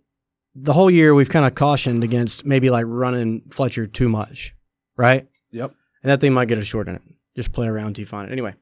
the 0.56 0.74
whole 0.74 0.90
year 0.90 1.14
we've 1.14 1.30
kind 1.30 1.46
of 1.46 1.54
cautioned 1.54 2.04
against 2.04 2.46
maybe 2.46 2.70
like 2.72 2.86
running 2.88 3.44
Fletcher 3.52 3.86
too 3.86 4.10
much, 4.10 4.56
right? 4.98 5.28
Yep. 5.52 5.74
And 6.02 6.10
that 6.12 6.22
thing 6.22 6.34
might 6.34 6.48
get 6.48 6.58
a 6.58 6.64
short 6.64 6.88
in 6.88 6.96
it. 6.96 7.02
Just 7.36 7.52
play 7.54 7.68
around 7.68 7.98
you 7.98 8.06
find 8.06 8.30
it. 8.30 8.32
Anyway. 8.32 8.54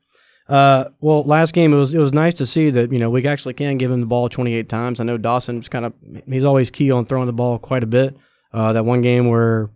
Uh, 0.49 0.89
well, 0.99 1.24
last 1.24 1.53
game 1.53 1.71
it 1.71 1.78
was 1.78 1.93
it 1.93 1.99
was 1.99 2.11
nice 2.11 2.34
to 2.34 2.45
see 2.45 2.69
that 2.69 2.91
you 2.91 2.99
know 2.99 3.09
we 3.09 3.26
actually 3.26 3.53
can 3.53 3.78
give 3.78 3.89
him 3.89 4.01
the 4.01 4.05
ball 4.05 4.28
28 4.28 4.67
times. 4.67 4.99
I 4.99 5.05
know 5.05 5.17
Dawson's 5.17 5.69
kind 5.69 5.86
of 5.86 5.93
he's 6.28 6.43
always 6.43 6.69
key 6.69 6.91
on 6.91 7.05
throwing 7.05 7.28
the 7.28 7.34
ball 7.34 7.57
quite 7.59 7.82
a 7.84 7.88
bit. 7.88 8.17
Uh, 8.51 8.74
that 8.74 8.84
one 8.84 9.01
game 9.01 9.30
where 9.30 9.69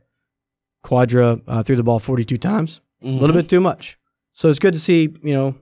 Kwadra 0.83 1.41
uh, 1.47 1.63
threw 1.63 1.75
the 1.75 1.83
ball 1.83 1.99
42 1.99 2.37
times, 2.37 2.81
a 3.01 3.07
little 3.07 3.29
Mhm. 3.35 3.39
bit 3.39 3.49
too 3.49 3.61
much. 3.61 3.97
So 4.33 4.49
it's 4.49 4.59
good 4.59 4.73
to 4.73 4.79
see 4.79 5.09
you 5.23 5.33
know 5.33 5.55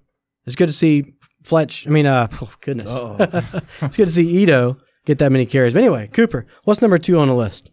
it's 0.46 0.56
good 0.56 0.68
to 0.70 0.74
see 0.74 1.14
Fletch. 1.44 1.86
I 1.86 1.92
mean, 1.92 2.08
uh, 2.08 2.28
oh 2.42 2.54
goodness, 2.62 2.92
it's 3.84 3.98
good 3.98 4.08
to 4.08 4.12
see 4.14 4.28
Ito 4.44 4.78
get 5.06 5.20
that 5.20 5.32
many 5.32 5.46
carries. 5.46 5.74
But 5.74 5.82
anyway, 5.84 6.08
Cooper, 6.12 6.48
what's 6.64 6.82
number 6.82 6.98
two 6.98 7.20
on 7.20 7.28
the 7.28 7.36
list? 7.36 7.70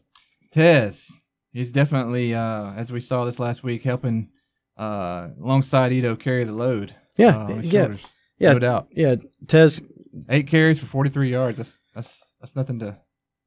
Tez, 0.53 1.11
he's 1.53 1.73
definitely, 1.73 2.35
uh, 2.35 2.73
as 2.75 2.93
we 2.93 3.01
saw 3.01 3.25
this 3.25 3.39
last 3.39 3.63
week, 3.65 3.83
helping 3.85 4.29
uh, 4.77 5.29
alongside 5.43 5.93
Ito 5.93 6.17
carry 6.17 6.45
the 6.45 6.53
load. 6.53 6.95
Yeah, 7.17 7.37
uh, 7.37 7.39
on 7.53 7.63
yeah, 7.65 7.83
shoulders. 7.83 8.07
yeah, 8.39 8.53
no 8.55 8.59
doubt. 8.59 8.89
Yeah, 8.93 9.17
Tez 9.47 9.81
eight 10.29 10.47
carries 10.49 10.79
for 10.79 10.87
forty 10.87 11.11
three 11.11 11.31
yards. 11.31 11.59
That's 11.59 11.77
that's 11.95 12.23
that's 12.41 12.57
nothing 12.57 12.79
to. 12.81 12.99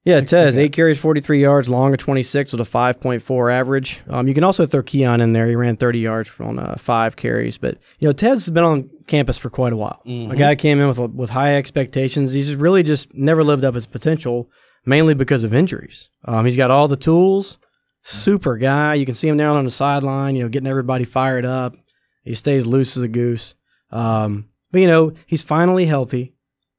Yeah, 0.07 0.19
Six 0.19 0.29
Tez, 0.29 0.57
eight 0.59 0.71
carries, 0.71 0.99
43 0.99 1.41
yards, 1.41 1.67
long 1.67 1.91
of 1.91 1.97
26 1.97 2.51
with 2.53 2.61
a 2.61 2.63
5.4 2.63 3.51
average. 3.51 4.03
Um, 4.07 4.27
you 4.27 4.35
can 4.35 4.43
also 4.43 4.63
throw 4.67 4.83
Keon 4.83 5.19
in 5.19 5.31
there. 5.33 5.47
He 5.47 5.55
ran 5.55 5.77
30 5.77 5.97
yards 5.97 6.39
on 6.39 6.59
uh, 6.59 6.75
five 6.77 7.15
carries. 7.15 7.57
But, 7.57 7.79
you 7.97 8.07
know, 8.07 8.11
Tez 8.11 8.45
has 8.45 8.49
been 8.51 8.63
on 8.63 8.87
campus 9.07 9.39
for 9.39 9.49
quite 9.49 9.73
a 9.73 9.75
while. 9.75 10.03
A 10.05 10.07
Mhm. 10.07 10.37
guy 10.37 10.53
came 10.53 10.79
in 10.79 10.87
with, 10.87 10.99
with 10.99 11.31
high 11.31 11.55
expectations. 11.55 12.33
He's 12.33 12.55
really 12.55 12.83
just 12.83 13.15
never 13.15 13.43
lived 13.43 13.65
up 13.65 13.73
his 13.73 13.87
potential, 13.87 14.47
mainly 14.85 15.15
because 15.15 15.43
of 15.43 15.55
injuries. 15.55 16.11
Um, 16.25 16.45
he's 16.45 16.55
got 16.55 16.69
all 16.69 16.87
the 16.87 16.95
tools, 16.97 17.57
super 18.05 18.57
guy. 18.57 18.93
You 18.93 19.05
can 19.05 19.15
see 19.15 19.27
him 19.27 19.37
down 19.37 19.57
on 19.57 19.65
the 19.65 19.71
sideline, 19.71 20.35
you 20.35 20.43
know, 20.43 20.49
getting 20.49 20.67
everybody 20.67 21.03
fired 21.03 21.45
up. 21.45 21.75
He 22.23 22.33
stays 22.33 22.65
loose 22.65 22.95
as 22.97 23.03
a 23.03 23.07
goose. 23.07 23.55
Um, 23.91 24.45
but, 24.71 24.81
you 24.81 24.87
know, 24.87 25.13
he's 25.25 25.43
finally 25.43 25.85
healthy, 25.85 26.33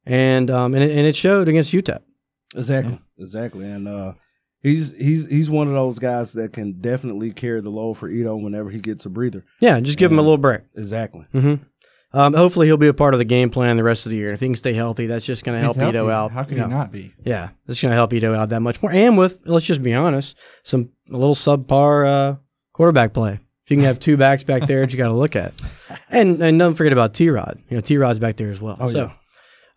and, 0.04 0.50
um, 0.50 0.74
and, 0.74 0.82
it, 0.84 0.90
and 0.90 1.06
it 1.06 1.16
showed 1.16 1.48
against 1.48 1.72
UTEP. 1.72 2.00
Exactly, 2.54 2.98
exactly, 3.18 3.66
and 3.70 3.86
uh, 3.88 4.12
he's 4.62 4.96
he's 4.96 5.28
he's 5.28 5.50
one 5.50 5.66
of 5.68 5.74
those 5.74 5.98
guys 5.98 6.32
that 6.34 6.52
can 6.52 6.80
definitely 6.80 7.30
carry 7.32 7.60
the 7.60 7.70
load 7.70 7.94
for 7.94 8.08
Ito 8.08 8.36
whenever 8.36 8.70
he 8.70 8.80
gets 8.80 9.04
a 9.04 9.10
breather. 9.10 9.44
Yeah, 9.60 9.78
just 9.80 9.98
give 9.98 10.10
him 10.12 10.18
a 10.18 10.22
little 10.22 10.38
break. 10.38 10.62
Exactly. 10.74 11.26
hmm 11.32 11.54
Um, 12.16 12.32
hopefully, 12.32 12.66
he'll 12.66 12.78
be 12.78 12.88
a 12.88 12.94
part 12.94 13.12
of 13.12 13.18
the 13.18 13.26
game 13.26 13.50
plan 13.50 13.76
the 13.76 13.84
rest 13.84 14.06
of 14.06 14.10
the 14.10 14.16
year. 14.16 14.30
If 14.30 14.40
he 14.40 14.46
can 14.46 14.56
stay 14.56 14.72
healthy, 14.72 15.06
that's 15.06 15.26
just 15.26 15.44
going 15.44 15.54
to 15.54 15.60
help 15.60 15.76
Ito 15.76 16.08
out. 16.08 16.32
How 16.32 16.44
could 16.44 16.56
you 16.56 16.62
he 16.62 16.70
not 16.70 16.90
be? 16.90 17.12
Yeah, 17.22 17.50
it's 17.68 17.82
going 17.82 17.90
to 17.90 17.94
help 17.94 18.14
Ito 18.14 18.32
out 18.32 18.48
that 18.48 18.60
much 18.60 18.82
more. 18.82 18.90
And 18.90 19.18
with 19.18 19.40
let's 19.44 19.66
just 19.66 19.82
be 19.82 19.92
honest, 19.92 20.34
some 20.62 20.92
a 21.10 21.16
little 21.16 21.34
subpar 21.34 22.06
uh, 22.06 22.36
quarterback 22.72 23.12
play. 23.12 23.38
If 23.64 23.70
you 23.70 23.76
can 23.76 23.84
have 23.84 24.00
two 24.00 24.16
backs 24.16 24.44
back 24.44 24.62
there 24.62 24.80
that 24.80 24.92
you 24.92 24.96
got 24.96 25.08
to 25.08 25.14
look 25.14 25.36
at, 25.36 25.52
and 26.08 26.40
and 26.40 26.58
don't 26.58 26.74
forget 26.74 26.94
about 26.94 27.12
T 27.12 27.28
Rod. 27.28 27.60
You 27.68 27.76
know, 27.76 27.80
T 27.82 27.98
Rod's 27.98 28.18
back 28.18 28.36
there 28.36 28.50
as 28.50 28.62
well. 28.62 28.78
Oh, 28.80 28.88
so, 28.88 28.98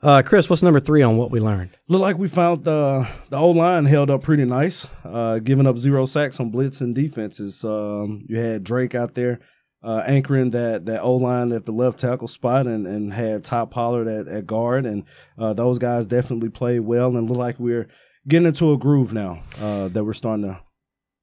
yeah. 0.04 0.10
uh, 0.10 0.22
Chris, 0.22 0.50
what's 0.50 0.64
number 0.64 0.80
three 0.80 1.02
on 1.02 1.18
what 1.18 1.32
we 1.32 1.42
learned? 1.42 1.72
Look 1.90 2.02
like 2.02 2.18
we 2.18 2.30
found 2.30 2.64
the 2.64 3.06
the 3.30 3.38
old 3.38 3.58
line 3.58 3.84
held 3.84 4.10
up 4.10 4.24
pretty 4.24 4.46
nice, 4.46 4.88
uh, 5.04 5.40
giving 5.40 5.68
up 5.68 5.78
zero 5.78 6.06
sacks 6.06 6.40
on 6.40 6.52
blitz 6.52 6.80
and 6.80 6.96
defenses. 6.96 7.66
Um, 7.66 8.26
you 8.30 8.38
had 8.38 8.64
Drake 8.64 8.96
out 8.96 9.16
there 9.16 9.40
uh, 9.82 10.04
anchoring 10.06 10.50
that 10.52 10.86
that 10.86 11.02
O 11.02 11.16
line 11.16 11.52
at 11.52 11.66
the 11.66 11.72
left 11.72 12.00
tackle 12.00 12.28
spot, 12.28 12.68
and, 12.68 12.86
and 12.86 13.14
had 13.14 13.44
Top 13.44 13.72
Pollard 13.72 14.08
at, 14.08 14.28
at 14.28 14.46
guard, 14.46 14.86
and 14.86 15.06
uh, 15.38 15.54
those 15.54 15.80
guys 15.80 16.06
definitely 16.06 16.50
played 16.50 16.82
well 16.82 17.16
and 17.16 17.30
look 17.30 17.38
like 17.38 17.60
we're 17.60 17.88
getting 18.28 18.48
into 18.48 18.72
a 18.72 18.78
groove 18.78 19.14
now 19.14 19.42
uh, 19.60 19.88
that 19.90 20.04
we're 20.04 20.14
starting 20.14 20.46
to 20.46 20.60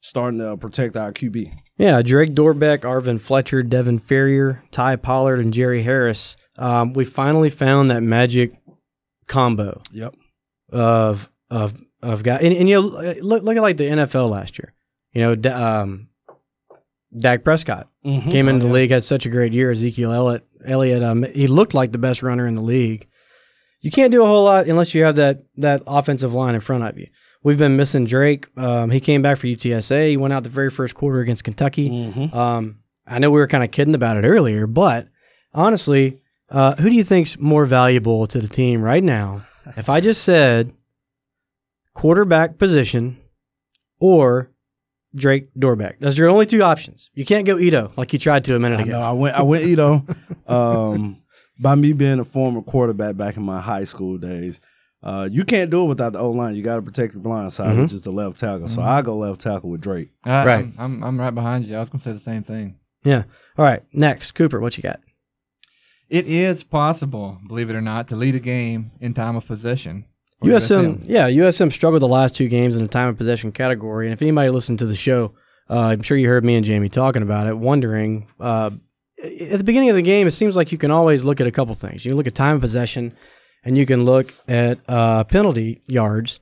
starting 0.01 0.41
to 0.41 0.57
protect 0.57 0.97
our 0.97 1.13
QB. 1.13 1.53
Yeah, 1.77 2.01
Drake 2.01 2.31
Dorbeck, 2.31 2.79
Arvin 2.81 3.21
Fletcher, 3.21 3.63
Devin 3.63 3.99
Ferrier, 3.99 4.63
Ty 4.71 4.97
Pollard, 4.97 5.41
and 5.41 5.53
Jerry 5.53 5.83
Harris. 5.83 6.37
Um, 6.57 6.93
we 6.93 7.05
finally 7.05 7.51
found 7.51 7.91
that 7.91 8.03
magic 8.03 8.55
combo. 9.27 9.83
Yep. 9.93 10.15
Of 10.71 11.31
of 11.51 11.81
of 12.03 12.23
guys, 12.23 12.43
and, 12.43 12.55
and 12.55 12.69
you 12.69 12.81
know, 12.81 13.15
look 13.23 13.43
look 13.43 13.57
at 13.57 13.63
like 13.63 13.77
the 13.77 13.85
NFL 13.85 14.31
last 14.31 14.59
year. 14.59 14.73
You 15.13 15.37
know, 15.37 15.51
um, 15.55 16.09
Dak 17.19 17.45
Prescott 17.45 17.89
Mhm. 18.05 18.31
came 18.31 18.49
into 18.49 18.65
Oh, 18.65 18.69
the 18.69 18.75
yeah. 18.75 18.81
league, 18.83 18.91
had 18.91 19.05
such 19.05 19.27
a 19.27 19.31
great 19.31 19.53
year. 19.53 19.71
Ezekiel 19.71 20.13
Elliott, 20.13 20.45
Elliott, 20.65 21.03
um, 21.03 21.23
he 21.23 21.47
looked 21.47 21.75
like 21.75 21.93
the 21.93 21.99
best 21.99 22.23
runner 22.23 22.47
in 22.47 22.55
the 22.55 22.61
league. 22.63 23.07
You 23.81 23.91
can't 23.91 24.11
do 24.13 24.23
a 24.23 24.27
whole 24.27 24.45
lot 24.45 24.67
unless 24.67 24.95
you 24.95 25.05
have 25.05 25.17
that 25.17 25.41
that 25.59 25.83
offensive 25.87 26.35
line 26.35 26.55
in 26.55 26.61
front 26.61 26.85
of 26.85 26.99
you. 26.99 27.07
We've 27.45 27.59
been 27.59 27.77
missing 27.77 28.05
Drake. 28.07 28.49
Um, 28.57 28.91
he 28.91 28.99
came 29.01 29.23
back 29.23 29.37
for 29.39 29.47
UTSA. 29.47 30.11
He 30.11 30.17
went 30.17 30.33
out 30.35 30.43
the 30.43 30.49
very 30.49 30.71
first 30.71 30.95
quarter 30.97 31.21
against 31.21 31.45
Kentucky. 31.45 31.89
Mm-hmm. 31.91 32.37
Um, 32.37 32.79
I 33.07 33.19
know 33.21 33.31
we 33.31 33.39
were 33.39 33.47
kind 33.47 33.63
of 33.63 33.71
kidding 33.71 33.95
about 33.95 34.17
it 34.17 34.25
earlier, 34.27 34.67
but 34.67 35.07
honestly, 35.55 36.21
uh, 36.51 36.75
who 36.77 36.89
do 36.91 36.97
you 36.97 37.05
think's 37.05 37.39
more 37.39 37.65
valuable 37.65 38.27
to 38.27 38.41
the 38.41 38.49
team 38.49 38.83
right 38.83 39.05
now? 39.05 39.43
If 39.77 39.89
I 39.89 40.01
just 40.01 40.23
said 40.23 40.73
quarterback 41.95 42.59
position 42.59 43.17
or 43.99 44.51
Drake 45.17 45.49
Dorbeck, 45.59 45.99
those 46.01 46.19
are 46.19 46.23
your 46.23 46.31
only 46.31 46.47
two 46.47 46.63
options. 46.63 47.11
You 47.15 47.25
can't 47.25 47.47
go 47.47 47.59
Ito 47.59 47.93
like 47.97 48.13
you 48.13 48.19
tried 48.19 48.45
to 48.45 48.57
a 48.57 48.59
minute 48.61 48.81
I 48.81 48.83
ago. 48.83 48.93
know. 48.93 49.01
I 49.01 49.13
went. 49.13 49.37
I 49.37 49.43
went. 49.43 49.65
Ito. 49.65 50.05
um, 50.47 51.23
by 51.61 51.75
me 51.75 51.93
being 51.93 52.19
a 52.21 52.25
former 52.25 52.63
quarterback 52.63 53.17
back 53.17 53.37
in 53.37 53.43
my 53.43 53.61
high 53.61 53.85
school 53.85 54.19
days, 54.19 54.61
uh, 55.03 55.29
you 55.31 55.45
can't 55.45 55.71
do 55.71 55.85
it 55.85 55.89
without 55.89 56.13
the 56.13 56.19
O 56.19 56.31
line. 56.31 56.55
You 56.55 56.63
got 56.63 56.77
to 56.77 56.83
protect 56.83 57.15
the 57.15 57.19
blind 57.21 57.53
side, 57.53 57.77
Mhm. 57.77 57.83
which 57.83 57.93
is 57.93 58.03
the 58.03 58.11
left 58.11 58.39
tackle. 58.39 58.69
So 58.69 58.81
Mhm. 58.83 58.87
I 58.87 59.03
go 59.03 59.17
left 59.17 59.41
tackle 59.41 59.71
with 59.71 59.81
Drake. 59.81 60.11
Uh, 60.27 60.31
I'm, 60.31 60.75
I'm 60.79 61.03
I'm 61.05 61.21
right 61.21 61.35
behind 61.35 61.65
you. 61.67 61.77
I 61.77 61.81
was 61.81 61.89
gonna 61.91 62.03
say 62.03 62.13
the 62.13 62.19
same 62.19 62.43
thing. 62.43 62.77
Yeah. 63.05 63.25
All 63.57 63.65
right. 63.65 63.83
Next, 63.93 64.33
Cooper, 64.33 64.61
what 64.61 64.77
you 64.77 64.83
got? 64.83 65.01
It 66.09 66.27
is 66.27 66.63
possible, 66.63 67.39
believe 67.49 67.69
it 67.71 67.75
or 67.77 67.81
not, 67.81 68.09
to 68.09 68.17
lead 68.17 68.35
a 68.35 68.41
game 68.41 68.93
in 69.01 69.13
time 69.15 69.35
of 69.37 69.47
possession. 69.47 70.05
For 70.41 70.49
USM, 70.49 71.05
yeah, 71.09 71.29
USM 71.29 71.73
struggled 71.73 72.03
the 72.03 72.09
last 72.09 72.37
two 72.37 72.49
games 72.49 72.77
in 72.77 72.83
the 72.83 72.89
time 72.89 73.09
of 73.09 73.17
possession 73.17 73.53
category. 73.53 74.07
And 74.07 74.13
if 74.13 74.21
anybody 74.23 74.51
listened 74.51 74.79
to 74.81 74.87
the 74.87 74.95
show, 74.95 75.33
uh, 75.71 75.81
I'm 75.81 76.03
sure 76.03 76.17
you 76.17 76.29
heard 76.29 76.45
me 76.45 76.55
and 76.57 76.65
Jamie 76.65 76.89
talking 76.89 77.23
about 77.23 77.47
it, 77.47 77.57
wondering. 77.57 78.29
Uh, 78.39 78.71
at 79.23 79.59
the 79.59 79.65
beginning 79.65 79.89
of 79.91 79.97
the 79.97 80.03
game, 80.03 80.27
it 80.27 80.33
seems 80.33 80.57
like 80.57 80.71
you 80.73 80.79
can 80.79 80.91
always 80.91 81.25
look 81.25 81.41
at 81.41 81.47
a 81.47 81.51
couple 81.51 81.75
things. 81.75 82.05
You 82.05 82.15
look 82.15 82.27
at 82.27 82.35
time 82.35 82.57
of 82.57 82.61
possession, 82.61 83.17
and 83.65 83.77
you 83.77 83.87
can 83.87 84.05
look 84.05 84.33
at 84.47 84.79
uh, 84.89 85.25
penalty 85.25 85.83
yards. 85.87 86.41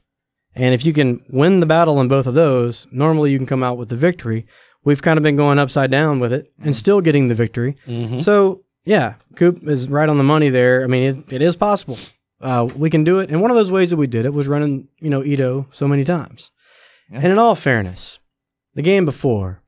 And 0.56 0.74
if 0.74 0.84
you 0.84 0.92
can 0.92 1.24
win 1.30 1.60
the 1.60 1.66
battle 1.66 2.00
in 2.00 2.08
both 2.08 2.26
of 2.26 2.34
those, 2.34 2.86
normally 2.92 3.30
you 3.32 3.38
can 3.38 3.46
come 3.46 3.62
out 3.62 3.78
with 3.78 3.88
the 3.88 3.96
victory. 3.96 4.46
We've 4.84 5.00
kind 5.02 5.16
of 5.16 5.22
been 5.22 5.36
going 5.36 5.58
upside 5.58 5.90
down 5.90 6.20
with 6.20 6.32
it 6.32 6.52
and 6.62 6.76
still 6.76 7.00
getting 7.00 7.28
the 7.28 7.34
victory. 7.34 7.76
Mhm. 7.88 8.20
So, 8.20 8.62
yeah, 8.84 9.14
Coop 9.36 9.62
is 9.66 9.88
right 9.88 10.08
on 10.08 10.18
the 10.18 10.24
money 10.24 10.50
there. 10.50 10.84
I 10.84 10.86
mean, 10.86 11.02
it, 11.28 11.32
it 11.32 11.42
is 11.42 11.56
possible. 11.56 11.96
Uh, 12.44 12.68
we 12.76 12.90
can 12.90 13.02
do 13.04 13.18
it. 13.20 13.30
And 13.30 13.40
one 13.40 13.50
of 13.50 13.56
those 13.56 13.72
ways 13.72 13.88
that 13.90 13.96
we 13.96 14.06
did 14.06 14.26
it 14.26 14.34
was 14.34 14.46
running, 14.48 14.86
you 15.00 15.08
know, 15.10 15.24
Ito 15.24 15.66
so 15.72 15.88
many 15.88 16.04
times. 16.04 16.50
And 17.10 17.24
in 17.24 17.38
all 17.38 17.54
fairness, 17.54 18.20
the 18.74 18.82
game 18.82 19.04
before, 19.06 19.62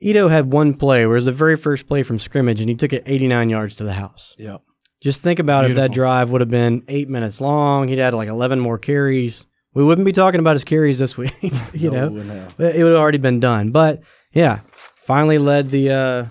Ito 0.00 0.28
had 0.28 0.52
one 0.52 0.74
play 0.74 1.04
where 1.04 1.16
it 1.16 1.18
was 1.18 1.24
the 1.24 1.32
very 1.32 1.56
first 1.56 1.88
play 1.88 2.02
from 2.04 2.18
scrimmage 2.18 2.60
and 2.60 2.68
he 2.70 2.76
took 2.76 2.92
it 2.92 3.02
89 3.06 3.50
yards 3.50 3.76
to 3.76 3.84
the 3.84 3.92
house. 3.92 4.34
Yep. 4.38 4.62
Just 5.02 5.22
think 5.22 5.38
about 5.40 5.64
if 5.64 5.76
that 5.76 5.92
drive 5.92 6.30
would 6.30 6.42
have 6.42 6.50
been 6.50 6.84
eight 6.86 7.08
minutes 7.08 7.40
long. 7.40 7.88
He'd 7.88 7.98
had 7.98 8.14
like 8.14 8.28
11 8.28 8.60
more 8.60 8.78
carries. 8.78 9.46
We 9.74 9.82
wouldn't 9.82 10.04
be 10.04 10.12
talking 10.12 10.40
about 10.40 10.54
his 10.54 10.64
carries 10.64 10.98
this 10.98 11.16
week, 11.18 11.32
you 11.72 11.90
No, 11.90 11.90
know. 11.90 12.08
we 12.08 12.14
wouldn't 12.18 12.32
have. 12.34 12.60
It 12.76 12.82
would 12.82 12.92
have 12.92 13.00
already 13.00 13.18
been 13.18 13.40
done. 13.40 13.70
But 13.72 14.02
yeah, 14.32 14.60
finally 14.98 15.38
led 15.38 15.70
the 15.70 15.90
uh, 15.90 16.26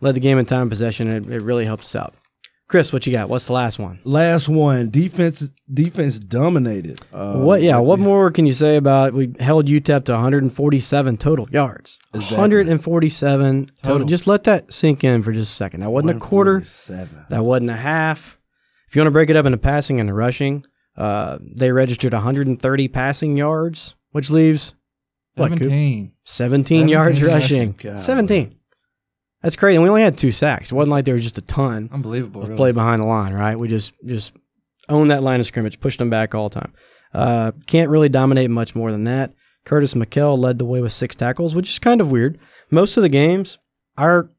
led 0.00 0.14
the 0.14 0.20
game 0.20 0.38
in 0.38 0.44
time 0.44 0.68
possession. 0.68 1.08
It, 1.08 1.26
it 1.30 1.42
really 1.42 1.64
helped 1.64 1.84
us 1.84 1.96
out. 1.96 2.14
Chris, 2.68 2.92
what 2.92 3.06
you 3.06 3.14
got? 3.14 3.30
What's 3.30 3.46
the 3.46 3.54
last 3.54 3.78
one? 3.78 3.98
Last 4.04 4.46
one. 4.46 4.90
Defense. 4.90 5.50
Defense 5.72 6.20
dominated. 6.20 7.00
Uh, 7.12 7.40
what? 7.40 7.62
Yeah. 7.62 7.78
What 7.78 7.98
more 7.98 8.30
can 8.30 8.44
you 8.44 8.52
say 8.52 8.76
about? 8.76 9.14
We 9.14 9.32
held 9.40 9.66
UTEP 9.68 10.04
to 10.04 10.12
147 10.12 11.16
total 11.16 11.48
yards. 11.50 11.98
Exactly. 12.14 12.36
147 12.36 13.66
total. 13.66 13.74
Total. 13.82 14.06
Just 14.06 14.26
let 14.26 14.44
that 14.44 14.70
sink 14.70 15.02
in 15.02 15.22
for 15.22 15.32
just 15.32 15.50
a 15.50 15.54
second. 15.54 15.80
That 15.80 15.90
wasn't 15.90 16.16
a 16.16 16.20
quarter. 16.20 16.52
147. 16.52 17.26
That 17.30 17.44
wasn't 17.44 17.70
a 17.70 17.76
half. 17.76 18.38
If 18.86 18.94
you 18.96 19.00
want 19.00 19.06
to 19.08 19.12
break 19.12 19.30
it 19.30 19.36
up 19.36 19.46
into 19.46 19.58
passing 19.58 19.98
and 20.00 20.14
rushing, 20.14 20.64
uh, 20.96 21.38
they 21.40 21.72
registered 21.72 22.12
130 22.12 22.88
passing 22.88 23.36
yards, 23.36 23.94
which 24.12 24.30
leaves 24.30 24.74
what? 25.36 25.50
Coop? 25.52 25.60
17. 25.60 26.12
17 26.24 26.88
yards 26.88 27.18
17 27.20 27.34
rushing. 27.34 27.72
God. 27.72 28.00
17. 28.00 28.57
That's 29.42 29.56
crazy. 29.56 29.76
And 29.76 29.82
we 29.84 29.88
only 29.88 30.02
had 30.02 30.18
two 30.18 30.32
sacks. 30.32 30.72
It 30.72 30.74
wasn't 30.74 30.90
like 30.90 31.04
there 31.04 31.14
was 31.14 31.22
just 31.22 31.38
a 31.38 31.42
ton. 31.42 31.88
Unbelievable, 31.92 32.42
Of 32.42 32.48
really. 32.48 32.56
play 32.56 32.72
behind 32.72 33.02
the 33.02 33.06
line, 33.06 33.32
right? 33.34 33.56
We 33.58 33.68
just 33.68 33.94
just 34.04 34.34
owned 34.88 35.10
that 35.10 35.22
line 35.22 35.38
of 35.40 35.46
scrimmage, 35.46 35.78
pushed 35.80 35.98
them 35.98 36.10
back 36.10 36.34
all 36.34 36.48
the 36.48 36.60
time. 36.60 36.72
Uh, 37.14 37.52
can't 37.66 37.90
really 37.90 38.08
dominate 38.08 38.50
much 38.50 38.74
more 38.74 38.90
than 38.90 39.04
that. 39.04 39.32
Curtis 39.64 39.94
Mikell 39.94 40.38
led 40.38 40.58
the 40.58 40.64
way 40.64 40.80
with 40.80 40.92
six 40.92 41.14
tackles, 41.14 41.54
which 41.54 41.70
is 41.70 41.78
kind 41.78 42.00
of 42.00 42.10
weird. 42.10 42.38
Most 42.70 42.96
of 42.96 43.02
the 43.02 43.08
games, 43.08 43.58
our 43.96 44.30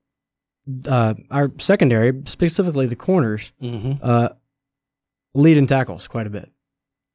uh, 0.87 1.13
our 1.31 1.51
secondary, 1.59 2.21
specifically 2.25 2.85
the 2.85 2.95
corners, 2.95 3.51
Mhm. 3.61 3.99
uh, 4.03 4.29
lead 5.33 5.57
in 5.57 5.65
tackles 5.65 6.07
quite 6.07 6.27
a 6.27 6.29
bit. 6.29 6.51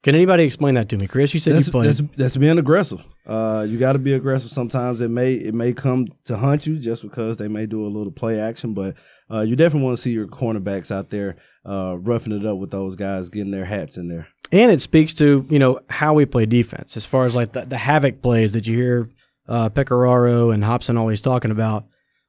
Can 0.04 0.14
anybody 0.14 0.44
explain 0.44 0.74
that 0.74 0.88
to 0.90 0.96
me, 0.98 1.06
Chris? 1.08 1.34
You 1.34 1.40
said 1.40 1.54
that's, 1.54 1.66
you 1.66 1.72
played. 1.72 1.88
that's, 1.88 2.00
that's 2.16 2.36
being 2.36 2.58
aggressive. 2.58 3.04
Uh, 3.26 3.66
you 3.68 3.78
got 3.78 3.94
to 3.94 3.98
be 3.98 4.12
aggressive. 4.12 4.50
Sometimes 4.50 5.00
it 5.00 5.08
may 5.10 5.32
it 5.34 5.54
may 5.54 5.72
come 5.72 6.06
to 6.26 6.36
hunt 6.36 6.66
you 6.66 6.78
just 6.78 7.02
because 7.02 7.38
they 7.38 7.48
may 7.48 7.64
do 7.66 7.84
a 7.84 7.88
little 7.88 8.12
play 8.12 8.38
action, 8.38 8.74
but 8.74 8.94
uh, 9.30 9.40
you 9.40 9.56
definitely 9.56 9.86
want 9.86 9.96
to 9.96 10.02
see 10.02 10.12
your 10.12 10.26
cornerbacks 10.28 10.90
out 10.94 11.10
there 11.10 11.36
uh, 11.64 11.96
roughing 11.98 12.32
it 12.32 12.44
up 12.46 12.58
with 12.58 12.70
those 12.70 12.94
guys, 12.96 13.30
getting 13.30 13.50
their 13.50 13.64
hats 13.64 13.96
in 13.96 14.06
there. 14.08 14.28
and 14.52 14.70
it 14.70 14.80
speaks 14.82 15.14
to 15.14 15.46
you 15.48 15.58
know 15.58 15.80
how 15.88 16.12
we 16.14 16.26
play 16.26 16.44
defense 16.46 16.96
as 16.98 17.06
far 17.06 17.24
as 17.24 17.34
like 17.34 17.52
the, 17.52 17.62
the 17.62 17.78
havoc 17.78 18.20
plays 18.20 18.52
that 18.52 18.66
you 18.66 18.76
hear 18.76 19.08
uh, 19.48 19.70
Pecoraro 19.70 20.52
and 20.52 20.62
Hopson 20.64 20.96
always 20.98 21.20
talking 21.22 21.50
about. 21.50 21.86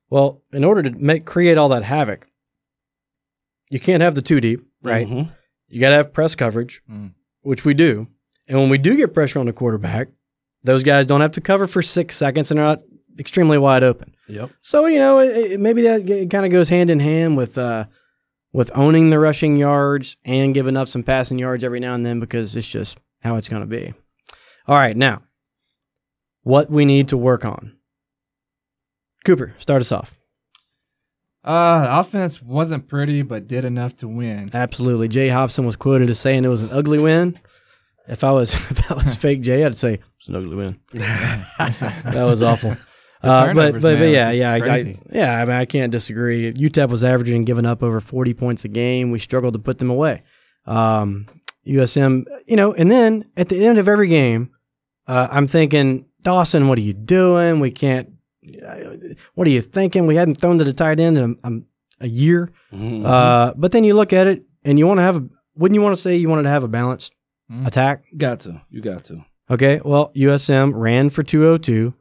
Well, 0.09 0.43
in 0.53 0.63
order 0.63 0.81
to 0.83 0.91
make 0.91 1.25
create 1.25 1.57
all 1.57 1.69
that 1.69 1.83
havoc, 1.83 2.25
you 3.69 3.79
can't 3.81 4.01
have 4.01 4.15
the 4.15 4.21
two 4.21 4.39
deep, 4.39 4.61
right? 4.81 5.07
Mhm. 5.07 5.29
You 5.67 5.81
got 5.81 5.89
to 5.89 5.95
have 5.95 6.13
press 6.13 6.35
coverage, 6.35 6.81
Mm. 6.89 7.13
Which 7.45 7.63
we 7.65 7.73
do. 7.73 8.07
And 8.47 8.59
when 8.59 8.69
we 8.69 8.77
do 8.77 8.95
get 8.95 9.13
pressure 9.13 9.39
on 9.39 9.45
the 9.45 9.53
quarterback, 9.53 10.09
those 10.63 10.83
guys 10.83 11.05
don't 11.05 11.21
have 11.21 11.31
to 11.31 11.41
cover 11.41 11.67
for 11.67 11.81
six 11.81 12.15
seconds 12.15 12.51
and 12.51 12.59
are 12.59 12.63
not 12.63 12.81
extremely 13.19 13.57
wide 13.57 13.83
open. 13.83 14.15
Yep. 14.27 14.49
So 14.61 14.85
you 14.87 14.99
know, 14.99 15.19
it, 15.19 15.53
it- 15.53 15.59
maybe 15.59 15.83
that 15.83 16.27
kind 16.31 16.45
of 16.45 16.51
goes 16.51 16.69
hand 16.69 16.89
in 16.89 16.99
hand 16.99 17.37
with 17.37 17.57
uh, 17.57 17.85
with 18.53 18.71
owning 18.75 19.09
the 19.09 19.19
rushing 19.19 19.57
yards 19.57 20.17
and 20.25 20.53
giving 20.53 20.75
up 20.77 20.87
some 20.87 21.03
passing 21.03 21.37
yards 21.39 21.63
every 21.63 21.79
now 21.79 21.93
and 21.93 22.05
then 22.05 22.19
because 22.19 22.55
it's 22.55 22.69
just 22.69 22.97
how 23.21 23.35
it's 23.35 23.49
going 23.49 23.61
to 23.61 23.67
be. 23.67 23.93
All 24.67 24.75
right, 24.75 24.97
now 24.97 25.21
what 26.43 26.69
we 26.69 26.85
need 26.85 27.07
to 27.09 27.17
work 27.17 27.45
on. 27.45 27.77
Cooper, 29.25 29.53
start 29.57 29.81
us 29.81 29.91
off. 29.91 30.17
Uh, 31.45 31.85
offense 31.91 32.41
wasn't 32.41 32.87
pretty, 32.87 33.21
but 33.21 33.47
did 33.47 33.65
enough 33.65 33.95
to 33.97 34.07
win. 34.07 34.49
Absolutely, 34.51 35.07
Jay 35.07 35.29
Hopson 35.29 35.63
was 35.65 35.75
quoted 35.75 36.09
as 36.09 36.19
saying 36.19 36.43
it 36.43 36.47
was 36.49 36.63
an 36.63 36.69
ugly 36.71 36.99
win. 36.99 37.37
If 38.07 38.23
I 38.23 38.31
was 38.31 38.53
if 38.71 38.91
I 38.91 38.95
was 38.95 39.15
fake 39.15 39.41
Jay, 39.41 39.63
I'd 39.63 39.77
say 39.77 39.99
it's 40.17 40.27
an 40.27 40.35
ugly 40.35 40.55
win. 40.55 40.79
that 40.93 42.25
was 42.27 42.41
awful. 42.41 42.75
Uh, 43.21 43.53
but, 43.53 43.73
but, 43.73 43.81
but 43.81 44.09
yeah, 44.09 44.31
yeah, 44.31 44.53
I, 44.53 44.57
I, 44.57 44.99
yeah. 45.11 45.41
I 45.41 45.45
mean, 45.45 45.55
I 45.55 45.65
can't 45.65 45.91
disagree. 45.91 46.51
UTEP 46.53 46.89
was 46.89 47.03
averaging 47.03 47.45
giving 47.45 47.65
up 47.65 47.83
over 47.83 47.99
forty 47.99 48.33
points 48.33 48.65
a 48.65 48.67
game. 48.67 49.11
We 49.11 49.19
struggled 49.19 49.53
to 49.53 49.59
put 49.59 49.77
them 49.77 49.89
away. 49.89 50.23
Um, 50.65 51.27
USM, 51.67 52.25
you 52.47 52.55
know, 52.55 52.73
and 52.73 52.89
then 52.89 53.25
at 53.37 53.49
the 53.49 53.65
end 53.65 53.79
of 53.79 53.87
every 53.87 54.07
game, 54.07 54.51
uh, 55.07 55.27
I'm 55.31 55.47
thinking, 55.47 56.05
Dawson, 56.21 56.67
what 56.67 56.77
are 56.77 56.81
you 56.81 56.93
doing? 56.93 57.59
We 57.59 57.71
can't. 57.71 58.09
What 59.35 59.47
are 59.47 59.51
you 59.51 59.61
thinking? 59.61 60.05
We 60.07 60.15
hadn't 60.15 60.35
thrown 60.41 60.57
to 60.57 60.63
the 60.63 60.73
tight 60.73 60.99
end 60.99 61.17
in 61.17 61.37
a, 61.43 61.47
um, 61.47 61.65
a 62.01 62.07
year. 62.07 62.51
Mhm. 62.73 63.05
Uh, 63.05 63.53
but 63.57 63.71
then 63.71 63.83
you 63.83 63.93
look 63.95 64.13
at 64.13 64.27
it 64.27 64.43
and 64.63 64.77
you 64.79 64.87
want 64.87 64.97
to 64.99 65.03
have 65.03 65.17
a. 65.17 65.27
Wouldn't 65.55 65.75
you 65.75 65.81
want 65.81 65.95
to 65.95 66.01
say 66.01 66.15
you 66.17 66.27
wanted 66.29 66.43
to 66.43 66.49
have 66.49 66.63
a 66.63 66.67
balanced 66.67 67.13
Mm. 67.51 67.65
attack? 67.67 68.03
Got 68.17 68.39
to. 68.41 68.61
You 68.69 68.81
got 68.81 69.03
to. 69.05 69.23
Okay. 69.49 69.79
Well, 69.85 70.11
USM 70.15 70.73
ran 70.75 71.09
for 71.09 71.21
202, 71.23 71.93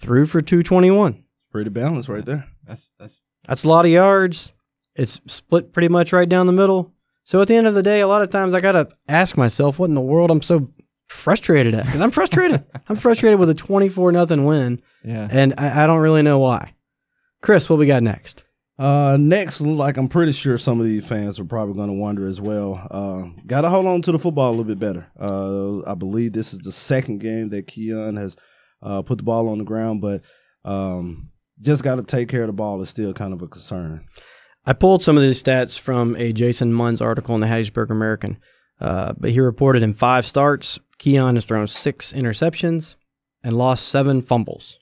threw 0.00 0.24
for 0.26 0.40
221. 0.40 1.22
It's 1.36 1.46
Pretty 1.50 1.70
balanced 1.70 2.08
right 2.08 2.24
there. 2.24 2.46
That's 2.66 2.88
that's 2.98 3.20
That's 3.46 3.64
a 3.64 3.68
lot 3.68 3.84
of 3.84 3.90
yards. 3.90 4.52
It's 4.96 5.20
split 5.26 5.72
pretty 5.72 5.88
much 5.88 6.12
right 6.12 6.28
down 6.28 6.46
the 6.46 6.52
middle. 6.52 6.92
So 7.24 7.40
at 7.40 7.48
the 7.48 7.56
end 7.56 7.66
of 7.66 7.74
the 7.74 7.82
day, 7.82 8.00
a 8.00 8.06
lot 8.06 8.22
of 8.22 8.30
times 8.30 8.54
I 8.54 8.60
gotta 8.60 8.88
ask 9.08 9.36
myself, 9.36 9.78
what 9.78 9.88
in 9.88 9.94
the 9.94 10.00
world 10.00 10.30
I'm 10.30 10.40
so 10.42 10.68
frustrated 11.08 11.74
at? 11.74 11.84
Because 11.86 12.00
I'm 12.00 12.10
frustrated. 12.10 12.64
I'm 12.88 12.96
frustrated 12.96 13.38
with 13.38 13.50
a 13.50 13.54
24 13.54 14.12
nothing 14.12 14.44
win, 14.44 14.82
yeah. 15.04 15.28
and 15.30 15.54
I, 15.58 15.84
I 15.84 15.86
don't 15.86 16.00
really 16.00 16.22
know 16.22 16.38
why. 16.38 16.74
Chris, 17.42 17.68
what 17.68 17.78
we 17.78 17.86
got 17.86 18.02
next? 18.02 18.44
Uh, 18.76 19.16
next, 19.20 19.60
like 19.60 19.96
I'm 19.96 20.08
pretty 20.08 20.32
sure 20.32 20.58
some 20.58 20.80
of 20.80 20.86
these 20.86 21.06
fans 21.06 21.38
are 21.38 21.44
probably 21.44 21.74
going 21.74 21.88
to 21.88 21.94
wonder 21.94 22.26
as 22.26 22.40
well. 22.40 22.86
Uh, 22.90 23.26
got 23.46 23.60
to 23.60 23.68
hold 23.68 23.86
on 23.86 24.02
to 24.02 24.12
the 24.12 24.18
football 24.18 24.48
a 24.48 24.50
little 24.50 24.64
bit 24.64 24.80
better. 24.80 25.06
Uh, 25.18 25.88
I 25.88 25.94
believe 25.94 26.32
this 26.32 26.52
is 26.52 26.60
the 26.60 26.72
second 26.72 27.18
game 27.18 27.50
that 27.50 27.68
Keon 27.68 28.16
has 28.16 28.36
uh, 28.82 29.02
put 29.02 29.18
the 29.18 29.24
ball 29.24 29.48
on 29.48 29.58
the 29.58 29.64
ground, 29.64 30.00
but 30.00 30.22
um, 30.64 31.30
just 31.60 31.84
got 31.84 31.96
to 31.96 32.04
take 32.04 32.28
care 32.28 32.42
of 32.42 32.48
the 32.48 32.52
ball 32.52 32.82
is 32.82 32.88
still 32.88 33.12
kind 33.12 33.32
of 33.32 33.42
a 33.42 33.46
concern. 33.46 34.04
I 34.66 34.72
pulled 34.72 35.02
some 35.02 35.16
of 35.16 35.22
these 35.22 35.42
stats 35.42 35.78
from 35.78 36.16
a 36.16 36.32
Jason 36.32 36.72
Munz 36.72 37.00
article 37.00 37.34
in 37.34 37.40
the 37.42 37.46
Hattiesburg 37.46 37.90
American, 37.90 38.38
uh, 38.80 39.14
but 39.18 39.30
he 39.30 39.40
reported 39.40 39.82
in 39.82 39.94
five 39.94 40.26
starts, 40.26 40.78
Keon 40.98 41.34
has 41.36 41.46
thrown 41.46 41.66
six 41.66 42.12
interceptions 42.12 42.96
and 43.42 43.56
lost 43.56 43.88
seven 43.88 44.22
fumbles. 44.22 44.78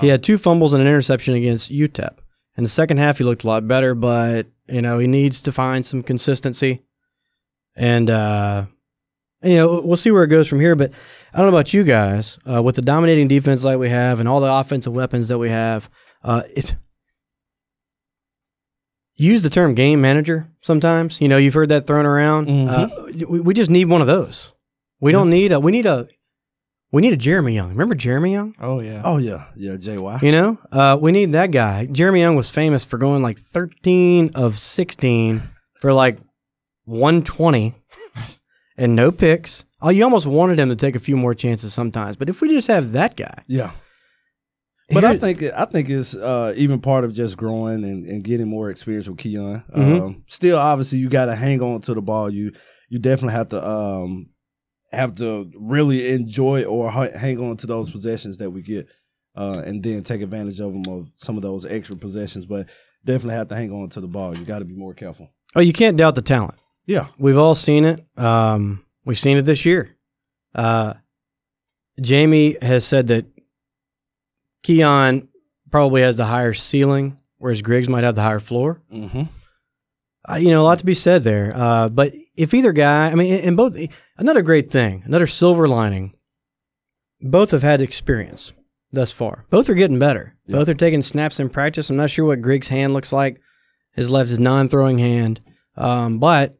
He 0.00 0.08
had 0.08 0.22
two 0.22 0.38
fumbles 0.38 0.74
and 0.74 0.80
an 0.80 0.88
interception 0.88 1.34
against 1.34 1.72
UTEP. 1.72 2.18
In 2.56 2.62
the 2.62 2.68
second 2.68 2.98
half, 2.98 3.18
he 3.18 3.24
looked 3.24 3.44
a 3.44 3.48
lot 3.48 3.66
better, 3.66 3.94
but 3.94 4.46
you 4.68 4.82
know 4.82 4.98
he 4.98 5.06
needs 5.06 5.40
to 5.42 5.52
find 5.52 5.84
some 5.84 6.02
consistency, 6.02 6.82
and 7.74 8.08
uh, 8.08 8.66
you 9.42 9.56
know 9.56 9.82
we'll 9.84 9.96
see 9.96 10.10
where 10.10 10.22
it 10.22 10.28
goes 10.28 10.48
from 10.48 10.60
here. 10.60 10.76
But 10.76 10.92
I 11.32 11.38
don't 11.38 11.46
know 11.46 11.56
about 11.56 11.74
you 11.74 11.82
guys, 11.82 12.38
uh, 12.50 12.62
with 12.62 12.76
the 12.76 12.82
dominating 12.82 13.28
defense 13.28 13.64
like 13.64 13.78
we 13.78 13.88
have 13.88 14.20
and 14.20 14.28
all 14.28 14.40
the 14.40 14.52
offensive 14.52 14.92
weapons 14.92 15.28
that 15.28 15.38
we 15.38 15.48
have, 15.48 15.90
uh, 16.22 16.42
it, 16.54 16.76
use 19.16 19.42
the 19.42 19.50
term 19.50 19.74
game 19.74 20.00
manager 20.00 20.46
sometimes. 20.60 21.20
You 21.20 21.28
know, 21.28 21.36
you've 21.36 21.54
heard 21.54 21.68
that 21.70 21.86
thrown 21.86 22.06
around. 22.06 22.48
Uh, 22.48 22.88
we, 23.28 23.40
we 23.40 23.54
just 23.54 23.70
need 23.70 23.86
one 23.86 24.00
of 24.00 24.06
those. 24.06 24.52
We 25.00 25.12
don't 25.12 25.30
need 25.30 25.52
a. 25.52 25.60
We 25.60 25.72
need 25.72 25.86
a. 25.86 26.08
We 26.92 27.00
need 27.00 27.14
a 27.14 27.16
Jeremy 27.16 27.54
Young. 27.54 27.70
Remember 27.70 27.94
Jeremy 27.94 28.32
Young? 28.32 28.54
Oh 28.60 28.80
yeah. 28.80 29.00
Oh 29.02 29.16
yeah, 29.16 29.46
yeah, 29.56 29.72
JY. 29.76 30.20
You 30.22 30.30
know, 30.32 30.58
uh, 30.70 30.98
we 31.00 31.10
need 31.10 31.32
that 31.32 31.50
guy. 31.50 31.86
Jeremy 31.86 32.20
Young 32.20 32.36
was 32.36 32.50
famous 32.50 32.84
for 32.84 32.98
going 32.98 33.22
like 33.22 33.38
13 33.38 34.32
of 34.34 34.58
16 34.58 35.40
for 35.80 35.92
like 35.94 36.18
120 36.84 37.74
and 38.76 38.94
no 38.94 39.10
picks. 39.10 39.64
Oh, 39.80 39.88
you 39.88 40.04
almost 40.04 40.26
wanted 40.26 40.58
him 40.60 40.68
to 40.68 40.76
take 40.76 40.94
a 40.94 41.00
few 41.00 41.16
more 41.16 41.34
chances 41.34 41.72
sometimes. 41.72 42.16
But 42.16 42.28
if 42.28 42.40
we 42.42 42.48
just 42.48 42.68
have 42.68 42.92
that 42.92 43.16
guy, 43.16 43.42
Yeah. 43.46 43.70
But 44.90 45.04
I 45.04 45.16
think 45.16 45.42
I 45.42 45.64
think 45.64 45.88
it's 45.88 46.14
uh, 46.14 46.52
even 46.56 46.80
part 46.80 47.04
of 47.04 47.14
just 47.14 47.36
growing 47.36 47.82
and, 47.84 48.04
and 48.06 48.22
getting 48.22 48.48
more 48.48 48.68
experience 48.70 49.08
with 49.08 49.18
Keon. 49.18 49.62
Mhm. 49.74 50.00
Um, 50.00 50.24
still, 50.26 50.58
obviously, 50.58 50.98
you 50.98 51.08
got 51.08 51.26
to 51.26 51.34
hang 51.34 51.62
on 51.62 51.80
to 51.82 51.94
the 51.94 52.02
ball. 52.02 52.28
You 52.28 52.52
you 52.90 52.98
definitely 52.98 53.34
have 53.34 53.48
to 53.50 53.66
um, 53.66 54.30
have 54.92 55.16
to 55.16 55.50
really 55.58 56.10
enjoy 56.10 56.64
or 56.64 56.90
hang 56.90 57.38
on 57.40 57.56
to 57.58 57.66
those 57.66 57.90
possessions 57.90 58.38
that 58.38 58.50
we 58.50 58.60
get, 58.62 58.86
uh, 59.34 59.62
and 59.64 59.82
then 59.82 60.02
take 60.02 60.20
advantage 60.20 60.60
of 60.60 60.72
them 60.72 60.82
of 60.94 61.10
some 61.16 61.36
of 61.36 61.42
those 61.42 61.64
extra 61.64 61.96
possessions. 61.96 62.44
But 62.44 62.68
definitely 63.04 63.36
have 63.36 63.48
to 63.48 63.54
hang 63.56 63.72
on 63.72 63.88
to 63.90 64.00
the 64.00 64.08
ball. 64.08 64.36
You 64.36 64.44
got 64.44 64.58
to 64.58 64.64
be 64.66 64.74
more 64.74 64.92
careful. 64.94 65.30
oh, 65.56 65.60
you 65.60 65.72
can't 65.72 65.96
doubt 65.96 66.16
the 66.16 66.22
talent. 66.22 66.54
Yeah. 66.86 67.06
We've 67.16 67.38
all 67.38 67.54
seen 67.54 67.84
it. 67.84 68.04
Um, 68.18 68.84
we've 69.04 69.18
seen 69.18 69.36
it 69.38 69.42
this 69.42 69.64
year. 69.64 69.96
Uh, 70.54 70.94
Jamie 72.00 72.56
has 72.60 72.84
said 72.84 73.08
that 73.08 73.26
Keon 74.62 75.28
probably 75.70 76.02
has 76.02 76.16
the 76.16 76.24
higher 76.24 76.52
ceiling, 76.52 77.18
whereas 77.38 77.62
Griggs 77.62 77.88
might 77.88 78.04
have 78.04 78.14
the 78.14 78.22
higher 78.22 78.38
floor. 78.38 78.80
Mm-hmm. 78.92 79.22
Uh, 80.28 80.36
you 80.36 80.50
know, 80.50 80.62
a 80.62 80.64
lot 80.64 80.78
to 80.78 80.86
be 80.86 80.94
said 80.94 81.24
there. 81.24 81.52
Uh, 81.54 81.88
but 81.88 82.12
if 82.36 82.54
either 82.54 82.72
guy, 82.72 83.10
I 83.10 83.14
mean, 83.14 83.34
and 83.44 83.56
both, 83.56 83.76
another 84.18 84.42
great 84.42 84.70
thing, 84.70 85.02
another 85.04 85.26
silver 85.26 85.66
lining, 85.66 86.14
both 87.20 87.50
have 87.50 87.62
had 87.62 87.80
experience 87.80 88.52
thus 88.92 89.10
far. 89.10 89.46
Both 89.50 89.68
are 89.68 89.74
getting 89.74 89.98
better. 89.98 90.36
Both 90.46 90.68
are 90.68 90.74
taking 90.74 91.02
snaps 91.02 91.40
in 91.40 91.48
practice. 91.48 91.90
I'm 91.90 91.96
not 91.96 92.10
sure 92.10 92.26
what 92.26 92.42
Griggs' 92.42 92.68
hand 92.68 92.94
looks 92.94 93.12
like. 93.12 93.40
His 93.92 94.10
left 94.10 94.30
is 94.30 94.38
non-throwing 94.38 94.98
hand, 94.98 95.40
um, 95.76 96.18
but 96.18 96.58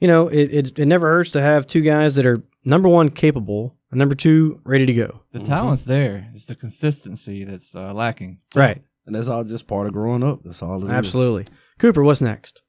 you 0.00 0.08
know, 0.08 0.28
it, 0.28 0.44
it 0.52 0.78
it 0.78 0.86
never 0.86 1.08
hurts 1.08 1.30
to 1.32 1.40
have 1.40 1.66
two 1.66 1.80
guys 1.80 2.16
that 2.16 2.26
are 2.26 2.42
number 2.64 2.88
one 2.88 3.10
capable 3.10 3.76
number 3.94 4.14
two 4.14 4.60
ready 4.64 4.86
to 4.86 4.92
go. 4.92 5.20
The 5.32 5.40
talent's 5.40 5.84
there. 5.84 6.30
It's 6.34 6.46
the 6.46 6.54
consistency 6.54 7.44
that's 7.44 7.74
uh, 7.74 7.92
lacking. 7.92 8.40
Right. 8.54 8.82
And 9.06 9.14
that's 9.14 9.28
all 9.28 9.44
just 9.44 9.66
part 9.66 9.86
of 9.86 9.92
growing 9.92 10.22
up. 10.22 10.40
That's 10.44 10.62
all 10.62 10.82
it 10.82 10.86
is. 10.86 10.90
Absolutely. 10.92 11.46
Cooper, 11.78 12.02
what's 12.02 12.20
next? 12.20 12.62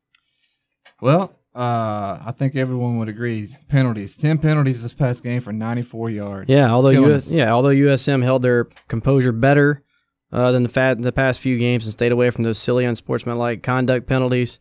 Well, 1.02 1.34
uh, 1.56 2.20
I 2.26 2.34
think 2.38 2.56
everyone 2.56 3.00
would 3.00 3.08
agree. 3.08 3.56
Penalties. 3.70 4.18
Ten 4.18 4.38
penalties 4.38 4.84
this 4.84 4.94
past 4.94 5.24
game 5.24 5.42
for 5.42 5.54
94 5.54 6.10
yards. 6.10 6.50
Yeah, 6.50 6.70
although 6.72 6.90
US, 6.90 7.28
us. 7.28 7.32
yeah, 7.32 7.52
although 7.54 7.70
USM 7.70 8.24
held 8.24 8.42
their 8.42 8.66
composure 8.88 9.32
better 9.32 9.84
uh, 10.32 10.52
than 10.52 10.64
the 10.64 10.70
fat 10.70 11.00
the 11.00 11.12
past 11.14 11.40
few 11.40 11.58
games 11.58 11.86
and 11.86 11.94
stayed 11.94 12.12
away 12.12 12.30
from 12.30 12.44
those 12.44 12.58
silly 12.58 12.84
unsportsmanlike 12.84 13.64
conduct 13.64 14.08
penalties. 14.08 14.60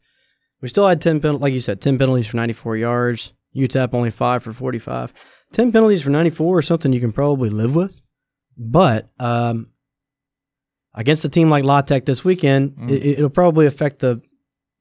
We 0.60 0.68
still 0.68 0.86
had 0.86 1.00
ten 1.00 1.20
pen- 1.20 1.40
like 1.40 1.52
you 1.52 1.60
said, 1.60 1.80
ten 1.80 1.98
penalties 1.98 2.28
for 2.28 2.36
ninety 2.36 2.54
four 2.54 2.76
yards. 2.76 3.32
UTEP 3.56 3.92
only 3.92 4.10
five 4.10 4.42
for 4.42 4.52
forty 4.52 4.78
five. 5.54 5.64
Ten 5.64 5.72
penalties 5.72 6.02
for 6.02 6.10
ninety 6.10 6.30
four 6.30 6.58
is 6.58 6.66
something 6.66 6.92
you 6.92 7.00
can 7.00 7.12
probably 7.12 7.50
live 7.50 7.74
with, 7.74 8.00
but 8.56 9.08
um, 9.18 9.68
against 10.94 11.24
a 11.24 11.28
team 11.28 11.50
like 11.50 11.64
La 11.64 11.80
Tech 11.82 12.04
this 12.04 12.24
weekend, 12.24 12.72
Mm. 12.76 12.90
it, 12.90 13.02
it'll 13.18 13.30
probably 13.30 13.66
affect 13.66 13.98
the 14.00 14.20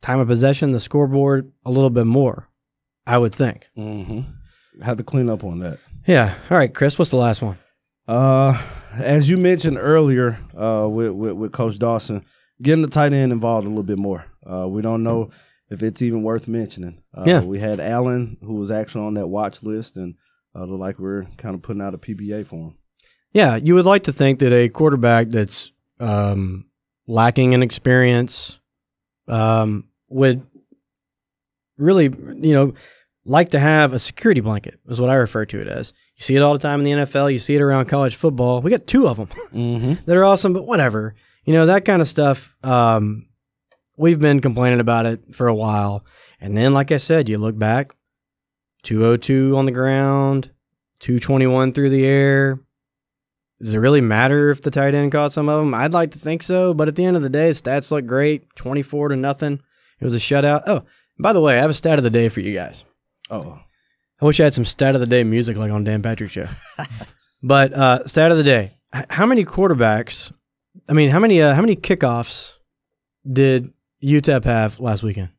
time 0.02 0.20
of 0.20 0.28
possession, 0.28 0.72
the 0.72 0.80
scoreboard 0.80 1.52
a 1.66 1.72
little 1.72 1.90
bit 1.90 2.06
more. 2.06 2.48
I 3.06 3.18
would 3.18 3.36
think. 3.36 3.68
Mm-hmm. 3.78 4.22
Have 4.84 4.98
to 4.98 5.04
clean 5.04 5.30
up 5.30 5.44
on 5.44 5.60
that. 5.60 5.78
Yeah. 6.08 6.34
All 6.50 6.58
right, 6.58 6.74
Chris. 6.74 6.98
What's 6.98 7.12
the 7.12 7.18
last 7.18 7.42
one? 7.42 7.58
Uh, 8.08 8.62
as 8.96 9.30
you 9.30 9.38
mentioned 9.38 9.78
earlier, 9.80 10.38
uh, 10.58 10.88
with, 10.90 11.12
with 11.12 11.34
with 11.34 11.52
Coach 11.52 11.80
Dawson, 11.80 12.24
getting 12.62 12.82
the 12.82 12.88
tight 12.90 13.14
end 13.14 13.32
involved 13.32 13.66
a 13.66 13.70
little 13.70 13.84
bit 13.84 13.98
more. 13.98 14.26
Uh, 14.46 14.68
we 14.70 14.82
don't 14.82 15.04
know 15.04 15.30
if 15.70 15.82
it's 15.84 16.02
even 16.02 16.24
worth 16.24 16.48
mentioning. 16.48 17.02
Uh, 17.14 17.24
Yeah. 17.26 17.42
we 17.44 17.60
had 17.60 17.80
Allen 17.80 18.38
who 18.42 18.56
was 18.56 18.72
actually 18.72 19.06
on 19.06 19.14
that 19.16 19.28
watch 19.28 19.64
list, 19.64 19.96
and 19.98 20.16
uh, 20.56 20.66
look 20.66 20.80
like 20.80 21.00
we're 21.00 21.26
kind 21.38 21.56
of 21.56 21.62
putting 21.62 21.82
out 21.82 21.94
a 21.94 21.98
PBA 21.98 22.46
for 22.46 22.56
him. 22.70 22.78
Yeah, 23.32 23.56
you 23.56 23.74
would 23.76 23.86
like 23.86 24.04
to 24.04 24.12
think 24.12 24.40
that 24.40 24.54
a 24.54 24.70
quarterback 24.70 25.30
that's 25.30 25.72
um, 26.00 26.66
lacking 27.08 27.54
in 27.54 27.64
experience 27.64 28.60
um, 29.28 29.88
would 30.10 30.46
really, 31.78 32.06
you 32.06 32.54
know, 32.54 32.74
like 33.26 33.50
to 33.50 33.60
have 33.60 33.94
a 33.94 34.00
security 34.00 34.42
blanket, 34.42 34.80
is 34.88 35.00
what 35.00 35.10
I 35.10 35.16
refer 35.16 35.46
to 35.46 35.62
it 35.62 35.68
as. 35.68 35.94
You 36.18 36.24
see 36.24 36.36
it 36.36 36.42
all 36.42 36.54
the 36.54 36.60
time 36.60 36.80
in 36.80 36.86
the 36.86 37.04
NFL. 37.06 37.32
You 37.32 37.40
see 37.40 37.56
it 37.56 37.62
around 37.62 37.86
college 37.88 38.16
football. 38.16 38.62
We 38.62 38.70
got 38.70 38.86
two 38.86 39.08
of 39.08 39.18
them 39.18 39.28
Mm-hmm. 39.54 39.94
that 40.06 40.18
are 40.18 40.26
awesome, 40.26 40.54
but 40.54 40.68
whatever. 40.68 41.16
You 41.46 41.54
know, 41.54 41.66
that 41.68 41.86
kind 41.86 42.02
of 42.02 42.08
stuff. 42.08 42.56
Um, 42.64 43.28
we've 43.98 44.20
been 44.20 44.42
complaining 44.42 44.80
about 44.80 45.06
it 45.06 45.34
for 45.34 45.48
a 45.48 45.56
while. 45.56 46.06
And 46.40 46.56
then, 46.56 46.74
like 46.74 46.92
I 46.92 46.98
said, 46.98 47.30
you 47.30 47.38
look 47.38 47.58
back 47.58 47.94
202 48.84 49.58
on 49.58 49.66
the 49.66 49.72
ground, 49.72 50.52
221 51.00 51.74
through 51.74 51.90
the 51.90 52.06
air. 52.06 52.60
Does 53.60 53.74
it 53.74 53.80
really 53.80 54.02
matter 54.02 54.50
if 54.50 54.62
the 54.62 54.72
tight 54.72 54.94
end 54.94 55.12
caught 55.12 55.32
some 55.32 55.48
of 55.48 55.64
them? 55.64 55.74
I'd 55.74 55.94
like 55.94 56.12
to 56.12 56.20
think 56.20 56.44
so, 56.44 56.74
but 56.74 56.88
at 56.88 56.96
the 56.96 57.06
end 57.06 57.16
of 57.16 57.24
the 57.24 57.30
day, 57.30 57.52
stats 57.52 57.92
look 57.92 58.06
great 58.06 58.54
24 58.56 59.10
to 59.10 59.16
nothing. 59.16 59.62
It 60.00 60.04
was 60.04 60.14
a 60.14 60.18
shutout. 60.18 60.64
Oh, 60.68 60.84
by 61.18 61.34
the 61.34 61.40
way, 61.40 61.58
I 61.58 61.62
have 61.62 61.70
a 61.70 61.74
stat 61.74 61.98
of 61.98 62.04
the 62.04 62.10
day 62.10 62.28
for 62.30 62.42
you 62.42 62.54
guys. 62.54 62.84
Oh, 63.30 63.60
I 64.22 64.26
wish 64.26 64.40
I 64.40 64.46
had 64.46 64.54
some 64.54 64.66
stat 64.66 64.96
of 64.96 65.02
the 65.02 65.08
day 65.08 65.24
music 65.24 65.58
like 65.58 65.72
on 65.72 65.84
Dan 65.84 66.02
Patrick 66.02 66.30
Show. 66.30 66.48
but 67.44 67.74
uh, 67.74 68.06
stat 68.08 68.32
of 68.32 68.38
the 68.38 68.44
day: 68.44 68.72
How 69.10 69.26
many 69.26 69.46
quarterbacks? 69.46 70.34
I 70.90 70.94
mean, 70.94 71.10
how 71.10 71.20
many 71.20 71.42
uh, 71.42 71.54
how 71.54 71.62
many 71.62 71.76
kickoffs 71.76 72.54
did 73.30 73.72
UTEP 74.04 74.44
have 74.44 74.80
last 74.80 75.04
weekend? 75.04 75.30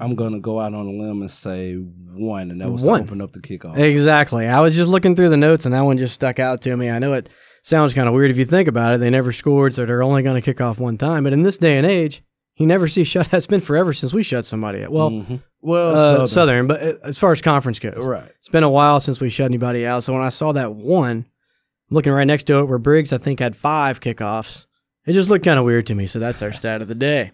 I'm 0.00 0.14
gonna 0.14 0.40
go 0.40 0.58
out 0.60 0.74
on 0.74 0.86
a 0.86 0.90
limb 0.90 1.20
and 1.20 1.30
say 1.30 1.74
one, 1.74 2.50
and 2.50 2.60
that 2.60 2.70
was 2.70 2.82
One. 2.82 3.00
to 3.00 3.04
open 3.06 3.20
up 3.20 3.32
the 3.32 3.40
kickoff. 3.40 3.76
Exactly. 3.78 4.46
I 4.48 4.60
was 4.60 4.76
just 4.76 4.90
looking 4.90 5.14
through 5.14 5.28
the 5.28 5.36
notes, 5.36 5.64
and 5.64 5.74
that 5.74 5.82
one 5.82 5.98
just 5.98 6.14
stuck 6.14 6.38
out 6.38 6.60
to 6.62 6.76
me. 6.76 6.90
I 6.90 6.98
know 6.98 7.12
it 7.12 7.28
sounds 7.62 7.94
kind 7.94 8.08
of 8.08 8.14
weird 8.14 8.30
if 8.30 8.36
you 8.38 8.44
think 8.44 8.68
about 8.68 8.94
it. 8.94 8.98
They 8.98 9.10
never 9.10 9.32
scored, 9.32 9.74
so 9.74 9.86
they're 9.86 10.02
only 10.02 10.22
going 10.22 10.34
to 10.34 10.42
kick 10.44 10.60
off 10.60 10.78
one 10.80 10.98
time. 10.98 11.24
But 11.24 11.32
in 11.32 11.42
this 11.42 11.58
day 11.58 11.76
and 11.78 11.86
age, 11.86 12.22
you 12.56 12.66
never 12.66 12.88
see 12.88 13.04
shut. 13.04 13.28
It's 13.32 13.46
been 13.46 13.60
forever 13.60 13.92
since 13.92 14.12
we 14.12 14.22
shut 14.22 14.44
somebody 14.44 14.82
out. 14.84 14.90
Well, 14.92 15.10
Mhm. 15.10 15.42
well, 15.60 15.92
uh, 15.94 15.96
Southern. 16.26 16.28
Southern. 16.28 16.66
but 16.66 16.82
uh, 16.82 16.92
as 17.04 17.18
far 17.18 17.32
as 17.32 17.40
conference 17.40 17.78
goes, 17.78 18.04
Right. 18.04 18.28
It's 18.38 18.48
been 18.48 18.64
a 18.64 18.70
while 18.70 18.98
since 19.00 19.20
we 19.20 19.28
shut 19.28 19.46
anybody 19.46 19.86
out. 19.86 20.02
So 20.04 20.12
when 20.12 20.22
I 20.22 20.30
saw 20.30 20.52
that 20.52 20.74
one, 20.74 21.26
looking 21.90 22.12
right 22.12 22.26
next 22.26 22.44
to 22.44 22.58
it, 22.60 22.64
where 22.66 22.78
Briggs 22.78 23.12
I 23.12 23.18
think 23.18 23.38
had 23.40 23.54
five 23.56 24.00
kickoffs, 24.00 24.66
it 25.06 25.12
just 25.12 25.30
looked 25.30 25.44
kind 25.44 25.58
of 25.58 25.64
weird 25.64 25.86
to 25.86 25.94
me. 25.94 26.06
So 26.06 26.18
that's 26.18 26.42
our 26.42 26.52
stat 26.52 26.82
of 26.82 26.88
the 26.88 26.94
day. 26.94 27.32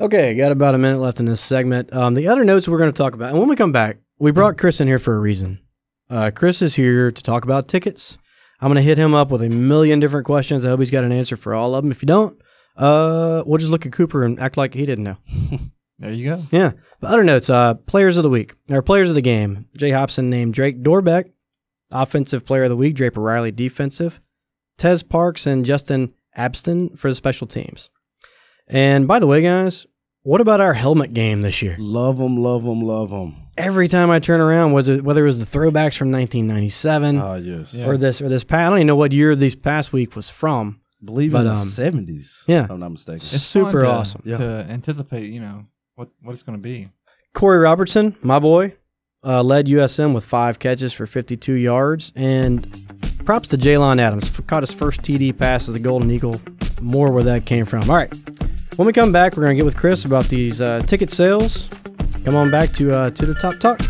Okay, 0.00 0.34
got 0.34 0.52
about 0.52 0.74
a 0.74 0.78
minute 0.78 0.98
left 0.98 1.20
in 1.20 1.26
this 1.26 1.40
segment. 1.40 1.92
Um, 1.92 2.14
the 2.14 2.28
other 2.28 2.44
notes 2.44 2.68
we're 2.68 2.78
going 2.78 2.90
to 2.92 2.96
talk 2.96 3.14
about, 3.14 3.30
and 3.30 3.38
when 3.38 3.48
we 3.48 3.56
come 3.56 3.72
back, 3.72 3.98
we 4.18 4.30
brought 4.30 4.58
Chris 4.58 4.80
in 4.80 4.88
here 4.88 4.98
for 4.98 5.14
a 5.14 5.20
reason. 5.20 5.60
Uh, 6.08 6.30
Chris 6.34 6.62
is 6.62 6.74
here 6.74 7.10
to 7.10 7.22
talk 7.22 7.44
about 7.44 7.68
tickets. 7.68 8.18
I'm 8.60 8.68
going 8.68 8.76
to 8.76 8.82
hit 8.82 8.98
him 8.98 9.14
up 9.14 9.30
with 9.30 9.42
a 9.42 9.48
million 9.48 10.00
different 10.00 10.26
questions. 10.26 10.64
I 10.64 10.68
hope 10.68 10.80
he's 10.80 10.90
got 10.90 11.04
an 11.04 11.12
answer 11.12 11.36
for 11.36 11.54
all 11.54 11.74
of 11.74 11.82
them. 11.82 11.90
If 11.90 12.02
you 12.02 12.06
don't, 12.06 12.40
uh, 12.76 13.42
we'll 13.46 13.58
just 13.58 13.70
look 13.70 13.86
at 13.86 13.92
Cooper 13.92 14.24
and 14.24 14.38
act 14.40 14.56
like 14.56 14.74
he 14.74 14.86
didn't 14.86 15.04
know. 15.04 15.16
There 16.02 16.10
you 16.10 16.30
go. 16.30 16.42
Yeah. 16.50 16.72
But 17.00 17.12
other 17.12 17.22
notes, 17.22 17.48
uh, 17.48 17.74
players 17.74 18.16
of 18.16 18.24
the 18.24 18.28
week, 18.28 18.54
or 18.72 18.82
players 18.82 19.08
of 19.08 19.14
the 19.14 19.22
game. 19.22 19.68
Jay 19.78 19.90
Hopson 19.90 20.28
named 20.28 20.52
Drake 20.52 20.82
Dorbeck, 20.82 21.30
offensive 21.92 22.44
player 22.44 22.64
of 22.64 22.70
the 22.70 22.76
week, 22.76 22.96
Draper 22.96 23.20
Riley, 23.20 23.52
defensive, 23.52 24.20
Tez 24.78 25.04
Parks 25.04 25.46
and 25.46 25.64
Justin 25.64 26.12
Abston 26.36 26.98
for 26.98 27.08
the 27.08 27.14
special 27.14 27.46
teams. 27.46 27.88
And 28.72 29.06
by 29.06 29.18
the 29.18 29.26
way, 29.26 29.42
guys, 29.42 29.86
What 30.24 30.40
about 30.40 30.60
our 30.60 30.72
helmet 30.74 31.12
game 31.12 31.40
this 31.42 31.62
year? 31.62 31.76
Love 31.78 32.16
them, 32.18 32.36
love 32.36 32.62
them, 32.62 32.80
love 32.80 33.10
them. 33.10 33.34
Every 33.56 33.88
time 33.88 34.08
I 34.10 34.18
turn 34.20 34.40
around, 34.40 34.72
was 34.72 34.88
it 34.88 35.02
whether 35.04 35.22
it 35.22 35.26
was 35.26 35.44
the 35.44 35.58
throwbacks 35.58 35.96
from 35.98 36.10
1997 36.12 37.18
Ah, 37.18 37.34
yes. 37.34 37.74
or 37.86 37.96
this 37.98 38.22
or 38.22 38.28
this 38.28 38.44
past? 38.44 38.66
I 38.66 38.68
don't 38.70 38.78
even 38.78 38.86
know 38.86 38.96
what 38.96 39.12
year 39.12 39.34
this 39.36 39.54
past 39.54 39.92
week 39.92 40.16
was 40.16 40.30
from. 40.30 40.80
believe 41.04 41.32
but, 41.32 41.40
in 41.40 41.44
the 41.46 41.50
um, 41.52 41.56
seventies. 41.58 42.44
Yeah, 42.46 42.64
if 42.64 42.70
I'm 42.70 42.80
not 42.80 42.92
mistaken. 42.92 43.16
It's 43.16 43.42
super 43.42 43.72
fun 43.72 43.82
to- 43.82 43.90
awesome. 43.90 44.22
to 44.22 44.66
anticipate. 44.70 45.30
You 45.30 45.40
know 45.40 45.66
what 45.96 46.08
what 46.22 46.32
it's 46.32 46.42
going 46.44 46.56
to 46.58 46.62
be. 46.62 46.88
Korey 47.34 47.62
Robertson, 47.62 48.14
my 48.22 48.38
boy, 48.38 48.74
uh, 49.24 49.42
led 49.42 49.66
USM 49.66 50.14
with 50.14 50.24
five 50.24 50.58
catches 50.60 50.92
for 50.92 51.06
52 51.06 51.54
yards. 51.54 52.12
And 52.14 52.66
props 53.24 53.48
to 53.48 53.56
Jaylond 53.58 53.98
Adams. 54.00 54.30
Caught 54.46 54.62
his 54.62 54.72
first 54.72 55.02
TD 55.02 55.36
pass 55.36 55.68
as 55.68 55.74
a 55.74 55.80
Golden 55.80 56.10
Eagle. 56.10 56.40
More 56.80 57.10
where 57.12 57.22
that 57.24 57.44
came 57.44 57.64
from. 57.66 57.90
All 57.90 57.96
right. 57.96 58.12
When 58.76 58.86
we 58.86 58.92
come 58.94 59.12
back, 59.12 59.36
we're 59.36 59.42
going 59.42 59.50
to 59.50 59.56
get 59.56 59.66
with 59.66 59.76
Chris 59.76 60.06
about 60.06 60.24
these 60.26 60.62
uh, 60.62 60.80
ticket 60.86 61.10
sales. 61.10 61.68
Come 62.24 62.36
on 62.36 62.50
back 62.50 62.72
to 62.72 62.90
uh, 62.90 63.10
to 63.10 63.26
the 63.26 63.34
top 63.34 63.58
talk. 63.58 63.80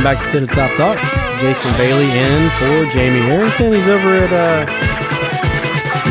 Welcome 0.00 0.18
back 0.18 0.32
to, 0.32 0.40
to 0.40 0.46
the 0.46 0.52
Top 0.54 0.74
Talk. 0.78 1.38
Jason 1.38 1.72
Bailey 1.76 2.06
in 2.06 2.50
for 2.52 2.86
Jamie 2.90 3.20
Arrington. 3.20 3.74
He's 3.74 3.86
over 3.86 4.14
at 4.14 4.32
uh 4.32 4.64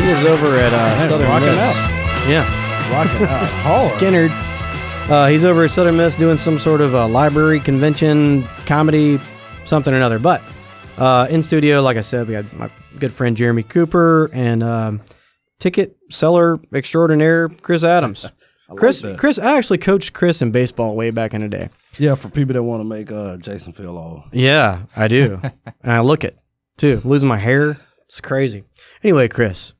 he 0.00 0.08
is 0.08 0.24
over 0.24 0.54
at 0.54 0.72
uh 0.72 0.76
Man, 0.76 1.08
Southern 1.08 1.40
Miss. 1.40 1.76
Yeah. 2.28 2.92
Rocking 2.92 3.26
out 3.26 3.48
hard. 3.48 3.88
Skinner. 3.96 4.28
Uh, 5.12 5.26
he's 5.26 5.44
over 5.44 5.64
at 5.64 5.70
Southern 5.70 5.96
Miss 5.96 6.14
doing 6.14 6.36
some 6.36 6.56
sort 6.56 6.80
of 6.80 6.94
uh, 6.94 7.08
library 7.08 7.58
convention, 7.58 8.44
comedy, 8.64 9.18
something 9.64 9.92
or 9.92 9.96
another. 9.96 10.20
But 10.20 10.40
uh, 10.96 11.26
in 11.28 11.42
studio, 11.42 11.82
like 11.82 11.96
I 11.96 12.02
said, 12.02 12.28
we 12.28 12.34
got 12.34 12.52
my 12.52 12.70
good 13.00 13.12
friend 13.12 13.36
Jeremy 13.36 13.64
Cooper 13.64 14.30
and 14.32 14.62
um, 14.62 15.00
ticket 15.58 15.96
seller 16.10 16.60
extraordinaire 16.72 17.48
Chris 17.48 17.82
Adams. 17.82 18.30
Chris, 18.76 19.00
that. 19.00 19.18
Chris, 19.18 19.40
I 19.40 19.58
actually 19.58 19.78
coached 19.78 20.12
Chris 20.12 20.42
in 20.42 20.52
baseball 20.52 20.94
way 20.94 21.10
back 21.10 21.34
in 21.34 21.40
the 21.40 21.48
day. 21.48 21.70
Yeah, 22.00 22.14
for 22.14 22.30
people 22.30 22.54
that 22.54 22.62
want 22.62 22.80
to 22.80 22.84
make 22.86 23.12
uh, 23.12 23.36
Jason 23.36 23.74
feel 23.74 23.98
old. 23.98 24.22
Yeah, 24.32 24.84
I 24.96 25.06
do. 25.06 25.38
and 25.82 25.92
I 25.92 26.00
look 26.00 26.24
it 26.24 26.38
too. 26.78 26.98
Losing 27.04 27.28
my 27.28 27.36
hair. 27.36 27.76
It's 28.06 28.22
crazy. 28.22 28.64
Anyway, 29.04 29.28
Chris, 29.28 29.74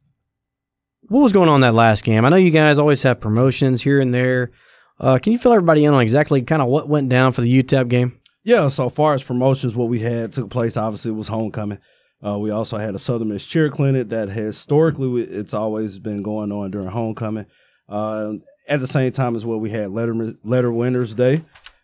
what 1.09 1.23
was 1.23 1.33
going 1.33 1.49
on 1.49 1.63
that 1.63 1.73
last 1.73 2.05
game? 2.05 2.27
I 2.27 2.29
know 2.29 2.37
you 2.37 2.51
guys 2.51 2.79
always 2.79 3.03
have 3.05 3.21
promotions 3.21 3.81
here 3.81 4.03
and 4.03 4.13
there. 4.13 4.51
Uh, 4.99 5.19
can 5.19 5.33
you 5.33 5.39
fill 5.39 5.55
everybody 5.55 5.87
in 5.87 5.95
on 5.95 6.03
exactly 6.03 6.43
kind 6.43 6.61
of 6.61 6.69
what 6.69 6.91
went 6.91 7.09
down 7.09 7.33
for 7.33 7.41
the 7.41 7.63
UTEP 7.63 7.89
game? 7.89 8.21
Yeah, 8.45 8.69
so 8.69 8.91
far 8.91 9.15
as 9.15 9.23
promotions, 9.23 9.75
what 9.75 9.89
we 9.89 10.01
had 10.01 10.33
took 10.33 10.51
place 10.51 10.77
obviously 10.77 11.13
was 11.13 11.29
homecoming. 11.29 11.79
Uh, 12.23 12.39
we 12.39 12.51
also 12.51 12.77
had 12.77 12.95
a 12.95 12.99
Southern 12.99 13.29
Miss 13.29 13.47
cheer 13.47 13.71
clinic 13.71 14.11
that 14.11 14.29
historically 14.29 15.23
it's 15.23 15.55
always 15.55 15.99
been 15.99 16.23
going 16.23 16.53
on 16.53 16.71
during 16.71 16.89
homecoming. 16.89 17.47
Uh, 17.89 18.35
at 18.69 18.81
the 18.81 18.87
same 18.87 19.11
time 19.11 19.37
as 19.37 19.47
well, 19.47 19.59
we 19.59 19.71
had 19.71 19.89
letter 19.89 20.15
letter 20.45 20.71
winners 20.71 21.15
day. 21.15 21.41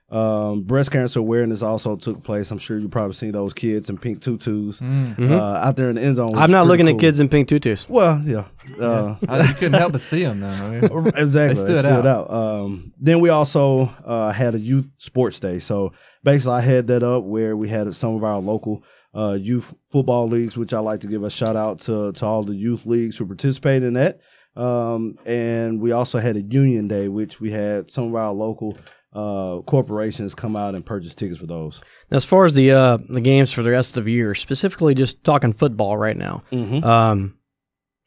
Um, 0.09 0.63
breast 0.63 0.93
cancer 0.93 1.19
awareness 1.19 1.63
also 1.63 1.97
took 1.97 2.23
place. 2.23 2.53
I'm 2.53 2.59
sure 2.59 2.79
you 2.79 2.89
probably 2.89 3.15
seen 3.15 3.33
those 3.33 3.53
kids 3.53 3.91
in 3.91 3.99
pink 3.99 4.21
tutus 4.23 4.81
Mhm. 4.81 5.31
uh, 5.33 5.35
out 5.35 5.77
there 5.77 5.89
in 5.91 5.97
the 5.97 6.03
end 6.03 6.15
zone. 6.15 6.37
I'm 6.37 6.51
not 6.53 6.67
pretty 6.67 6.85
looking 6.85 6.95
at 6.97 7.01
kids 7.01 7.19
in 7.19 7.29
pink 7.29 7.49
tutus. 7.49 7.89
Well, 7.89 8.23
yeah. 8.25 8.45
Uh, 8.81 9.17
Yeah. 9.21 9.29
I- 9.29 9.49
you 9.49 9.55
couldn't 9.55 9.73
help 9.75 9.91
but 9.93 10.01
see 10.01 10.23
them 10.23 10.41
though. 10.41 10.47
I 10.49 10.71
mean, 10.71 10.85
exactly. 11.17 11.55
they 11.65 11.73
They 11.73 11.79
stood 11.79 11.79
stood, 11.79 12.07
out. 12.07 12.31
out. 12.31 12.33
Um, 12.33 12.93
then 13.01 13.19
we 13.19 13.31
also 13.31 13.91
uh, 14.05 14.31
had 14.31 14.55
a 14.55 14.61
youth 14.61 14.87
sports 14.99 15.41
day. 15.41 15.59
So 15.59 15.93
basically, 16.23 16.55
I 16.55 16.61
had 16.61 16.87
that 16.87 17.03
up 17.03 17.25
where 17.25 17.57
we 17.57 17.69
had 17.69 17.93
some 17.95 18.15
of 18.15 18.23
our 18.23 18.39
local 18.39 18.85
uh, 19.13 19.37
youth 19.41 19.75
football 19.91 20.29
leagues, 20.29 20.57
which 20.57 20.73
I 20.73 20.79
like 20.79 21.01
to 21.01 21.09
give 21.09 21.25
a 21.25 21.31
shout 21.31 21.57
out 21.57 21.81
to 21.81 22.13
to 22.13 22.25
all 22.25 22.45
the 22.45 22.55
youth 22.55 22.87
leagues 22.87 23.17
who 23.17 23.27
participated 23.27 23.83
in 23.89 23.95
that. 23.95 24.21
Um, 24.55 25.17
and 25.27 25.81
we 25.81 25.93
also 25.93 26.19
had 26.19 26.37
a 26.37 26.43
union 26.43 26.87
day, 26.89 27.09
which 27.09 27.41
we 27.41 27.51
had 27.51 27.91
some 27.91 28.05
of 28.09 28.15
our 28.15 28.33
local 28.33 28.77
uh, 29.17 29.62
corporations 29.62 30.35
come 30.35 30.57
out 30.57 30.75
and 30.75 30.85
purchase 30.85 31.14
tickets 31.14 31.41
for 31.41 31.47
those. 31.47 31.81
Now, 32.11 32.19
as 32.19 32.25
far 32.27 32.45
as 32.45 32.53
the 32.53 32.73
uh, 32.73 32.99
the 33.09 33.23
games 33.23 33.53
for 33.53 33.62
the 33.62 33.71
rest 33.71 33.97
of 33.97 34.05
the 34.05 34.12
year, 34.12 34.35
specifically 34.35 34.95
just 34.95 35.25
talking 35.25 35.55
football 35.55 35.97
right 35.97 36.17
now, 36.17 36.43
mm-hmm. 36.53 36.85
um, 36.85 37.39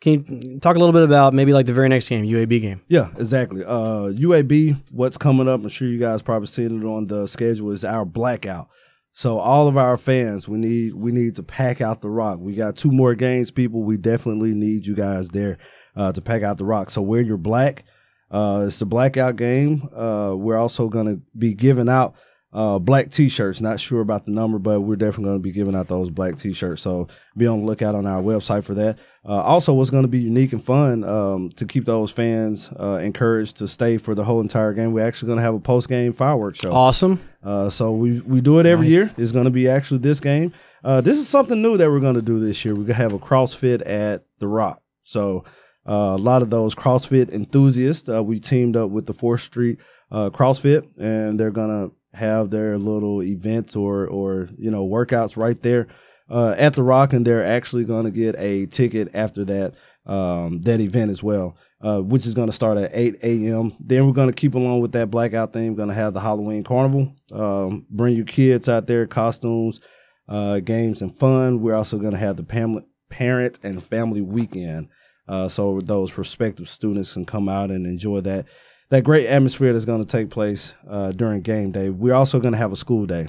can 0.02 0.24
you 0.28 0.60
talk 0.60 0.76
a 0.76 0.80
little 0.80 0.94
bit 0.94 1.04
about 1.04 1.34
maybe 1.34 1.52
like 1.52 1.66
the 1.66 1.74
very 1.74 1.90
next 1.90 2.08
game, 2.10 2.24
UAB 2.24 2.62
game? 2.62 2.82
Yeah, 2.88 3.10
exactly. 3.18 3.66
Uh, 3.66 4.14
UAB, 4.14 4.78
what's 4.92 5.18
coming 5.18 5.48
up? 5.48 5.62
I'm 5.62 5.70
sure 5.70 5.88
you 5.88 6.00
guys 6.00 6.22
probably 6.22 6.48
seen 6.48 6.82
it 6.82 6.86
on 6.86 7.08
the 7.08 7.28
schedule. 7.28 7.72
Is 7.72 7.84
our 7.84 8.06
blackout. 8.06 8.70
So 9.12 9.40
all 9.40 9.68
of 9.68 9.76
our 9.76 9.98
fans, 9.98 10.48
we 10.48 10.60
need 10.60 10.94
we 10.94 11.12
need 11.12 11.36
to 11.38 11.44
pack 11.44 11.82
out 11.82 12.02
the 12.02 12.10
rock. 12.10 12.40
We 12.40 12.54
got 12.54 12.76
two 12.76 12.92
more 12.92 13.16
games, 13.16 13.50
people. 13.50 13.84
We 13.84 13.98
definitely 13.98 14.54
need 14.54 14.86
you 14.86 14.96
guys 14.96 15.30
there 15.30 15.58
uh, 15.96 16.12
to 16.12 16.22
pack 16.22 16.44
out 16.44 16.60
the 16.60 16.66
rock. 16.66 16.92
So 16.92 17.02
wear 17.02 17.20
your 17.20 17.38
black. 17.38 17.84
Uh, 18.32 18.66
it's 18.68 18.82
a 18.82 18.86
blackout 18.86 19.36
game. 19.36 19.88
Uh, 19.96 20.34
we're 20.38 20.58
also 20.58 20.88
going 20.88 21.08
to 21.08 21.22
be 21.38 21.54
giving 21.54 21.90
out 21.90 22.16
uh, 22.52 22.80
black 22.80 23.12
T-shirts. 23.12 23.62
Not 23.62 23.80
sure 23.80 24.02
about 24.02 24.26
the 24.26 24.32
number, 24.32 24.58
but 24.58 24.82
we're 24.82 24.96
definitely 24.96 25.26
going 25.26 25.38
to 25.38 25.44
be 25.44 25.52
giving 25.52 25.76
out 25.76 25.88
those 25.88 26.10
black 26.10 26.36
T-shirts. 26.38 26.82
So 26.82 27.08
be 27.38 27.46
on 27.46 27.60
the 27.60 27.66
lookout 27.66 27.94
on 27.94 28.08
our 28.08 28.22
website 28.24 28.64
for 28.64 28.74
that. 28.74 28.98
Uh, 29.24 29.42
also, 29.42 29.74
what's 29.74 29.92
going 29.92 30.02
to 30.04 30.08
be 30.08 30.20
unique 30.20 30.54
and 30.54 30.64
fun 30.64 31.04
um, 31.04 31.50
to 31.58 31.66
keep 31.66 31.86
those 31.86 32.10
fans 32.12 32.72
uh, 32.80 33.00
encouraged 33.04 33.58
to 33.58 33.68
stay 33.68 33.98
for 34.00 34.16
the 34.16 34.24
whole 34.24 34.42
entire 34.42 34.74
game. 34.74 34.94
We're 34.94 35.06
actually 35.06 35.28
going 35.28 35.38
to 35.38 35.44
have 35.44 35.54
a 35.54 35.60
post-game 35.60 36.14
fireworks 36.14 36.60
show. 36.60 36.72
Awesome. 36.72 37.20
Uh, 37.44 37.70
so 37.70 37.92
we 37.94 38.20
we 38.22 38.42
do 38.42 38.60
it 38.60 38.66
every 38.66 38.86
Nice. 38.88 38.92
year. 38.94 39.12
It's 39.18 39.32
going 39.32 39.46
to 39.46 39.52
be 39.52 39.70
actually 39.70 40.00
this 40.00 40.20
game. 40.20 40.52
Uh, 40.84 41.02
this 41.02 41.18
is 41.18 41.28
something 41.30 41.62
new 41.62 41.78
that 41.78 41.90
we're 41.90 42.00
going 42.00 42.16
to 42.16 42.22
do 42.22 42.40
this 42.40 42.66
year. 42.66 42.74
We're 42.74 42.82
going 42.86 42.88
to 42.98 43.02
have 43.04 43.14
a 43.14 43.20
CrossFit 43.20 43.84
at 43.86 44.26
the 44.40 44.48
Rock. 44.48 44.82
So 45.04 45.44
uh, 45.88 46.16
a 46.18 46.22
lot 46.22 46.42
of 46.42 46.50
those 46.50 46.76
CrossFit 46.76 47.32
enthusiasts, 47.32 48.10
uh, 48.10 48.24
we 48.24 48.40
teamed 48.40 48.76
up 48.76 48.90
with 48.90 49.06
the 49.06 49.14
Fourth 49.14 49.42
Street 49.42 49.80
uh, 50.12 50.30
CrossFit, 50.30 50.98
and 50.98 51.40
they're 51.40 51.52
to 51.70 51.96
have 52.18 52.50
their 52.50 52.78
little 52.78 53.24
events 53.24 53.76
or 53.76 54.08
or 54.08 54.50
you 54.58 54.72
know 54.72 54.88
workouts 54.88 55.38
right 55.38 55.60
there 55.62 55.88
uh, 56.30 56.56
at 56.58 56.74
the 56.74 56.84
Rock, 56.84 57.14
and 57.14 57.26
they're 57.26 57.46
actually 57.46 57.86
to 58.06 58.12
get 58.12 58.36
a 58.38 58.66
ticket 58.68 59.10
after 59.14 59.46
that 59.46 59.76
um, 60.06 60.62
that 60.62 60.80
event 60.80 61.12
as 61.12 61.24
well, 61.24 61.58
uh, 61.82 62.02
which 62.02 62.26
is 62.26 62.34
to 62.50 62.54
start 62.54 62.78
at 62.78 62.92
8 62.94 63.18
a.m. 63.24 63.74
Then 63.80 64.06
we're 64.06 64.14
to 64.30 64.34
keep 64.34 64.56
along 64.56 64.82
with 64.82 64.92
that 64.94 65.10
blackout 65.10 65.54
theme. 65.54 65.76
To 65.76 65.94
have 65.94 66.14
the 66.14 66.20
Halloween 66.20 66.64
Carnival. 66.64 67.14
Um, 67.34 67.86
bring 67.90 68.16
your 68.16 68.26
kids 68.26 68.68
out 68.68 68.88
there, 68.88 69.08
costumes, 69.08 69.80
games, 70.28 71.02
and 71.02 71.16
fun. 71.16 71.62
We're 71.62 71.76
also 71.76 71.98
going 71.98 72.14
to 72.14 72.18
have 72.18 72.38
the 72.38 72.44
pam- 72.44 72.86
parent 73.10 73.60
and 73.64 73.82
family 73.82 74.22
weekend. 74.22 74.90
Uh, 75.30 75.48
so 75.48 75.80
those 75.82 76.12
prospective 76.12 76.68
students 76.68 77.14
can 77.14 77.24
come 77.24 77.48
out 77.48 77.70
and 77.70 77.86
enjoy 77.86 78.20
that 78.20 78.48
that 78.90 79.04
great 79.04 79.28
atmosphere 79.28 79.72
that's 79.72 79.86
going 79.86 80.04
to 80.04 80.08
take 80.08 80.32
place 80.32 80.74
uh, 80.90 81.12
during 81.12 81.42
game 81.42 81.72
day. 81.72 81.92
We're 81.92 82.16
also 82.16 82.40
going 82.40 82.54
to 82.54 82.58
have 82.58 82.72
a 82.72 82.76
school 82.76 83.06
day. 83.06 83.28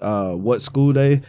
Uh, 0.00 0.34
what 0.34 0.62
school 0.62 0.92
day 0.92 1.22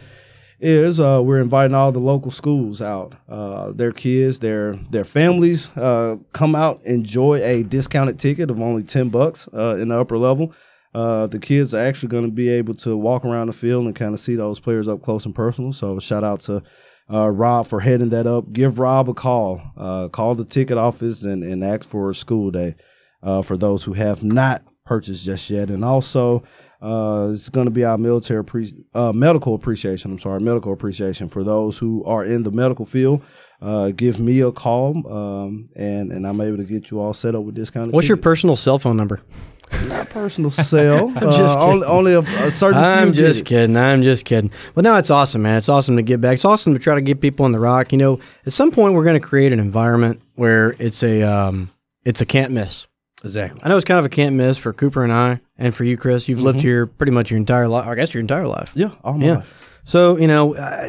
is? 0.60 1.00
Uh, 1.00 1.20
we're 1.24 1.40
inviting 1.40 1.74
all 1.74 1.90
the 1.90 1.98
local 1.98 2.30
schools 2.30 2.80
out. 2.80 3.14
Uh, 3.28 3.72
their 3.72 3.90
kids, 3.90 4.38
their 4.38 4.74
their 4.90 5.04
families, 5.04 5.76
uh, 5.76 6.16
come 6.32 6.54
out 6.54 6.80
enjoy 6.84 7.42
a 7.42 7.64
discounted 7.64 8.20
ticket 8.20 8.48
of 8.48 8.60
only 8.60 8.84
ten 8.84 9.08
bucks 9.08 9.48
in 9.48 9.88
the 9.88 9.98
upper 9.98 10.16
level. 10.16 10.54
The 10.94 11.40
kids 11.42 11.74
are 11.74 11.84
actually 11.84 12.10
going 12.10 12.26
to 12.26 12.30
be 12.30 12.48
able 12.48 12.74
to 12.74 12.96
walk 12.96 13.24
around 13.24 13.48
the 13.48 13.52
field 13.52 13.86
and 13.86 13.96
kind 13.96 14.14
of 14.14 14.20
see 14.20 14.36
those 14.36 14.60
players 14.60 14.86
up 14.86 15.02
close 15.02 15.26
and 15.26 15.34
personal. 15.34 15.72
So 15.72 15.98
shout 15.98 16.22
out 16.22 16.40
to 16.42 16.62
uh, 17.10 17.30
Rob 17.30 17.66
for 17.66 17.80
heading 17.80 18.10
that 18.10 18.26
up. 18.26 18.50
Give 18.50 18.78
Rob 18.78 19.08
a 19.08 19.14
call. 19.14 19.62
Uh, 19.76 20.08
call 20.08 20.34
the 20.34 20.44
ticket 20.44 20.78
office 20.78 21.24
and, 21.24 21.42
and 21.42 21.64
ask 21.64 21.88
for 21.88 22.10
a 22.10 22.14
school 22.14 22.50
day 22.50 22.74
uh, 23.22 23.42
for 23.42 23.56
those 23.56 23.84
who 23.84 23.92
have 23.92 24.22
not 24.22 24.62
purchased 24.84 25.24
just 25.24 25.48
yet. 25.50 25.70
And 25.70 25.84
also, 25.84 26.42
uh, 26.80 27.28
it's 27.32 27.48
going 27.48 27.66
to 27.66 27.70
be 27.70 27.84
our 27.84 27.96
military 27.96 28.42
appre- 28.42 28.84
uh, 28.94 29.12
medical 29.12 29.54
appreciation. 29.54 30.10
I'm 30.10 30.18
sorry, 30.18 30.40
medical 30.40 30.72
appreciation 30.72 31.28
for 31.28 31.44
those 31.44 31.78
who 31.78 32.04
are 32.04 32.24
in 32.24 32.42
the 32.42 32.50
medical 32.50 32.84
field. 32.84 33.22
Uh, 33.60 33.92
give 33.92 34.18
me 34.18 34.40
a 34.40 34.50
call, 34.50 35.06
um, 35.06 35.68
and 35.76 36.10
and 36.10 36.26
I'm 36.26 36.40
able 36.40 36.56
to 36.56 36.64
get 36.64 36.90
you 36.90 36.98
all 36.98 37.14
set 37.14 37.36
up 37.36 37.44
with 37.44 37.54
discounted. 37.54 37.94
What's 37.94 38.08
your 38.08 38.16
personal 38.16 38.56
cell 38.56 38.80
phone 38.80 38.96
number? 38.96 39.20
Not 39.88 40.08
personal 40.10 40.50
sale. 40.50 41.08
I'm 41.16 41.32
just 41.32 41.56
uh, 41.58 41.64
only, 41.66 41.86
only 41.86 42.12
a, 42.14 42.20
a 42.20 42.50
certain. 42.50 42.78
I'm 42.82 43.12
just 43.12 43.44
kidding. 43.46 43.76
I'm 43.76 44.02
just 44.02 44.24
kidding. 44.24 44.50
But 44.74 44.84
no, 44.84 44.96
it's 44.96 45.10
awesome, 45.10 45.42
man. 45.42 45.56
It's 45.58 45.68
awesome 45.68 45.96
to 45.96 46.02
get 46.02 46.20
back. 46.20 46.34
It's 46.34 46.44
awesome 46.44 46.72
to 46.74 46.78
try 46.78 46.94
to 46.94 47.00
get 47.00 47.20
people 47.20 47.44
on 47.44 47.52
the 47.52 47.58
rock. 47.58 47.92
You 47.92 47.98
know, 47.98 48.20
at 48.46 48.52
some 48.52 48.70
point 48.70 48.94
we're 48.94 49.04
going 49.04 49.20
to 49.20 49.26
create 49.26 49.52
an 49.52 49.60
environment 49.60 50.20
where 50.36 50.74
it's 50.78 51.02
a 51.02 51.22
um, 51.22 51.70
it's 52.04 52.20
a 52.20 52.26
can't 52.26 52.52
miss. 52.52 52.86
Exactly. 53.24 53.60
I 53.62 53.68
know 53.68 53.76
it's 53.76 53.84
kind 53.84 53.98
of 53.98 54.04
a 54.04 54.08
can't 54.08 54.34
miss 54.34 54.58
for 54.58 54.72
Cooper 54.72 55.04
and 55.04 55.12
I, 55.12 55.40
and 55.56 55.74
for 55.74 55.84
you, 55.84 55.96
Chris. 55.96 56.28
You've 56.28 56.42
lived 56.42 56.58
Mhm. 56.58 56.62
here 56.62 56.86
pretty 56.86 57.12
much 57.12 57.30
your 57.30 57.38
entire 57.38 57.68
life. 57.68 57.86
I 57.86 57.94
guess 57.94 58.12
your 58.14 58.20
entire 58.20 58.48
life. 58.48 58.70
Yeah, 58.74 58.90
all 59.04 59.16
my 59.18 59.26
yeah. 59.26 59.34
life. 59.36 59.80
So 59.84 60.16
you 60.18 60.26
know, 60.26 60.54
uh, 60.56 60.86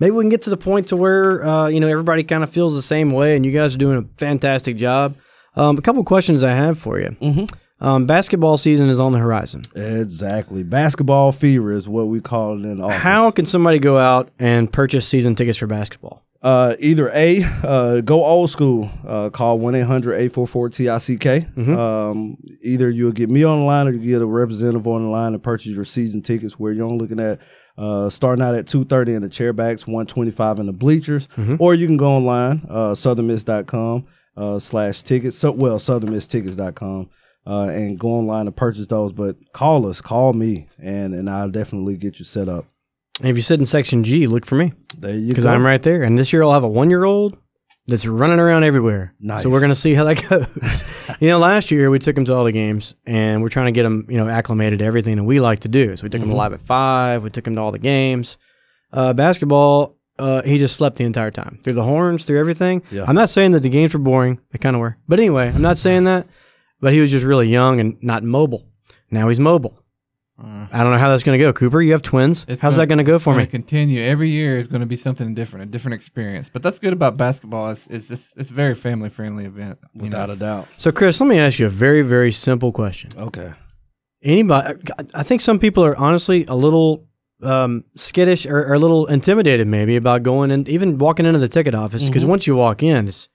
maybe 0.00 0.10
we 0.12 0.22
can 0.24 0.30
get 0.30 0.42
to 0.42 0.50
the 0.50 0.56
point 0.56 0.88
to 0.88 0.96
where 0.96 1.44
uh, 1.44 1.68
you 1.68 1.80
know 1.80 1.88
everybody 1.88 2.24
kind 2.24 2.42
of 2.44 2.50
feels 2.50 2.74
the 2.74 2.82
same 2.82 3.12
way, 3.12 3.36
and 3.36 3.44
you 3.46 3.52
guys 3.52 3.74
are 3.74 3.78
doing 3.78 3.98
a 3.98 4.18
fantastic 4.18 4.76
job. 4.76 5.16
Um, 5.54 5.76
a 5.76 5.82
couple 5.82 6.02
questions 6.04 6.42
I 6.42 6.52
have 6.54 6.78
for 6.78 6.98
you. 6.98 7.10
Mm-hmm. 7.20 7.44
Um, 7.82 8.06
basketball 8.06 8.56
season 8.56 8.88
is 8.88 9.00
on 9.00 9.10
the 9.12 9.18
horizon. 9.18 9.62
Exactly. 9.74 10.62
Basketball 10.62 11.32
fever 11.32 11.72
is 11.72 11.88
what 11.88 12.06
we 12.06 12.20
call 12.20 12.56
it 12.58 12.64
in 12.64 12.80
office. 12.80 12.96
How 12.98 13.30
can 13.32 13.44
somebody 13.44 13.78
go 13.80 13.98
out 13.98 14.30
and 14.38 14.72
purchase 14.72 15.06
season 15.06 15.34
tickets 15.34 15.58
for 15.58 15.66
basketball? 15.66 16.22
Uh, 16.42 16.74
either 16.80 17.08
A, 17.14 17.42
uh, 17.64 18.00
go 18.00 18.24
old 18.24 18.50
school, 18.50 18.90
uh, 19.06 19.30
call 19.30 19.58
1 19.60 19.74
800 19.76 20.14
844 20.14 20.68
TICK. 20.70 21.46
Mhm. 21.56 21.76
Um, 21.76 22.36
either 22.62 22.88
you'll 22.90 23.12
get 23.12 23.30
me 23.30 23.44
on 23.44 23.58
the 23.60 23.64
line 23.64 23.86
or 23.86 23.90
you 23.92 24.10
get 24.12 24.22
a 24.22 24.26
representative 24.26 24.86
on 24.88 25.02
the 25.04 25.08
line 25.08 25.32
to 25.32 25.38
purchase 25.38 25.72
your 25.72 25.84
season 25.84 26.20
tickets 26.22 26.58
where 26.58 26.72
you're 26.72 26.84
only 26.86 26.98
looking 26.98 27.20
at 27.20 27.40
uh, 27.78 28.08
starting 28.08 28.44
out 28.44 28.54
at 28.54 28.66
230 28.66 29.14
in 29.14 29.22
the 29.22 29.28
chairbacks, 29.28 29.86
125 29.86 30.58
in 30.58 30.66
the 30.66 30.72
bleachers, 30.72 31.26
Mhm. 31.38 31.56
or 31.58 31.74
you 31.74 31.86
can 31.86 31.96
go 31.96 32.10
online, 32.12 32.60
uh, 32.68 32.94
southernmiss.com 32.94 34.04
uh, 34.36 34.58
slash 34.58 35.02
tickets. 35.02 35.36
So, 35.36 35.52
well, 35.52 35.78
southernmisstickets.com. 35.78 37.08
Uh, 37.44 37.68
and 37.70 37.98
go 37.98 38.08
online 38.10 38.44
to 38.46 38.52
purchase 38.52 38.86
those, 38.86 39.12
but 39.12 39.36
call 39.52 39.84
us, 39.88 40.00
call 40.00 40.32
me, 40.32 40.68
and 40.78 41.12
and 41.12 41.28
I'll 41.28 41.50
definitely 41.50 41.96
get 41.96 42.20
you 42.20 42.24
set 42.24 42.48
up. 42.48 42.66
And 43.18 43.28
if 43.28 43.36
you 43.36 43.42
sit 43.42 43.58
in 43.58 43.66
section 43.66 44.04
G, 44.04 44.26
look 44.28 44.46
for 44.46 44.54
me. 44.54 44.72
There 44.98 45.12
you 45.14 45.28
Because. 45.28 45.44
I'm 45.46 45.66
right 45.66 45.82
there. 45.82 46.02
And 46.04 46.16
this 46.18 46.32
year 46.32 46.42
I'll 46.44 46.52
have 46.52 46.62
a 46.64 46.68
one 46.68 46.88
year 46.88 47.02
old 47.04 47.36
that's 47.88 48.06
running 48.06 48.38
around 48.38 48.62
everywhere. 48.62 49.12
Nice. 49.20 49.42
So 49.42 49.50
we're 49.50 49.58
going 49.60 49.70
to 49.72 49.76
see 49.76 49.92
how 49.92 50.04
that 50.04 50.22
goes. 50.28 51.16
you 51.20 51.28
know, 51.28 51.38
last 51.38 51.70
year 51.72 51.90
we 51.90 51.98
took 51.98 52.16
him 52.16 52.24
to 52.26 52.32
all 52.32 52.44
the 52.44 52.52
games 52.52 52.94
and 53.06 53.42
we're 53.42 53.48
trying 53.48 53.66
to 53.66 53.72
get 53.72 53.84
him, 53.84 54.06
you 54.08 54.16
know, 54.18 54.28
acclimated 54.28 54.78
to 54.78 54.84
everything 54.84 55.16
that 55.16 55.24
we 55.24 55.40
like 55.40 55.58
to 55.60 55.68
do. 55.68 55.96
So 55.96 56.04
we 56.04 56.10
took 56.10 56.20
him 56.22 56.28
Mhm. 56.28 56.32
to 56.32 56.36
live 56.36 56.52
at 56.52 56.60
five. 56.60 57.24
We 57.24 57.30
took 57.30 57.44
him 57.46 57.56
to 57.56 57.60
all 57.60 57.72
the 57.72 57.78
games. 57.80 58.38
Uh, 58.92 59.12
basketball, 59.14 59.96
uh, 60.18 60.42
he 60.42 60.58
just 60.58 60.76
slept 60.76 60.96
the 60.96 61.04
entire 61.04 61.32
time 61.32 61.58
through 61.64 61.74
the 61.74 61.82
horns, 61.82 62.24
through 62.24 62.38
everything. 62.38 62.82
Yeah. 62.92 63.04
I'm 63.08 63.16
not 63.16 63.30
saying 63.30 63.50
that 63.52 63.62
the 63.64 63.68
games 63.70 63.94
were 63.94 64.00
boring. 64.00 64.38
They 64.52 64.58
kind 64.58 64.76
of 64.76 64.80
were. 64.80 64.96
But 65.08 65.18
anyway, 65.18 65.50
I'm 65.52 65.62
not 65.62 65.76
saying 65.76 66.04
that. 66.04 66.26
But 66.82 66.92
he 66.92 67.00
was 67.00 67.10
just 67.10 67.24
really 67.24 67.48
young 67.48 67.80
and 67.80 67.96
not 68.02 68.22
mobile. 68.24 68.66
Now 69.10 69.28
he's 69.30 69.40
mobile. 69.40 69.78
I 70.44 70.82
don't 70.82 70.90
know 70.90 70.98
how 70.98 71.08
that's 71.10 71.22
going 71.22 71.38
to 71.38 71.44
go. 71.44 71.52
Cooper, 71.52 71.80
you 71.80 71.92
have 71.92 72.02
twins. 72.02 72.44
It's 72.48 72.60
How's 72.60 72.76
that 72.76 72.88
going 72.88 72.98
to 72.98 73.04
go 73.04 73.20
for 73.20 73.32
gonna 73.32 73.44
me? 73.44 73.46
Continue 73.46 74.02
every 74.02 74.28
year 74.30 74.58
is 74.58 74.66
going 74.66 74.80
to 74.80 74.86
be 74.86 74.96
something 74.96 75.34
different, 75.34 75.68
a 75.68 75.70
different 75.70 75.94
experience. 75.94 76.48
But 76.48 76.62
that's 76.64 76.80
good 76.80 76.92
about 76.92 77.16
basketball. 77.16 77.70
It's 77.70 77.86
it's 77.86 78.08
just, 78.08 78.36
it's 78.36 78.50
a 78.50 78.52
very 78.52 78.74
family 78.74 79.08
friendly 79.08 79.44
event. 79.44 79.78
Without 79.94 80.28
know. 80.28 80.34
a 80.34 80.36
doubt. 80.36 80.68
So, 80.78 80.90
Chris, 80.90 81.20
let 81.20 81.28
me 81.28 81.38
ask 81.38 81.60
you 81.60 81.66
a 81.66 81.68
very, 81.70 82.02
very 82.02 82.32
simple 82.32 82.72
question. 82.72 83.10
Okay. 83.16 83.52
Anybody, 84.24 84.80
I 85.14 85.22
think 85.22 85.42
some 85.42 85.60
people 85.60 85.84
are 85.84 85.96
honestly 85.96 86.44
a 86.46 86.54
little 86.56 87.06
um, 87.42 87.84
skittish 87.94 88.44
or, 88.46 88.66
or 88.66 88.74
a 88.74 88.78
little 88.80 89.06
intimidated, 89.06 89.68
maybe, 89.68 89.94
about 89.94 90.24
going 90.24 90.50
and 90.50 90.68
even 90.68 90.98
walking 90.98 91.26
into 91.26 91.38
the 91.38 91.48
ticket 91.48 91.74
office. 91.74 92.04
Because 92.06 92.24
Mhm. 92.24 92.28
once 92.28 92.46
you 92.48 92.56
walk 92.56 92.82
in, 92.82 93.06
it's 93.06 93.28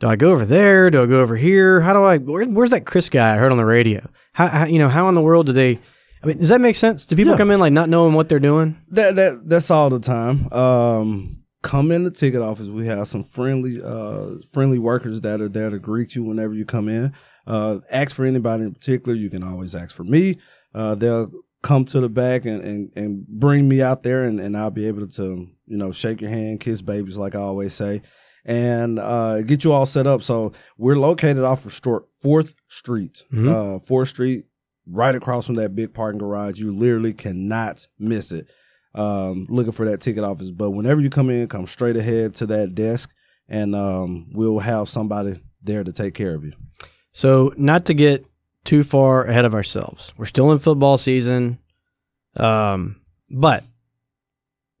do 0.00 0.08
I 0.08 0.16
go 0.16 0.32
over 0.32 0.44
there? 0.44 0.90
Do 0.90 1.02
I 1.02 1.06
go 1.06 1.20
over 1.20 1.36
here? 1.36 1.80
How 1.80 1.92
do 1.92 2.02
I? 2.04 2.18
Where, 2.18 2.44
where's 2.46 2.70
that 2.70 2.84
Chris 2.86 3.08
guy 3.08 3.34
I 3.34 3.38
heard 3.38 3.52
on 3.52 3.58
the 3.58 3.64
radio? 3.64 4.06
How, 4.32 4.48
how 4.48 4.64
you 4.66 4.78
know 4.78 4.88
how 4.88 5.08
in 5.08 5.14
the 5.14 5.22
world 5.22 5.46
do 5.46 5.52
they? 5.52 5.78
I 6.22 6.26
mean, 6.26 6.38
does 6.38 6.48
that 6.48 6.60
make 6.60 6.76
sense? 6.76 7.04
Do 7.06 7.16
people 7.16 7.32
Yeah. 7.32 7.38
come 7.38 7.50
in 7.50 7.60
like 7.60 7.72
not 7.72 7.88
knowing 7.88 8.14
what 8.14 8.28
they're 8.28 8.38
doing? 8.40 8.76
That 8.90 9.16
that 9.16 9.42
that's 9.46 9.70
all 9.70 9.90
the 9.90 10.00
time. 10.00 10.52
Um, 10.52 11.42
come 11.62 11.90
in 11.92 12.04
the 12.04 12.10
ticket 12.10 12.42
office. 12.42 12.68
We 12.68 12.86
have 12.86 13.06
some 13.08 13.22
friendly 13.24 13.78
uh 13.84 14.36
friendly 14.52 14.78
workers 14.78 15.20
that 15.22 15.40
are 15.40 15.48
there 15.48 15.70
to 15.70 15.78
greet 15.78 16.14
you 16.14 16.24
whenever 16.24 16.54
you 16.54 16.64
come 16.64 16.88
in. 16.88 17.12
Uh, 17.46 17.78
ask 17.90 18.16
for 18.16 18.24
anybody 18.24 18.64
in 18.64 18.72
particular. 18.72 19.14
You 19.16 19.30
can 19.30 19.42
always 19.42 19.74
ask 19.74 19.94
for 19.94 20.04
me. 20.04 20.36
Uh, 20.74 20.94
they'll 20.94 21.30
come 21.62 21.84
to 21.86 22.00
the 22.00 22.08
back 22.10 22.44
and, 22.44 22.60
and, 22.62 22.92
and 22.96 23.26
bring 23.26 23.66
me 23.68 23.80
out 23.80 24.02
there 24.02 24.24
and, 24.24 24.38
and 24.40 24.54
I'll 24.56 24.70
be 24.70 24.86
able 24.86 25.06
to, 25.06 25.22
you 25.66 25.76
know, 25.78 25.92
shake 25.92 26.20
your 26.20 26.28
hand, 26.30 26.60
kiss 26.60 26.82
babies, 26.82 27.16
like 27.16 27.34
I 27.34 27.38
always 27.38 27.72
say, 27.72 28.02
and 28.44 28.98
uh, 28.98 29.42
get 29.42 29.64
you 29.64 29.72
all 29.72 29.86
set 29.86 30.06
up. 30.06 30.22
So 30.22 30.52
we're 30.76 30.96
located 30.98 31.38
off 31.44 31.64
of 31.66 31.72
4th 31.72 32.54
Street, 32.68 33.24
Mhm. 33.32 33.48
uh, 33.48 33.78
4th 33.80 34.08
Street, 34.08 34.44
right 34.86 35.14
across 35.14 35.46
from 35.46 35.54
that 35.56 35.74
big 35.74 35.94
parking 35.94 36.18
garage. 36.18 36.58
You 36.60 36.70
literally 36.70 37.12
cannot 37.14 37.86
miss 37.98 38.32
it. 38.32 38.50
Um, 38.94 39.46
looking 39.48 39.72
for 39.72 39.88
that 39.90 40.00
ticket 40.00 40.22
office. 40.22 40.50
But 40.52 40.70
whenever 40.70 41.00
you 41.00 41.10
come 41.10 41.28
in, 41.30 41.48
come 41.48 41.66
straight 41.66 41.96
ahead 41.96 42.34
to 42.34 42.46
that 42.46 42.74
desk 42.74 43.12
and 43.48 43.74
um, 43.74 44.28
we'll 44.32 44.60
have 44.60 44.88
somebody 44.88 45.34
there 45.62 45.82
to 45.82 45.92
take 45.92 46.14
care 46.14 46.34
of 46.34 46.44
you. 46.44 46.52
So, 47.12 47.52
not 47.56 47.86
to 47.86 47.94
get 47.94 48.24
too 48.64 48.82
far 48.84 49.24
ahead 49.24 49.44
of 49.44 49.54
ourselves, 49.54 50.12
we're 50.16 50.26
still 50.26 50.52
in 50.52 50.58
football 50.58 50.96
season. 50.98 51.58
Um, 52.36 53.00
but 53.30 53.64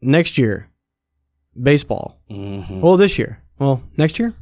next 0.00 0.38
year, 0.38 0.68
baseball. 1.60 2.20
Mm-hmm. 2.30 2.80
Well, 2.80 2.96
this 2.96 3.18
year. 3.18 3.38
Well, 3.58 3.82
next 3.96 4.18
year. 4.18 4.34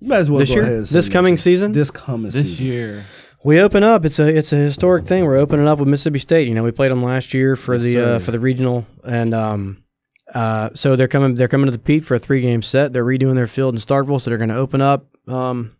Might 0.00 0.18
as 0.18 0.30
well 0.30 0.38
this 0.38 0.48
go 0.50 0.56
year. 0.56 0.62
ahead 0.64 0.84
This 0.84 1.08
coming 1.08 1.32
year. 1.32 1.38
season. 1.38 1.72
This 1.72 1.90
coming 1.90 2.30
This 2.30 2.34
season. 2.42 2.66
year. 2.66 3.04
We 3.44 3.60
open 3.60 3.82
up. 3.82 4.04
It's 4.04 4.18
a 4.18 4.28
it's 4.28 4.52
a 4.52 4.56
historic 4.56 5.06
thing. 5.06 5.24
We're 5.24 5.38
opening 5.38 5.66
up 5.66 5.78
with 5.78 5.88
Mississippi 5.88 6.18
State. 6.18 6.46
You 6.48 6.54
know, 6.54 6.62
we 6.62 6.72
played 6.72 6.90
them 6.90 7.02
last 7.02 7.32
year 7.34 7.56
for 7.56 7.74
Yes, 7.74 7.82
the 7.84 7.98
uh, 8.14 8.18
for 8.18 8.32
the 8.32 8.38
regional, 8.38 8.86
and 9.04 9.32
um, 9.34 9.82
uh, 10.34 10.70
so 10.74 10.94
they're 10.94 11.08
coming 11.08 11.34
they're 11.34 11.48
coming 11.48 11.64
to 11.66 11.72
the 11.72 11.78
Pete 11.78 12.04
for 12.04 12.14
a 12.14 12.18
three 12.18 12.40
game 12.42 12.60
set. 12.60 12.92
They're 12.92 13.04
redoing 13.04 13.36
their 13.36 13.46
field 13.46 13.74
in 13.74 13.80
Starkville, 13.80 14.20
so 14.20 14.30
they're 14.30 14.38
going 14.38 14.50
to 14.50 14.56
open 14.56 14.82
up 14.82 15.06
um, 15.26 15.74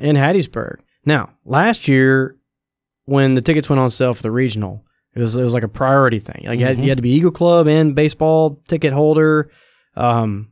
in 0.00 0.16
Hattiesburg. 0.16 0.76
Now, 1.04 1.34
last 1.44 1.86
year 1.86 2.36
when 3.04 3.34
the 3.34 3.40
tickets 3.42 3.68
went 3.68 3.80
on 3.80 3.90
sale 3.90 4.14
for 4.14 4.22
the 4.22 4.30
regional, 4.30 4.82
it 5.14 5.20
was 5.20 5.36
it 5.36 5.42
was 5.44 5.52
like 5.52 5.64
a 5.64 5.68
priority 5.68 6.18
thing. 6.18 6.44
Like 6.46 6.60
you, 6.60 6.64
had, 6.64 6.78
Mhm. 6.78 6.82
you 6.84 6.88
had 6.88 6.98
to 6.98 7.02
be 7.02 7.10
Eagle 7.10 7.30
Club 7.32 7.66
and 7.68 7.94
baseball 7.94 8.62
ticket 8.68 8.92
holder. 8.94 9.50
Um, 9.96 10.51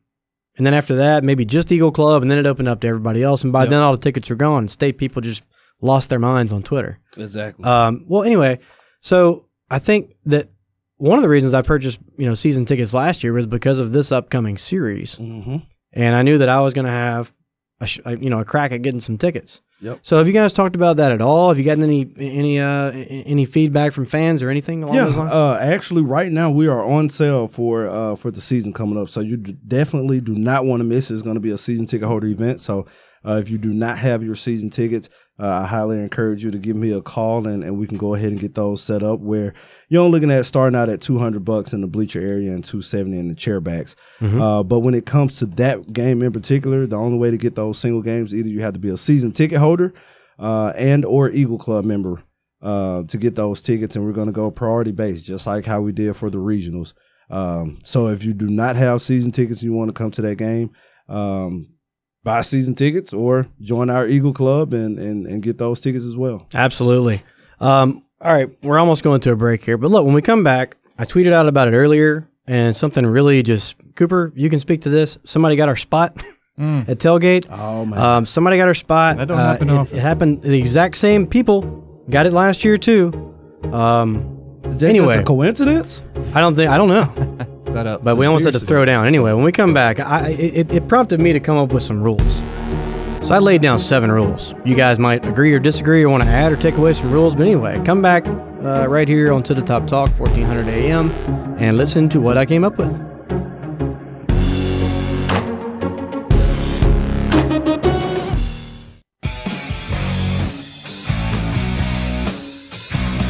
and 0.56 0.66
then 0.66 0.74
after 0.74 0.96
that, 0.96 1.24
maybe 1.24 1.44
just 1.44 1.70
Eagle 1.72 1.92
Club, 1.92 2.22
and 2.22 2.30
then 2.30 2.38
it 2.38 2.46
opened 2.46 2.68
up 2.68 2.80
to 2.80 2.88
everybody 2.88 3.22
else. 3.22 3.42
And 3.44 3.52
by 3.52 3.62
Yep. 3.62 3.70
then, 3.70 3.80
all 3.82 3.92
the 3.92 3.98
tickets 4.02 4.28
were 4.28 4.36
gone. 4.36 4.68
State 4.68 4.98
people 4.98 5.22
just 5.22 5.42
lost 5.80 6.10
their 6.10 6.18
minds 6.18 6.52
on 6.52 6.62
Twitter. 6.62 6.98
Exactly. 7.16 7.64
Um, 7.64 8.04
well, 8.08 8.22
anyway, 8.22 8.58
so 9.00 9.46
I 9.70 9.78
think 9.78 10.14
that 10.26 10.50
one 10.96 11.18
of 11.18 11.22
the 11.22 11.28
reasons 11.28 11.54
I 11.54 11.62
purchased 11.62 11.98
you 12.18 12.26
know 12.26 12.34
season 12.34 12.64
tickets 12.64 12.92
last 12.92 13.22
year 13.24 13.32
was 13.32 13.46
because 13.46 13.78
of 13.78 13.92
this 13.92 14.12
upcoming 14.12 14.58
series, 14.58 15.16
mm-hmm. 15.16 15.56
and 15.92 16.14
I 16.16 16.22
knew 16.22 16.38
that 16.38 16.48
I 16.48 16.60
was 16.60 16.74
going 16.74 16.84
to 16.84 16.90
have 16.90 17.32
a 17.80 17.86
sh- 17.86 18.00
you 18.18 18.28
know 18.30 18.40
a 18.40 18.44
crack 18.44 18.72
at 18.72 18.82
getting 18.82 19.00
some 19.00 19.16
tickets. 19.18 19.62
Yep. 19.82 20.00
So 20.02 20.18
have 20.18 20.26
you 20.26 20.32
guys 20.32 20.52
talked 20.52 20.76
about 20.76 20.98
that 20.98 21.10
at 21.12 21.20
all? 21.20 21.48
Have 21.48 21.58
you 21.58 21.64
gotten 21.64 21.82
any 21.82 22.06
any 22.18 22.58
uh 22.60 22.90
any 22.92 23.44
feedback 23.46 23.92
from 23.92 24.04
fans 24.06 24.42
or 24.42 24.50
anything 24.50 24.82
along 24.82 24.94
Yeah, 24.96 25.04
those 25.04 25.16
lines? 25.16 25.32
uh, 25.32 25.58
actually, 25.60 26.02
right 26.02 26.30
now 26.30 26.50
we 26.50 26.68
are 26.68 26.84
on 26.84 27.08
sale 27.08 27.48
for 27.48 27.86
uh, 27.86 28.16
for 28.16 28.30
the 28.30 28.40
season 28.40 28.72
coming 28.72 29.00
up. 29.00 29.08
So 29.08 29.20
you 29.20 29.36
d- 29.38 29.56
definitely 29.66 30.20
do 30.20 30.34
not 30.34 30.66
want 30.66 30.80
to 30.80 30.84
miss. 30.84 31.10
it. 31.10 31.14
It's 31.14 31.22
going 31.22 31.36
to 31.36 31.40
be 31.40 31.50
a 31.50 31.56
season 31.58 31.86
ticket 31.86 32.08
holder 32.08 32.26
event. 32.26 32.60
So 32.60 32.86
uh, 33.24 33.36
if 33.42 33.48
you 33.50 33.58
do 33.58 33.72
not 33.72 33.98
have 33.98 34.22
your 34.22 34.34
season 34.34 34.68
tickets, 34.70 35.08
uh, 35.40 35.62
I 35.62 35.66
highly 35.66 35.98
encourage 36.00 36.44
you 36.44 36.50
to 36.50 36.58
give 36.58 36.76
me 36.76 36.92
a 36.92 37.00
call 37.00 37.46
and, 37.46 37.64
and 37.64 37.78
we 37.78 37.86
can 37.86 37.96
go 37.96 38.14
ahead 38.14 38.30
and 38.30 38.40
get 38.40 38.54
those 38.54 38.82
set 38.82 39.02
up. 39.02 39.20
Where 39.20 39.54
you're 39.88 40.02
only 40.02 40.12
looking 40.12 40.30
at 40.30 40.44
starting 40.44 40.78
out 40.78 40.88
at 40.90 41.00
200 41.00 41.44
bucks 41.44 41.72
in 41.72 41.80
the 41.80 41.86
bleacher 41.86 42.20
area 42.20 42.52
and 42.52 42.62
270 42.62 43.18
in 43.18 43.28
the 43.28 43.34
chairbacks. 43.34 43.94
Mhm. 44.20 44.40
Uh, 44.40 44.62
but 44.62 44.80
when 44.80 44.94
it 44.94 45.06
comes 45.06 45.38
to 45.38 45.46
that 45.46 45.92
game 45.92 46.22
in 46.22 46.32
particular, 46.32 46.86
the 46.86 46.96
only 46.96 47.16
way 47.18 47.30
to 47.30 47.38
get 47.38 47.54
those 47.54 47.78
single 47.78 48.02
games, 48.02 48.34
either 48.34 48.48
you 48.48 48.60
have 48.60 48.74
to 48.74 48.80
be 48.80 48.90
a 48.90 48.96
season 48.96 49.32
ticket 49.32 49.58
holder 49.58 49.94
uh, 50.38 50.72
and 50.76 51.04
or 51.04 51.30
Eagle 51.30 51.58
Club 51.58 51.84
member 51.84 52.22
uh, 52.62 53.04
to 53.04 53.16
get 53.16 53.34
those 53.34 53.62
tickets, 53.62 53.96
and 53.96 54.04
we're 54.04 54.12
going 54.12 54.26
to 54.26 54.32
go 54.32 54.50
priority 54.50 54.92
based, 54.92 55.24
just 55.24 55.46
like 55.46 55.64
how 55.64 55.80
we 55.80 55.92
did 55.92 56.14
for 56.16 56.28
the 56.28 56.38
regionals. 56.38 56.92
Um, 57.30 57.78
so 57.82 58.08
if 58.08 58.24
you 58.24 58.34
do 58.34 58.48
not 58.48 58.76
have 58.76 59.00
season 59.00 59.32
tickets, 59.32 59.62
and 59.62 59.70
you 59.70 59.76
want 59.76 59.88
to 59.88 59.94
come 59.94 60.10
to 60.10 60.22
that 60.22 60.36
game, 60.36 60.70
um, 61.08 61.68
buy 62.24 62.40
season 62.42 62.74
tickets 62.74 63.12
or 63.12 63.46
join 63.60 63.90
our 63.90 64.06
Eagle 64.06 64.32
Club 64.32 64.72
and 64.74 64.98
and, 64.98 65.26
and 65.26 65.42
get 65.42 65.58
those 65.58 65.80
tickets 65.80 66.04
as 66.04 66.16
well. 66.16 66.46
Absolutely. 66.54 67.22
Um, 67.60 68.02
all 68.20 68.32
right, 68.32 68.48
we're 68.62 68.78
almost 68.78 69.02
going 69.02 69.20
to 69.22 69.32
a 69.32 69.36
break 69.36 69.64
here, 69.64 69.76
but 69.78 69.90
look, 69.90 70.04
when 70.04 70.14
we 70.14 70.22
come 70.22 70.42
back, 70.44 70.76
I 70.98 71.04
tweeted 71.04 71.32
out 71.32 71.46
about 71.48 71.68
it 71.68 71.72
earlier, 71.74 72.26
and 72.46 72.74
something 72.76 73.04
really 73.06 73.42
just 73.42 73.76
Cooper, 73.96 74.32
you 74.34 74.48
can 74.50 74.58
speak 74.58 74.82
to 74.82 74.88
this. 74.90 75.18
Somebody 75.24 75.56
got 75.56 75.68
our 75.68 75.76
spot 75.76 76.22
Mm. 76.58 76.86
at 76.90 76.98
tailgate. 76.98 77.46
Oh 77.50 77.86
man, 77.86 77.98
Um, 77.98 78.26
somebody 78.26 78.58
got 78.58 78.68
our 78.68 78.74
spot. 78.74 79.16
That 79.16 79.28
don't 79.28 79.38
Uh, 79.38 79.52
happen 79.52 79.68
it, 79.70 79.72
often. 79.72 79.96
it 79.96 80.00
happened. 80.02 80.42
The 80.42 80.58
exact 80.58 80.96
same 80.98 81.26
people 81.26 81.62
got 82.10 82.26
it 82.26 82.34
last 82.34 82.64
year 82.64 82.76
too. 82.76 83.12
Um, 83.72 84.36
Is 84.66 84.78
that 84.80 84.88
anyway, 84.90 85.06
just 85.06 85.20
a 85.20 85.22
coincidence? 85.22 86.02
I 86.34 86.40
don't 86.42 86.54
think 86.56 86.70
I 86.70 86.76
don't 86.76 86.88
know. 86.88 87.46
Set 87.72 87.86
up. 87.86 88.02
But 88.02 88.16
we 88.16 88.26
almost 88.26 88.44
had 88.44 88.54
to 88.54 88.60
throw 88.60 88.84
down. 88.84 89.06
Anyway, 89.06 89.32
when 89.32 89.44
we 89.44 89.52
come 89.52 89.72
back, 89.72 90.00
I, 90.00 90.30
it, 90.30 90.72
it 90.72 90.88
prompted 90.88 91.20
me 91.20 91.32
to 91.32 91.40
come 91.40 91.56
up 91.56 91.72
with 91.72 91.82
some 91.82 92.02
rules. 92.02 92.42
So 93.22 93.34
I 93.34 93.38
laid 93.38 93.62
down 93.62 93.78
seven 93.78 94.10
rules. 94.10 94.54
You 94.64 94.74
guys 94.74 94.98
might 94.98 95.26
agree 95.26 95.52
or 95.52 95.58
disagree 95.58 96.02
or 96.02 96.08
want 96.08 96.22
to 96.22 96.28
add 96.28 96.52
or 96.52 96.56
take 96.56 96.76
away 96.76 96.94
some 96.94 97.12
rules. 97.12 97.34
But 97.34 97.42
anyway, 97.42 97.80
come 97.84 98.02
back 98.02 98.26
uh, 98.26 98.86
right 98.88 99.06
here 99.06 99.32
on 99.32 99.42
To 99.44 99.54
The 99.54 99.62
Top 99.62 99.86
Talk, 99.86 100.08
1400 100.18 100.66
AM, 100.68 101.10
and 101.58 101.76
listen 101.76 102.08
to 102.08 102.20
what 102.20 102.38
I 102.38 102.46
came 102.46 102.64
up 102.64 102.78
with. 102.78 102.98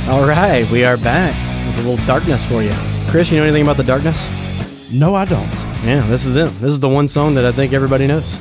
All 0.09 0.27
right, 0.27 0.69
we 0.73 0.85
are 0.85 0.97
back 0.97 1.35
with 1.67 1.85
a 1.85 1.89
little 1.89 2.05
darkness 2.07 2.45
for 2.45 2.63
you. 2.63 2.75
Chris, 3.11 3.33
you 3.33 3.39
know 3.39 3.43
anything 3.43 3.63
about 3.63 3.77
the 3.77 3.83
darkness? 3.83 4.93
No, 4.93 5.17
I 5.17 5.25
don't. 5.25 5.53
Yeah, 5.85 6.07
this 6.07 6.27
is 6.27 6.35
them. 6.35 6.55
This 6.61 6.71
is 6.71 6.79
the 6.79 6.89
one 6.89 7.09
song 7.09 7.35
that 7.35 7.45
I 7.45 7.51
think 7.51 7.73
everybody 7.73 8.07
knows 8.07 8.39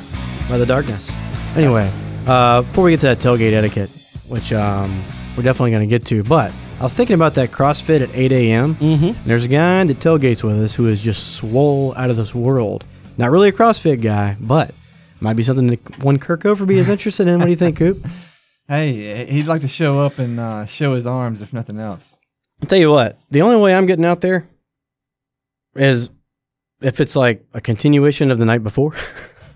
by 0.48 0.58
the 0.58 0.64
darkness. 0.64 1.10
Anyway, 1.56 1.92
uh, 2.28 2.62
before 2.62 2.84
we 2.84 2.92
get 2.92 3.00
to 3.00 3.06
that 3.06 3.18
tailgate 3.18 3.52
etiquette, 3.52 3.90
which 4.28 4.52
um, 4.52 5.04
we're 5.36 5.42
definitely 5.42 5.72
going 5.72 5.82
to 5.82 5.90
get 5.90 6.06
to, 6.06 6.22
but 6.22 6.52
I 6.78 6.84
was 6.84 6.94
thinking 6.94 7.14
about 7.14 7.34
that 7.34 7.50
CrossFit 7.50 8.00
at 8.00 8.14
8 8.14 8.30
a.m. 8.30 8.76
Mm-hmm. 8.76 9.28
There's 9.28 9.44
a 9.44 9.48
guy 9.48 9.82
that 9.82 9.98
tailgates 9.98 10.44
with 10.44 10.62
us 10.62 10.72
who 10.72 10.86
is 10.86 11.02
just 11.02 11.34
swole 11.34 11.92
out 11.96 12.08
of 12.08 12.16
this 12.16 12.32
world. 12.32 12.84
Not 13.18 13.32
really 13.32 13.48
a 13.48 13.52
CrossFit 13.52 14.00
guy, 14.00 14.36
but 14.38 14.72
might 15.18 15.34
be 15.34 15.42
something 15.42 15.66
that 15.66 16.04
one 16.04 16.20
Kirk 16.20 16.42
Overby 16.42 16.76
is 16.76 16.88
interested 16.88 17.26
in. 17.26 17.40
What 17.40 17.46
do 17.46 17.50
you 17.50 17.56
think, 17.56 17.76
Coop? 17.76 18.06
Hey, 18.68 19.26
he'd 19.26 19.48
like 19.48 19.62
to 19.62 19.68
show 19.68 19.98
up 19.98 20.20
and 20.20 20.38
uh, 20.38 20.64
show 20.64 20.94
his 20.94 21.04
arms, 21.04 21.42
if 21.42 21.52
nothing 21.52 21.80
else. 21.80 22.14
I'll 22.62 22.68
tell 22.68 22.78
you 22.78 22.92
what, 22.92 23.18
the 23.28 23.42
only 23.42 23.56
way 23.56 23.74
I'm 23.74 23.86
getting 23.86 24.04
out 24.04 24.20
there 24.20 24.46
is 25.74 26.10
if 26.80 27.00
it's 27.00 27.16
like 27.16 27.44
a 27.54 27.60
continuation 27.60 28.30
of 28.30 28.38
the 28.38 28.44
night 28.44 28.62
before. 28.62 28.94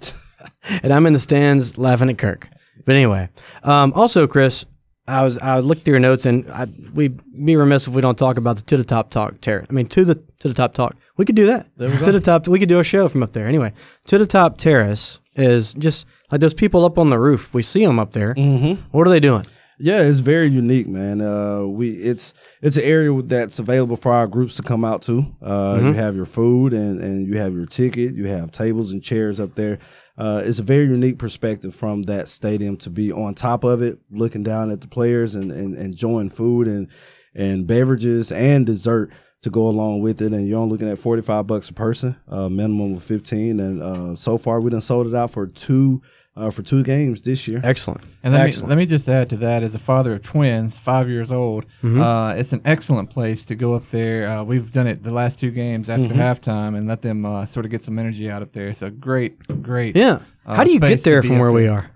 and 0.83 0.93
I'm 0.93 1.07
in 1.07 1.13
the 1.13 1.19
stands 1.19 1.79
laughing 1.79 2.11
at 2.11 2.19
Kirk. 2.19 2.49
But 2.85 2.97
anyway, 2.97 3.29
um, 3.63 3.93
also, 3.95 4.27
Chris, 4.27 4.67
I 5.07 5.23
was 5.23 5.39
I 5.39 5.59
looked 5.61 5.83
through 5.83 5.93
your 5.93 6.01
notes 6.01 6.27
and 6.27 6.49
I, 6.51 6.67
we'd 6.95 7.21
be 7.45 7.57
remiss 7.57 7.87
if 7.87 7.95
we 7.95 8.03
don't 8.03 8.19
talk 8.19 8.37
about 8.37 8.57
the 8.57 8.63
to 8.63 8.77
the 8.77 8.85
top 8.85 9.11
talk 9.11 9.41
terrace. 9.41 9.67
I 9.69 9.73
mean, 9.73 9.87
to 9.89 10.05
the 10.05 10.15
to 10.41 10.49
the 10.49 10.55
top 10.55 10.75
talk. 10.75 10.97
We 11.17 11.25
could 11.25 11.37
do 11.37 11.47
that. 11.47 11.69
To 11.79 12.13
the 12.13 12.21
top. 12.21 12.49
We 12.49 12.59
could 12.59 12.69
do 12.69 12.81
a 12.81 12.85
show 12.85 13.09
from 13.09 13.23
up 13.23 13.33
there. 13.33 13.47
Anyway, 13.47 13.73
to 14.07 14.19
the 14.19 14.27
top 14.27 14.57
terrace 14.57 15.21
is 15.35 15.75
just 15.75 16.07
like 16.31 16.41
those 16.41 16.55
people 16.55 16.85
up 16.85 16.99
on 16.99 17.11
the 17.11 17.19
roof. 17.19 17.53
We 17.53 17.63
see 17.63 17.85
them 17.85 17.99
up 17.99 18.13
there. 18.13 18.35
Mm-hmm. 18.35 18.83
What 18.91 19.07
are 19.07 19.11
they 19.11 19.21
doing? 19.21 19.45
Yeah, 19.79 20.03
it's 20.03 20.21
very 20.21 20.47
unique, 20.47 20.87
man. 20.87 21.21
Uh, 21.21 21.65
we 21.65 21.91
it's 21.91 22.33
it's 22.63 22.77
an 22.77 22.85
area 22.85 23.11
that's 23.23 23.59
available 23.59 23.97
for 23.97 24.13
our 24.13 24.27
groups 24.29 24.57
to 24.57 24.63
come 24.63 24.85
out 24.85 25.03
to. 25.03 25.27
Uh, 25.43 25.79
You 25.83 25.87
Mhm. 25.91 25.95
have 25.97 26.15
your 26.17 26.27
food 26.27 26.73
and 26.73 27.01
and 27.01 27.27
you 27.27 27.39
have 27.39 27.55
your 27.55 27.67
ticket. 27.67 28.15
You 28.15 28.27
have 28.27 28.53
tables 28.53 28.93
and 28.93 29.03
chairs 29.03 29.41
up 29.41 29.55
there. 29.57 29.79
Uh, 30.17 30.43
it's 30.45 30.61
a 30.61 30.63
very 30.63 30.85
unique 30.85 31.19
perspective 31.19 31.75
from 31.75 32.03
that 32.05 32.29
stadium 32.29 32.77
to 32.79 32.91
be 32.91 33.11
on 33.11 33.35
top 33.35 33.65
of 33.65 33.83
it, 33.83 33.99
looking 34.13 34.45
down 34.45 34.71
at 34.71 34.81
the 34.81 34.87
players 34.87 35.35
and, 35.35 35.51
and, 35.51 35.75
and 35.75 35.87
enjoying 35.93 36.29
food 36.31 36.69
and 36.69 36.87
and 37.35 37.67
beverages 37.67 38.31
and 38.31 38.65
dessert 38.67 39.11
to 39.43 39.51
go 39.51 39.67
along 39.69 40.01
with 40.03 40.23
it. 40.23 40.33
And 40.33 40.47
you're 40.47 40.59
only 40.61 40.71
looking 40.73 40.89
at 40.89 40.99
45 41.01 41.49
bucks 41.49 41.69
a 41.69 41.75
person, 41.75 42.15
uh, 42.29 42.49
minimum 42.49 42.95
of 42.95 43.03
15. 43.03 43.59
And 43.59 43.83
uh, 43.83 44.15
so 44.15 44.39
far, 44.39 44.61
we 44.61 44.71
done 44.71 44.81
sold 44.81 45.09
it 45.09 45.15
out 45.15 45.33
for 45.33 45.47
two 45.49 46.01
uh, 46.37 46.51
for 46.51 46.63
two 46.63 46.83
games 46.83 47.23
this 47.23 47.47
year. 47.47 47.61
Excellent. 47.65 48.01
And 48.23 48.33
let 48.35 48.43
Excellent. 48.47 48.69
me 48.69 48.71
let 48.71 48.79
me 48.79 48.87
just 48.87 49.09
add 49.09 49.31
to 49.31 49.37
that, 49.39 49.63
as 49.63 49.75
a 49.75 49.79
father 49.79 50.15
of 50.15 50.23
twins, 50.23 50.79
five 50.79 51.09
years 51.09 51.31
old, 51.31 51.65
Mhm. 51.83 52.01
uh, 52.01 52.35
it's 52.37 52.53
an 52.53 52.61
excellent 52.65 53.11
place 53.11 53.45
to 53.47 53.55
go 53.55 53.75
up 53.75 53.85
there. 53.91 54.29
Uh, 54.29 54.43
we've 54.43 54.73
done 54.73 54.87
it 54.87 55.03
the 55.03 55.13
last 55.13 55.39
two 55.39 55.51
games 55.51 55.89
after 55.89 56.09
Mhm. 56.09 56.17
halftime 56.17 56.77
and 56.77 56.87
let 56.89 57.03
them 57.03 57.25
uh, 57.25 57.47
sort 57.47 57.65
of 57.67 57.71
get 57.71 57.83
some 57.85 57.99
energy 57.99 58.31
out 58.31 58.43
up 58.43 58.53
there. 58.53 58.69
It's 58.69 58.83
a 58.83 58.91
great, 58.91 59.39
great. 59.63 59.95
Yeah. 59.97 60.19
uh, 60.47 60.55
How 60.57 60.65
do 60.65 60.73
you 60.73 60.81
get 60.81 61.03
there 61.05 61.23
from 61.23 61.37
up 61.37 61.41
where 61.41 61.53
we 61.53 61.63
there. 61.65 61.73
are? 61.73 61.91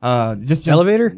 Uh, 0.00 0.34
just 0.36 0.64
jump- 0.64 0.74
Elevator? 0.74 1.14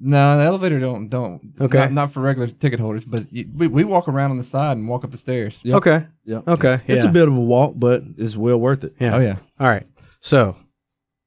No, 0.00 0.36
the 0.38 0.44
elevator 0.44 0.80
don't 0.80 1.08
don't. 1.08 1.40
Okay. 1.60 1.78
Not, 1.78 1.92
not 1.92 2.12
for 2.12 2.20
regular 2.20 2.48
ticket 2.48 2.80
holders, 2.80 3.04
but 3.04 3.32
you, 3.32 3.48
we 3.54 3.68
we 3.68 3.84
walk 3.84 4.08
around 4.08 4.32
on 4.32 4.38
the 4.38 4.42
side 4.44 4.76
and 4.76 4.88
walk 4.88 5.04
up 5.04 5.12
the 5.12 5.16
stairs. 5.18 5.60
Yep. 5.62 5.76
Okay. 5.76 6.06
Yep. 6.26 6.48
Okay. 6.48 6.80
It's 6.88 7.04
yeah. 7.04 7.10
a 7.10 7.12
bit 7.12 7.28
of 7.28 7.34
a 7.36 7.40
walk, 7.40 7.74
but 7.76 8.02
it's 8.18 8.36
well 8.36 8.58
worth 8.58 8.82
it. 8.84 8.94
Yeah. 8.98 9.14
Oh, 9.14 9.20
yeah. 9.20 9.36
All 9.60 9.68
right. 9.68 9.86
So, 10.20 10.56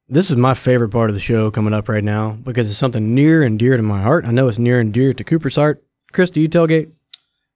this 0.09 0.29
is 0.29 0.37
my 0.37 0.53
favorite 0.53 0.89
part 0.89 1.09
of 1.09 1.15
the 1.15 1.19
show 1.21 1.51
coming 1.51 1.73
up 1.73 1.89
right 1.89 2.03
now 2.03 2.31
because 2.43 2.69
it's 2.69 2.79
something 2.79 3.13
near 3.13 3.43
and 3.43 3.59
dear 3.59 3.75
to 3.77 3.83
my 3.83 4.01
heart. 4.01 4.25
I 4.25 4.31
know 4.31 4.47
it's 4.47 4.59
near 4.59 4.79
and 4.79 4.93
dear 4.93 5.13
to 5.13 5.23
Cooper's 5.23 5.55
heart. 5.55 5.83
Chris, 6.13 6.29
do 6.29 6.39
you 6.41 6.47
tailgate? 6.47 6.91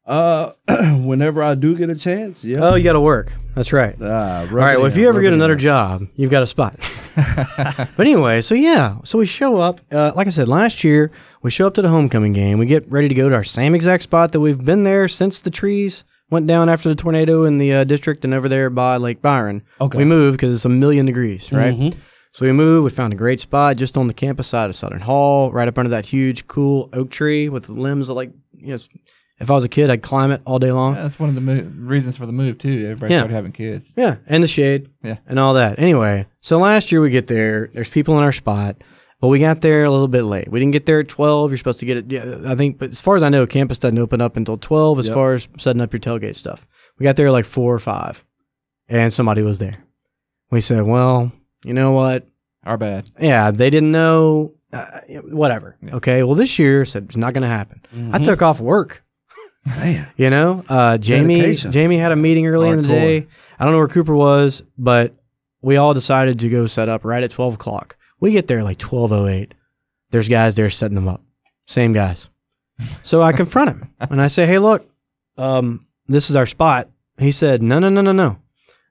Uh, 0.06 0.52
whenever 1.00 1.42
I 1.42 1.56
do 1.56 1.76
get 1.78 1.90
a 1.90 1.96
chance, 1.96 2.44
yeah. 2.44 2.60
Oh, 2.62 2.76
you 2.76 2.84
got 2.84 2.94
to 2.94 3.00
work. 3.00 3.34
That's 3.56 3.72
right. 3.72 3.96
Ah, 4.02 4.42
All 4.42 4.48
right. 4.48 4.78
Well, 4.78 4.88
if 4.88 4.98
you 4.98 5.08
ever 5.08 5.22
get 5.22 5.32
another 5.32 5.56
job, 5.56 6.04
you've 6.16 6.32
got 6.32 6.44
a 6.44 6.48
spot. 6.48 6.76
but 7.16 8.00
anyway, 8.00 8.42
so 8.42 8.56
yeah, 8.56 8.98
so 9.04 9.20
we 9.20 9.26
show 9.26 9.58
up. 9.58 9.80
Uh, 9.92 10.12
like 10.16 10.28
I 10.28 10.32
said, 10.32 10.48
last 10.48 10.84
year 10.84 11.12
we 11.42 11.52
show 11.52 11.68
up 11.68 11.76
to 11.76 11.82
the 11.82 11.90
homecoming 11.90 12.34
game. 12.34 12.58
We 12.58 12.66
get 12.66 12.90
ready 12.92 13.08
to 13.08 13.14
go 13.14 13.30
to 13.30 13.36
our 13.36 13.44
same 13.44 13.76
exact 13.76 14.04
spot 14.04 14.32
that 14.32 14.40
we've 14.40 14.64
been 14.64 14.84
there 14.84 15.08
since 15.08 15.40
the 15.40 15.50
trees 15.52 16.04
went 16.30 16.48
down 16.48 16.68
after 16.70 16.90
the 16.90 16.96
tornado 16.96 17.44
in 17.44 17.58
the 17.58 17.74
uh, 17.74 17.84
district 17.84 18.24
and 18.26 18.34
over 18.34 18.50
there 18.50 18.70
by 18.70 18.98
Lake 18.98 19.22
Byron. 19.22 19.62
Okay. 19.80 19.98
We 19.98 20.06
moved 20.06 20.38
because 20.38 20.56
it's 20.56 20.66
a 20.66 20.70
million 20.70 21.06
degrees, 21.06 21.52
right? 21.52 21.74
Mhm. 21.74 21.96
So 22.34 22.46
we 22.46 22.52
moved. 22.54 22.86
We 22.86 22.90
found 22.96 23.12
a 23.14 23.18
great 23.18 23.40
spot 23.40 23.76
just 23.78 23.98
on 23.98 24.08
the 24.08 24.14
campus 24.14 24.48
side 24.48 24.70
of 24.70 24.76
Southern 24.76 25.02
Hall, 25.02 25.52
right 25.52 25.68
up 25.68 25.78
under 25.78 25.90
that 25.90 26.06
huge, 26.06 26.48
cool 26.48 26.90
oak 26.94 27.10
tree 27.10 27.50
with 27.50 27.68
limbs 27.70 28.08
that, 28.08 28.14
like, 28.14 28.32
you 28.58 28.68
know, 28.74 28.78
if 29.40 29.50
I 29.52 29.54
was 29.54 29.64
a 29.66 29.70
kid, 29.70 29.90
I'd 29.90 30.02
climb 30.02 30.32
it 30.32 30.42
all 30.46 30.60
day 30.60 30.72
long. 30.72 30.96
Yeah, 30.96 31.04
that's 31.04 31.20
one 31.20 31.28
of 31.30 31.36
the 31.36 31.42
mo- 31.42 31.70
reasons 31.78 32.16
for 32.16 32.26
the 32.26 32.32
move 32.32 32.58
too. 32.58 32.86
Everybody 32.90 33.14
Yeah. 33.14 33.20
started 33.22 33.34
having 33.36 33.52
kids. 33.52 33.92
Yeah, 33.98 34.18
and 34.28 34.44
the 34.44 34.48
shade. 34.48 34.90
Yeah. 35.04 35.18
And 35.28 35.40
all 35.40 35.56
that. 35.56 35.80
Anyway, 35.80 36.28
so 36.42 36.58
last 36.58 36.92
year 36.92 37.02
we 37.02 37.10
get 37.10 37.28
there, 37.28 37.70
there's 37.74 37.90
people 37.90 38.18
in 38.18 38.24
our 38.24 38.32
spot, 38.32 38.78
but 39.20 39.28
we 39.30 39.40
got 39.40 39.60
there 39.62 39.84
a 39.84 39.92
little 39.92 40.08
bit 40.08 40.24
late. 40.24 40.48
We 40.50 40.60
didn't 40.60 40.74
get 40.74 40.86
there 40.86 41.00
at 41.00 41.08
12. 41.10 41.50
You're 41.52 41.58
supposed 41.58 41.80
to 41.80 41.86
get 41.86 41.98
it, 41.98 42.06
yeah, 42.12 42.38
I 42.48 42.56
think, 42.56 42.78
but 42.78 42.92
as 42.92 43.02
far 43.02 43.16
as 43.16 43.24
I 43.24 43.30
know, 43.30 43.46
campus 43.48 43.80
doesn't 43.80 43.98
open 43.98 44.22
up 44.22 44.38
until 44.38 44.58
12 44.58 45.00
as 45.00 45.08
Yep. 45.08 45.16
far 45.16 45.34
as 45.34 45.48
setting 45.58 45.82
up 45.82 45.92
your 45.92 46.00
tailgate 46.00 46.36
stuff. 46.38 46.66
We 47.00 47.04
got 47.04 47.16
there 47.18 47.32
like 47.32 47.46
4 47.46 47.74
or 47.76 47.80
5, 47.80 48.24
and 48.90 49.12
somebody 49.12 49.42
was 49.42 49.58
there. 49.60 49.84
We 50.52 50.62
said, 50.62 50.84
well, 50.84 51.32
you 51.64 51.74
know 51.74 51.92
what? 51.92 52.28
Our 52.66 52.78
bad. 52.78 53.10
Yeah, 53.20 53.52
they 53.52 53.70
didn't 53.70 53.92
know, 53.92 54.54
uh, 54.72 54.86
whatever. 55.30 55.78
Okay, 55.94 56.24
well, 56.24 56.36
this 56.36 56.60
year 56.60 56.86
said 56.86 57.06
it's 57.06 57.18
not 57.18 57.34
going 57.34 57.42
to 57.44 57.48
happen. 57.48 57.82
I 58.14 58.20
Mhm. 58.20 58.24
took 58.24 58.42
off 58.42 58.60
work. 58.60 59.04
Man. 59.66 60.08
You 60.18 60.30
know, 60.32 60.64
uh, 60.70 60.98
Jamie 60.98 61.36
Dedication. 61.36 61.72
Jamie 61.72 61.98
had 61.98 62.12
a 62.12 62.16
meeting 62.16 62.48
early 62.48 62.70
in 62.70 62.82
the 62.82 62.88
day. 62.88 63.28
I 63.60 63.64
don't 63.64 63.74
know 63.74 63.78
where 63.80 63.88
Cooper 63.88 64.16
was, 64.16 64.64
but 64.78 65.14
we 65.62 65.78
all 65.78 65.94
decided 65.94 66.40
to 66.40 66.50
go 66.50 66.66
set 66.66 66.90
up 66.90 67.06
right 67.06 67.24
at 67.24 67.30
twelve 67.32 67.54
o'clock. 67.56 67.96
We 68.20 68.32
get 68.32 68.48
there 68.48 68.64
like 68.64 68.78
twelve 68.80 69.12
oh 69.12 69.28
eight. 69.28 69.54
There's 70.10 70.28
guys 70.30 70.56
there 70.56 70.70
setting 70.72 70.96
them 70.96 71.08
up, 71.08 71.22
same 71.68 71.94
guys. 71.94 72.30
So 73.04 73.22
I 73.22 73.34
confront 73.34 73.70
him 73.70 73.90
and 74.00 74.20
I 74.20 74.28
say, 74.28 74.48
"Hey, 74.48 74.58
look, 74.58 74.88
um, 75.38 75.86
this 76.08 76.32
is 76.32 76.36
our 76.36 76.48
spot." 76.48 76.90
He 77.20 77.30
said, 77.30 77.62
"No, 77.62 77.78
no, 77.78 77.90
no, 77.90 78.02
no, 78.02 78.12
no. 78.12 78.38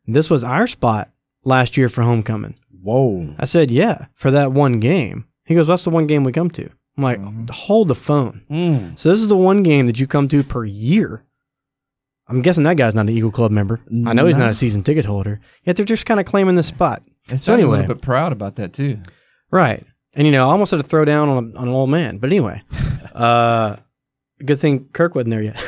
This 0.07 0.31
was 0.31 0.45
our 0.45 0.69
spot 0.69 1.11
last 1.45 1.77
year 1.77 1.89
for 1.89 2.03
homecoming." 2.03 2.55
Whoa. 2.83 3.35
I 3.39 3.45
said, 3.45 3.71
"Yeah, 3.71 4.07
for 4.15 4.31
that 4.31 4.53
one 4.53 4.81
game." 4.81 5.27
He 5.45 5.55
goes, 5.55 5.69
"That's 5.69 5.85
the 5.85 5.91
one 5.91 6.07
game 6.07 6.25
we 6.25 6.33
come 6.33 6.51
to." 6.51 6.69
I'm 6.97 7.05
like, 7.05 7.51
"Hold 7.51 7.89
the 7.89 7.95
phone." 7.95 8.43
Mm. 8.51 8.99
So 8.99 9.11
this 9.11 9.21
is 9.21 9.29
the 9.29 9.37
one 9.37 9.63
game 9.63 9.87
that 9.87 10.01
you 10.01 10.07
come 10.07 10.29
to 10.29 10.43
per 10.43 10.65
year. 10.65 11.25
I'm 12.29 12.43
guessing 12.43 12.63
that 12.65 12.77
guy's 12.77 12.95
not 12.95 13.03
an 13.03 13.09
Eagle 13.09 13.33
Club 13.33 13.51
member. 13.51 13.81
I 14.07 14.13
know 14.13 14.27
he's 14.27 14.39
not 14.39 14.51
a 14.51 14.55
season 14.55 14.85
ticket 14.85 15.05
holder. 15.05 15.41
Yet 15.65 15.77
they're 15.77 15.85
just 15.85 16.07
kind 16.07 16.21
of 16.21 16.27
claiming 16.27 16.55
the 16.55 16.63
spot. 16.63 17.03
It's 17.29 17.45
so 17.45 17.55
anyway, 17.55 17.79
a 17.79 17.81
little 17.81 17.95
bit 17.97 18.03
proud 18.03 18.33
about 18.33 18.55
that 18.57 18.73
too. 18.73 18.99
right? 19.51 19.85
And 20.15 20.27
you 20.27 20.33
know, 20.33 20.49
I 20.49 20.53
almost 20.53 20.71
had 20.71 20.79
to 20.79 20.87
throw 20.87 21.05
down 21.05 21.29
on, 21.29 21.57
on 21.57 21.69
an 21.69 21.75
old 21.75 21.91
man. 21.91 22.19
But 22.19 22.29
anyway, 22.29 22.63
uh, 23.15 23.77
good 24.45 24.59
thing 24.59 24.89
Kirk 24.93 25.17
wasn't 25.17 25.31
there 25.31 25.43
yet 25.43 25.57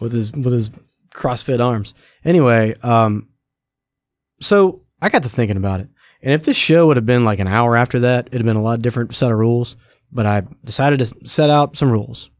with 0.00 0.12
his 0.12 0.32
with 0.32 0.52
his 0.52 0.70
CrossFit 1.10 1.60
arms. 1.60 1.94
Anyway, 2.24 2.74
um, 2.82 3.28
so 4.40 4.82
I 5.04 5.08
got 5.10 5.22
to 5.24 5.28
thinking 5.28 5.56
about 5.56 5.80
it, 5.80 5.88
and 6.22 6.32
if 6.32 6.44
this 6.44 6.56
show 6.56 6.86
would 6.86 6.96
have 6.96 7.04
been 7.06 7.24
like 7.24 7.38
an 7.38 7.46
hour 7.46 7.76
after 7.76 8.00
that, 8.00 8.28
it'd 8.28 8.40
have 8.40 8.46
been 8.46 8.56
a 8.56 8.62
lot 8.62 8.80
different 8.82 9.14
set 9.14 9.30
of 9.30 9.38
rules. 9.38 9.76
But 10.12 10.26
I 10.26 10.42
decided 10.64 11.00
to 11.00 11.06
set 11.28 11.50
out 11.50 11.76
some 11.76 11.90
rules. 11.90 12.30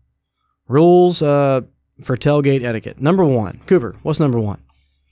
Rules 0.68 1.20
uh, 1.22 1.62
for 2.02 2.16
tailgate 2.16 2.62
etiquette. 2.62 3.00
Number 3.00 3.24
one, 3.24 3.60
Cooper. 3.66 3.96
What's 4.02 4.20
number 4.20 4.38
one? 4.40 4.60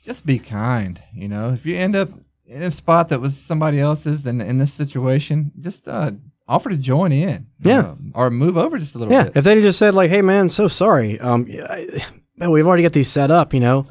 Just 0.05 0.25
be 0.25 0.39
kind. 0.39 1.03
You 1.15 1.29
know, 1.29 1.53
if 1.53 1.67
you 1.67 1.77
end 1.77 1.95
up 1.97 2.09
in 2.47 2.63
a 2.63 2.71
spot 2.71 3.09
that 3.11 3.21
was 3.21 3.37
somebody 3.37 3.81
else's 3.81 4.27
and 4.27 4.41
in 4.41 4.59
this 4.59 4.73
situation, 4.73 5.53
just 5.61 5.87
uh, 5.89 6.13
offer 6.49 6.71
to 6.71 6.77
join 6.77 7.13
in. 7.13 7.47
Yeah. 7.61 7.81
uh, 7.81 7.95
or 8.15 8.31
move 8.31 8.57
over 8.57 8.79
just 8.79 8.95
a 8.95 8.99
little 8.99 9.13
Yeah, 9.13 9.25
bit. 9.25 9.37
if 9.37 9.45
they 9.45 9.61
just 9.61 9.79
said 9.79 9.95
like, 9.95 10.11
"Hey, 10.11 10.23
man, 10.23 10.49
so 10.51 10.69
sorry. 10.69 11.19
Um, 11.21 11.47
I- 11.69 12.03
man, 12.37 12.51
we've 12.51 12.67
already 12.67 12.83
got 12.83 12.93
these 12.93 13.09
set 13.09 13.31
up," 13.31 13.53
you 13.53 13.61
know, 13.61 13.87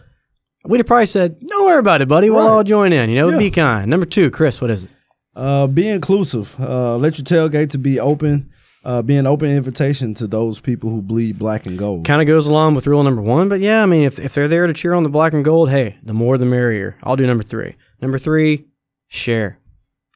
we'd 0.66 0.78
have 0.80 0.88
probably 0.88 1.06
said, 1.06 1.40
"Don't 1.40 1.66
worry 1.66 1.80
about 1.80 2.02
it, 2.02 2.08
buddy. 2.08 2.30
We'll 2.30 2.44
Right. 2.46 2.50
all 2.52 2.64
join 2.64 2.94
in." 2.94 3.10
You 3.10 3.16
know, 3.16 3.30
Yeah. 3.30 3.38
be 3.38 3.52
kind. 3.52 3.90
Number 3.90 4.06
two, 4.06 4.30
Chris, 4.32 4.62
what 4.62 4.70
is 4.72 4.84
it? 4.84 4.90
Uh, 5.36 5.68
be 5.68 5.88
inclusive. 5.88 6.56
Uh, 6.60 6.98
let 6.98 7.18
your 7.18 7.26
tailgate 7.26 7.70
to 7.70 7.78
be 7.78 8.00
open. 8.00 8.50
Uh, 8.84 9.02
be 9.04 9.16
an 9.16 9.28
open 9.28 9.48
invitation 9.50 10.14
to 10.16 10.26
those 10.26 10.60
people 10.60 10.90
who 10.90 11.02
bleed 11.04 11.38
black 11.38 11.68
and 11.68 11.78
gold. 11.78 12.04
Kind 12.04 12.20
of 12.20 12.28
goes 12.28 12.48
along 12.48 12.74
with 12.74 12.88
rule 12.88 13.04
number 13.04 13.22
one, 13.22 13.48
but 13.48 13.60
yeah, 13.60 13.84
I 13.84 13.86
mean, 13.86 14.04
if 14.04 14.20
if 14.20 14.34
they're 14.34 14.48
there 14.48 14.66
to 14.66 14.74
cheer 14.74 14.94
on 14.94 15.04
the 15.04 15.10
black 15.10 15.34
and 15.34 15.46
gold, 15.46 15.70
hey, 15.70 15.98
the 16.04 16.14
more 16.16 16.38
the 16.40 16.48
merrier. 16.48 16.96
I'll 17.04 17.16
do 17.16 17.28
number 17.28 17.44
three. 17.44 17.76
Number 18.02 18.18
three, 18.18 18.66
share. 19.08 19.60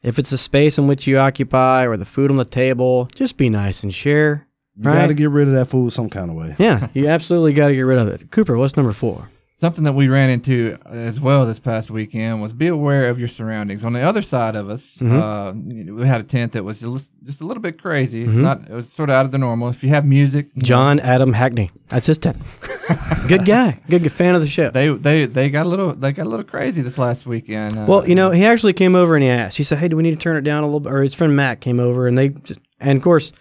If 0.04 0.18
it's 0.20 0.32
a 0.32 0.38
space 0.38 0.78
in 0.80 0.88
which 0.88 1.06
you 1.08 1.18
occupy 1.18 1.86
or 1.88 1.96
the 1.96 2.06
food 2.06 2.30
on 2.32 2.38
the 2.38 2.46
table, 2.46 3.08
just 3.16 3.38
be 3.38 3.50
nice 3.50 3.84
and 3.84 3.94
share. 3.94 4.48
You 4.78 4.84
got 4.84 5.08
to 5.08 5.14
get 5.14 5.30
rid 5.30 5.48
of 5.48 5.54
that 5.54 5.66
food 5.68 5.94
some 5.94 6.10
kind 6.10 6.30
of 6.30 6.36
way. 6.36 6.56
Yeah, 6.60 6.88
you 6.94 7.08
absolutely 7.08 7.54
got 7.54 7.68
to 7.70 7.76
get 7.76 7.82
rid 7.84 7.98
of 8.00 8.08
it. 8.10 8.30
Cooper, 8.32 8.58
what's 8.58 8.76
number 8.76 8.92
four? 8.92 9.30
Something 9.66 9.86
that 9.86 9.94
we 9.94 10.10
ran 10.10 10.30
into 10.30 10.78
as 10.86 11.20
well 11.20 11.44
this 11.48 11.58
past 11.60 11.90
weekend 11.90 12.40
was 12.40 12.54
be 12.54 12.68
aware 12.68 13.10
of 13.10 13.18
your 13.18 13.28
surroundings. 13.28 13.84
On 13.84 13.94
the 13.94 14.02
other 14.02 14.22
side 14.22 14.56
of 14.56 14.70
us, 14.70 15.00
Mhm. 15.02 15.90
uh, 15.90 15.92
we 15.96 16.06
had 16.06 16.22
a 16.22 16.24
tent 16.24 16.52
that 16.52 16.64
was 16.64 16.82
just 17.26 17.42
a 17.42 17.46
little 17.48 17.64
bit 17.64 17.82
crazy. 17.82 18.22
It's 18.26 18.34
Mhm. 18.34 18.42
not. 18.44 18.62
It 18.70 18.74
was 18.76 18.88
sort 18.94 19.10
of 19.10 19.16
out 19.16 19.26
of 19.26 19.32
the 19.32 19.40
normal. 19.40 19.70
If 19.70 19.84
you 19.84 19.90
have 19.90 20.06
music, 20.06 20.50
you 20.54 20.62
know, 20.62 20.68
John 20.68 21.00
Adam 21.00 21.34
Hackney. 21.34 21.72
That's 21.90 22.06
his 22.06 22.20
tent. 22.20 22.38
good 23.28 23.44
guy. 23.44 23.80
Good, 23.90 24.04
good 24.04 24.12
fan 24.12 24.36
of 24.36 24.42
the 24.42 24.48
show. 24.48 24.70
They 24.70 24.90
they 24.90 25.26
they 25.26 25.50
got 25.50 25.66
a 25.66 25.70
little 25.70 25.96
they 25.96 26.12
got 26.12 26.28
a 26.28 26.30
little 26.30 26.46
crazy 26.46 26.84
this 26.84 27.00
last 27.00 27.26
weekend. 27.26 27.76
Uh, 27.76 27.86
Well, 27.88 28.08
you 28.08 28.14
know, 28.14 28.30
he 28.30 28.46
actually 28.46 28.74
came 28.74 28.94
over 28.94 29.16
and 29.16 29.24
he 29.24 29.30
asked. 29.32 29.58
He 29.58 29.64
said, 29.64 29.80
"Hey, 29.80 29.88
do 29.88 29.96
we 29.98 30.04
need 30.04 30.12
to 30.12 30.18
turn 30.18 30.38
it 30.38 30.44
down 30.44 30.62
a 30.62 30.68
little 30.68 30.80
bit?" 30.80 30.94
Or 30.94 31.02
his 31.02 31.16
friend 31.16 31.36
Matt 31.36 31.60
came 31.60 31.80
over 31.80 32.06
and 32.06 32.16
they, 32.16 32.30
just, 32.30 32.60
and 32.80 32.98
of 33.00 33.04
course, 33.04 33.32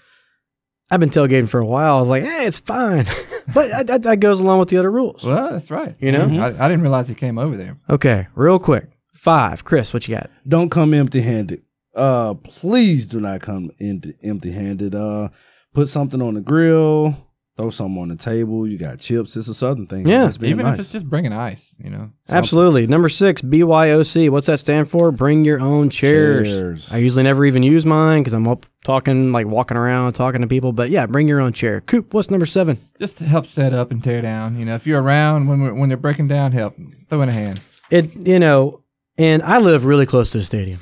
I've 0.95 1.01
been 1.01 1.11
tailgating 1.11 1.49
for 1.49 1.59
a 1.59 1.67
while. 1.67 1.97
I 1.97 2.01
was 2.01 2.09
like, 2.09 2.23
"Hey, 2.23 2.47
it's 2.47 2.61
fine," 2.61 3.05
but 3.55 3.69
that, 3.69 3.87
that, 3.89 4.03
that 4.05 4.21
goes 4.21 4.39
along 4.39 4.61
with 4.61 4.69
the 4.69 4.77
other 4.77 4.93
rules. 4.93 5.25
Well, 5.25 5.51
that's 5.51 5.69
right. 5.69 5.97
You 5.99 6.13
know? 6.13 6.41
I, 6.41 6.65
I 6.65 6.69
didn't 6.69 6.83
realize 6.83 7.09
he 7.09 7.17
came 7.17 7.37
over 7.37 7.57
there. 7.57 7.77
Okay, 7.91 8.29
real 8.37 8.61
quick. 8.61 8.87
Five, 9.13 9.65
Chris, 9.65 9.93
what 9.93 10.07
you 10.07 10.15
got? 10.15 10.31
Don't 10.47 10.71
come 10.71 10.95
empty 10.95 11.21
handed. 11.21 11.63
Uh, 11.97 12.35
please 12.35 13.09
do 13.09 13.21
not 13.21 13.41
come 13.41 13.73
empty 13.81 14.53
handed. 14.53 14.95
Uh, 14.95 15.31
put 15.73 15.89
something 15.89 16.23
on 16.23 16.35
the 16.35 16.41
grill. 16.41 17.17
Throw 17.57 17.71
something 17.71 18.03
on 18.03 18.09
the 18.09 18.17
table. 18.17 18.67
You 18.67 18.77
got 18.79 18.99
chips. 18.99 19.37
It's 19.37 19.47
a 19.47 19.55
southern 19.55 19.87
thing. 19.87 20.09
Yeah, 20.09 20.25
Just 20.27 20.41
being 20.41 20.55
Even 20.55 20.67
nice. 20.67 20.75
if 20.75 20.81
it's 20.81 20.93
just 20.93 21.09
bringing 21.09 21.33
ice, 21.33 21.77
you 21.79 21.89
know. 21.89 22.11
Absolutely. 22.29 22.89
Number 22.89 23.09
six, 23.09 23.43
BYOC. 23.43 24.29
What's 24.31 24.49
that 24.49 24.59
stand 24.59 24.91
for? 24.91 25.13
Bring 25.13 25.45
your 25.45 25.61
own 25.61 25.89
chairs. 25.89 26.49
Chairs. 26.49 26.93
I 26.93 26.99
usually 26.99 27.23
never 27.23 27.45
even 27.47 27.63
use 27.63 27.87
mine 27.87 28.23
because 28.23 28.33
I'm 28.33 28.49
up 28.49 28.67
talking, 28.85 29.31
like 29.31 29.47
walking 29.47 29.77
around, 29.77 30.15
talking 30.15 30.41
to 30.41 30.49
people. 30.49 30.73
But 30.73 30.91
yeah, 30.91 31.07
bring 31.07 31.29
your 31.29 31.41
own 31.41 31.53
chair. 31.53 31.81
Coop, 31.81 32.13
what's 32.13 32.29
number 32.29 32.45
seven? 32.47 32.81
Just 32.99 33.19
to 33.19 33.25
help 33.25 33.47
set 33.47 33.73
up 33.73 33.93
and 33.93 34.03
tear 34.03 34.21
down. 34.21 34.59
You 34.59 34.65
know, 34.65 34.75
if 34.75 34.85
you're 34.85 35.01
around 35.01 35.47
when 35.47 35.61
we're, 35.61 35.75
when 35.75 35.89
they're 35.89 35.97
breaking 35.97 36.27
down, 36.27 36.51
help 36.51 36.75
throw 37.09 37.23
in 37.23 37.29
a 37.29 37.33
hand. 37.33 37.61
It, 37.89 38.17
you 38.17 38.41
know, 38.41 38.83
and 39.17 39.45
I 39.45 39.59
live 39.59 39.85
really 39.85 40.07
close 40.07 40.33
to 40.33 40.39
the 40.39 40.45
stadium. 40.45 40.81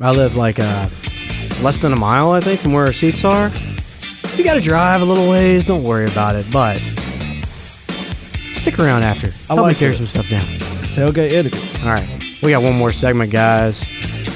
I 0.00 0.10
live 0.10 0.34
like 0.34 0.58
uh, 0.58 0.88
less 1.62 1.78
than 1.78 1.92
a 1.92 1.96
mile, 1.96 2.32
I 2.32 2.40
think, 2.40 2.58
from 2.58 2.72
where 2.72 2.86
our 2.86 2.92
seats 2.92 3.24
are. 3.24 3.52
If 4.36 4.40
you 4.40 4.44
got 4.44 4.56
to 4.56 4.60
drive 4.60 5.00
a 5.00 5.04
little 5.06 5.30
ways, 5.30 5.64
don't 5.64 5.82
worry 5.82 6.06
about 6.06 6.34
it. 6.34 6.44
But 6.52 6.76
stick 8.52 8.78
around 8.78 9.02
after. 9.02 9.30
Help 9.30 9.60
like 9.60 9.68
me 9.68 9.78
tear 9.78 9.92
it. 9.92 9.96
some 9.96 10.04
stuff 10.04 10.28
down. 10.28 10.44
Tailgate 10.92 11.32
etiquette. 11.32 11.82
All 11.82 11.88
right, 11.88 12.06
we 12.42 12.50
got 12.50 12.62
one 12.62 12.74
more 12.74 12.92
segment, 12.92 13.32
guys. 13.32 13.88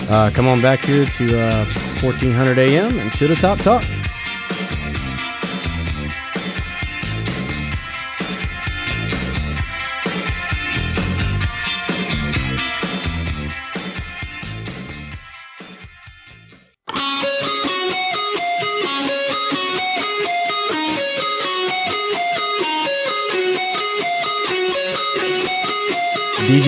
Uh, 0.08 0.30
come 0.32 0.48
on 0.48 0.62
back 0.62 0.80
here 0.80 1.04
to 1.04 1.38
uh, 1.38 1.66
1400 2.00 2.56
AM 2.56 2.98
and 2.98 3.12
to 3.12 3.28
the 3.28 3.34
top 3.34 3.58
talk. 3.58 3.84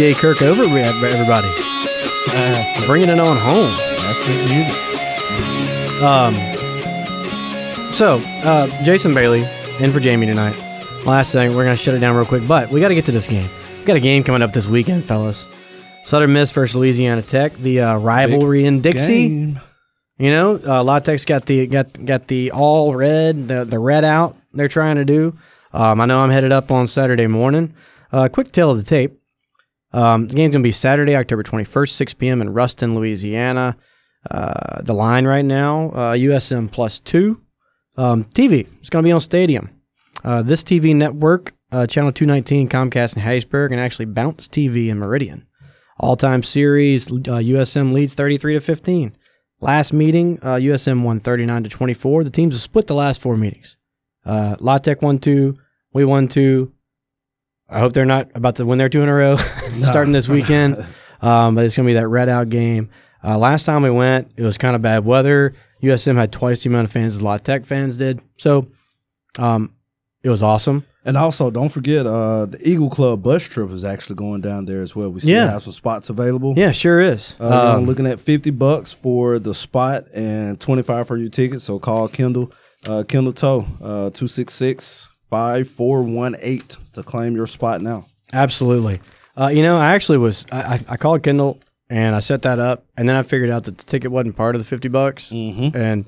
DJ 0.03 0.17
Kirk 0.17 0.43
over, 0.43 0.65
everybody. 0.65 1.47
Uh, 2.27 2.87
Bringing 2.87 3.09
it 3.09 3.21
on 3.21 3.37
home. 3.37 3.71
That's 4.01 4.19
his 4.25 4.51
music. 4.51 6.03
Um, 6.03 6.35
so, 7.95 8.19
uh, 8.43 8.67
Jason 8.83 9.15
Bailey 9.15 9.49
in 9.79 9.93
for 9.93 10.01
Jamie 10.01 10.27
tonight. 10.27 10.59
Last 11.07 11.31
thing, 11.31 11.55
we're 11.55 11.63
going 11.63 11.77
to 11.77 11.81
shut 11.81 11.95
it 11.95 12.01
down 12.01 12.17
real 12.17 12.27
quick, 12.27 12.49
but 12.49 12.69
we 12.71 12.81
got 12.81 12.89
to 12.89 12.97
get 12.97 13.05
to 13.05 13.13
this 13.13 13.29
game. 13.29 13.49
We 13.79 13.85
got 13.85 13.95
a 13.95 14.01
game 14.01 14.25
coming 14.25 14.43
up 14.43 14.53
this 14.53 14.67
weekend, 14.67 15.05
fellas. 15.05 15.47
Southern 16.03 16.33
Miss 16.33 16.51
versus 16.51 16.75
Louisiana 16.75 17.23
Tech, 17.23 17.57
the 17.59 17.83
uh, 17.83 17.97
rivalry 17.99 18.65
in 18.65 18.81
Dixie. 18.81 19.29
Game. 19.29 19.61
You 20.19 20.33
know, 20.33 20.59
uh, 20.67 20.83
La 20.83 20.99
Tech's 20.99 21.25
got 21.25 21.47
the 21.47 21.69
got 21.69 22.05
got 22.05 22.27
the 22.27 22.51
all 22.51 22.93
red, 22.93 23.47
the 23.47 23.65
the 23.65 23.79
red 23.79 24.05
out. 24.05 24.37
They're 24.53 24.67
trying 24.67 24.97
to 24.97 25.05
do. 25.05 25.39
Um, 25.73 26.01
I 26.01 26.07
know 26.07 26.19
I'm 26.19 26.31
headed 26.31 26.51
up 26.51 26.73
on 26.73 26.89
Saturday 26.89 27.29
morning. 27.29 27.75
Uh, 28.11 28.29
quick 28.29 28.51
tale 28.51 28.73
of 28.73 28.79
the 28.79 28.83
tape. 28.83 29.22
Um, 29.93 30.28
the 30.28 30.34
game's 30.34 30.55
gonna 30.55 30.62
be 30.62 30.72
Saturday, 30.72 31.16
October 31.16 31.43
21st, 31.43 31.90
6 31.90 32.14
p.m. 32.14 32.40
in 32.40 32.53
Ruston, 32.53 32.95
Louisiana. 32.95 33.76
Uh, 34.30 34.80
the 34.82 34.95
line 34.95 35.26
right 35.26 35.45
now, 35.45 35.90
uh, 35.90 36.12
USM 36.14 36.70
plus 36.70 37.01
two. 37.01 37.40
Um, 37.97 38.24
TV. 38.24 38.66
It's 38.80 38.90
gonna 38.90 39.03
be 39.03 39.12
on 39.12 39.20
Stadium. 39.20 39.70
Uh, 40.24 40.43
this 40.43 40.62
TV 40.62 40.95
network, 40.95 41.53
uh, 41.72 41.86
channel 41.86 42.12
219, 42.12 42.68
Comcast 42.68 43.16
in 43.16 43.22
Hattiesburg, 43.22 43.72
and 43.72 43.80
actually 43.80 44.07
Bounce 44.07 44.49
TV 44.49 44.88
in 44.88 44.99
Meridian. 44.99 45.47
All-time 45.99 46.43
series, 46.43 47.11
uh, 47.11 47.40
USM 47.40 47.93
leads 47.93 48.14
33 48.14 48.55
to 48.55 48.61
15. 48.61 49.16
Last 49.61 49.93
meeting, 49.93 50.38
uh, 50.43 50.57
USM 50.57 51.05
won 51.05 51.20
39 51.20 51.64
to 51.64 51.68
24. 51.68 52.24
The 52.24 52.30
teams 52.30 52.55
have 52.55 52.62
split 52.62 52.86
the 52.86 52.95
last 52.95 53.20
four 53.20 53.36
meetings. 53.36 53.76
Uh, 54.24 54.57
La 54.59 54.78
Tech 54.78 55.03
won 55.03 55.18
two. 55.18 55.57
We 55.93 56.05
won 56.05 56.28
two. 56.28 56.72
I 57.73 57.81
hope 57.81 57.93
they're 57.95 58.05
not 58.05 58.29
about 58.35 58.57
to 58.57 58.66
win 58.66 58.79
their 58.79 58.89
two 58.89 59.03
in 59.03 59.09
a 59.09 59.14
row 59.14 59.37
starting 59.83 60.12
this 60.12 60.29
weekend. 60.29 60.85
Um, 61.23 61.55
but 61.55 61.64
it's 61.64 61.77
going 61.77 61.87
to 61.87 61.91
be 61.91 61.95
that 62.01 62.09
red 62.09 62.29
out 62.29 62.49
game. 62.49 62.91
Uh, 63.23 63.39
last 63.39 63.64
time 63.64 63.85
we 63.85 63.91
went, 63.91 64.33
it 64.37 64.43
was 64.43 64.59
kind 64.59 64.75
of 64.75 64.83
bad 64.83 65.05
weather. 65.05 65.53
USM 65.81 66.16
had 66.16 66.33
twice 66.33 66.64
the 66.64 66.68
amount 66.68 66.87
of 66.87 66.91
fans 66.91 67.14
as 67.14 67.23
La 67.23 67.37
Tech 67.39 67.64
fans 67.64 67.97
did. 67.97 68.20
So 68.39 68.66
um, 69.39 69.73
it 70.25 70.31
was 70.31 70.43
awesome. 70.43 70.85
And 71.05 71.16
also, 71.16 71.49
don't 71.53 71.68
forget, 71.68 72.07
uh, 72.09 72.47
the 72.47 72.59
Eagle 72.64 72.91
Club 72.91 73.23
bus 73.23 73.49
trip 73.49 73.70
is 73.70 73.85
actually 73.85 74.16
going 74.16 74.41
down 74.41 74.64
there 74.64 74.83
as 74.83 74.97
well. 74.97 75.11
We 75.11 75.20
still 75.20 75.31
Yeah. 75.33 75.49
have 75.53 75.62
some 75.62 75.73
spots 75.73 76.11
available. 76.11 76.55
Yeah, 76.57 76.73
sure 76.73 77.01
is. 77.01 77.37
Uh, 77.39 77.77
Um, 77.77 77.85
looking 77.87 78.09
at 78.09 78.18
fifty 78.18 78.51
bucks 78.51 78.93
for 78.93 79.39
the 79.39 79.55
spot 79.55 80.09
and 80.12 80.59
twenty 80.59 80.83
five 80.83 81.07
for 81.07 81.16
your 81.16 81.29
ticket. 81.29 81.61
So 81.61 81.79
call 81.79 82.09
Kendall, 82.09 82.51
uh, 82.85 83.05
Kendall 83.07 83.33
Toe, 83.33 83.64
uh, 83.81 84.11
266-5418 84.11 86.79
to 86.93 87.03
claim 87.03 87.34
your 87.34 87.47
spot 87.47 87.80
now. 87.80 88.07
Absolutely. 88.32 89.01
Uh, 89.36 89.49
you 89.49 89.62
know, 89.62 89.76
I 89.76 89.95
actually 89.95 90.18
was. 90.18 90.47
I, 90.53 90.59
I 90.59 90.80
I 90.90 90.97
called 90.97 91.22
Kendall 91.22 91.59
and 91.88 92.14
I 92.14 92.20
set 92.20 92.43
that 92.43 92.59
up, 92.59 92.84
and 92.97 93.09
then 93.09 93.16
I 93.16 93.22
figured 93.22 93.51
out 93.51 93.64
that 93.64 93.78
the 93.78 93.84
ticket 93.84 94.11
wasn't 94.11 94.36
part 94.36 94.55
of 94.55 94.61
the 94.61 94.66
fifty 94.66 94.88
bucks. 94.88 95.30
Mm-hmm. 95.30 95.76
And 95.76 96.07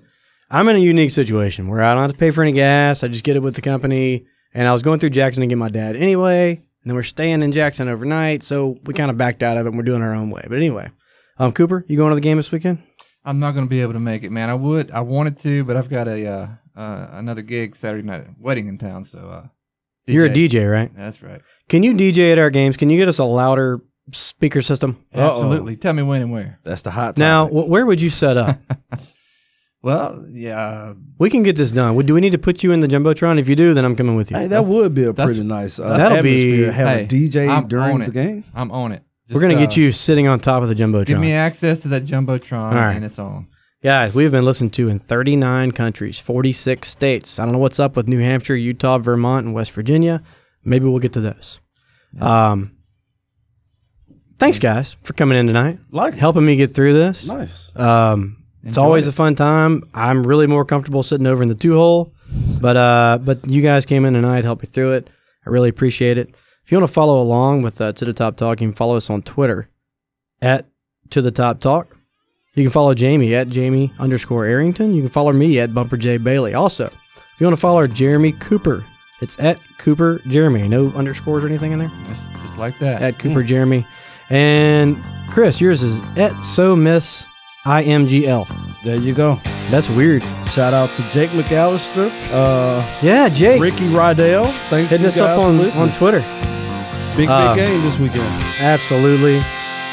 I'm 0.50 0.68
in 0.68 0.76
a 0.76 0.80
unique 0.80 1.10
situation 1.10 1.68
where 1.68 1.82
I 1.82 1.94
don't 1.94 2.02
have 2.02 2.12
to 2.12 2.18
pay 2.18 2.30
for 2.30 2.42
any 2.42 2.52
gas. 2.52 3.02
I 3.02 3.08
just 3.08 3.24
get 3.24 3.36
it 3.36 3.42
with 3.42 3.54
the 3.54 3.62
company. 3.62 4.26
And 4.56 4.68
I 4.68 4.72
was 4.72 4.82
going 4.82 5.00
through 5.00 5.10
Jackson 5.10 5.40
to 5.40 5.48
get 5.48 5.58
my 5.58 5.68
dad 5.68 5.96
anyway, 5.96 6.50
and 6.52 6.60
then 6.84 6.94
we're 6.94 7.02
staying 7.02 7.42
in 7.42 7.50
Jackson 7.50 7.88
overnight, 7.88 8.44
so 8.44 8.78
we 8.84 8.94
kind 8.94 9.10
of 9.10 9.16
backed 9.16 9.42
out 9.42 9.56
of 9.56 9.66
it. 9.66 9.70
and 9.70 9.76
We're 9.76 9.82
doing 9.82 10.00
our 10.00 10.14
own 10.14 10.30
way. 10.30 10.42
But 10.48 10.58
anyway, 10.58 10.90
um, 11.38 11.52
Cooper, 11.52 11.84
you 11.88 11.96
going 11.96 12.10
to 12.10 12.14
the 12.14 12.20
game 12.20 12.36
this 12.36 12.52
weekend? 12.52 12.80
I'm 13.24 13.40
not 13.40 13.54
going 13.54 13.66
to 13.66 13.70
be 13.70 13.80
able 13.80 13.94
to 13.94 13.98
make 13.98 14.22
it, 14.22 14.30
man. 14.30 14.50
I 14.50 14.54
would, 14.54 14.92
I 14.92 15.00
wanted 15.00 15.40
to, 15.40 15.64
but 15.64 15.76
I've 15.76 15.88
got 15.88 16.06
a 16.06 16.26
uh, 16.26 16.48
uh, 16.76 17.08
another 17.12 17.42
gig 17.42 17.74
Saturday 17.74 18.06
night, 18.06 18.26
wedding 18.38 18.68
in 18.68 18.78
town. 18.78 19.04
So 19.04 19.18
uh, 19.18 19.48
You're 20.06 20.26
a 20.26 20.30
DJ, 20.30 20.70
right? 20.70 20.90
That's 20.94 21.22
right. 21.22 21.40
Can 21.68 21.82
you 21.82 21.94
DJ 21.94 22.32
at 22.32 22.38
our 22.38 22.50
games? 22.50 22.76
Can 22.76 22.90
you 22.90 22.98
get 22.98 23.08
us 23.08 23.18
a 23.18 23.24
louder 23.24 23.80
speaker 24.12 24.60
system? 24.62 24.98
Absolutely. 25.14 25.76
Tell 25.76 25.92
me 25.94 26.02
when 26.02 26.20
and 26.22 26.30
where. 26.32 26.58
That's 26.62 26.82
the 26.82 26.90
hot. 26.90 27.16
Now, 27.18 27.46
wh- 27.48 27.68
where 27.68 27.86
would 27.86 28.00
you 28.02 28.10
set 28.10 28.36
up? 28.36 28.58
Well, 29.82 30.24
yeah. 30.30 30.94
we 31.18 31.28
can 31.28 31.42
get 31.42 31.56
this 31.56 31.70
done. 31.70 31.94
Would- 31.96 32.06
Do 32.06 32.14
we 32.14 32.22
need 32.22 32.32
to 32.32 32.38
put 32.38 32.62
you 32.62 32.72
in 32.72 32.80
the 32.80 32.86
jumbotron? 32.88 33.38
If 33.38 33.50
you 33.50 33.54
do, 33.56 33.74
then 33.74 33.84
I'm 33.84 33.94
coming 33.96 34.16
with 34.16 34.30
you. 34.30 34.36
Hey, 34.38 34.46
that 34.46 34.64
would 34.64 34.94
be 34.94 35.02
a 35.04 35.12
That's- 35.12 35.26
pretty 35.36 35.46
nice 35.46 35.78
uh, 35.78 35.94
That'll 35.96 36.18
atmosphere. 36.18 36.68
be- 36.68 36.72
have 36.72 36.88
Hey, 36.88 37.02
a 37.04 37.06
DJ 37.06 37.48
I'm 37.54 37.68
during 37.68 37.92
on 37.92 38.00
the 38.00 38.06
it. 38.06 38.12
game. 38.14 38.44
I'm 38.54 38.70
on 38.70 38.92
it. 38.92 39.02
We're 39.30 39.40
gonna 39.42 39.54
Just, 39.54 39.76
get 39.76 39.78
uh, 39.78 39.82
you 39.82 39.92
sitting 39.92 40.26
on 40.28 40.40
top 40.40 40.62
of 40.62 40.68
the 40.70 40.74
jumbotron. 40.74 41.06
Give 41.06 41.18
me 41.18 41.32
access 41.32 41.80
to 41.80 41.88
that 41.88 42.04
jumbotron, 42.04 42.52
All 42.70 42.74
right. 42.74 42.94
and 42.96 43.04
it's 43.04 43.18
on. 43.18 43.48
Guys, 43.84 44.14
we've 44.14 44.30
been 44.30 44.46
listened 44.46 44.72
to 44.72 44.88
in 44.88 44.98
39 44.98 45.72
countries, 45.72 46.18
46 46.18 46.88
states. 46.88 47.38
I 47.38 47.44
don't 47.44 47.52
know 47.52 47.58
what's 47.58 47.78
up 47.78 47.96
with 47.96 48.08
New 48.08 48.18
Hampshire, 48.18 48.56
Utah, 48.56 48.96
Vermont, 48.96 49.44
and 49.44 49.54
West 49.54 49.72
Virginia. 49.72 50.22
Maybe 50.64 50.86
we'll 50.86 51.00
get 51.00 51.12
to 51.12 51.20
those. 51.20 51.60
Um, 52.18 52.74
thanks, 54.38 54.58
guys, 54.58 54.94
for 55.02 55.12
coming 55.12 55.36
in 55.36 55.46
tonight. 55.48 55.80
Like 55.90 56.14
helping 56.14 56.46
me 56.46 56.56
get 56.56 56.68
through 56.68 56.94
this. 56.94 57.28
Nice. 57.28 57.78
Um, 57.78 58.42
it's 58.62 58.78
always 58.78 59.06
it. 59.06 59.10
a 59.10 59.12
fun 59.12 59.34
time. 59.34 59.82
I'm 59.92 60.26
really 60.26 60.46
more 60.46 60.64
comfortable 60.64 61.02
sitting 61.02 61.26
over 61.26 61.42
in 61.42 61.50
the 61.50 61.54
two 61.54 61.74
hole, 61.74 62.14
but 62.62 62.78
uh, 62.78 63.18
but 63.22 63.46
you 63.46 63.60
guys 63.60 63.84
came 63.84 64.06
in 64.06 64.14
tonight, 64.14 64.44
helped 64.44 64.62
me 64.62 64.66
through 64.66 64.92
it. 64.92 65.10
I 65.46 65.50
really 65.50 65.68
appreciate 65.68 66.16
it. 66.16 66.30
If 66.64 66.72
you 66.72 66.78
want 66.78 66.88
to 66.88 66.94
follow 66.94 67.20
along 67.20 67.60
with 67.60 67.82
uh, 67.82 67.92
To 67.92 68.06
the 68.06 68.14
Top 68.14 68.38
Talk, 68.38 68.62
you 68.62 68.68
can 68.68 68.74
follow 68.74 68.96
us 68.96 69.10
on 69.10 69.20
Twitter 69.20 69.68
at 70.40 70.64
To 71.10 71.20
the 71.20 71.30
Top 71.30 71.60
Talk. 71.60 71.93
You 72.54 72.62
can 72.62 72.70
follow 72.70 72.94
Jamie 72.94 73.34
at 73.34 73.48
Jamie 73.48 73.92
underscore 73.98 74.44
Arrington. 74.44 74.94
You 74.94 75.02
can 75.02 75.10
follow 75.10 75.32
me 75.32 75.58
at 75.58 75.74
Bumper 75.74 75.96
J 75.96 76.18
Bailey. 76.18 76.54
Also, 76.54 76.86
if 76.86 77.34
you 77.40 77.46
want 77.46 77.56
to 77.56 77.60
follow 77.60 77.84
Jeremy 77.86 78.32
Cooper, 78.32 78.84
it's 79.20 79.38
at 79.40 79.58
Cooper 79.78 80.20
Jeremy. 80.28 80.68
No 80.68 80.88
underscores 80.92 81.42
or 81.44 81.48
anything 81.48 81.72
in 81.72 81.78
there. 81.80 81.90
Just, 82.08 82.32
just 82.42 82.58
like 82.58 82.78
that. 82.78 83.02
At 83.02 83.18
Cooper 83.18 83.42
Jeremy. 83.42 83.84
And 84.30 84.96
Chris, 85.30 85.60
yours 85.60 85.82
is 85.82 86.00
at 86.16 86.30
So 86.44 86.76
Miss 86.76 87.26
IMGL. 87.66 88.82
There 88.84 88.96
you 89.00 89.14
go. 89.14 89.40
That's 89.70 89.88
weird. 89.90 90.22
Shout 90.46 90.74
out 90.74 90.92
to 90.92 91.02
Jake 91.10 91.30
McAllister. 91.30 92.08
Uh, 92.30 92.86
yeah, 93.02 93.28
Jake. 93.28 93.60
Ricky 93.60 93.88
Rydell. 93.88 94.44
Thanks 94.68 94.90
Hitting 94.90 95.02
you 95.02 95.08
us 95.08 95.16
guys 95.16 95.30
up 95.30 95.40
on, 95.40 95.58
on 95.88 95.90
Twitter. 95.92 96.20
Big, 97.16 97.26
big 97.26 97.28
Uh, 97.30 97.54
game 97.56 97.80
this 97.82 97.98
weekend. 97.98 98.22
Absolutely. 98.60 99.38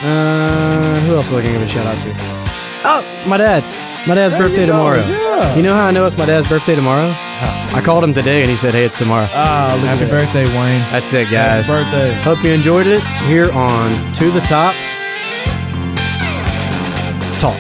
Uh, 0.04 1.00
who 1.02 1.16
else 1.16 1.32
was 1.32 1.40
I 1.40 1.44
going 1.44 1.54
to 1.54 1.60
give 1.60 1.62
a 1.62 1.68
shout 1.68 1.86
out 1.88 1.98
to? 2.04 2.41
Oh, 2.84 3.04
my 3.28 3.38
dad. 3.38 3.64
My 4.08 4.16
dad's 4.16 4.34
There 4.34 4.44
you 4.44 4.48
birthday 4.50 4.66
go, 4.66 4.72
tomorrow. 4.74 5.06
yeah. 5.06 5.56
You 5.56 5.62
know 5.62 5.74
how 5.76 5.86
I 5.88 5.92
know 5.92 6.06
it's 6.08 6.18
my 6.18 6.26
dad's 6.26 6.48
birthday 6.48 6.74
tomorrow? 6.76 7.14
I 7.74 7.82
called 7.84 8.04
him 8.04 8.14
today 8.14 8.42
and 8.42 8.50
he 8.50 8.58
said, 8.58 8.74
hey, 8.74 8.84
it's 8.86 8.98
tomorrow. 8.98 9.28
Ah, 9.32 9.74
look 9.76 9.86
at 9.90 9.98
Happy 9.98 10.06
that. 10.06 10.12
birthday, 10.12 10.46
Wayne. 10.46 10.82
That's 10.92 11.14
it, 11.14 11.30
guys. 11.30 11.68
Happy 11.68 11.84
birthday. 11.84 12.14
Hope 12.22 12.44
you 12.44 12.52
enjoyed 12.52 12.88
it 12.88 13.04
here 13.28 13.52
on 13.52 13.94
To 14.16 14.32
the 14.32 14.42
Top 14.42 14.74
Talk. 17.40 17.58